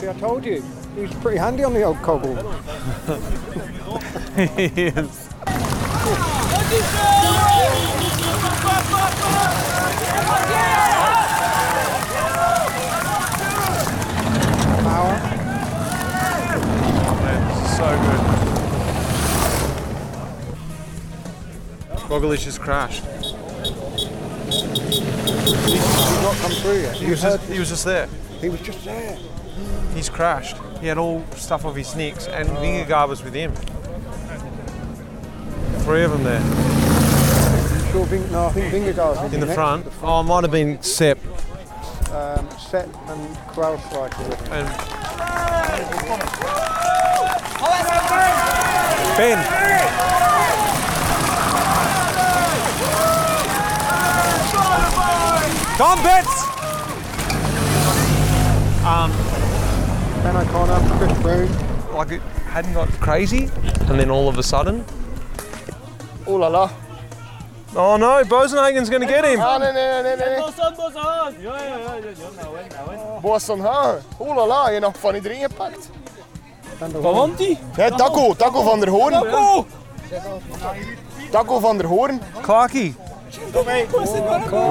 See, 0.00 0.08
I 0.08 0.14
told 0.14 0.46
you, 0.46 0.62
he 0.94 1.02
was 1.02 1.12
pretty 1.16 1.36
handy 1.36 1.62
on 1.62 1.74
the 1.74 1.82
old 1.82 1.98
cobble. 1.98 2.34
he 4.56 4.86
is. 4.86 5.28
Power. 14.82 15.16
Man, 17.20 17.40
this 17.48 17.58
is 17.60 17.76
so 17.76 17.88
good. 18.00 18.20
Roglic 22.08 22.44
has 22.46 22.58
crashed. 22.58 23.04
He's 25.66 26.22
not 26.22 26.36
come 26.36 26.52
through 26.52 26.80
yet. 26.80 26.96
He 26.96 27.10
was, 27.10 27.20
just, 27.20 27.44
he 27.50 27.58
was 27.58 27.68
just 27.68 27.84
there. 27.84 28.08
He 28.40 28.48
was 28.48 28.60
just 28.62 28.82
there. 28.86 29.18
He's 29.94 30.08
crashed. 30.08 30.56
He 30.80 30.86
had 30.86 30.98
all 30.98 31.24
stuff 31.36 31.64
off 31.64 31.76
his 31.76 31.94
nicks, 31.96 32.26
and 32.28 32.48
Vingegaard 32.48 33.08
was 33.08 33.22
with 33.22 33.34
him. 33.34 33.52
Three 35.84 36.04
of 36.04 36.10
them 36.12 36.22
there. 36.24 36.40
I'm 36.40 37.92
sure 37.92 38.04
Ving, 38.06 38.30
no, 38.32 38.46
I 38.46 38.52
think 38.52 38.72
Vingegaard's 38.72 39.20
with 39.22 39.32
In 39.34 39.34
him 39.34 39.40
the 39.40 39.46
next. 39.46 39.54
front. 39.56 39.86
Oh, 40.02 40.20
it 40.20 40.24
might 40.24 40.44
have 40.44 40.52
been 40.52 40.80
Sepp. 40.82 41.18
Um, 42.12 42.48
Set 42.58 42.86
and 42.86 43.36
Kruijswijk 43.52 44.18
are 44.20 44.28
with 44.28 44.40
him. 44.46 44.52
And 44.52 44.68
Ben. 49.16 49.38
Come 55.76 55.98
on, 55.98 56.02
Bets! 56.04 56.42
Um, 58.84 59.10
Ben 60.32 60.46
O'Connor, 60.46 60.80
Chris 60.96 61.12
Froome. 61.22 61.50
like 61.92 62.12
it 62.12 62.22
hadn't 62.46 62.74
got 62.74 62.88
crazy, 63.00 63.50
and 63.88 63.98
then 63.98 64.10
all 64.10 64.28
of 64.28 64.38
a 64.38 64.42
sudden. 64.44 64.84
Oh 66.24 66.36
la 66.36 66.46
la. 66.46 66.70
Oh 67.74 67.96
no, 67.96 68.22
Bosenhagen's 68.22 68.88
going 68.88 69.02
to 69.02 69.08
get 69.08 69.24
him. 69.24 69.40
Ah, 69.40 69.58
nee, 69.58 69.72
nee, 69.72 70.02
nee, 70.02 70.16
nee. 70.16 70.36
nee. 70.36 70.40
Boston 73.20 73.60
haar. 73.60 74.02
Oh 74.18 74.36
la 74.36 74.46
la, 74.46 74.66
je 74.66 74.72
hebt 74.72 74.84
nog 74.84 74.98
van 74.98 75.14
iedereen 75.14 75.40
gepakt. 75.40 75.90
Wat 76.78 77.14
want 77.14 77.38
die? 77.38 77.58
Ja, 77.76 77.90
Taco, 77.90 78.34
Taco 78.34 78.62
van 78.62 78.80
der 78.80 78.88
Hoorn. 78.88 79.12
Taco! 79.12 79.66
Taco 81.30 81.60
van 81.60 81.76
der 81.78 81.86
Hoorn. 81.86 82.20
Clarky. 82.40 82.94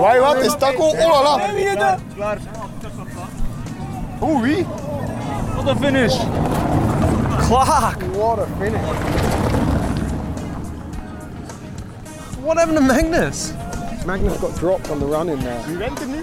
Wij 0.01 0.19
wat 0.19 0.35
is 0.35 0.55
Taco? 0.57 0.83
Oh 0.83 0.97
la 0.97 1.21
la. 1.21 1.97
Oeh, 4.21 4.41
wie? 4.41 4.65
Wat 5.59 5.67
een 5.67 5.83
finish. 5.83 6.17
Clarke. 7.47 8.05
What 8.11 8.39
a 8.39 8.45
finish. 8.59 8.81
What 12.41 12.57
happened 12.57 12.77
to 12.77 12.83
Magnus? 12.83 13.53
Magnus 14.05 14.37
got 14.37 14.55
dropped 14.55 14.89
on 14.89 14.99
the 14.99 15.05
run 15.05 15.29
in 15.29 15.39
there. 15.39 15.61
Wie 15.67 15.77
went 15.77 15.99
er 15.99 16.07
nu? 16.07 16.21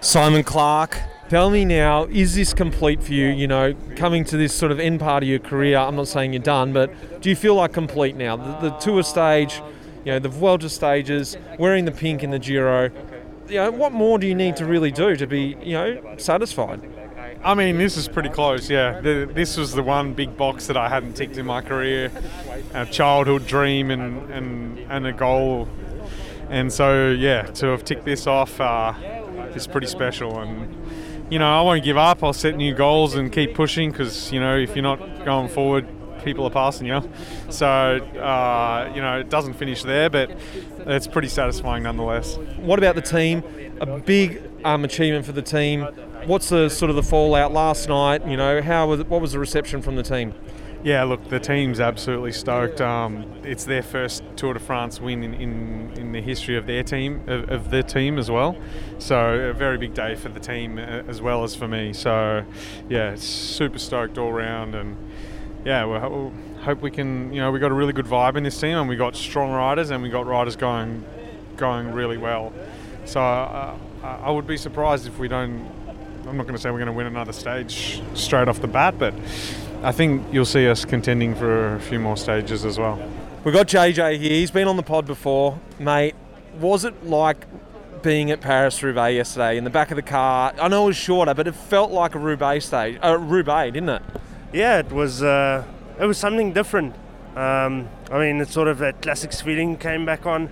Simon 0.00 0.44
Clarke, 0.44 0.96
tell 1.28 1.50
me 1.50 1.64
now, 1.64 2.06
is 2.10 2.34
this 2.36 2.54
complete 2.54 3.02
for 3.02 3.14
you? 3.14 3.26
You 3.26 3.48
know, 3.48 3.74
coming 3.96 4.24
to 4.26 4.36
this 4.36 4.54
sort 4.54 4.70
of 4.70 4.78
end 4.78 5.00
part 5.00 5.24
of 5.24 5.28
your 5.28 5.40
career, 5.40 5.78
I'm 5.78 5.96
not 5.96 6.06
saying 6.06 6.32
you're 6.34 6.42
done, 6.42 6.72
but 6.72 7.20
do 7.20 7.28
you 7.30 7.36
feel 7.36 7.56
like 7.56 7.72
complete 7.72 8.14
now? 8.14 8.36
The, 8.36 8.68
the 8.68 8.76
tour 8.78 9.02
stage, 9.02 9.60
you 10.04 10.12
know, 10.12 10.20
the 10.20 10.28
Vuelta 10.28 10.68
stages, 10.68 11.36
wearing 11.58 11.84
the 11.84 11.92
pink 11.92 12.22
in 12.22 12.30
the 12.30 12.38
Giro. 12.38 12.92
You 13.48 13.56
know, 13.56 13.70
what 13.70 13.92
more 13.92 14.18
do 14.18 14.26
you 14.26 14.34
need 14.34 14.56
to 14.56 14.64
really 14.64 14.90
do 14.90 15.16
to 15.16 15.26
be, 15.26 15.56
you 15.62 15.72
know, 15.74 16.14
satisfied? 16.16 16.80
I 17.44 17.54
mean, 17.54 17.76
this 17.76 17.98
is 17.98 18.08
pretty 18.08 18.30
close, 18.30 18.70
yeah. 18.70 19.00
The, 19.00 19.30
this 19.30 19.58
was 19.58 19.72
the 19.72 19.82
one 19.82 20.14
big 20.14 20.34
box 20.34 20.66
that 20.68 20.78
I 20.78 20.88
hadn't 20.88 21.12
ticked 21.14 21.36
in 21.36 21.44
my 21.44 21.60
career 21.60 22.10
a 22.72 22.86
childhood 22.86 23.46
dream 23.46 23.90
and, 23.90 24.30
and, 24.30 24.78
and 24.90 25.06
a 25.06 25.12
goal. 25.12 25.68
And 26.48 26.72
so, 26.72 27.10
yeah, 27.10 27.42
to 27.42 27.66
have 27.66 27.84
ticked 27.84 28.04
this 28.04 28.26
off 28.26 28.60
uh, 28.60 28.94
is 29.54 29.66
pretty 29.66 29.86
special. 29.88 30.40
And, 30.40 30.74
you 31.30 31.38
know, 31.38 31.46
I 31.46 31.60
won't 31.62 31.84
give 31.84 31.96
up. 31.96 32.22
I'll 32.22 32.32
set 32.32 32.56
new 32.56 32.74
goals 32.74 33.14
and 33.14 33.30
keep 33.30 33.54
pushing 33.54 33.90
because, 33.90 34.32
you 34.32 34.40
know, 34.40 34.56
if 34.56 34.74
you're 34.74 34.82
not 34.82 35.24
going 35.24 35.48
forward, 35.48 35.86
people 36.24 36.44
are 36.46 36.50
passing 36.50 36.86
you. 36.86 37.02
So, 37.50 37.66
uh, 37.66 38.92
you 38.94 39.00
know, 39.00 39.20
it 39.20 39.28
doesn't 39.28 39.54
finish 39.54 39.82
there, 39.82 40.10
but 40.10 40.30
it's 40.86 41.06
pretty 41.06 41.28
satisfying 41.28 41.82
nonetheless. 41.82 42.36
What 42.56 42.78
about 42.78 42.94
the 42.94 43.02
team? 43.02 43.42
A 43.80 43.98
big 44.00 44.42
um, 44.64 44.84
achievement 44.84 45.26
for 45.26 45.32
the 45.32 45.42
team. 45.42 45.82
What's 46.26 46.48
the 46.48 46.68
sort 46.68 46.90
of 46.90 46.96
the 46.96 47.02
fallout 47.02 47.52
last 47.52 47.88
night? 47.88 48.26
You 48.26 48.36
know, 48.36 48.62
how 48.62 48.88
was 48.88 49.04
what 49.04 49.20
was 49.20 49.32
the 49.32 49.38
reception 49.38 49.82
from 49.82 49.96
the 49.96 50.02
team? 50.02 50.34
Yeah, 50.84 51.04
look, 51.04 51.30
the 51.30 51.40
team's 51.40 51.80
absolutely 51.80 52.32
stoked. 52.32 52.82
Um, 52.82 53.24
it's 53.42 53.64
their 53.64 53.82
first 53.82 54.22
Tour 54.36 54.52
de 54.52 54.60
France 54.60 55.00
win 55.00 55.22
in, 55.22 55.32
in, 55.32 55.92
in 55.96 56.12
the 56.12 56.20
history 56.20 56.58
of 56.58 56.66
their 56.66 56.82
team, 56.82 57.22
of, 57.26 57.48
of 57.50 57.70
their 57.70 57.82
team 57.82 58.18
as 58.18 58.30
well. 58.30 58.54
So 58.98 59.18
a 59.34 59.54
very 59.54 59.78
big 59.78 59.94
day 59.94 60.14
for 60.14 60.28
the 60.28 60.40
team 60.40 60.78
uh, 60.78 61.02
as 61.08 61.22
well 61.22 61.42
as 61.42 61.54
for 61.54 61.66
me. 61.66 61.94
So 61.94 62.44
yeah, 62.90 63.14
super 63.16 63.78
stoked 63.78 64.18
all 64.18 64.32
round, 64.32 64.74
and 64.74 64.96
yeah, 65.64 65.84
we 65.84 65.92
we'll 65.92 66.32
hope 66.62 66.82
we 66.82 66.90
can. 66.90 67.32
You 67.32 67.40
know, 67.40 67.52
we 67.52 67.58
got 67.58 67.70
a 67.70 67.74
really 67.74 67.92
good 67.92 68.06
vibe 68.06 68.36
in 68.36 68.42
this 68.42 68.60
team, 68.60 68.76
and 68.76 68.88
we 68.88 68.96
got 68.96 69.16
strong 69.16 69.52
riders, 69.52 69.90
and 69.90 70.02
we 70.02 70.08
got 70.08 70.26
riders 70.26 70.56
going 70.56 71.04
going 71.56 71.92
really 71.92 72.18
well. 72.18 72.52
So 73.04 73.20
uh, 73.20 73.76
I 74.02 74.30
would 74.30 74.46
be 74.46 74.56
surprised 74.56 75.06
if 75.06 75.18
we 75.18 75.28
don't 75.28 75.70
I'm 76.26 76.38
not 76.38 76.44
going 76.44 76.56
to 76.56 76.60
say 76.60 76.70
we're 76.70 76.78
going 76.78 76.86
to 76.86 76.92
win 76.92 77.06
another 77.06 77.32
stage 77.32 78.02
straight 78.14 78.48
off 78.48 78.60
the 78.60 78.66
bat, 78.66 78.98
but 78.98 79.14
I 79.82 79.92
think 79.92 80.24
you'll 80.32 80.46
see 80.46 80.66
us 80.68 80.84
contending 80.84 81.34
for 81.34 81.74
a 81.74 81.80
few 81.80 81.98
more 81.98 82.16
stages 82.16 82.64
as 82.64 82.78
well. 82.78 82.98
We've 83.44 83.52
got 83.52 83.66
JJ 83.68 84.18
here. 84.18 84.30
He's 84.30 84.50
been 84.50 84.66
on 84.66 84.76
the 84.76 84.82
pod 84.82 85.06
before, 85.06 85.60
mate. 85.78 86.14
Was 86.58 86.84
it 86.84 87.04
like 87.04 87.46
being 88.02 88.30
at 88.30 88.40
Paris 88.40 88.82
Roubaix 88.82 89.14
yesterday 89.14 89.58
in 89.58 89.64
the 89.64 89.70
back 89.70 89.90
of 89.90 89.96
the 89.96 90.02
car? 90.02 90.54
I 90.58 90.68
know 90.68 90.84
it 90.84 90.86
was 90.88 90.96
shorter, 90.96 91.34
but 91.34 91.46
it 91.46 91.54
felt 91.54 91.90
like 91.90 92.14
a 92.14 92.18
Roubaix 92.18 92.64
stage, 92.64 92.98
uh, 93.04 93.18
Roubaix, 93.18 93.74
didn't 93.74 93.90
it? 93.90 94.02
Yeah, 94.54 94.78
it 94.78 94.92
was. 94.92 95.20
Uh, 95.20 95.64
it 95.98 96.06
was 96.06 96.16
something 96.16 96.52
different. 96.52 96.94
Um, 97.34 97.88
I 98.08 98.20
mean, 98.20 98.40
it's 98.40 98.52
sort 98.52 98.68
of 98.68 98.78
that 98.78 99.02
classics 99.02 99.40
feeling 99.40 99.76
came 99.76 100.06
back 100.06 100.26
on, 100.26 100.48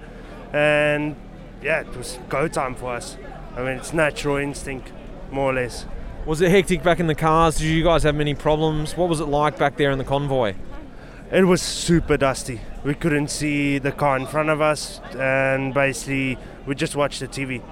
and 0.53 1.15
yeah, 1.63 1.83
it 1.83 1.97
was 1.97 2.19
go 2.29 2.49
time 2.49 2.75
for 2.75 2.93
us. 2.93 3.17
I 3.55 3.61
mean, 3.61 3.77
it's 3.77 3.93
natural 3.93 4.39
instinct, 4.39 4.93
more 5.31 5.53
or 5.53 5.55
less. 5.55 5.87
Was 6.27 6.41
it 6.41 6.51
hectic 6.51 6.83
back 6.83 6.99
in 6.99 7.07
the 7.07 7.15
cars? 7.15 7.59
Did 7.59 7.67
you 7.67 7.85
guys 7.85 8.03
have 8.03 8.17
many 8.17 8.35
problems? 8.35 8.97
What 8.97 9.09
was 9.09 9.21
it 9.21 9.27
like 9.27 9.57
back 9.57 9.77
there 9.77 9.93
in 9.93 9.99
the 9.99 10.05
convoy? 10.05 10.55
It 11.31 11.45
was 11.45 11.63
super 11.63 12.17
dusty. 12.17 12.61
We 12.83 12.95
couldn't 12.95 13.29
see 13.29 13.79
the 13.79 13.93
car 13.93 14.17
in 14.17 14.27
front 14.27 14.49
of 14.49 14.61
us, 14.61 15.01
and 15.17 15.73
basically 15.73 16.39
we 16.67 16.75
just 16.75 16.97
watched 16.97 17.21
the 17.21 17.29
TV. 17.29 17.63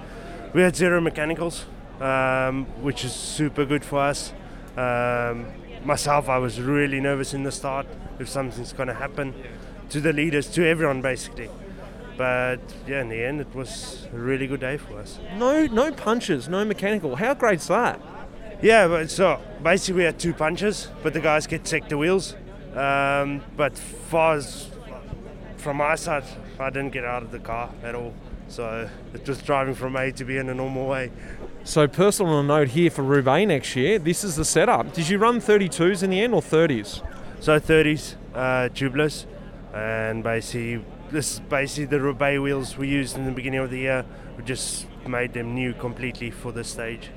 We 0.53 0.61
had 0.61 0.77
zero 0.77 1.01
mechanicals, 1.01 1.65
um, 1.99 2.67
which 2.81 3.03
is 3.03 3.11
super 3.11 3.65
good 3.65 3.83
for 3.83 3.99
us. 3.99 4.31
Um, 4.77 5.47
myself, 5.85 6.29
I 6.29 6.37
was 6.37 6.59
really 6.59 6.99
nervous 6.99 7.33
in 7.33 7.43
the 7.43 7.51
start 7.51 7.87
if 8.19 8.29
something's 8.29 8.73
going 8.73 8.87
to 8.87 8.93
happen 8.93 9.33
to 9.89 9.99
the 9.99 10.13
leaders, 10.13 10.47
to 10.51 10.67
everyone 10.67 11.01
basically. 11.01 11.49
But 12.17 12.59
yeah, 12.87 13.01
in 13.01 13.09
the 13.09 13.23
end, 13.23 13.41
it 13.41 13.53
was 13.55 14.07
a 14.13 14.17
really 14.17 14.47
good 14.47 14.59
day 14.59 14.77
for 14.77 14.99
us. 14.99 15.19
No, 15.37 15.65
no 15.67 15.91
punches, 15.91 16.47
no 16.47 16.63
mechanical. 16.63 17.15
How 17.15 17.33
great's 17.33 17.67
that? 17.67 17.99
Yeah, 18.61 18.87
but 18.87 19.09
so 19.09 19.41
basically 19.63 19.99
we 19.99 20.03
had 20.03 20.19
two 20.19 20.33
punches, 20.33 20.89
but 21.01 21.13
the 21.13 21.19
guys 21.19 21.47
get 21.47 21.67
sector 21.67 21.97
wheels. 21.97 22.35
Um, 22.75 23.41
but 23.57 23.77
far 23.77 24.35
as 24.35 24.69
from 25.57 25.77
my 25.77 25.95
side, 25.95 26.23
I 26.59 26.69
didn't 26.69 26.91
get 26.91 27.03
out 27.03 27.23
of 27.23 27.31
the 27.31 27.39
car 27.39 27.71
at 27.83 27.95
all. 27.95 28.13
So 28.47 28.89
it 29.13 29.27
was 29.27 29.41
driving 29.41 29.73
from 29.73 29.95
A 29.95 30.11
to 30.11 30.25
B 30.25 30.37
in 30.37 30.49
a 30.49 30.53
normal 30.53 30.87
way. 30.87 31.11
So, 31.63 31.87
personal 31.87 32.41
note 32.41 32.69
here 32.69 32.89
for 32.89 33.03
Roubaix 33.03 33.47
next 33.47 33.75
year, 33.75 33.99
this 33.99 34.23
is 34.23 34.35
the 34.35 34.43
setup. 34.43 34.93
Did 34.93 35.07
you 35.07 35.19
run 35.19 35.39
32s 35.39 36.01
in 36.01 36.09
the 36.09 36.19
end 36.19 36.33
or 36.33 36.41
30s? 36.41 37.07
So 37.39 37.59
30s, 37.59 38.15
uh, 38.33 38.69
tubeless, 38.69 39.25
and 39.73 40.23
basically 40.23 40.83
this 41.11 41.33
is 41.33 41.39
basically 41.39 41.85
the 41.85 42.01
Roubaix 42.01 42.39
wheels 42.39 42.77
we 42.77 42.87
used 42.87 43.15
in 43.15 43.25
the 43.25 43.31
beginning 43.31 43.59
of 43.59 43.69
the 43.69 43.77
year. 43.77 44.05
We 44.37 44.43
just 44.43 44.87
made 45.07 45.33
them 45.33 45.53
new 45.53 45.73
completely 45.73 46.31
for 46.31 46.51
this 46.51 46.67
stage, 46.67 47.09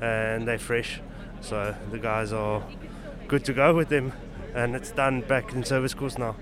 and 0.00 0.46
they're 0.46 0.58
fresh. 0.58 1.00
So 1.40 1.74
the 1.90 1.98
guys 1.98 2.32
are 2.32 2.62
good 3.26 3.44
to 3.46 3.52
go 3.52 3.74
with 3.74 3.88
them, 3.88 4.12
and 4.54 4.76
it's 4.76 4.92
done 4.92 5.22
back 5.22 5.52
in 5.52 5.64
service 5.64 5.92
course 5.92 6.18
now. 6.18 6.36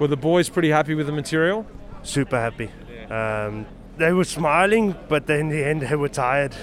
Were 0.00 0.08
the 0.08 0.16
boys 0.16 0.48
pretty 0.48 0.70
happy 0.70 0.94
with 0.94 1.06
the 1.06 1.12
material? 1.12 1.66
Super 2.02 2.38
happy. 2.38 2.70
Um, 3.10 3.66
they 3.96 4.12
were 4.12 4.24
smiling, 4.24 4.96
but 5.08 5.26
then 5.26 5.40
in 5.40 5.48
the 5.50 5.64
end 5.64 5.82
they 5.82 5.94
were 5.94 6.08
tired 6.08 6.54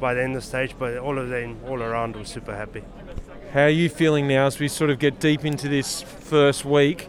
by 0.00 0.14
the 0.14 0.22
end 0.22 0.34
of 0.34 0.42
the 0.42 0.46
stage. 0.48 0.74
But 0.78 0.98
all 0.98 1.18
of 1.18 1.28
them, 1.28 1.58
all 1.66 1.82
around, 1.82 2.16
were 2.16 2.24
super 2.24 2.56
happy. 2.56 2.82
How 3.52 3.64
are 3.64 3.68
you 3.68 3.88
feeling 3.88 4.26
now 4.28 4.46
as 4.46 4.58
we 4.58 4.68
sort 4.68 4.90
of 4.90 4.98
get 4.98 5.20
deep 5.20 5.44
into 5.44 5.68
this 5.68 6.02
first 6.02 6.64
week? 6.64 7.08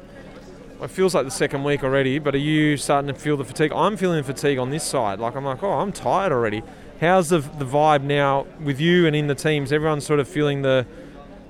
It 0.81 0.89
feels 0.89 1.13
like 1.13 1.25
the 1.25 1.31
second 1.31 1.63
week 1.63 1.83
already, 1.83 2.17
but 2.17 2.33
are 2.33 2.39
you 2.39 2.75
starting 2.75 3.13
to 3.13 3.19
feel 3.19 3.37
the 3.37 3.45
fatigue? 3.45 3.71
I'm 3.71 3.97
feeling 3.97 4.23
fatigue 4.23 4.57
on 4.57 4.71
this 4.71 4.83
side. 4.83 5.19
Like 5.19 5.35
I'm 5.35 5.45
like, 5.45 5.61
oh, 5.61 5.73
I'm 5.73 5.91
tired 5.91 6.31
already. 6.31 6.63
How's 6.99 7.29
the 7.29 7.39
the 7.39 7.65
vibe 7.65 8.03
now 8.03 8.47
with 8.63 8.79
you 8.79 9.05
and 9.05 9.15
in 9.15 9.27
the 9.27 9.35
teams? 9.35 9.71
Everyone's 9.71 10.05
sort 10.05 10.19
of 10.19 10.27
feeling 10.27 10.63
the 10.63 10.87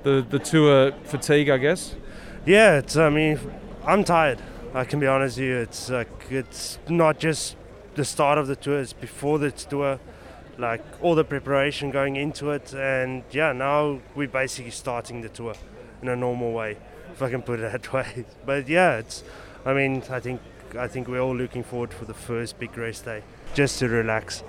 the 0.03 0.25
the 0.29 0.39
tour 0.39 0.91
fatigue, 1.03 1.49
I 1.49 1.57
guess. 1.57 1.95
Yeah, 2.45 2.79
it's. 2.79 2.97
I 2.97 3.09
mean, 3.09 3.39
I'm 3.85 4.03
tired. 4.03 4.41
I 4.73 4.83
can 4.83 4.99
be 4.99 5.07
honest 5.07 5.37
with 5.37 5.45
you. 5.45 5.57
It's 5.57 5.89
like 5.89 6.09
it's 6.29 6.79
not 6.89 7.19
just 7.19 7.55
the 7.95 8.03
start 8.03 8.37
of 8.37 8.47
the 8.47 8.55
tour. 8.55 8.79
It's 8.79 8.93
before 8.93 9.39
the 9.39 9.51
tour, 9.51 9.99
like 10.61 10.81
all 11.01 11.15
the 11.15 11.25
preparation 11.25 11.91
going 11.91 12.15
into 12.15 12.51
it, 12.51 12.73
and 12.73 13.23
yeah, 13.31 13.51
now 13.51 13.99
we're 14.15 14.27
basically 14.27 14.71
starting 14.71 15.21
the 15.21 15.29
tour 15.29 15.55
in 16.01 16.07
a 16.07 16.15
normal 16.15 16.53
way, 16.53 16.77
if 17.11 17.21
I 17.21 17.29
can 17.29 17.41
put 17.41 17.59
it 17.59 17.71
that 17.71 17.91
way. 17.93 18.25
But 18.45 18.69
yeah, 18.69 18.97
it's. 18.97 19.23
I 19.65 19.73
mean, 19.73 20.03
I 20.09 20.19
think 20.19 20.39
I 20.79 20.87
think 20.87 21.07
we're 21.07 21.19
all 21.19 21.35
looking 21.35 21.63
forward 21.63 21.93
for 21.93 22.05
the 22.05 22.13
first 22.13 22.59
big 22.59 22.77
race 22.77 23.01
day, 23.01 23.23
just 23.53 23.79
to 23.79 23.89
relax. 23.89 24.43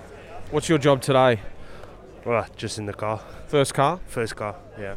What's 0.51 0.69
your 0.69 0.79
job 0.79 1.03
today? 1.03 1.41
Well, 2.25 2.47
just 2.57 2.79
in 2.79 2.87
the 2.87 2.93
car. 2.93 3.21
First 3.49 3.75
car? 3.75 3.99
First 4.07 4.37
car, 4.37 4.55
yeah. 4.79 4.95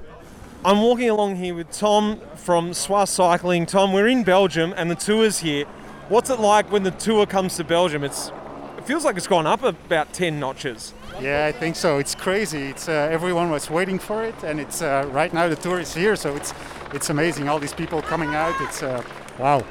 I'm 0.63 0.81
walking 0.81 1.09
along 1.09 1.35
here 1.35 1.55
with 1.55 1.71
Tom 1.71 2.19
from 2.35 2.71
Swa 2.71 3.07
Cycling. 3.07 3.65
Tom, 3.65 3.93
we're 3.93 4.07
in 4.07 4.23
Belgium 4.23 4.73
and 4.77 4.89
the 4.89 4.95
tour's 4.95 5.39
here. 5.39 5.65
What's 6.09 6.29
it 6.29 6.39
like 6.39 6.71
when 6.71 6.83
the 6.83 6.91
tour 6.91 7.25
comes 7.25 7.55
to 7.57 7.63
Belgium? 7.63 8.03
It's 8.03 8.27
it 8.29 8.44
feels 8.85 9.03
like 9.03 9.17
it's 9.17 9.27
gone 9.27 9.47
up 9.47 9.63
about 9.63 10.13
10 10.13 10.39
notches. 10.39 10.93
Yeah, 11.19 11.45
I 11.45 11.51
think 11.51 11.75
so. 11.75 11.97
It's 11.97 12.13
crazy. 12.13 12.63
It's 12.63 12.87
uh, 12.87 13.09
everyone 13.11 13.49
was 13.49 13.69
waiting 13.69 13.97
for 13.99 14.23
it, 14.23 14.35
and 14.43 14.59
it's 14.59 14.81
uh, 14.81 15.09
right 15.11 15.33
now 15.33 15.47
the 15.47 15.55
tour 15.55 15.79
is 15.79 15.93
here, 15.93 16.15
so 16.15 16.35
it's 16.35 16.53
it's 16.93 17.09
amazing. 17.09 17.47
All 17.47 17.59
these 17.59 17.73
people 17.73 18.01
coming 18.01 18.35
out. 18.35 18.53
It's 18.61 18.83
uh, 18.83 19.01
wow. 19.39 19.63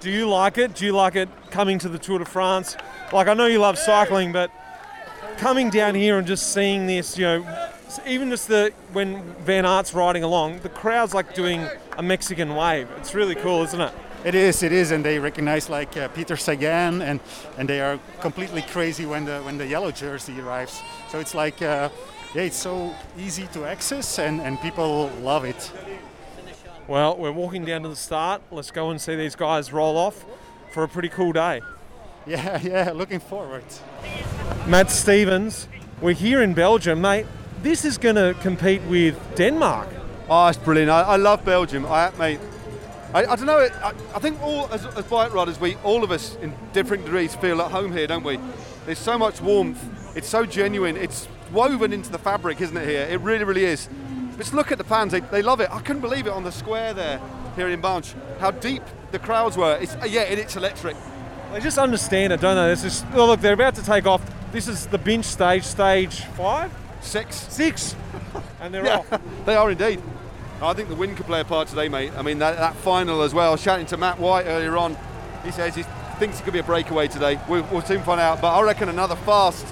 Do 0.00 0.10
you 0.10 0.28
like 0.28 0.58
it? 0.58 0.74
Do 0.74 0.84
you 0.84 0.92
like 0.92 1.16
it 1.16 1.28
coming 1.50 1.78
to 1.78 1.88
the 1.88 1.98
Tour 1.98 2.18
de 2.18 2.24
France? 2.24 2.76
Like 3.12 3.28
I 3.28 3.34
know 3.34 3.46
you 3.46 3.58
love 3.58 3.78
cycling, 3.78 4.32
but 4.32 4.50
coming 5.38 5.70
down 5.70 5.94
here 5.94 6.18
and 6.18 6.26
just 6.26 6.52
seeing 6.52 6.86
this, 6.86 7.16
you 7.16 7.24
know, 7.24 7.68
even 8.06 8.30
just 8.30 8.48
the 8.48 8.72
when 8.92 9.22
Van 9.44 9.64
Aert's 9.64 9.94
riding 9.94 10.22
along, 10.22 10.60
the 10.60 10.68
crowd's 10.68 11.14
like 11.14 11.34
doing 11.34 11.66
a 11.96 12.02
Mexican 12.02 12.54
wave. 12.54 12.88
It's 12.98 13.14
really 13.14 13.34
cool, 13.34 13.62
isn't 13.62 13.80
it? 13.80 13.92
It 14.24 14.36
is, 14.36 14.62
it 14.62 14.72
is, 14.72 14.92
and 14.92 15.04
they 15.04 15.18
recognize 15.18 15.68
like 15.68 15.96
uh, 15.96 16.06
Peter 16.08 16.36
Sagan, 16.36 17.02
and 17.02 17.18
and 17.58 17.68
they 17.68 17.80
are 17.80 17.98
completely 18.20 18.62
crazy 18.62 19.04
when 19.04 19.24
the 19.24 19.40
when 19.40 19.58
the 19.58 19.66
yellow 19.66 19.90
jersey 19.90 20.40
arrives. 20.40 20.80
So 21.08 21.18
it's 21.18 21.34
like, 21.34 21.60
uh, 21.60 21.88
yeah, 22.32 22.42
it's 22.42 22.56
so 22.56 22.94
easy 23.18 23.48
to 23.52 23.64
access, 23.64 24.18
and 24.18 24.40
and 24.40 24.60
people 24.60 25.10
love 25.22 25.44
it. 25.44 25.72
Well, 26.86 27.16
we're 27.16 27.32
walking 27.32 27.64
down 27.64 27.82
to 27.82 27.88
the 27.88 27.96
start. 27.96 28.42
Let's 28.50 28.70
go 28.70 28.90
and 28.90 29.00
see 29.00 29.16
these 29.16 29.34
guys 29.34 29.72
roll 29.72 29.96
off 29.96 30.24
for 30.72 30.84
a 30.84 30.88
pretty 30.88 31.08
cool 31.08 31.32
day. 31.32 31.60
Yeah, 32.26 32.60
yeah, 32.62 32.92
looking 32.94 33.20
forward. 33.20 33.64
Matt 34.66 34.90
Stevens, 34.90 35.66
we're 36.00 36.14
here 36.14 36.42
in 36.42 36.54
Belgium, 36.54 37.00
mate. 37.00 37.26
This 37.62 37.84
is 37.84 37.98
going 37.98 38.16
to 38.16 38.34
compete 38.40 38.82
with 38.82 39.16
Denmark. 39.34 39.88
Oh, 40.28 40.46
it's 40.46 40.58
brilliant. 40.58 40.90
I, 40.90 41.02
I 41.02 41.16
love 41.16 41.44
Belgium. 41.44 41.86
I, 41.86 42.10
mate, 42.18 42.40
I, 43.14 43.24
I 43.26 43.36
don't 43.36 43.46
know. 43.46 43.58
I, 43.58 43.94
I 44.14 44.18
think 44.18 44.40
all 44.42 44.72
as, 44.72 44.86
as 44.86 45.04
bike 45.04 45.34
riders, 45.34 45.60
we 45.60 45.76
all 45.76 46.02
of 46.02 46.10
us 46.10 46.36
in 46.36 46.54
different 46.72 47.04
degrees 47.04 47.34
feel 47.34 47.60
at 47.60 47.70
home 47.70 47.92
here, 47.92 48.06
don't 48.06 48.24
we? 48.24 48.38
There's 48.86 48.98
so 48.98 49.18
much 49.18 49.40
warmth. 49.40 49.82
It's 50.16 50.28
so 50.28 50.46
genuine. 50.46 50.96
It's 50.96 51.28
woven 51.52 51.92
into 51.92 52.10
the 52.10 52.18
fabric, 52.18 52.60
isn't 52.60 52.76
it? 52.76 52.88
Here, 52.88 53.06
it 53.10 53.20
really, 53.20 53.44
really 53.44 53.64
is. 53.64 53.88
Just 54.38 54.54
look 54.54 54.72
at 54.72 54.78
the 54.78 54.84
fans. 54.84 55.12
They, 55.12 55.20
they 55.20 55.42
love 55.42 55.60
it. 55.60 55.70
I 55.70 55.80
couldn't 55.80 56.00
believe 56.00 56.26
it 56.26 56.32
on 56.32 56.42
the 56.42 56.52
square 56.52 56.94
there 56.94 57.20
here 57.54 57.68
in 57.68 57.82
Binche. 57.82 58.14
How 58.38 58.50
deep 58.50 58.82
the 59.10 59.18
crowds 59.18 59.56
were. 59.56 59.76
It's 59.76 59.94
uh, 59.96 60.06
yeah, 60.08 60.22
and 60.22 60.40
it's 60.40 60.56
electric. 60.56 60.96
They 61.52 61.60
just 61.60 61.76
understand 61.76 62.32
it, 62.32 62.40
don't 62.40 62.56
they? 62.56 62.68
This 62.68 62.84
is 62.84 63.04
oh, 63.12 63.26
look. 63.26 63.40
They're 63.40 63.52
about 63.52 63.74
to 63.74 63.84
take 63.84 64.06
off. 64.06 64.22
This 64.52 64.68
is 64.68 64.86
the 64.86 64.98
Binche 64.98 65.24
stage, 65.24 65.64
stage 65.64 66.24
five, 66.36 66.72
six, 67.02 67.36
six, 67.36 67.94
and 68.60 68.72
they're 68.72 68.86
yeah, 68.86 68.98
off. 68.98 69.20
they 69.44 69.54
are 69.54 69.70
indeed. 69.70 70.00
I 70.62 70.74
think 70.74 70.88
the 70.88 70.94
wind 70.94 71.16
could 71.16 71.26
play 71.26 71.40
a 71.40 71.44
part 71.44 71.68
today, 71.68 71.88
mate. 71.88 72.12
I 72.16 72.22
mean, 72.22 72.38
that, 72.38 72.56
that 72.56 72.76
final 72.76 73.22
as 73.22 73.34
well. 73.34 73.48
I 73.48 73.52
was 73.52 73.62
chatting 73.62 73.86
to 73.86 73.96
Matt 73.96 74.18
White 74.18 74.46
earlier 74.46 74.76
on. 74.76 74.96
He 75.44 75.50
says 75.50 75.74
he 75.74 75.82
thinks 76.18 76.40
it 76.40 76.44
could 76.44 76.52
be 76.52 76.60
a 76.60 76.64
breakaway 76.64 77.08
today. 77.08 77.40
We'll, 77.48 77.64
we'll 77.72 77.82
soon 77.82 78.02
find 78.02 78.20
out. 78.20 78.40
But 78.40 78.54
I 78.54 78.62
reckon 78.62 78.88
another 78.88 79.16
fast 79.16 79.66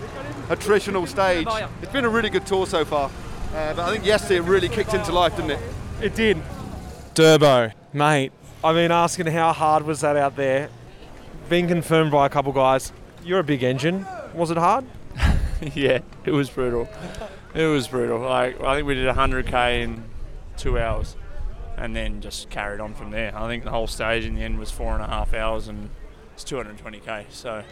attritional 0.49 1.07
stage. 1.07 1.47
It's 1.81 1.93
been 1.93 2.05
a 2.05 2.09
really 2.09 2.29
good 2.29 2.45
tour 2.45 2.67
so 2.67 2.85
far. 2.85 3.09
Uh, 3.55 3.75
but 3.75 3.79
I 3.81 3.93
think 3.93 4.05
yesterday 4.05 4.37
it 4.37 4.43
really 4.43 4.69
kicked 4.69 4.93
into 4.93 5.13
life, 5.13 5.37
didn't 5.37 5.53
it? 5.53 5.61
It 6.03 6.15
did. 6.15 6.39
Durbo, 7.15 7.73
mate. 7.93 8.33
I've 8.63 8.75
been 8.75 8.93
asking 8.93 9.27
how 9.27 9.53
hard 9.53 9.85
was 9.85 10.01
that 10.01 10.17
out 10.17 10.35
there. 10.37 10.71
Being 11.49 11.69
confirmed 11.69 12.11
by 12.11 12.27
a 12.27 12.29
couple 12.29 12.53
guys. 12.53 12.93
You're 13.25 13.39
a 13.39 13.45
big 13.45 13.63
engine. 13.63 14.07
Was 14.35 14.51
it 14.51 14.57
hard? 14.57 14.85
yeah, 15.75 16.01
it 16.25 16.33
was 16.33 16.51
brutal. 16.51 16.89
It 17.55 17.67
was 17.67 17.89
brutal. 17.89 18.21
Like 18.21 18.61
I 18.61 18.77
think 18.77 18.87
we 18.87 18.95
did 18.95 19.13
100k 19.15 19.83
in 19.83 20.05
two 20.61 20.79
hours, 20.79 21.17
and 21.77 21.97
then 21.97 22.21
just 22.21 22.51
carried 22.51 22.81
on 22.81 22.95
from 22.95 23.11
there. 23.11 23.37
I 23.37 23.49
think 23.49 23.65
the 23.65 23.71
whole 23.71 23.87
stage 23.87 24.25
in 24.25 24.35
the 24.35 24.43
end 24.43 24.59
was 24.59 24.71
four 24.71 24.93
and 24.95 25.03
a 25.03 25.07
half 25.07 25.35
hours, 25.35 25.69
and 25.69 25.91
it's 26.35 26.45
220k. 26.45 27.25
So 27.31 27.65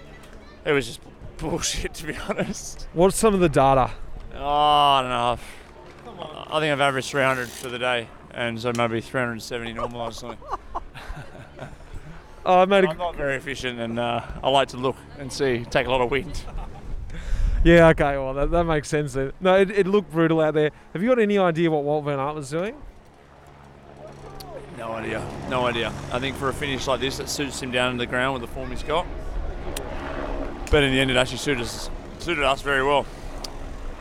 it 0.65 0.73
was 0.73 0.87
just 0.87 1.01
bullshit, 1.39 1.95
to 1.95 2.07
be 2.07 2.17
honest. 2.29 2.89
What's 2.93 3.17
some 3.17 3.35
of 3.35 3.41
the 3.41 3.49
data? 3.49 3.91
Oh, 4.35 4.45
I 4.45 5.03
don't 5.03 5.11
know. 5.11 5.39
I 6.51 6.61
think 6.61 6.73
I've 6.73 6.81
averaged 6.81 7.11
300 7.11 7.49
for 7.49 7.69
the 7.69 7.79
day, 7.79 8.09
and 8.33 8.59
so 8.59 8.73
maybe 8.77 9.01
370 9.01 9.75
normalised 9.75 10.19
something. 10.19 10.39
Oh, 12.47 12.61
I 12.61 12.65
made 12.65 12.85
a 12.85 12.89
I'm 12.89 12.97
not 12.97 13.15
very 13.15 13.35
efficient, 13.37 13.79
and 13.79 13.99
uh, 13.99 14.23
I 14.43 14.49
like 14.49 14.69
to 14.69 14.79
look 14.79 14.97
and 15.19 15.31
see, 15.31 15.67
take 15.69 15.87
a 15.87 15.91
lot 15.91 16.01
of 16.01 16.11
wind. 16.11 16.41
Yeah, 17.65 17.89
okay, 17.89 18.17
well, 18.17 18.35
that, 18.35 18.51
that 18.51 18.65
makes 18.65 18.89
sense 18.89 19.15
then. 19.15 19.33
No, 19.41 19.57
it, 19.57 19.71
it 19.71 19.87
looked 19.87 20.13
brutal 20.13 20.41
out 20.41 20.55
there. 20.55 20.71
Have 20.93 21.03
you 21.03 21.09
got 21.09 21.19
any 21.19 21.39
idea 21.39 21.71
what 21.71 21.85
Wout 21.85 22.05
Van 22.05 22.19
Aert 22.19 22.35
was 22.35 22.51
doing? 22.51 22.75
No 24.77 24.93
idea. 24.93 25.27
No 25.51 25.67
idea. 25.67 25.93
I 26.13 26.21
think 26.21 26.37
for 26.37 26.49
a 26.49 26.53
finish 26.53 26.87
like 26.87 27.01
this, 27.01 27.19
it 27.19 27.29
suits 27.29 27.61
him 27.61 27.73
down 27.73 27.93
to 27.93 27.99
the 27.99 28.07
ground 28.07 28.35
with 28.41 28.49
the 28.49 28.55
form 28.55 28.71
he's 28.71 28.85
got. 28.85 29.07
But 30.71 30.85
in 30.85 30.93
the 30.93 31.01
end, 31.01 31.11
it 31.11 31.17
actually 31.17 31.39
suited 31.39 31.63
us, 31.63 31.91
suited 32.21 32.45
us 32.45 32.63
very 32.63 32.85
well. 32.85 33.05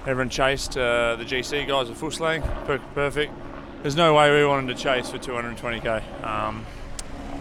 Everyone 0.01 0.29
chased 0.29 0.77
uh, 0.77 1.15
the 1.15 1.25
GC 1.25 1.67
guys 1.67 1.89
at 1.89 1.97
Fusslang, 1.97 2.43
per- 2.65 2.77
perfect. 2.93 3.33
There's 3.81 3.95
no 3.95 4.13
way 4.13 4.31
we 4.31 4.45
wanted 4.45 4.75
to 4.75 4.81
chase 4.81 5.09
for 5.09 5.17
220k. 5.17 6.23
Um, 6.23 6.65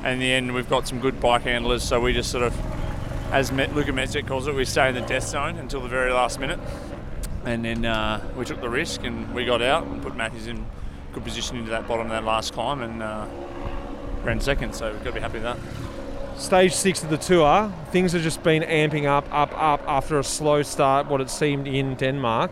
in 0.05 0.19
the 0.19 0.33
end, 0.33 0.55
we've 0.55 0.69
got 0.69 0.89
some 0.89 1.01
good 1.01 1.21
bike 1.21 1.43
handlers, 1.43 1.83
so 1.83 2.01
we 2.01 2.13
just 2.13 2.31
sort 2.31 2.45
of, 2.45 2.55
as 3.33 3.53
Luka 3.53 3.93
Mezgec 3.93 4.27
calls 4.27 4.47
it, 4.47 4.55
we 4.55 4.65
stay 4.65 4.89
in 4.89 4.95
the 4.95 5.01
death 5.03 5.29
zone 5.29 5.57
until 5.59 5.81
the 5.81 5.89
very 5.89 6.13
last 6.13 6.41
minute. 6.41 6.61
And 7.45 7.65
then 7.65 7.85
uh, 7.85 8.21
we 8.37 8.45
took 8.45 8.61
the 8.61 8.69
risk 8.69 9.05
and 9.05 9.33
we 9.35 9.45
got 9.45 9.63
out 9.63 9.87
and 9.87 10.03
put 10.03 10.17
Matthews 10.17 10.47
in 10.47 10.67
good 11.13 11.25
position 11.25 11.57
into 11.57 11.71
that 11.71 11.87
bottom 11.87 12.07
of 12.07 12.13
that 12.13 12.25
last 12.25 12.53
climb 12.53 12.83
and 12.83 13.03
uh, 13.03 13.27
ran 14.23 14.41
second, 14.41 14.75
so 14.75 14.93
we've 14.93 15.05
got 15.05 15.11
to 15.11 15.13
be 15.13 15.21
happy 15.21 15.35
with 15.35 15.45
that. 15.45 15.59
Stage 16.39 16.75
six 16.75 17.03
of 17.03 17.09
the 17.09 17.17
tour, 17.17 17.73
things 17.93 18.13
have 18.13 18.23
just 18.23 18.43
been 18.43 18.63
amping 18.63 19.07
up, 19.07 19.27
up, 19.33 19.51
up 19.53 19.83
after 19.89 20.19
a 20.19 20.25
slow 20.25 20.63
start, 20.63 21.07
what 21.07 21.21
it 21.21 21.31
seemed 21.31 21.67
in 21.67 21.95
Denmark. 21.95 22.51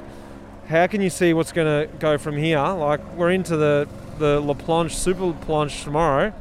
How 0.69 0.87
can 0.87 1.03
you 1.03 1.11
see 1.11 1.35
what's 1.35 1.53
going 1.53 1.89
to 1.89 1.95
go 1.99 2.17
from 2.17 2.39
here? 2.39 2.59
Like, 2.59 3.01
we're 3.15 3.33
into 3.33 3.57
the, 3.59 3.87
the 4.19 4.41
La 4.41 4.55
Planche, 4.55 4.93
Super 4.93 5.25
La 5.25 5.33
Planche 5.33 5.85
tomorrow. 5.85 6.33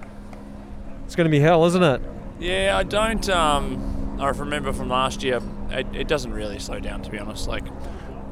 It's 1.06 1.16
going 1.16 1.26
to 1.26 1.32
be 1.32 1.42
hell, 1.42 1.66
isn't 1.66 1.84
it? 1.84 2.02
Yeah, 2.40 2.78
I 2.78 2.84
don't. 2.84 3.28
Um, 3.30 4.03
I 4.24 4.30
remember 4.30 4.74
from 4.74 4.90
last 4.90 5.24
year, 5.24 5.42
it, 5.70 5.88
it 5.94 6.08
doesn't 6.08 6.34
really 6.34 6.60
slow 6.60 6.80
down, 6.80 7.02
to 7.04 7.12
be 7.12 7.20
honest. 7.20 7.48
Like, 7.48 7.66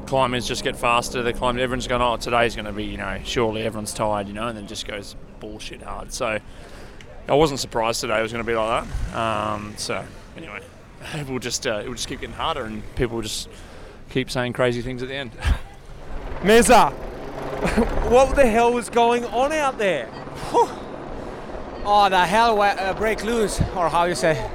climbers 0.06 0.46
just 0.46 0.64
get 0.64 0.76
faster. 0.76 1.22
The 1.22 1.32
climb, 1.32 1.58
everyone's 1.58 1.86
going, 1.86 2.02
oh, 2.02 2.16
today's 2.16 2.54
going 2.54 2.66
to 2.66 2.72
be, 2.72 2.84
you 2.84 2.96
know, 2.96 3.20
surely 3.24 3.62
everyone's 3.62 3.94
tired, 3.94 4.28
you 4.28 4.34
know, 4.34 4.48
and 4.48 4.56
then 4.56 4.66
just 4.66 4.86
goes 4.86 5.16
bullshit 5.40 5.82
hard. 5.82 6.12
So 6.12 6.38
I 7.28 7.34
wasn't 7.34 7.60
surprised 7.60 8.00
today 8.00 8.18
it 8.18 8.22
was 8.22 8.32
going 8.32 8.44
to 8.44 8.50
be 8.50 8.56
like 8.56 8.84
that. 8.84 9.16
Um, 9.16 9.74
so 9.76 10.04
anyway, 10.36 10.60
we'll 11.28 11.38
just 11.38 11.66
uh, 11.66 11.82
it 11.84 11.88
will 11.88 11.94
just 11.94 12.08
keep 12.08 12.20
getting 12.20 12.34
harder, 12.34 12.64
and 12.64 12.82
people 12.96 13.16
will 13.16 13.22
just 13.22 13.48
keep 14.10 14.30
saying 14.30 14.52
crazy 14.52 14.82
things 14.82 15.02
at 15.02 15.08
the 15.08 15.14
end. 15.14 15.32
Meza, 16.40 16.92
what 18.10 18.34
the 18.34 18.46
hell 18.46 18.72
was 18.72 18.90
going 18.90 19.24
on 19.26 19.52
out 19.52 19.78
there? 19.78 20.08
Oh, 21.84 22.08
the 22.08 22.24
hell 22.24 22.60
uh, 22.60 22.94
break 22.94 23.24
loose, 23.24 23.60
or 23.76 23.88
how 23.88 24.04
you 24.04 24.14
say. 24.14 24.50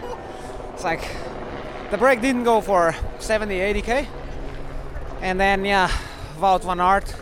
It's 0.78 0.84
like 0.84 1.09
the 1.89 1.97
break 1.97 2.21
didn't 2.21 2.43
go 2.43 2.61
for 2.61 2.93
70, 3.17 3.55
80k. 3.55 4.05
And 5.21 5.39
then, 5.39 5.65
yeah, 5.65 5.89
Wout 6.38 6.61
van 6.61 6.80
Aert, 6.80 7.15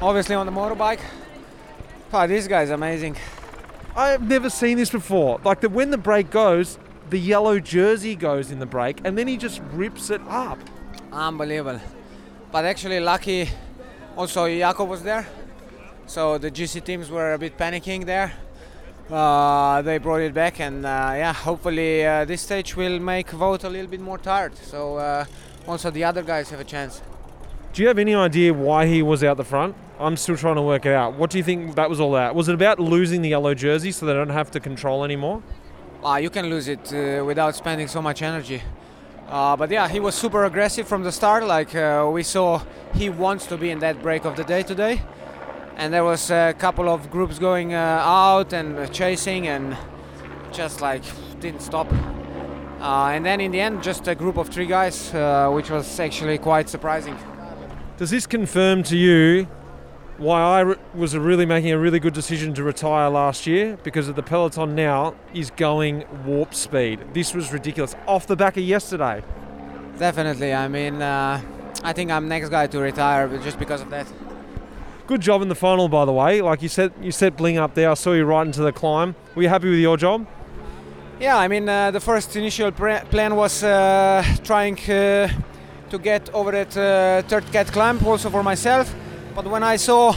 obviously 0.00 0.34
on 0.34 0.44
the 0.44 0.50
motorbike. 0.50 0.98
Oh, 2.12 2.26
this 2.26 2.48
guy's 2.48 2.70
amazing. 2.70 3.16
I 3.94 4.08
have 4.08 4.28
never 4.28 4.50
seen 4.50 4.76
this 4.76 4.90
before. 4.90 5.40
Like 5.44 5.60
that 5.60 5.70
when 5.70 5.92
the 5.92 5.98
break 5.98 6.30
goes, 6.30 6.80
the 7.08 7.20
yellow 7.20 7.60
jersey 7.60 8.16
goes 8.16 8.50
in 8.50 8.58
the 8.58 8.66
break, 8.66 9.00
and 9.04 9.16
then 9.16 9.28
he 9.28 9.36
just 9.36 9.60
rips 9.70 10.10
it 10.10 10.20
up. 10.22 10.58
Unbelievable. 11.12 11.80
But 12.50 12.64
actually, 12.64 12.98
lucky 12.98 13.48
also 14.16 14.48
Jakob 14.48 14.88
was 14.88 15.04
there. 15.04 15.28
So 16.06 16.38
the 16.38 16.50
GC 16.50 16.84
teams 16.84 17.08
were 17.08 17.34
a 17.34 17.38
bit 17.38 17.56
panicking 17.56 18.04
there. 18.04 18.32
Uh, 19.10 19.82
they 19.82 19.98
brought 19.98 20.20
it 20.20 20.34
back, 20.34 20.58
and 20.60 20.84
uh, 20.84 21.12
yeah, 21.14 21.32
hopefully 21.32 22.04
uh, 22.04 22.24
this 22.24 22.42
stage 22.42 22.74
will 22.74 22.98
make 22.98 23.28
Wout 23.28 23.62
a 23.62 23.68
little 23.68 23.86
bit 23.86 24.00
more 24.00 24.18
tired. 24.18 24.56
So 24.56 24.96
uh, 24.96 25.24
also 25.66 25.90
the 25.90 26.02
other 26.02 26.22
guys 26.22 26.50
have 26.50 26.60
a 26.60 26.64
chance. 26.64 27.02
Do 27.72 27.82
you 27.82 27.88
have 27.88 27.98
any 27.98 28.14
idea 28.14 28.52
why 28.52 28.86
he 28.86 29.02
was 29.02 29.22
out 29.22 29.36
the 29.36 29.44
front? 29.44 29.76
I'm 30.00 30.16
still 30.16 30.36
trying 30.36 30.56
to 30.56 30.62
work 30.62 30.86
it 30.86 30.92
out. 30.92 31.14
What 31.14 31.30
do 31.30 31.38
you 31.38 31.44
think 31.44 31.76
that 31.76 31.88
was 31.88 32.00
all 32.00 32.16
about? 32.16 32.34
Was 32.34 32.48
it 32.48 32.54
about 32.54 32.80
losing 32.80 33.22
the 33.22 33.28
yellow 33.28 33.54
jersey 33.54 33.92
so 33.92 34.06
they 34.06 34.12
don't 34.12 34.30
have 34.30 34.50
to 34.52 34.60
control 34.60 35.04
anymore? 35.04 35.42
Uh, 36.04 36.16
you 36.16 36.30
can 36.30 36.46
lose 36.46 36.68
it 36.68 36.92
uh, 36.92 37.24
without 37.24 37.54
spending 37.54 37.88
so 37.88 38.02
much 38.02 38.22
energy. 38.22 38.62
Uh, 39.28 39.56
but 39.56 39.70
yeah, 39.70 39.88
he 39.88 40.00
was 40.00 40.14
super 40.14 40.44
aggressive 40.44 40.86
from 40.86 41.02
the 41.02 41.12
start. 41.12 41.44
Like 41.46 41.74
uh, 41.74 42.08
we 42.12 42.22
saw, 42.22 42.62
he 42.94 43.08
wants 43.08 43.46
to 43.46 43.56
be 43.56 43.70
in 43.70 43.78
that 43.80 44.02
break 44.02 44.24
of 44.24 44.36
the 44.36 44.44
day 44.44 44.62
today. 44.62 45.02
And 45.76 45.92
there 45.92 46.04
was 46.04 46.30
a 46.30 46.54
couple 46.58 46.88
of 46.88 47.10
groups 47.10 47.38
going 47.38 47.74
uh, 47.74 48.00
out 48.02 48.52
and 48.52 48.90
chasing, 48.92 49.46
and 49.46 49.76
just 50.52 50.80
like 50.80 51.02
didn't 51.40 51.60
stop. 51.60 51.86
Uh, 52.80 53.10
and 53.14 53.24
then 53.24 53.40
in 53.40 53.50
the 53.52 53.60
end, 53.60 53.82
just 53.82 54.08
a 54.08 54.14
group 54.14 54.36
of 54.36 54.48
three 54.48 54.66
guys, 54.66 55.12
uh, 55.14 55.50
which 55.50 55.70
was 55.70 56.00
actually 56.00 56.38
quite 56.38 56.68
surprising. 56.68 57.16
Does 57.96 58.10
this 58.10 58.26
confirm 58.26 58.82
to 58.84 58.96
you 58.96 59.48
why 60.18 60.40
I 60.40 60.60
re- 60.60 60.76
was 60.94 61.16
really 61.16 61.46
making 61.46 61.72
a 61.72 61.78
really 61.78 61.98
good 61.98 62.14
decision 62.14 62.54
to 62.54 62.62
retire 62.62 63.08
last 63.08 63.46
year? 63.46 63.78
Because 63.82 64.08
of 64.08 64.16
the 64.16 64.22
peloton 64.22 64.74
now 64.74 65.14
is 65.34 65.50
going 65.50 66.04
warp 66.24 66.54
speed. 66.54 67.00
This 67.12 67.34
was 67.34 67.52
ridiculous. 67.52 67.94
Off 68.06 68.26
the 68.26 68.36
back 68.36 68.56
of 68.56 68.62
yesterday. 68.62 69.22
Definitely. 69.98 70.52
I 70.52 70.68
mean, 70.68 71.00
uh, 71.00 71.40
I 71.82 71.92
think 71.92 72.10
I'm 72.10 72.28
next 72.28 72.50
guy 72.50 72.66
to 72.66 72.78
retire 72.78 73.28
just 73.38 73.58
because 73.58 73.80
of 73.80 73.90
that. 73.90 74.06
Good 75.06 75.20
job 75.20 75.40
in 75.40 75.48
the 75.48 75.54
final, 75.54 75.88
by 75.88 76.04
the 76.04 76.12
way. 76.12 76.42
Like 76.42 76.62
you 76.62 76.68
said, 76.68 76.92
you 77.00 77.12
set 77.12 77.36
Bling 77.36 77.58
up 77.58 77.74
there. 77.74 77.92
I 77.92 77.94
saw 77.94 78.12
you 78.12 78.24
right 78.24 78.44
into 78.44 78.62
the 78.62 78.72
climb. 78.72 79.14
Were 79.36 79.42
you 79.42 79.48
happy 79.48 79.70
with 79.70 79.78
your 79.78 79.96
job? 79.96 80.26
Yeah, 81.20 81.36
I 81.36 81.46
mean, 81.46 81.68
uh, 81.68 81.92
the 81.92 82.00
first 82.00 82.34
initial 82.34 82.72
plan 82.72 83.36
was 83.36 83.62
uh, 83.62 84.24
trying 84.42 84.76
uh, 84.90 85.28
to 85.90 85.98
get 85.98 86.28
over 86.34 86.50
that 86.50 86.76
uh, 86.76 87.22
third 87.28 87.44
cat 87.52 87.68
climb 87.68 88.04
also 88.04 88.30
for 88.30 88.42
myself. 88.42 88.92
But 89.32 89.46
when 89.46 89.62
I 89.62 89.76
saw 89.76 90.12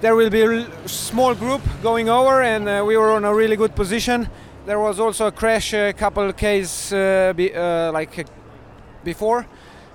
there 0.00 0.14
will 0.14 0.30
be 0.30 0.42
a 0.42 0.88
small 0.88 1.34
group 1.34 1.60
going 1.82 2.08
over 2.08 2.40
and 2.40 2.68
uh, 2.68 2.84
we 2.86 2.96
were 2.96 3.10
on 3.10 3.24
a 3.24 3.34
really 3.34 3.56
good 3.56 3.74
position, 3.74 4.28
there 4.64 4.78
was 4.78 5.00
also 5.00 5.26
a 5.26 5.32
crash 5.32 5.74
a 5.74 5.92
couple 5.92 6.32
Ks 6.32 6.92
uh, 6.92 7.32
be, 7.34 7.52
uh, 7.52 7.90
like 7.90 8.16
uh, 8.16 8.24
before. 9.02 9.44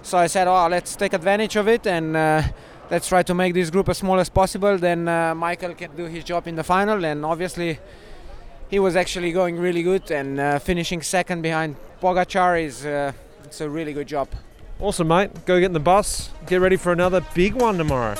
So 0.01 0.17
I 0.17 0.27
said, 0.27 0.47
oh, 0.47 0.67
let's 0.67 0.97
take 0.97 1.13
advantage 1.13 1.55
of 1.55 1.69
it 1.69 1.87
and 1.87 2.17
uh, 2.17 2.43
let's 2.89 3.07
try 3.07 3.23
to 3.23 3.33
make 3.33 3.53
this 3.53 3.69
group 3.69 3.89
as 3.89 3.97
small 3.97 4.19
as 4.19 4.29
possible. 4.29 4.77
Then 4.77 5.07
uh, 5.07 5.35
Michael 5.35 5.73
can 5.73 5.95
do 5.95 6.05
his 6.05 6.23
job 6.23 6.47
in 6.47 6.55
the 6.55 6.63
final, 6.63 7.03
and 7.05 7.25
obviously 7.25 7.79
he 8.69 8.79
was 8.79 8.95
actually 8.95 9.31
going 9.31 9.57
really 9.57 9.83
good 9.83 10.09
and 10.11 10.39
uh, 10.39 10.59
finishing 10.59 11.01
second 11.01 11.41
behind 11.41 11.75
Pogacar 12.01 12.63
is 12.63 12.85
uh, 12.85 13.11
it's 13.43 13.61
a 13.61 13.69
really 13.69 13.93
good 13.93 14.07
job. 14.07 14.27
Awesome, 14.79 15.07
mate. 15.07 15.45
Go 15.45 15.59
get 15.59 15.67
in 15.67 15.73
the 15.73 15.79
bus. 15.79 16.29
Get 16.47 16.59
ready 16.59 16.75
for 16.75 16.91
another 16.91 17.21
big 17.33 17.53
one 17.53 17.77
tomorrow. 17.77 18.15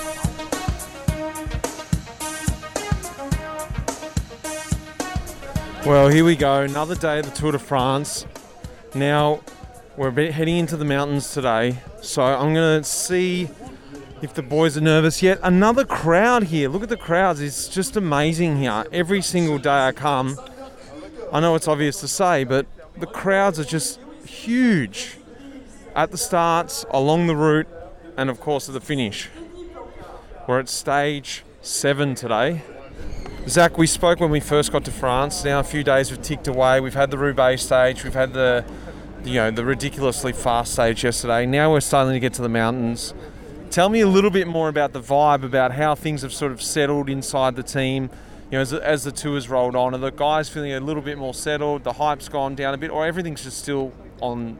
Well, 5.84 6.08
here 6.08 6.24
we 6.24 6.34
go. 6.34 6.62
Another 6.62 6.94
day 6.94 7.20
of 7.20 7.26
the 7.26 7.30
Tour 7.30 7.52
de 7.52 7.58
France. 7.58 8.26
Now, 8.94 9.40
we're 9.96 10.08
a 10.08 10.12
bit 10.12 10.32
heading 10.32 10.56
into 10.56 10.76
the 10.76 10.84
mountains 10.84 11.32
today, 11.32 11.78
so 12.02 12.22
I'm 12.22 12.54
going 12.54 12.82
to 12.82 12.88
see 12.88 13.48
if 14.26 14.34
the 14.34 14.42
boys 14.42 14.76
are 14.76 14.80
nervous 14.80 15.22
yet. 15.22 15.38
Another 15.40 15.84
crowd 15.84 16.42
here. 16.44 16.68
Look 16.68 16.82
at 16.82 16.88
the 16.88 16.96
crowds. 16.96 17.40
It's 17.40 17.68
just 17.68 17.96
amazing 17.96 18.56
here. 18.56 18.84
Every 18.90 19.22
single 19.22 19.56
day 19.58 19.86
I 19.86 19.92
come, 19.92 20.36
I 21.32 21.38
know 21.38 21.54
it's 21.54 21.68
obvious 21.68 22.00
to 22.00 22.08
say, 22.08 22.42
but 22.42 22.66
the 22.98 23.06
crowds 23.06 23.60
are 23.60 23.64
just 23.64 24.00
huge 24.26 25.16
at 25.94 26.10
the 26.10 26.18
starts, 26.18 26.84
along 26.90 27.28
the 27.28 27.36
route, 27.36 27.68
and 28.16 28.28
of 28.28 28.40
course 28.40 28.68
at 28.68 28.74
the 28.74 28.80
finish. 28.80 29.28
We're 30.48 30.58
at 30.58 30.68
stage 30.68 31.44
seven 31.62 32.16
today. 32.16 32.62
Zach, 33.46 33.78
we 33.78 33.86
spoke 33.86 34.18
when 34.18 34.30
we 34.30 34.40
first 34.40 34.72
got 34.72 34.84
to 34.86 34.90
France. 34.90 35.44
Now 35.44 35.60
a 35.60 35.64
few 35.64 35.84
days 35.84 36.10
have 36.10 36.20
ticked 36.20 36.48
away. 36.48 36.80
We've 36.80 36.94
had 36.94 37.12
the 37.12 37.18
Roubaix 37.18 37.62
stage. 37.62 38.02
We've 38.02 38.12
had 38.12 38.32
the, 38.32 38.64
you 39.24 39.34
know, 39.34 39.52
the 39.52 39.64
ridiculously 39.64 40.32
fast 40.32 40.72
stage 40.72 41.04
yesterday. 41.04 41.46
Now 41.46 41.70
we're 41.70 41.80
starting 41.80 42.12
to 42.12 42.18
get 42.18 42.34
to 42.34 42.42
the 42.42 42.48
mountains. 42.48 43.14
Tell 43.70 43.88
me 43.88 44.00
a 44.00 44.06
little 44.06 44.30
bit 44.30 44.46
more 44.46 44.68
about 44.68 44.92
the 44.92 45.00
vibe, 45.00 45.42
about 45.42 45.72
how 45.72 45.94
things 45.94 46.22
have 46.22 46.32
sort 46.32 46.52
of 46.52 46.62
settled 46.62 47.10
inside 47.10 47.56
the 47.56 47.62
team. 47.62 48.10
You 48.50 48.58
know, 48.58 48.60
as, 48.60 48.72
as 48.72 49.04
the 49.04 49.12
tour's 49.12 49.48
rolled 49.48 49.74
on, 49.74 49.94
are 49.94 49.98
the 49.98 50.10
guys 50.10 50.48
feeling 50.48 50.72
a 50.72 50.80
little 50.80 51.02
bit 51.02 51.18
more 51.18 51.34
settled? 51.34 51.84
The 51.84 51.94
hype's 51.94 52.28
gone 52.28 52.54
down 52.54 52.74
a 52.74 52.78
bit, 52.78 52.90
or 52.90 53.04
everything's 53.04 53.42
just 53.42 53.58
still 53.58 53.92
on, 54.20 54.56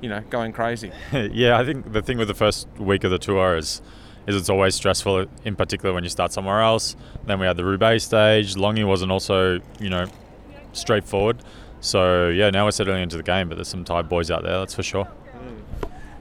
you 0.00 0.08
know, 0.08 0.20
going 0.30 0.52
crazy? 0.52 0.92
yeah, 1.12 1.58
I 1.58 1.64
think 1.64 1.92
the 1.92 2.00
thing 2.00 2.16
with 2.16 2.28
the 2.28 2.34
first 2.34 2.68
week 2.78 3.04
of 3.04 3.10
the 3.10 3.18
tour 3.18 3.56
is 3.56 3.82
is 4.28 4.36
it's 4.36 4.50
always 4.50 4.74
stressful, 4.74 5.24
in 5.44 5.56
particular 5.56 5.94
when 5.94 6.04
you 6.04 6.10
start 6.10 6.32
somewhere 6.32 6.60
else. 6.60 6.94
Then 7.24 7.40
we 7.40 7.46
had 7.46 7.56
the 7.56 7.64
Roubaix 7.64 8.04
stage. 8.04 8.56
Longwy 8.56 8.86
wasn't 8.86 9.10
also, 9.10 9.58
you 9.80 9.88
know, 9.88 10.06
straightforward. 10.74 11.38
So 11.80 12.28
yeah, 12.28 12.50
now 12.50 12.66
we're 12.66 12.72
settling 12.72 13.02
into 13.02 13.16
the 13.16 13.22
game, 13.22 13.48
but 13.48 13.54
there's 13.54 13.68
some 13.68 13.84
tired 13.84 14.08
boys 14.08 14.30
out 14.30 14.42
there, 14.42 14.58
that's 14.58 14.74
for 14.74 14.82
sure. 14.82 15.08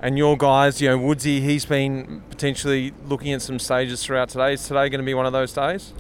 And 0.01 0.17
your 0.17 0.37
guys, 0.37 0.79
you 0.81 0.89
know, 0.89 0.97
Woodsy, 0.97 1.41
he's 1.41 1.65
been 1.65 2.21
potentially 2.29 2.93
looking 3.05 3.33
at 3.33 3.41
some 3.41 3.57
stages 3.57 4.03
throughout 4.03 4.29
today. 4.29 4.53
Is 4.53 4.63
today 4.63 4.89
going 4.89 4.99
to 4.99 5.05
be 5.05 5.13
one 5.13 5.25
of 5.25 5.33
those 5.33 5.53
days? 5.53 5.93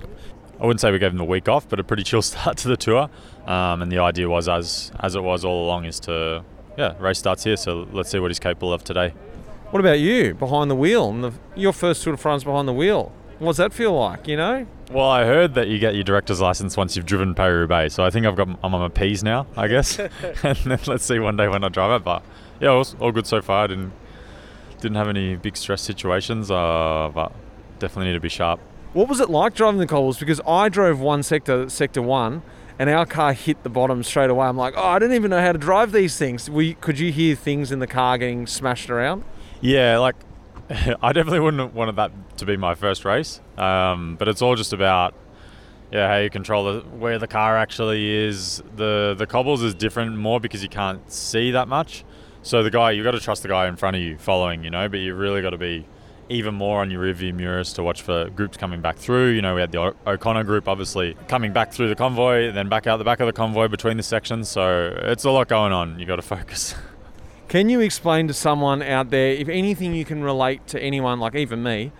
I 0.59 0.65
wouldn't 0.65 0.81
say 0.81 0.91
we 0.91 0.99
gave 0.99 1.13
him 1.13 1.19
a 1.19 1.25
week 1.25 1.47
off, 1.49 1.67
but 1.67 1.79
a 1.79 1.83
pretty 1.83 2.03
chill 2.03 2.21
start 2.23 2.57
to 2.57 2.67
the 2.67 2.77
tour. 2.77 3.09
Um, 3.45 3.81
and 3.81 3.91
the 3.91 3.99
idea 3.99 4.29
was, 4.29 4.47
as 4.47 4.91
as 4.99 5.15
it 5.15 5.23
was 5.23 5.43
all 5.43 5.65
along, 5.65 5.85
is 5.85 5.99
to 6.01 6.43
yeah, 6.77 6.93
race 6.99 7.17
starts 7.19 7.43
here. 7.43 7.57
So 7.57 7.87
let's 7.91 8.09
see 8.09 8.19
what 8.19 8.29
he's 8.29 8.39
capable 8.39 8.71
of 8.71 8.83
today. 8.83 9.13
What 9.71 9.79
about 9.79 9.99
you 9.99 10.33
behind 10.33 10.71
the 10.71 10.75
wheel? 10.75 11.09
And 11.09 11.23
the, 11.23 11.33
your 11.55 11.73
first 11.73 12.03
Tour 12.03 12.13
de 12.13 12.17
France 12.17 12.43
behind 12.43 12.67
the 12.67 12.73
wheel. 12.73 13.11
What 13.39 13.49
does 13.49 13.57
that 13.57 13.73
feel 13.73 13.93
like? 13.93 14.27
You 14.27 14.37
know? 14.37 14.67
Well, 14.91 15.09
I 15.09 15.25
heard 15.25 15.53
that 15.55 15.67
you 15.67 15.77
get 15.77 15.93
your 15.93 16.03
director's 16.03 16.39
license 16.39 16.77
once 16.77 16.95
you've 16.95 17.05
driven 17.05 17.35
Paris 17.35 17.59
Roubaix, 17.59 17.93
so 17.93 18.03
I 18.03 18.09
think 18.09 18.25
I've 18.25 18.35
got 18.35 18.47
I'm 18.47 18.73
on 18.73 18.81
my 18.81 18.87
P's 18.87 19.23
now, 19.23 19.45
I 19.55 19.67
guess. 19.67 19.99
and 20.43 20.57
then 20.65 20.79
let's 20.87 21.05
see 21.05 21.19
one 21.19 21.35
day 21.35 21.47
when 21.47 21.63
I 21.63 21.69
drive 21.69 22.01
it. 22.01 22.05
But 22.05 22.23
yeah, 22.59 22.69
all, 22.69 22.85
all 22.99 23.11
good 23.11 23.27
so 23.27 23.41
far. 23.41 23.65
I 23.65 23.67
didn't 23.67 23.93
didn't 24.79 24.95
have 24.95 25.07
any 25.07 25.35
big 25.35 25.57
stress 25.57 25.81
situations, 25.81 26.51
uh, 26.51 27.09
but 27.13 27.31
definitely 27.79 28.11
need 28.11 28.17
to 28.17 28.19
be 28.19 28.29
sharp. 28.29 28.59
What 28.93 29.09
was 29.09 29.19
it 29.19 29.29
like 29.29 29.53
driving 29.53 29.79
the 29.79 29.87
cobbles? 29.87 30.19
Because 30.19 30.39
I 30.47 30.69
drove 30.69 30.99
one 30.99 31.23
sector, 31.23 31.69
sector 31.69 32.01
one, 32.01 32.43
and 32.79 32.89
our 32.89 33.05
car 33.05 33.33
hit 33.33 33.63
the 33.63 33.69
bottom 33.69 34.03
straight 34.03 34.29
away. 34.29 34.47
I'm 34.47 34.57
like, 34.57 34.75
oh, 34.77 34.83
I 34.83 34.99
didn't 34.99 35.15
even 35.15 35.31
know 35.31 35.41
how 35.41 35.51
to 35.51 35.57
drive 35.57 35.91
these 35.91 36.17
things. 36.17 36.49
We, 36.49 36.75
could 36.75 36.99
you 36.99 37.11
hear 37.11 37.35
things 37.35 37.71
in 37.71 37.79
the 37.79 37.87
car 37.87 38.17
getting 38.17 38.47
smashed 38.47 38.89
around? 38.89 39.23
Yeah, 39.61 39.97
like 39.97 40.15
I 40.69 41.13
definitely 41.13 41.39
wouldn't 41.39 41.61
have 41.61 41.73
wanted 41.73 41.95
that 41.95 42.11
to 42.37 42.45
be 42.45 42.57
my 42.57 42.75
first 42.75 43.05
race, 43.05 43.41
um, 43.57 44.15
but 44.17 44.27
it's 44.27 44.41
all 44.41 44.55
just 44.55 44.73
about 44.73 45.13
yeah 45.91 46.09
how 46.09 46.17
you 46.17 46.29
control 46.29 46.65
the, 46.65 46.79
where 46.81 47.17
the 47.17 47.27
car 47.27 47.57
actually 47.57 48.09
is. 48.09 48.61
The 48.75 49.15
the 49.17 49.25
cobbles 49.25 49.63
is 49.63 49.73
different 49.73 50.17
more 50.17 50.39
because 50.39 50.61
you 50.61 50.69
can't 50.69 51.09
see 51.11 51.51
that 51.51 51.67
much. 51.67 52.03
So 52.47 52.63
the 52.63 52.71
guy 52.71 52.91
you've 52.91 53.03
got 53.03 53.11
to 53.11 53.19
trust 53.19 53.41
the 53.41 53.49
guy 53.49 53.67
in 53.67 53.75
front 53.75 53.97
of 53.97 54.01
you 54.01 54.17
following, 54.17 54.63
you 54.63 54.69
know, 54.69 54.87
but 54.87 55.01
you've 55.01 55.17
really 55.17 55.41
got 55.41 55.49
to 55.49 55.57
be 55.57 55.85
even 56.29 56.55
more 56.55 56.79
on 56.79 56.89
your 56.89 57.03
rearview 57.03 57.33
mirrors 57.33 57.73
to 57.73 57.83
watch 57.83 58.01
for 58.01 58.29
groups 58.29 58.55
coming 58.55 58.79
back 58.79 58.95
through. 58.95 59.31
You 59.31 59.41
know, 59.41 59.53
we 59.53 59.59
had 59.59 59.73
the 59.73 59.93
O'Connor 60.07 60.45
group 60.45 60.69
obviously 60.69 61.17
coming 61.27 61.51
back 61.51 61.73
through 61.73 61.89
the 61.89 61.95
convoy, 61.95 62.53
then 62.53 62.69
back 62.69 62.87
out 62.87 62.99
the 62.99 63.03
back 63.03 63.19
of 63.19 63.27
the 63.27 63.33
convoy 63.33 63.67
between 63.67 63.97
the 63.97 64.03
sections. 64.03 64.47
So 64.47 64.97
it's 64.97 65.25
a 65.25 65.29
lot 65.29 65.49
going 65.49 65.73
on. 65.73 65.99
You 65.99 66.05
got 66.05 66.15
to 66.15 66.21
focus. 66.21 66.73
Can 67.49 67.67
you 67.67 67.81
explain 67.81 68.29
to 68.29 68.33
someone 68.33 68.81
out 68.81 69.09
there, 69.09 69.33
if 69.33 69.49
anything 69.49 69.93
you 69.93 70.05
can 70.05 70.23
relate 70.23 70.65
to 70.67 70.81
anyone, 70.81 71.19
like 71.19 71.35
even 71.35 71.61
me, 71.63 71.91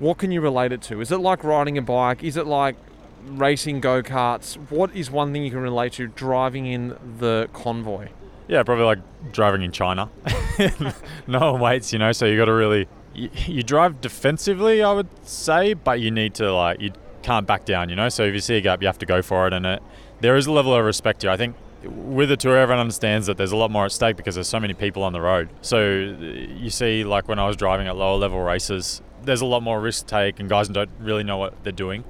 what 0.00 0.18
can 0.18 0.30
you 0.32 0.42
relate 0.42 0.72
it 0.72 0.82
to? 0.82 1.00
Is 1.00 1.10
it 1.10 1.18
like 1.18 1.42
riding 1.44 1.78
a 1.78 1.82
bike? 1.82 2.22
Is 2.22 2.36
it 2.36 2.46
like 2.46 2.76
racing 3.24 3.80
go 3.80 4.02
karts? 4.02 4.56
What 4.70 4.94
is 4.94 5.10
one 5.10 5.32
thing 5.32 5.44
you 5.44 5.50
can 5.50 5.60
relate 5.60 5.94
to 5.94 6.08
driving 6.08 6.66
in 6.66 6.96
the 7.18 7.48
convoy? 7.54 8.08
Yeah, 8.48 8.62
probably 8.62 8.84
like 8.84 8.98
driving 9.32 9.62
in 9.62 9.72
China. 9.72 10.10
no 11.26 11.52
one 11.52 11.60
waits, 11.60 11.92
you 11.92 11.98
know, 11.98 12.12
so 12.12 12.24
you 12.26 12.36
got 12.36 12.46
to 12.46 12.54
really. 12.54 12.88
You, 13.14 13.64
drive 13.64 14.00
defensively, 14.00 14.80
I 14.80 14.92
would 14.92 15.08
say, 15.26 15.74
but 15.74 15.98
you 15.98 16.12
need 16.12 16.34
to, 16.34 16.54
like, 16.54 16.80
you 16.80 16.92
can't 17.22 17.48
back 17.48 17.64
down, 17.64 17.88
you 17.88 17.96
know? 17.96 18.08
So 18.08 18.22
if 18.22 18.32
you 18.32 18.38
see 18.38 18.56
a 18.56 18.60
gap, 18.60 18.80
you 18.80 18.86
have 18.86 18.98
to 18.98 19.06
go 19.06 19.22
for 19.22 19.48
it. 19.48 19.52
And 19.52 19.66
it, 19.66 19.82
there 20.20 20.36
is 20.36 20.46
a 20.46 20.52
level 20.52 20.72
of 20.72 20.84
respect 20.84 21.22
here. 21.22 21.30
I 21.32 21.36
think 21.36 21.56
with 21.82 22.28
the 22.28 22.36
tour, 22.36 22.56
everyone 22.56 22.80
understands 22.80 23.26
that 23.26 23.36
there's 23.36 23.50
a 23.50 23.56
lot 23.56 23.70
more 23.70 23.86
at 23.86 23.92
stake 23.92 24.16
because 24.16 24.34
there's 24.34 24.48
so 24.48 24.60
many 24.60 24.74
people 24.74 25.02
on 25.02 25.12
the 25.12 25.20
road. 25.20 25.48
So 25.62 25.80
you 25.88 26.70
see, 26.70 27.04
like 27.04 27.28
when 27.28 27.38
I 27.38 27.46
was 27.46 27.56
driving 27.56 27.88
at 27.88 27.96
lower 27.96 28.16
level 28.16 28.40
races, 28.40 29.02
there's 29.22 29.40
a 29.40 29.46
lot 29.46 29.62
more 29.62 29.80
risk 29.80 30.06
take, 30.06 30.38
and 30.40 30.48
guys 30.48 30.68
don't 30.68 30.90
really 31.00 31.24
know 31.24 31.38
what 31.38 31.62
they're 31.64 31.72
doing. 31.72 32.04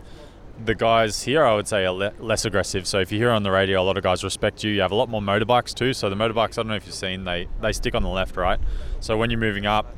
The 0.65 0.75
guys 0.75 1.23
here, 1.23 1.45
I 1.45 1.55
would 1.55 1.69
say, 1.69 1.85
are 1.85 1.93
le- 1.93 2.13
less 2.19 2.45
aggressive. 2.45 2.87
So 2.87 2.99
if 2.99 3.13
you 3.13 3.19
hear 3.19 3.31
on 3.31 3.43
the 3.43 3.51
radio, 3.51 3.81
a 3.81 3.85
lot 3.85 3.97
of 3.97 4.03
guys 4.03 4.25
respect 4.25 4.65
you. 4.65 4.73
You 4.73 4.81
have 4.81 4.91
a 4.91 4.97
lot 4.97 5.09
more 5.09 5.21
motorbikes 5.21 5.73
too. 5.73 5.93
So 5.93 6.11
the 6.11 6.17
motorbikes, 6.17 6.53
I 6.53 6.63
don't 6.63 6.69
know 6.69 6.75
if 6.75 6.85
you've 6.85 6.95
seen, 6.95 7.25
they 7.25 7.49
they 7.61 7.73
stick 7.73 7.95
on 7.95 8.03
the 8.03 8.09
left, 8.09 8.37
right. 8.37 8.59
So 9.01 9.17
when 9.17 9.31
you're 9.31 9.41
moving 9.41 9.67
up, 9.67 9.97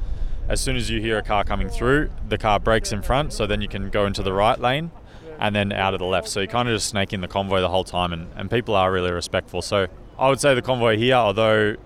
as 0.48 0.60
soon 0.60 0.76
as 0.76 0.90
you 0.90 1.00
hear 1.00 1.16
a 1.16 1.22
car 1.22 1.44
coming 1.44 1.68
through, 1.68 2.10
the 2.28 2.36
car 2.36 2.60
brakes 2.60 2.92
in 2.92 3.02
front. 3.02 3.32
So 3.32 3.46
then 3.46 3.62
you 3.62 3.68
can 3.68 3.88
go 3.88 4.04
into 4.04 4.22
the 4.22 4.32
right 4.32 4.60
lane 4.60 4.90
and 5.38 5.56
then 5.56 5.72
out 5.72 5.94
of 5.94 6.00
the 6.00 6.06
left. 6.06 6.28
So 6.28 6.40
you 6.40 6.48
kind 6.48 6.68
of 6.68 6.74
just 6.74 6.88
snake 6.88 7.12
in 7.12 7.22
the 7.22 7.28
convoy 7.28 7.60
the 7.60 7.70
whole 7.70 7.84
time, 7.84 8.12
and, 8.12 8.28
and 8.36 8.50
people 8.50 8.74
are 8.76 8.92
really 8.92 9.12
respectful. 9.12 9.62
So 9.62 9.86
I 10.18 10.28
would 10.28 10.40
say 10.40 10.54
the 10.54 10.62
convoy 10.62 10.98
here, 10.98 11.14
although 11.14 11.76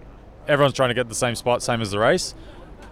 everyone's 0.49 0.75
trying 0.75 0.91
to 0.91 0.95
get 0.95 1.09
the 1.09 1.15
same 1.15 1.37
spot, 1.37 1.63
same 1.63 1.81
as 1.81 1.93
the 1.93 2.01
race, 2.01 2.35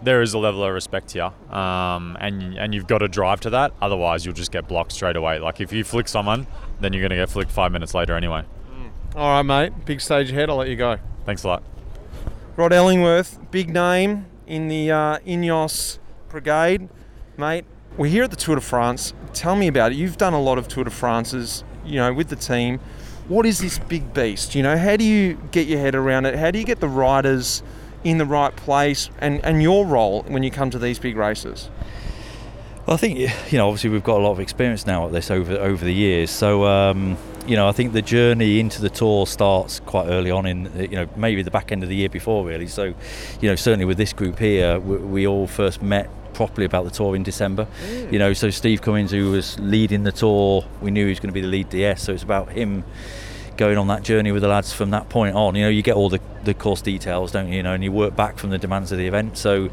there 0.02 0.22
is 0.22 0.34
a 0.34 0.38
level 0.38 0.64
of 0.64 0.72
respect 0.72 1.12
here, 1.12 1.30
um, 1.50 2.16
and 2.20 2.56
and 2.58 2.74
you've 2.74 2.86
got 2.86 2.98
to 2.98 3.08
drive 3.08 3.40
to 3.40 3.50
that. 3.50 3.72
Otherwise, 3.80 4.24
you'll 4.24 4.34
just 4.34 4.52
get 4.52 4.68
blocked 4.68 4.92
straight 4.92 5.16
away. 5.16 5.38
Like 5.38 5.60
if 5.60 5.72
you 5.72 5.84
flick 5.84 6.08
someone, 6.08 6.46
then 6.80 6.92
you're 6.92 7.02
going 7.02 7.10
to 7.10 7.16
get 7.16 7.30
flicked 7.30 7.50
five 7.50 7.72
minutes 7.72 7.94
later 7.94 8.14
anyway. 8.14 8.44
All 9.14 9.28
right, 9.28 9.42
mate. 9.42 9.84
Big 9.84 10.00
stage 10.00 10.30
ahead. 10.30 10.48
I'll 10.48 10.56
let 10.56 10.68
you 10.68 10.76
go. 10.76 10.98
Thanks 11.24 11.44
a 11.44 11.48
lot. 11.48 11.62
Rod 12.56 12.72
Ellingworth, 12.72 13.38
big 13.50 13.70
name 13.70 14.26
in 14.46 14.68
the 14.68 14.90
uh, 14.90 15.18
Ineos 15.20 15.98
brigade, 16.28 16.88
mate. 17.36 17.64
We're 17.96 18.08
here 18.08 18.24
at 18.24 18.30
the 18.30 18.36
Tour 18.36 18.56
de 18.56 18.60
France. 18.60 19.14
Tell 19.32 19.56
me 19.56 19.68
about 19.68 19.92
it. 19.92 19.96
You've 19.96 20.18
done 20.18 20.32
a 20.32 20.40
lot 20.40 20.58
of 20.58 20.68
Tour 20.68 20.84
de 20.84 20.90
France's, 20.90 21.64
you 21.84 21.96
know, 21.96 22.12
with 22.12 22.28
the 22.28 22.36
team. 22.36 22.78
What 23.28 23.46
is 23.46 23.60
this 23.60 23.78
big 23.78 24.12
beast? 24.12 24.54
You 24.54 24.62
know, 24.62 24.76
how 24.76 24.96
do 24.96 25.04
you 25.04 25.34
get 25.52 25.66
your 25.66 25.78
head 25.78 25.94
around 25.94 26.26
it? 26.26 26.34
How 26.34 26.50
do 26.50 26.58
you 26.58 26.64
get 26.64 26.80
the 26.80 26.88
riders 26.88 27.62
in 28.04 28.18
the 28.18 28.26
right 28.26 28.54
place 28.56 29.10
and, 29.18 29.44
and 29.44 29.62
your 29.62 29.86
role 29.86 30.22
when 30.24 30.42
you 30.42 30.50
come 30.50 30.70
to 30.70 30.78
these 30.78 30.98
big 30.98 31.16
races? 31.16 31.70
Well, 32.86 32.94
I 32.94 32.96
think 32.96 33.18
you 33.52 33.58
know. 33.58 33.68
Obviously, 33.68 33.90
we've 33.90 34.02
got 34.02 34.18
a 34.18 34.24
lot 34.24 34.32
of 34.32 34.40
experience 34.40 34.86
now 34.86 35.06
at 35.06 35.12
this 35.12 35.30
over 35.30 35.52
over 35.54 35.84
the 35.84 35.94
years. 35.94 36.32
So, 36.32 36.64
um, 36.64 37.16
you 37.46 37.54
know, 37.54 37.68
I 37.68 37.72
think 37.72 37.92
the 37.92 38.02
journey 38.02 38.58
into 38.58 38.82
the 38.82 38.90
tour 38.90 39.24
starts 39.28 39.78
quite 39.78 40.08
early 40.08 40.32
on 40.32 40.46
in 40.46 40.68
you 40.76 40.96
know 40.96 41.08
maybe 41.14 41.42
the 41.42 41.50
back 41.52 41.70
end 41.70 41.84
of 41.84 41.88
the 41.88 41.94
year 41.94 42.08
before, 42.08 42.44
really. 42.44 42.66
So, 42.66 42.92
you 43.40 43.48
know, 43.48 43.54
certainly 43.54 43.84
with 43.84 43.98
this 43.98 44.12
group 44.12 44.40
here, 44.40 44.80
we, 44.80 44.96
we 44.96 45.26
all 45.28 45.46
first 45.46 45.80
met 45.80 46.10
properly 46.34 46.64
about 46.64 46.84
the 46.84 46.90
tour 46.90 47.14
in 47.14 47.22
December. 47.22 47.68
You 48.10 48.18
know, 48.18 48.32
so 48.32 48.50
Steve 48.50 48.82
Cummings, 48.82 49.12
who 49.12 49.30
was 49.30 49.58
leading 49.60 50.02
the 50.02 50.12
tour, 50.12 50.64
we 50.80 50.90
knew 50.90 51.04
he 51.04 51.10
was 51.10 51.20
going 51.20 51.28
to 51.28 51.34
be 51.34 51.40
the 51.40 51.46
lead 51.46 51.68
DS. 51.68 52.02
So 52.02 52.12
it's 52.12 52.24
about 52.24 52.50
him 52.50 52.82
going 53.62 53.78
on 53.78 53.86
that 53.86 54.02
journey 54.02 54.32
with 54.32 54.42
the 54.42 54.48
lads 54.48 54.72
from 54.72 54.90
that 54.90 55.08
point 55.08 55.36
on. 55.36 55.54
You 55.54 55.62
know, 55.62 55.68
you 55.68 55.82
get 55.82 55.94
all 55.94 56.08
the, 56.08 56.18
the 56.42 56.52
course 56.52 56.82
details, 56.82 57.30
don't 57.30 57.46
you? 57.46 57.58
You 57.58 57.62
know, 57.62 57.74
and 57.74 57.84
you 57.84 57.92
work 57.92 58.16
back 58.16 58.36
from 58.36 58.50
the 58.50 58.58
demands 58.58 58.90
of 58.92 58.98
the 58.98 59.06
event. 59.06 59.38
So. 59.38 59.70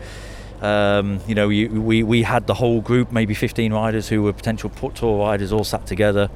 Um, 0.61 1.22
you 1.26 1.36
know, 1.36 1.48
we, 1.48 1.70
we, 1.70 2.03
we 2.03 2.24
had 2.24 2.45
the 2.45 2.53
whole 2.53 2.82
group, 2.82 3.14
maybe 3.14 3.34
15 3.34 3.72
riders 3.72 4.10
who 4.10 4.24
were 4.24 4.34
potential 4.34 4.70
tour 4.70 5.18
riders, 5.18 5.53
all 5.53 5.64
sat 5.64 5.86
together, 5.88 6.30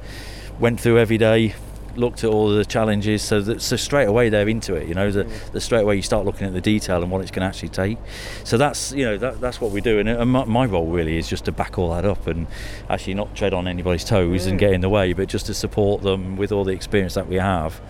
went 0.58 0.80
through 0.80 0.98
every 0.98 1.18
day, 1.18 1.54
looked 1.96 2.24
at 2.24 2.30
all 2.30 2.48
the 2.48 2.64
challenges. 2.64 3.22
So, 3.22 3.40
that, 3.40 3.62
so 3.62 3.76
straight 3.76 4.06
away 4.06 4.28
they're 4.28 4.48
into 4.48 4.74
it. 4.74 4.88
You 4.88 4.94
know, 4.94 5.10
the, 5.10 5.24
the 5.52 5.60
straight 5.60 5.82
away 5.82 5.96
you 5.96 6.02
start 6.02 6.24
looking 6.24 6.46
at 6.46 6.52
the 6.52 6.60
detail 6.60 7.02
and 7.02 7.10
what 7.10 7.20
it's 7.20 7.30
going 7.30 7.42
to 7.42 7.46
actually 7.46 7.70
take. 7.70 7.98
So 8.44 8.56
that's 8.56 8.92
you 8.92 9.04
know 9.04 9.18
that, 9.18 9.40
that's 9.40 9.60
what 9.60 9.70
we 9.70 9.80
do. 9.80 9.98
And, 9.98 10.08
and 10.08 10.30
my, 10.30 10.44
my, 10.44 10.66
role 10.66 10.86
really 10.86 11.18
is 11.18 11.28
just 11.28 11.44
to 11.44 11.52
back 11.52 11.78
all 11.78 11.90
that 11.90 12.04
up 12.04 12.26
and 12.26 12.46
actually 12.88 13.14
not 13.14 13.34
tread 13.34 13.52
on 13.52 13.68
anybody's 13.68 14.04
toes 14.04 14.46
and 14.46 14.58
get 14.58 14.72
in 14.72 14.80
the 14.80 14.88
way, 14.88 15.12
but 15.12 15.28
just 15.28 15.46
to 15.46 15.54
support 15.54 16.02
them 16.02 16.36
with 16.36 16.52
all 16.52 16.64
the 16.64 16.72
experience 16.72 17.14
that 17.14 17.28
we 17.28 17.36
have. 17.36 17.80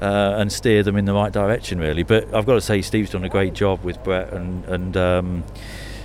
Uh, 0.00 0.34
and 0.36 0.52
steer 0.52 0.82
them 0.82 0.94
in 0.94 1.06
the 1.06 1.14
right 1.14 1.32
direction, 1.32 1.78
really. 1.78 2.02
But 2.02 2.24
I've 2.34 2.44
got 2.44 2.56
to 2.56 2.60
say, 2.60 2.82
Steve's 2.82 3.08
done 3.12 3.24
a 3.24 3.30
great 3.30 3.54
job 3.54 3.82
with 3.82 4.02
Brett, 4.04 4.30
and 4.30 4.62
and 4.66 4.94
um, 4.94 5.44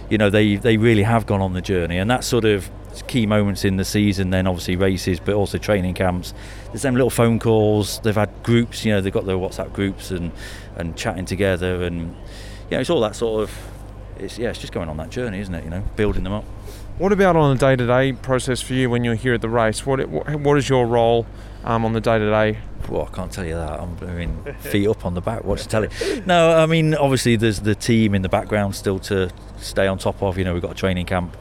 you 0.10 0.18
know 0.18 0.30
they 0.30 0.56
they 0.56 0.78
really 0.78 1.04
have 1.04 1.26
gone 1.26 1.42
on 1.42 1.52
the 1.52 1.62
journey, 1.62 1.98
and 1.98 2.10
that 2.10 2.24
sort 2.24 2.46
of 2.46 2.70
key 3.08 3.26
moments 3.26 3.66
in 3.66 3.78
the 3.78 3.86
season. 3.86 4.30
Then 4.30 4.48
obviously 4.48 4.76
races, 4.76 5.20
but 5.20 5.36
also 5.36 5.58
training 5.58 5.94
camps. 5.94 6.34
There's 6.68 6.82
them 6.82 6.96
little 6.96 7.10
phone 7.10 7.40
calls. 7.40 8.00
They've 8.00 8.16
had 8.16 8.32
groups, 8.44 8.86
you 8.86 8.92
know, 8.92 9.02
they've 9.02 9.14
got 9.14 9.26
their 9.26 9.38
WhatsApp 9.38 9.74
groups 9.74 10.12
and 10.12 10.32
and 10.76 10.96
chatting 10.96 11.26
together, 11.26 11.84
and 11.84 12.00
you 12.70 12.72
know, 12.72 12.80
it's 12.80 12.90
all 12.90 13.02
that 13.02 13.16
sort 13.16 13.44
of. 13.44 13.58
It's 14.18 14.38
yeah, 14.38 14.50
it's 14.50 14.60
just 14.60 14.74
going 14.74 14.90
on 14.90 14.98
that 14.98 15.10
journey, 15.10 15.40
isn't 15.40 15.54
it? 15.54 15.64
You 15.64 15.70
know, 15.70 15.84
building 15.96 16.24
them 16.24 16.34
up. 16.34 16.46
What 16.98 17.12
about 17.12 17.36
on 17.36 17.56
a 17.56 17.60
day-to-day 17.60 18.14
process 18.14 18.62
for 18.62 18.74
you 18.74 18.90
when 18.90 19.04
you're 19.04 19.16
here 19.16 19.34
at 19.34 19.42
the 19.42 19.50
race? 19.50 19.86
What 19.86 20.08
what 20.08 20.58
is 20.58 20.70
your 20.70 20.86
role 20.86 21.26
um, 21.64 21.84
on 21.84 21.94
the 21.94 22.02
day-to-day? 22.02 22.60
Well, 22.90 23.08
I 23.12 23.16
can't 23.16 23.32
tell 23.32 23.46
you 23.46 23.56
that. 23.56 23.80
I'm 23.80 23.98
I 24.02 24.14
mean, 24.14 24.56
feet 24.60 24.88
up 24.88 25.06
on 25.06 25.14
the 25.14 25.22
back, 25.22 25.44
watch 25.44 25.64
the 25.64 25.70
telly. 25.70 26.22
No, 26.26 26.58
I 26.58 26.66
mean, 26.66 26.94
obviously 26.94 27.36
there's 27.36 27.62
the 27.62 27.76
team 27.76 28.14
in 28.14 28.22
the 28.22 28.30
background 28.30 28.76
still 28.76 29.00
to 29.00 29.32
stay 29.58 29.88
on 29.88 29.98
top 29.98 30.22
of. 30.22 30.38
You 30.38 30.44
know, 30.44 30.54
we've 30.54 30.62
got 30.62 30.72
a 30.72 30.76
training 30.76 31.06
camp 31.06 31.36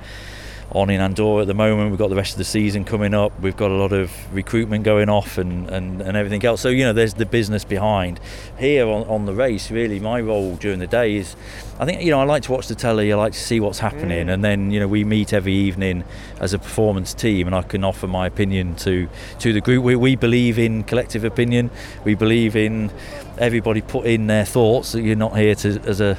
on 0.73 0.89
in 0.91 1.01
Andorra 1.01 1.43
at 1.43 1.49
the 1.49 1.55
moment. 1.55 1.91
We've 1.91 1.99
got 1.99 2.11
the 2.11 2.17
rest 2.17 2.33
of 2.33 2.39
the 2.39 2.45
season 2.45 2.85
coming 2.85 3.15
up. 3.15 3.39
We've 3.41 3.57
got 3.57 3.71
a 3.71 3.75
lot 3.75 3.93
of 3.93 4.13
recruitment 4.35 4.85
going 4.85 5.09
off 5.09 5.37
and, 5.37 5.69
and, 5.69 6.01
and 6.01 6.17
everything 6.17 6.45
else. 6.45 6.61
So, 6.61 6.69
you 6.69 6.85
know, 6.85 6.93
there's 6.93 7.15
the 7.15 7.27
business 7.27 7.65
behind. 7.65 8.21
Here 8.59 8.87
on, 8.87 9.07
on 9.09 9.27
the 9.27 9.35
race, 9.35 9.71
really, 9.71 9.99
my 9.99 10.21
role 10.21 10.57
during 10.57 10.79
the 10.79 10.87
day 10.87 11.17
is 11.17 11.35
I 11.81 11.87
think, 11.87 12.03
you 12.03 12.11
know, 12.11 12.21
I 12.21 12.25
like 12.25 12.43
to 12.45 12.53
watch 12.53 12.69
the 12.69 12.75
telly, 12.75 13.13
I 13.13 13.17
like 13.17 13.33
to 13.33 13.39
see 13.39 13.59
what's 13.59 13.79
happening. 13.79 14.27
Mm. 14.27 14.35
And 14.35 14.45
then, 14.45 14.71
you 14.71 14.79
know, 14.79 14.87
we 14.87 15.03
meet 15.03 15.33
every 15.33 15.55
evening 15.55 16.05
as 16.39 16.53
a 16.53 16.59
performance 16.59 17.15
team 17.15 17.47
and 17.47 17.57
I 17.57 17.63
can 17.63 17.83
offer 17.83 18.07
my 18.07 18.27
opinion 18.27 18.77
to, 18.77 19.09
to 19.41 19.53
the 19.53 19.61
group. 19.61 19.83
We, 19.83 19.97
we 19.97 20.15
believe 20.15 20.59
in 20.59 20.85
collective 20.85 21.25
opinion, 21.25 21.71
we 22.05 22.15
believe 22.15 22.55
in 22.55 22.93
everybody 23.39 23.81
put 23.81 24.07
in 24.07 24.27
their 24.27 24.45
thoughts. 24.45 24.93
that 24.93 25.03
You're 25.03 25.17
not 25.17 25.37
here 25.37 25.55
to, 25.57 25.81
as 25.87 26.01
a, 26.01 26.19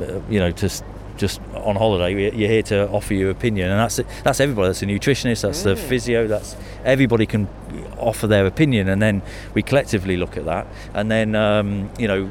uh, 0.00 0.20
you 0.28 0.40
know, 0.40 0.50
to 0.50 0.70
just 1.16 1.40
on 1.54 1.76
holiday. 1.76 2.30
You're 2.34 2.48
here 2.48 2.62
to 2.64 2.88
offer 2.88 3.14
your 3.14 3.30
opinion, 3.30 3.70
and 3.70 3.80
that's 3.80 3.98
it. 3.98 4.06
That's 4.24 4.40
everybody. 4.40 4.68
That's 4.68 4.82
a 4.82 4.86
nutritionist. 4.86 5.42
That's 5.42 5.62
the 5.62 5.76
physio. 5.76 6.26
That's 6.26 6.56
everybody 6.84 7.26
can 7.26 7.48
offer 7.98 8.26
their 8.26 8.46
opinion, 8.46 8.88
and 8.88 9.00
then 9.00 9.22
we 9.54 9.62
collectively 9.62 10.16
look 10.16 10.36
at 10.36 10.44
that, 10.44 10.66
and 10.94 11.10
then 11.10 11.34
um, 11.34 11.90
you 11.98 12.08
know. 12.08 12.30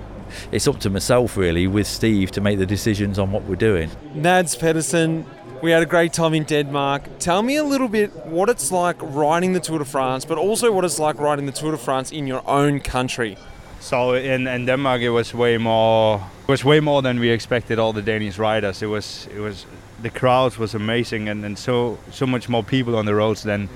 It's 0.51 0.67
up 0.67 0.79
to 0.79 0.89
myself 0.89 1.37
really 1.37 1.67
with 1.67 1.87
Steve 1.87 2.31
to 2.31 2.41
make 2.41 2.57
the 2.57 2.65
decisions 2.65 3.19
on 3.19 3.31
what 3.31 3.43
we're 3.43 3.55
doing. 3.55 3.89
Mads 4.15 4.55
Pedersen, 4.55 5.23
we 5.61 5.71
had 5.71 5.83
a 5.83 5.85
great 5.85 6.13
time 6.13 6.33
in 6.33 6.43
Denmark. 6.43 7.03
Tell 7.19 7.41
me 7.41 7.55
a 7.57 7.63
little 7.63 7.87
bit 7.87 8.11
what 8.25 8.49
it's 8.49 8.71
like 8.71 8.97
riding 9.01 9.53
the 9.53 9.59
Tour 9.59 9.79
de 9.79 9.85
France, 9.85 10.25
but 10.25 10.37
also 10.37 10.71
what 10.71 10.83
it's 10.83 10.99
like 10.99 11.19
riding 11.19 11.45
the 11.45 11.51
Tour 11.51 11.71
de 11.71 11.77
France 11.77 12.11
in 12.11 12.27
your 12.27 12.41
own 12.47 12.79
country. 12.79 13.37
So 13.79 14.13
in, 14.15 14.47
in 14.47 14.65
Denmark, 14.65 15.01
it 15.01 15.11
was 15.11 15.33
way 15.33 15.57
more. 15.57 16.21
It 16.45 16.51
was 16.51 16.63
way 16.63 16.79
more 16.79 17.01
than 17.01 17.19
we 17.19 17.31
expected. 17.31 17.79
All 17.79 17.91
the 17.91 18.03
Danish 18.03 18.37
riders. 18.37 18.83
It 18.83 18.85
was. 18.85 19.27
It 19.35 19.39
was. 19.39 19.65
The 20.03 20.11
crowds 20.11 20.59
was 20.59 20.75
amazing, 20.75 21.27
and, 21.27 21.43
and 21.43 21.57
so 21.57 21.97
so 22.11 22.27
much 22.27 22.47
more 22.47 22.61
people 22.61 22.95
on 22.95 23.05
the 23.05 23.15
roads 23.15 23.41
than 23.41 23.67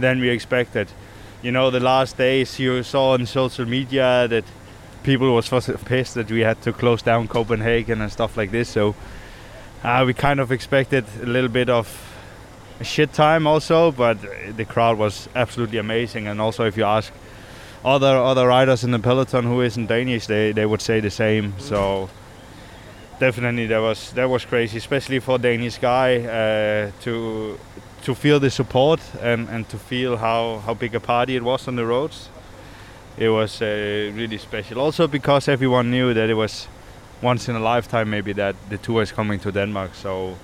than 0.00 0.20
we 0.20 0.30
expected. 0.30 0.88
You 1.42 1.52
know, 1.52 1.70
the 1.70 1.80
last 1.80 2.16
days 2.16 2.58
you 2.58 2.82
saw 2.82 3.12
on 3.12 3.26
social 3.26 3.66
media 3.66 4.26
that 4.28 4.44
people 5.02 5.34
was 5.34 5.50
pissed 5.84 6.14
that 6.14 6.30
we 6.30 6.40
had 6.40 6.62
to 6.62 6.72
close 6.72 7.02
down 7.02 7.28
Copenhagen 7.28 8.00
and 8.00 8.10
stuff 8.10 8.38
like 8.38 8.50
this. 8.50 8.70
So 8.70 8.94
uh, 9.84 10.04
we 10.06 10.14
kind 10.14 10.40
of 10.40 10.50
expected 10.50 11.04
a 11.22 11.26
little 11.26 11.50
bit 11.50 11.68
of 11.68 11.86
shit 12.80 13.12
time 13.12 13.46
also, 13.46 13.92
but 13.92 14.16
the 14.56 14.64
crowd 14.64 14.96
was 14.96 15.28
absolutely 15.34 15.76
amazing. 15.76 16.28
And 16.28 16.40
also, 16.40 16.64
if 16.64 16.78
you 16.78 16.84
ask 16.84 17.12
other 17.86 18.16
other 18.16 18.48
riders 18.48 18.84
in 18.84 18.90
the 18.90 18.98
peloton 18.98 19.44
who 19.44 19.62
isn't 19.62 19.86
Danish, 19.86 20.26
they, 20.26 20.52
they 20.52 20.66
would 20.66 20.82
say 20.82 21.00
the 21.00 21.10
same. 21.10 21.54
So 21.58 22.10
definitely 23.20 23.66
that 23.66 23.80
was 23.80 24.12
that 24.12 24.28
was 24.28 24.44
crazy, 24.44 24.78
especially 24.78 25.20
for 25.20 25.36
a 25.36 25.38
Danish 25.38 25.78
guy 25.78 26.18
uh, 26.18 26.90
to 27.02 27.58
to 28.02 28.14
feel 28.14 28.40
the 28.40 28.50
support 28.50 29.00
and, 29.20 29.48
and 29.48 29.68
to 29.68 29.78
feel 29.78 30.16
how, 30.16 30.58
how 30.58 30.74
big 30.74 30.94
a 30.94 31.00
party 31.00 31.34
it 31.34 31.42
was 31.42 31.66
on 31.66 31.74
the 31.74 31.84
roads. 31.84 32.28
It 33.18 33.28
was 33.30 33.60
uh, 33.62 34.12
really 34.14 34.38
special. 34.38 34.80
Also 34.80 35.08
because 35.08 35.48
everyone 35.48 35.90
knew 35.90 36.14
that 36.14 36.30
it 36.30 36.34
was 36.34 36.68
once 37.22 37.48
in 37.48 37.56
a 37.56 37.60
lifetime 37.60 38.10
maybe 38.10 38.32
that 38.34 38.54
the 38.68 38.78
tour 38.78 39.02
is 39.02 39.12
coming 39.12 39.40
to 39.40 39.50
Denmark. 39.50 39.94
So 39.94 40.36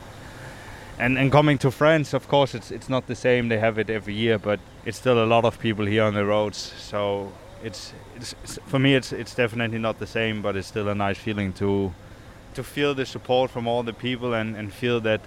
and 0.99 1.19
and 1.19 1.33
coming 1.33 1.59
to 1.59 1.71
France, 1.71 2.13
of 2.13 2.29
course, 2.29 2.55
it's 2.55 2.71
it's 2.71 2.89
not 2.89 3.07
the 3.07 3.15
same. 3.15 3.49
They 3.49 3.59
have 3.59 3.79
it 3.79 3.91
every 3.91 4.15
year, 4.15 4.39
but 4.39 4.61
it's 4.85 4.99
still 4.99 5.23
a 5.23 5.27
lot 5.27 5.45
of 5.45 5.59
people 5.59 5.87
here 5.87 6.05
on 6.05 6.15
the 6.15 6.25
roads. 6.25 6.73
So 6.79 7.33
it's, 7.63 7.93
it's, 8.17 8.35
it's 8.43 8.59
for 8.67 8.79
me, 8.79 8.95
it's 8.95 9.13
it's 9.13 9.35
definitely 9.35 9.79
not 9.79 9.99
the 9.99 10.07
same, 10.07 10.43
but 10.43 10.57
it's 10.57 10.69
still 10.69 10.89
a 10.89 10.95
nice 10.95 11.19
feeling 11.19 11.53
to 11.55 11.93
to 12.55 12.63
feel 12.63 12.95
the 12.95 13.07
support 13.07 13.51
from 13.51 13.67
all 13.67 13.83
the 13.83 13.93
people 13.93 14.35
and, 14.35 14.57
and 14.57 14.73
feel 14.73 15.01
that 15.01 15.21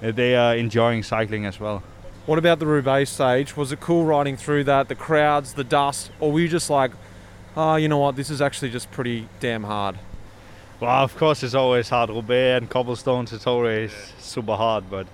they 0.00 0.36
are 0.36 0.54
enjoying 0.54 1.02
cycling 1.02 1.46
as 1.46 1.58
well. 1.58 1.82
What 2.26 2.38
about 2.38 2.58
the 2.58 2.66
Roubaix 2.66 3.10
stage? 3.10 3.56
Was 3.56 3.72
it 3.72 3.80
cool 3.80 4.04
riding 4.04 4.36
through 4.36 4.64
that, 4.64 4.88
the 4.88 4.94
crowds, 4.94 5.54
the 5.54 5.64
dust, 5.64 6.10
or 6.20 6.32
were 6.32 6.40
you 6.40 6.48
just 6.48 6.68
like, 6.68 6.90
oh, 7.56 7.76
you 7.76 7.88
know 7.88 7.98
what, 7.98 8.16
this 8.16 8.30
is 8.30 8.42
actually 8.42 8.70
just 8.70 8.90
pretty 8.90 9.28
damn 9.40 9.64
hard? 9.64 9.96
Well, 10.78 10.90
of 10.90 11.16
course, 11.16 11.42
it's 11.42 11.54
always 11.54 11.88
hard. 11.88 12.10
Roubaix 12.10 12.58
and 12.58 12.68
cobblestones, 12.68 13.32
it's 13.32 13.46
always 13.46 13.92
super 14.18 14.56
hard. 14.56 14.90
But 14.90 15.06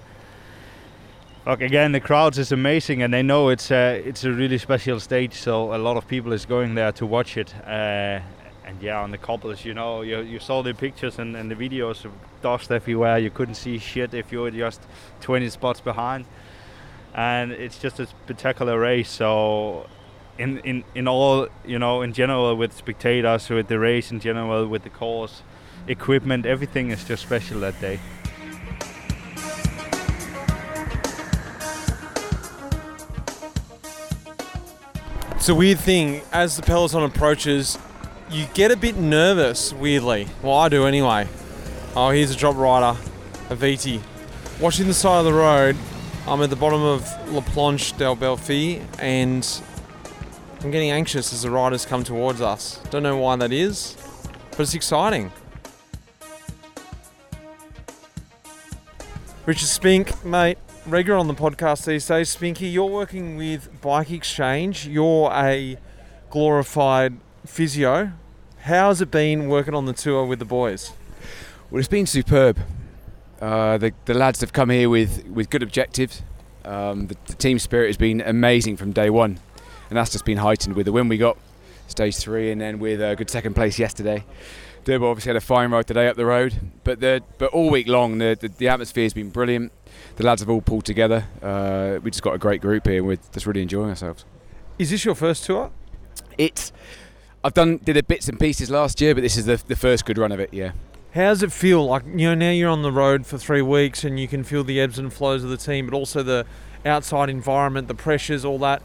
look, 1.46 1.60
again, 1.60 1.92
the 1.92 2.00
crowds 2.00 2.36
is 2.36 2.50
amazing, 2.50 3.00
and 3.00 3.14
they 3.14 3.22
know 3.22 3.48
it's 3.48 3.70
a 3.70 4.02
it's 4.04 4.24
a 4.24 4.32
really 4.32 4.58
special 4.58 4.98
stage. 4.98 5.34
So 5.34 5.72
a 5.72 5.78
lot 5.78 5.96
of 5.96 6.08
people 6.08 6.32
is 6.32 6.46
going 6.46 6.74
there 6.74 6.90
to 6.92 7.06
watch 7.06 7.36
it. 7.36 7.54
Uh, 7.64 8.18
and 8.64 8.82
yeah, 8.82 9.00
on 9.00 9.12
the 9.12 9.18
cobbles, 9.18 9.64
you 9.64 9.72
know, 9.72 10.02
you, 10.02 10.20
you 10.22 10.40
saw 10.40 10.62
the 10.62 10.74
pictures 10.74 11.20
and, 11.20 11.36
and 11.36 11.48
the 11.48 11.54
videos 11.54 12.04
of 12.04 12.12
dust 12.42 12.72
everywhere. 12.72 13.18
You 13.18 13.30
couldn't 13.30 13.54
see 13.54 13.78
shit 13.78 14.14
if 14.14 14.32
you 14.32 14.40
were 14.40 14.50
just 14.50 14.80
20 15.20 15.48
spots 15.48 15.80
behind. 15.80 16.26
And 17.14 17.52
it's 17.52 17.78
just 17.78 18.00
a 18.00 18.06
spectacular 18.06 18.78
race. 18.80 19.10
So, 19.10 19.86
in, 20.38 20.58
in, 20.60 20.84
in 20.94 21.06
all, 21.06 21.48
you 21.64 21.78
know, 21.78 22.02
in 22.02 22.12
general, 22.12 22.56
with 22.56 22.72
spectators, 22.72 23.48
with 23.48 23.68
the 23.68 23.78
race 23.78 24.10
in 24.10 24.20
general, 24.20 24.66
with 24.66 24.84
the 24.84 24.90
course, 24.90 25.42
equipment, 25.88 26.46
everything 26.46 26.90
is 26.90 27.04
just 27.04 27.22
special 27.22 27.60
that 27.60 27.80
day. 27.80 27.98
It's 35.36 35.48
a 35.48 35.54
weird 35.56 35.80
thing 35.80 36.22
as 36.32 36.56
the 36.56 36.62
peloton 36.62 37.02
approaches. 37.02 37.76
You 38.30 38.46
get 38.54 38.70
a 38.70 38.76
bit 38.76 38.96
nervous, 38.96 39.72
weirdly. 39.72 40.28
Well, 40.40 40.54
I 40.54 40.68
do 40.68 40.86
anyway. 40.86 41.26
Oh, 41.96 42.10
here's 42.10 42.30
a 42.30 42.36
drop 42.36 42.56
rider, 42.56 42.96
a 43.50 43.56
VT. 43.56 44.00
Watching 44.60 44.86
the 44.86 44.94
side 44.94 45.18
of 45.18 45.24
the 45.24 45.32
road, 45.32 45.76
I'm 46.28 46.40
at 46.42 46.50
the 46.50 46.56
bottom 46.56 46.80
of 46.82 47.02
La 47.32 47.40
Planche 47.40 47.98
del 47.98 48.16
Belfi, 48.16 48.86
and 49.00 49.44
I'm 50.62 50.70
getting 50.70 50.92
anxious 50.92 51.32
as 51.32 51.42
the 51.42 51.50
riders 51.50 51.84
come 51.84 52.04
towards 52.04 52.40
us. 52.40 52.78
Don't 52.90 53.02
know 53.02 53.16
why 53.16 53.34
that 53.34 53.52
is, 53.52 53.96
but 54.52 54.60
it's 54.60 54.74
exciting. 54.74 55.32
Richard 59.44 59.66
Spink, 59.66 60.24
mate, 60.24 60.56
regular 60.86 61.18
on 61.18 61.26
the 61.26 61.34
podcast 61.34 61.84
these 61.84 62.06
days. 62.06 62.28
Spinky, 62.28 62.68
you're 62.68 62.84
working 62.88 63.36
with 63.36 63.80
Bike 63.80 64.12
Exchange. 64.12 64.86
You're 64.86 65.32
a 65.32 65.78
glorified 66.30 67.14
physio. 67.44 68.12
How's 68.60 69.00
it 69.00 69.10
been 69.10 69.48
working 69.48 69.74
on 69.74 69.86
the 69.86 69.94
tour 69.94 70.24
with 70.24 70.38
the 70.38 70.44
boys? 70.44 70.92
Well, 71.72 71.80
it's 71.80 71.88
been 71.88 72.06
superb. 72.06 72.56
Uh, 73.40 73.78
the, 73.78 73.92
the 74.04 74.14
lads 74.14 74.40
have 74.42 74.52
come 74.52 74.70
here 74.70 74.88
with, 74.88 75.26
with 75.26 75.50
good 75.50 75.64
objectives. 75.64 76.22
Um, 76.64 77.08
the, 77.08 77.16
the 77.26 77.34
team 77.34 77.58
spirit 77.58 77.88
has 77.88 77.96
been 77.96 78.20
amazing 78.20 78.76
from 78.76 78.92
day 78.92 79.10
one, 79.10 79.40
and 79.90 79.96
that's 79.96 80.12
just 80.12 80.24
been 80.24 80.38
heightened 80.38 80.76
with 80.76 80.86
the 80.86 80.92
win 80.92 81.08
we 81.08 81.18
got, 81.18 81.36
stage 81.88 82.16
three, 82.16 82.52
and 82.52 82.60
then 82.60 82.78
with 82.78 83.02
a 83.02 83.16
good 83.16 83.28
second 83.28 83.54
place 83.54 83.76
yesterday. 83.76 84.24
Durbo 84.84 85.10
obviously 85.10 85.30
had 85.30 85.36
a 85.36 85.40
fine 85.40 85.70
ride 85.70 85.86
today 85.86 86.08
up 86.08 86.16
the 86.16 86.26
road, 86.26 86.58
but 86.82 86.98
the, 86.98 87.22
but 87.38 87.52
all 87.52 87.70
week 87.70 87.86
long 87.86 88.18
the, 88.18 88.36
the, 88.38 88.48
the 88.48 88.68
atmosphere 88.68 89.04
has 89.04 89.14
been 89.14 89.30
brilliant. 89.30 89.70
The 90.16 90.24
lads 90.24 90.42
have 90.42 90.50
all 90.50 90.60
pulled 90.60 90.84
together. 90.84 91.26
Uh, 91.40 92.00
we 92.02 92.10
just 92.10 92.22
got 92.22 92.34
a 92.34 92.38
great 92.38 92.60
group 92.60 92.86
here, 92.86 92.98
and 92.98 93.06
we're 93.06 93.18
just 93.32 93.46
really 93.46 93.62
enjoying 93.62 93.90
ourselves. 93.90 94.24
Is 94.78 94.90
this 94.90 95.04
your 95.04 95.14
first 95.14 95.44
tour? 95.44 95.70
It's 96.36 96.72
I've 97.44 97.54
done 97.54 97.78
did 97.78 97.96
a 97.96 98.02
bits 98.02 98.28
and 98.28 98.38
pieces 98.40 98.70
last 98.70 99.00
year, 99.00 99.14
but 99.14 99.20
this 99.20 99.36
is 99.36 99.46
the, 99.46 99.62
the 99.68 99.76
first 99.76 100.04
good 100.04 100.18
run 100.18 100.32
of 100.32 100.40
it. 100.40 100.52
Yeah. 100.52 100.72
How 101.14 101.28
does 101.28 101.42
it 101.42 101.52
feel? 101.52 101.84
Like 101.84 102.04
you 102.06 102.28
know, 102.28 102.34
now 102.34 102.50
you're 102.50 102.70
on 102.70 102.82
the 102.82 102.92
road 102.92 103.24
for 103.26 103.38
three 103.38 103.62
weeks, 103.62 104.02
and 104.02 104.18
you 104.18 104.26
can 104.26 104.42
feel 104.42 104.64
the 104.64 104.80
ebbs 104.80 104.98
and 104.98 105.12
flows 105.12 105.44
of 105.44 105.50
the 105.50 105.56
team, 105.56 105.86
but 105.86 105.94
also 105.94 106.22
the 106.22 106.46
outside 106.84 107.30
environment, 107.30 107.86
the 107.86 107.94
pressures, 107.94 108.44
all 108.44 108.58
that. 108.60 108.82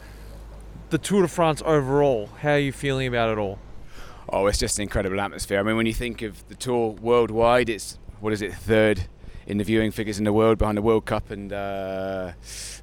The 0.90 0.98
Tour 0.98 1.22
de 1.22 1.28
France 1.28 1.62
overall, 1.66 2.30
how 2.40 2.52
are 2.52 2.58
you 2.58 2.72
feeling 2.72 3.06
about 3.08 3.30
it 3.30 3.38
all? 3.38 3.58
Oh, 4.30 4.46
it's 4.46 4.58
just 4.58 4.78
an 4.78 4.82
incredible 4.82 5.20
atmosphere. 5.20 5.58
I 5.58 5.62
mean, 5.62 5.76
when 5.76 5.86
you 5.86 5.94
think 5.94 6.22
of 6.22 6.46
the 6.48 6.54
tour 6.54 6.90
worldwide, 7.00 7.68
it's 7.68 7.98
what 8.20 8.32
is 8.32 8.42
it, 8.42 8.52
third 8.52 9.06
in 9.46 9.56
the 9.56 9.64
viewing 9.64 9.90
figures 9.90 10.18
in 10.18 10.24
the 10.24 10.32
world 10.32 10.58
behind 10.58 10.76
the 10.76 10.82
World 10.82 11.06
Cup 11.06 11.30
and 11.30 11.52
uh, 11.52 12.32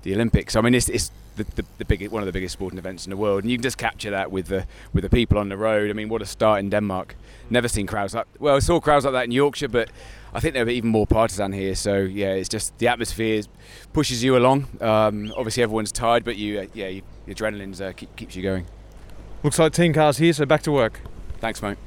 the 0.01 0.15
Olympics. 0.15 0.55
I 0.55 0.61
mean, 0.61 0.73
it's, 0.73 0.89
it's 0.89 1.11
the, 1.35 1.43
the, 1.43 1.65
the 1.77 1.85
big, 1.85 2.09
one 2.09 2.23
of 2.23 2.25
the 2.25 2.31
biggest 2.31 2.53
sporting 2.53 2.79
events 2.79 3.05
in 3.05 3.11
the 3.11 3.17
world, 3.17 3.43
and 3.43 3.51
you 3.51 3.57
can 3.57 3.63
just 3.63 3.77
capture 3.77 4.09
that 4.09 4.31
with 4.31 4.47
the 4.47 4.65
with 4.93 5.03
the 5.03 5.09
people 5.09 5.37
on 5.37 5.49
the 5.49 5.57
road. 5.57 5.89
I 5.89 5.93
mean, 5.93 6.09
what 6.09 6.21
a 6.21 6.25
start 6.25 6.59
in 6.59 6.69
Denmark! 6.69 7.15
Never 7.49 7.67
seen 7.67 7.85
crowds 7.85 8.15
like 8.15 8.25
well, 8.39 8.55
I 8.55 8.59
saw 8.59 8.79
crowds 8.79 9.05
like 9.05 9.13
that 9.13 9.25
in 9.25 9.31
Yorkshire, 9.31 9.67
but 9.67 9.91
I 10.33 10.39
think 10.39 10.53
they're 10.55 10.67
even 10.69 10.89
more 10.89 11.05
partisan 11.05 11.53
here. 11.53 11.75
So 11.75 11.97
yeah, 11.97 12.33
it's 12.33 12.49
just 12.49 12.77
the 12.79 12.87
atmosphere 12.87 13.43
pushes 13.93 14.23
you 14.23 14.35
along. 14.37 14.67
Um, 14.81 15.31
obviously, 15.37 15.61
everyone's 15.61 15.91
tired, 15.91 16.23
but 16.23 16.37
you 16.37 16.61
uh, 16.61 16.65
yeah, 16.73 16.87
you, 16.87 17.01
the 17.25 17.35
adrenaline's 17.35 17.81
uh, 17.81 17.91
keep, 17.91 18.15
keeps 18.15 18.35
you 18.35 18.41
going. 18.41 18.65
Looks 19.43 19.59
like 19.59 19.73
team 19.73 19.93
cars 19.93 20.17
here, 20.17 20.33
so 20.33 20.45
back 20.45 20.63
to 20.63 20.71
work. 20.71 21.01
Thanks, 21.45 21.61
mate. 21.61 21.77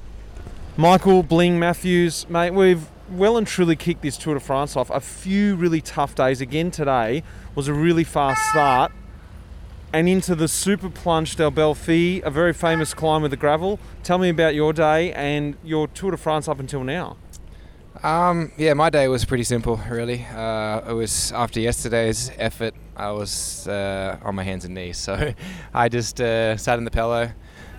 Michael 0.76 1.24
Bling 1.24 1.59
Matthews, 1.59 2.28
mate, 2.28 2.52
we've 2.52 2.86
well 3.10 3.36
and 3.36 3.44
truly 3.44 3.74
kicked 3.74 4.02
this 4.02 4.16
Tour 4.16 4.35
de 4.35 4.40
France 4.40 4.76
off. 4.76 4.89
A 4.89 5.01
few 5.01 5.56
really 5.56 5.80
tough 5.80 6.14
days. 6.14 6.40
Again 6.40 6.70
today 6.70 7.24
was 7.56 7.66
a 7.66 7.74
really 7.74 8.05
fast 8.05 8.40
start. 8.51 8.93
And 9.93 10.09
into 10.09 10.36
the 10.36 10.47
Super 10.47 10.89
Plunge 10.89 11.35
del 11.35 11.51
Belfi, 11.51 12.22
a 12.22 12.30
very 12.30 12.52
famous 12.52 12.94
climb 12.94 13.20
with 13.20 13.32
the 13.32 13.36
gravel. 13.36 13.80
Tell 14.05 14.18
me 14.18 14.28
about 14.28 14.55
your 14.55 14.72
day 14.72 15.12
and 15.14 15.56
your 15.64 15.89
Tour 15.89 16.12
de 16.12 16.16
France 16.16 16.47
up 16.47 16.60
until 16.60 16.85
now. 16.85 17.16
Um, 18.05 18.52
yeah, 18.56 18.74
my 18.74 18.90
day 18.90 19.09
was 19.09 19.24
pretty 19.24 19.43
simple, 19.43 19.80
really. 19.90 20.24
Uh, 20.24 20.89
it 20.89 20.93
was 20.93 21.32
after 21.32 21.59
yesterday's 21.59 22.30
effort, 22.39 22.74
I 22.97 23.10
was 23.10 23.66
uh, 23.66 24.18
on 24.22 24.36
my 24.36 24.44
hands 24.44 24.64
and 24.64 24.74
knees. 24.74 24.98
So 25.05 25.35
I 25.74 25.89
just 25.89 26.20
uh, 26.20 26.56
sat 26.56 26.78
in 26.78 26.85
the 26.85 26.93
pillow. 26.93 27.32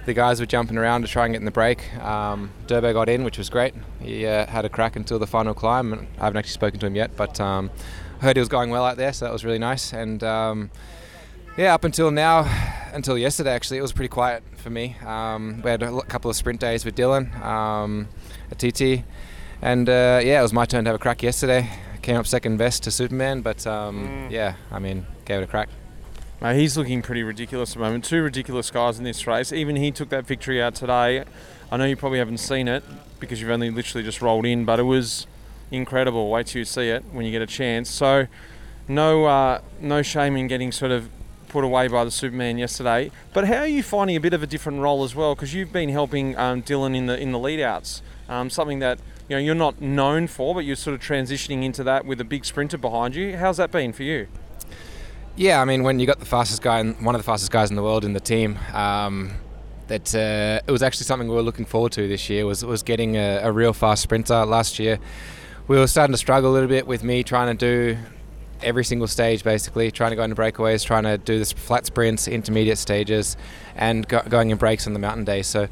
The 0.10 0.15
guys 0.15 0.40
were 0.40 0.48
jumping 0.48 0.76
around 0.76 1.03
to 1.03 1.07
try 1.07 1.26
and 1.26 1.34
get 1.36 1.38
in 1.40 1.45
the 1.45 1.52
break. 1.52 1.94
Um, 2.03 2.49
Durbo 2.65 2.94
got 2.94 3.10
in, 3.10 3.23
which 3.23 3.38
was 3.38 3.48
great. 3.48 3.76
He 4.02 4.26
uh, 4.26 4.48
had 4.48 4.65
a 4.65 4.69
crack 4.69 4.95
until 4.95 5.19
the 5.19 5.27
final 5.27 5.53
climb. 5.53 6.07
I 6.19 6.23
haven't 6.23 6.38
actually 6.38 6.53
spoken 6.53 6.80
to 6.80 6.88
him 6.88 6.95
yet, 6.95 7.15
but 7.15 7.40
um, 7.40 7.69
I 8.19 8.23
heard 8.26 8.36
he 8.36 8.40
was 8.40 8.49
going 8.49 8.72
well 8.72 8.84
out 8.86 8.98
there, 8.98 9.14
so 9.14 9.26
that 9.26 9.31
was 9.31 9.45
really 9.45 9.60
nice. 9.60 9.94
And 9.94 10.23
um, 10.23 10.72
yeah, 11.60 11.76
up 11.76 11.84
until 11.84 12.10
now, 12.10 12.40
until 12.91 13.19
yesterday 13.19 13.52
actually, 13.52 13.77
it 13.77 13.84
was 13.84 13.91
pretty 13.91 14.07
quiet 14.10 14.41
for 14.56 14.72
me. 14.72 14.95
Um, 15.06 15.61
we 15.64 15.69
had 15.69 15.84
a 15.84 16.02
couple 16.02 16.31
of 16.31 16.36
sprint 16.36 16.60
days 16.60 16.86
with 16.86 16.95
Dylan 16.95 17.40
um, 17.45 18.07
at 18.49 18.57
TT, 18.57 19.03
and 19.61 19.88
uh, 19.88 20.22
yeah, 20.23 20.40
it 20.40 20.41
was 20.41 20.53
my 20.53 20.65
turn 20.65 20.86
to 20.86 20.90
have 20.90 20.95
a 20.95 20.99
crack 21.03 21.22
yesterday. 21.22 21.69
Came 22.02 22.15
up 22.15 22.26
second 22.26 22.57
best 22.57 22.81
to 22.86 22.90
Superman, 22.90 23.41
but 23.41 23.68
um, 23.68 24.07
Mm. 24.07 24.31
yeah, 24.31 24.56
I 24.72 24.80
mean, 24.80 25.06
gave 25.26 25.41
it 25.41 25.44
a 25.44 25.48
crack. 25.48 25.69
He's 26.41 26.77
looking 26.77 27.01
pretty 27.01 27.21
ridiculous 27.21 27.71
at 27.71 27.73
the 27.75 27.79
moment. 27.81 28.05
Two 28.05 28.21
ridiculous 28.21 28.71
guys 28.71 28.97
in 28.97 29.03
this 29.03 29.27
race. 29.27 29.51
Even 29.51 29.75
he 29.75 29.91
took 29.91 30.09
that 30.09 30.25
victory 30.25 30.61
out 30.61 30.73
today. 30.73 31.25
I 31.69 31.77
know 31.77 31.83
you 31.83 31.97
probably 31.97 32.19
haven't 32.19 32.37
seen 32.37 32.69
it 32.69 32.83
because 33.19 33.41
you've 33.41 33.49
only 33.49 33.69
literally 33.69 34.05
just 34.05 34.21
rolled 34.21 34.45
in, 34.45 34.63
but 34.63 34.79
it 34.79 34.83
was 34.83 35.27
incredible. 35.69 36.29
Wait 36.31 36.47
till 36.47 36.59
you 36.59 36.65
see 36.65 36.89
it 36.89 37.03
when 37.11 37.25
you 37.25 37.31
get 37.31 37.41
a 37.41 37.47
chance. 37.47 37.89
So, 37.89 38.27
no, 38.87 39.25
uh, 39.25 39.61
no 39.81 40.01
shame 40.01 40.37
in 40.37 40.47
getting 40.47 40.71
sort 40.71 40.91
of 40.91 41.09
put 41.49 41.65
away 41.65 41.89
by 41.89 42.05
the 42.05 42.11
Superman 42.11 42.57
yesterday. 42.57 43.11
But 43.33 43.45
how 43.45 43.57
are 43.57 43.67
you 43.67 43.83
finding 43.83 44.15
a 44.15 44.21
bit 44.21 44.33
of 44.33 44.41
a 44.41 44.47
different 44.47 44.79
role 44.79 45.03
as 45.03 45.13
well? 45.13 45.35
Because 45.35 45.53
you've 45.53 45.73
been 45.73 45.89
helping 45.89 46.37
um, 46.37 46.63
Dylan 46.63 46.95
in 46.95 47.07
the 47.07 47.19
in 47.19 47.33
the 47.33 47.39
lead 47.39 47.59
outs, 47.59 48.01
um, 48.29 48.49
something 48.49 48.79
that 48.79 48.99
you 49.27 49.35
know 49.35 49.41
you're 49.41 49.55
not 49.55 49.81
known 49.81 50.27
for, 50.27 50.55
but 50.55 50.63
you're 50.63 50.77
sort 50.77 50.93
of 50.93 51.01
transitioning 51.01 51.63
into 51.63 51.83
that 51.83 52.05
with 52.05 52.21
a 52.21 52.25
big 52.25 52.45
sprinter 52.45 52.77
behind 52.77 53.13
you. 53.15 53.35
How's 53.35 53.57
that 53.57 53.71
been 53.71 53.91
for 53.91 54.03
you? 54.03 54.27
Yeah, 55.35 55.61
I 55.61 55.65
mean, 55.65 55.84
when 55.84 55.99
you 55.99 56.06
got 56.06 56.19
the 56.19 56.26
fastest 56.26 56.61
guy, 56.61 56.80
and 56.80 56.99
one 57.06 57.15
of 57.15 57.19
the 57.19 57.26
fastest 57.26 57.51
guys 57.51 57.69
in 57.69 57.76
the 57.76 57.84
world 57.84 58.03
in 58.03 58.14
the 58.14 58.19
team, 58.19 58.60
um, 58.73 59.31
that 59.88 60.14
uh, 60.14 60.61
it 60.68 60.72
was 60.72 60.84
actually 60.84 61.06
something 61.06 61.27
we 61.27 61.35
were 61.35 61.41
looking 61.41 61.65
forward 61.65 61.91
to 61.93 62.07
this 62.07 62.30
year. 62.30 62.45
Was 62.45 62.64
was 62.65 62.84
getting 62.84 63.15
a, 63.15 63.39
a 63.43 63.51
real 63.51 63.73
fast 63.73 64.03
sprinter. 64.03 64.45
Last 64.45 64.80
year, 64.80 64.99
we 65.68 65.77
were 65.77 65.88
starting 65.88 66.14
to 66.14 66.18
struggle 66.18 66.51
a 66.51 66.53
little 66.53 66.69
bit 66.69 66.88
with 66.88 67.03
me 67.03 67.23
trying 67.23 67.57
to 67.57 67.93
do 67.93 67.97
every 68.61 68.84
single 68.84 69.07
stage 69.07 69.43
basically, 69.43 69.89
trying 69.89 70.10
to 70.11 70.15
go 70.18 70.23
into 70.23 70.35
breakaways, 70.35 70.85
trying 70.85 71.03
to 71.03 71.18
do 71.18 71.39
the 71.39 71.45
flat 71.45 71.85
sprints, 71.85 72.27
intermediate 72.27 72.77
stages, 72.77 73.38
and 73.76 74.07
go, 74.07 74.22
going 74.27 74.49
in 74.49 74.57
breaks 74.57 74.88
on 74.88 74.93
the 74.93 74.99
mountain 74.99 75.23
days. 75.23 75.47
So. 75.47 75.68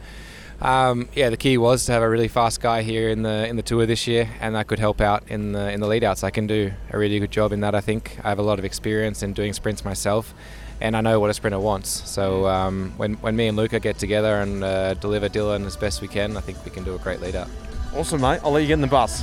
Um, 0.59 1.07
yeah, 1.13 1.29
the 1.29 1.37
key 1.37 1.57
was 1.57 1.85
to 1.85 1.91
have 1.91 2.01
a 2.01 2.09
really 2.09 2.27
fast 2.27 2.61
guy 2.61 2.81
here 2.81 3.09
in 3.09 3.21
the 3.21 3.47
in 3.47 3.57
the 3.57 3.61
tour 3.61 3.85
this 3.85 4.07
year, 4.07 4.29
and 4.41 4.55
that 4.55 4.67
could 4.67 4.79
help 4.79 5.01
out 5.01 5.23
in 5.27 5.51
the 5.51 5.71
in 5.71 5.79
the 5.79 5.87
lead 5.87 6.03
outs. 6.03 6.23
I 6.23 6.31
can 6.31 6.47
do 6.47 6.71
a 6.91 6.97
really 6.97 7.19
good 7.19 7.31
job 7.31 7.51
in 7.51 7.59
that. 7.61 7.75
I 7.75 7.81
think 7.81 8.17
I 8.23 8.29
have 8.29 8.39
a 8.39 8.43
lot 8.43 8.57
of 8.57 8.65
experience 8.65 9.21
in 9.21 9.33
doing 9.33 9.53
sprints 9.53 9.85
myself, 9.85 10.33
and 10.81 10.97
I 10.97 11.01
know 11.01 11.19
what 11.19 11.29
a 11.29 11.33
sprinter 11.33 11.59
wants. 11.59 12.09
So 12.09 12.47
um, 12.47 12.93
when 12.97 13.13
when 13.15 13.35
me 13.35 13.47
and 13.47 13.55
Luca 13.55 13.79
get 13.79 13.99
together 13.99 14.41
and 14.41 14.63
uh, 14.63 14.95
deliver 14.95 15.29
Dylan 15.29 15.65
as 15.65 15.77
best 15.77 16.01
we 16.01 16.07
can, 16.07 16.35
I 16.35 16.41
think 16.41 16.63
we 16.65 16.71
can 16.71 16.83
do 16.83 16.95
a 16.95 16.99
great 16.99 17.21
lead 17.21 17.35
out. 17.35 17.49
Awesome, 17.95 18.21
mate. 18.21 18.39
I'll 18.43 18.51
let 18.51 18.61
you 18.61 18.67
get 18.67 18.73
in 18.73 18.81
the 18.81 18.87
bus. 18.87 19.21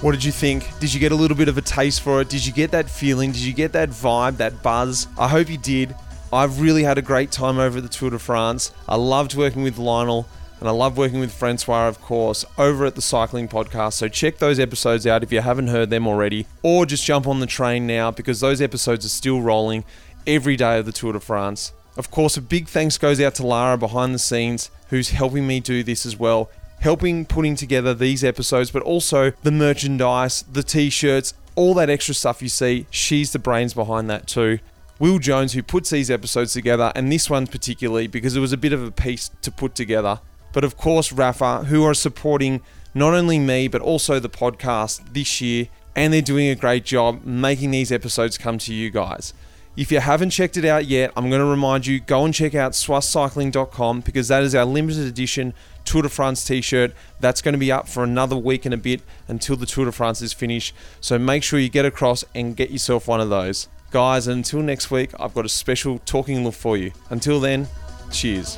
What 0.00 0.12
did 0.12 0.24
you 0.24 0.32
think? 0.32 0.66
Did 0.80 0.94
you 0.94 0.98
get 0.98 1.12
a 1.12 1.14
little 1.14 1.36
bit 1.36 1.48
of 1.48 1.58
a 1.58 1.60
taste 1.60 2.00
for 2.00 2.22
it? 2.22 2.30
Did 2.30 2.46
you 2.46 2.54
get 2.54 2.70
that 2.70 2.88
feeling? 2.88 3.32
Did 3.32 3.42
you 3.42 3.52
get 3.52 3.72
that 3.72 3.90
vibe, 3.90 4.38
that 4.38 4.62
buzz? 4.62 5.06
I 5.18 5.28
hope 5.28 5.50
you 5.50 5.58
did. 5.58 5.94
I've 6.32 6.58
really 6.58 6.82
had 6.82 6.96
a 6.96 7.02
great 7.02 7.30
time 7.30 7.58
over 7.58 7.76
at 7.76 7.82
the 7.82 7.88
Tour 7.90 8.08
de 8.08 8.18
France. 8.18 8.72
I 8.88 8.96
loved 8.96 9.34
working 9.34 9.62
with 9.62 9.76
Lionel 9.76 10.26
and 10.58 10.70
I 10.70 10.72
love 10.72 10.96
working 10.96 11.20
with 11.20 11.34
Francois, 11.34 11.86
of 11.86 12.00
course, 12.00 12.46
over 12.56 12.86
at 12.86 12.94
the 12.94 13.02
Cycling 13.02 13.46
Podcast. 13.46 13.92
So 13.94 14.08
check 14.08 14.38
those 14.38 14.58
episodes 14.58 15.06
out 15.06 15.22
if 15.22 15.32
you 15.32 15.42
haven't 15.42 15.68
heard 15.68 15.90
them 15.90 16.06
already, 16.06 16.46
or 16.62 16.86
just 16.86 17.04
jump 17.04 17.26
on 17.26 17.40
the 17.40 17.46
train 17.46 17.86
now 17.86 18.10
because 18.10 18.40
those 18.40 18.62
episodes 18.62 19.04
are 19.04 19.10
still 19.10 19.42
rolling 19.42 19.84
every 20.26 20.56
day 20.56 20.78
of 20.78 20.86
the 20.86 20.92
Tour 20.92 21.12
de 21.12 21.20
France. 21.20 21.72
Of 21.98 22.10
course, 22.10 22.38
a 22.38 22.42
big 22.42 22.68
thanks 22.68 22.96
goes 22.96 23.20
out 23.20 23.34
to 23.34 23.46
Lara 23.46 23.76
behind 23.76 24.14
the 24.14 24.18
scenes, 24.18 24.70
who's 24.88 25.10
helping 25.10 25.46
me 25.46 25.60
do 25.60 25.82
this 25.82 26.06
as 26.06 26.18
well 26.18 26.50
helping 26.80 27.24
putting 27.24 27.56
together 27.56 27.94
these 27.94 28.24
episodes, 28.24 28.70
but 28.70 28.82
also 28.82 29.32
the 29.42 29.50
merchandise, 29.50 30.42
the 30.42 30.62
t 30.62 30.90
shirts, 30.90 31.34
all 31.54 31.74
that 31.74 31.90
extra 31.90 32.14
stuff 32.14 32.42
you 32.42 32.48
see. 32.48 32.86
She's 32.90 33.32
the 33.32 33.38
brains 33.38 33.74
behind 33.74 34.10
that 34.10 34.26
too. 34.26 34.58
Will 34.98 35.18
Jones, 35.18 35.54
who 35.54 35.62
puts 35.62 35.88
these 35.90 36.10
episodes 36.10 36.52
together, 36.52 36.92
and 36.94 37.10
this 37.10 37.30
one 37.30 37.46
particularly 37.46 38.06
because 38.06 38.36
it 38.36 38.40
was 38.40 38.52
a 38.52 38.58
bit 38.58 38.72
of 38.72 38.82
a 38.82 38.90
piece 38.90 39.30
to 39.40 39.50
put 39.50 39.74
together. 39.74 40.20
But 40.52 40.64
of 40.64 40.76
course, 40.76 41.10
Rapha, 41.10 41.66
who 41.66 41.84
are 41.84 41.94
supporting 41.94 42.60
not 42.94 43.14
only 43.14 43.38
me, 43.38 43.68
but 43.68 43.80
also 43.80 44.18
the 44.18 44.28
podcast 44.28 45.14
this 45.14 45.40
year, 45.40 45.68
and 45.96 46.12
they're 46.12 46.22
doing 46.22 46.48
a 46.48 46.54
great 46.54 46.84
job 46.84 47.24
making 47.24 47.70
these 47.70 47.90
episodes 47.90 48.36
come 48.36 48.58
to 48.58 48.74
you 48.74 48.90
guys. 48.90 49.32
If 49.76 49.92
you 49.92 50.00
haven't 50.00 50.30
checked 50.30 50.56
it 50.56 50.64
out 50.64 50.86
yet, 50.86 51.12
I'm 51.16 51.30
going 51.30 51.40
to 51.40 51.46
remind 51.46 51.86
you 51.86 52.00
go 52.00 52.24
and 52.24 52.34
check 52.34 52.54
out 52.54 52.72
swisscycling.com 52.72 54.00
because 54.00 54.28
that 54.28 54.42
is 54.42 54.54
our 54.54 54.64
limited 54.64 55.06
edition 55.06 55.54
Tour 55.84 56.02
de 56.02 56.08
France 56.08 56.44
t 56.44 56.60
shirt. 56.60 56.92
That's 57.20 57.42
going 57.42 57.54
to 57.54 57.58
be 57.58 57.72
up 57.72 57.88
for 57.88 58.04
another 58.04 58.36
week 58.36 58.64
and 58.64 58.74
a 58.74 58.76
bit 58.76 59.02
until 59.28 59.56
the 59.56 59.66
Tour 59.66 59.86
de 59.86 59.92
France 59.92 60.22
is 60.22 60.32
finished. 60.32 60.74
So 61.00 61.18
make 61.18 61.42
sure 61.42 61.58
you 61.58 61.68
get 61.68 61.84
across 61.84 62.24
and 62.34 62.56
get 62.56 62.70
yourself 62.70 63.08
one 63.08 63.20
of 63.20 63.28
those. 63.28 63.68
Guys, 63.90 64.28
until 64.28 64.60
next 64.60 64.90
week, 64.90 65.10
I've 65.18 65.34
got 65.34 65.44
a 65.44 65.48
special 65.48 65.98
talking 66.00 66.44
look 66.44 66.54
for 66.54 66.76
you. 66.76 66.92
Until 67.10 67.40
then, 67.40 67.66
cheers. 68.12 68.56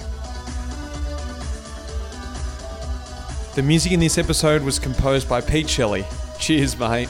The 3.54 3.62
music 3.62 3.92
in 3.92 4.00
this 4.00 4.18
episode 4.18 4.62
was 4.62 4.78
composed 4.78 5.28
by 5.28 5.40
Pete 5.40 5.68
Shelley. 5.68 6.04
Cheers, 6.38 6.78
mate. 6.78 7.08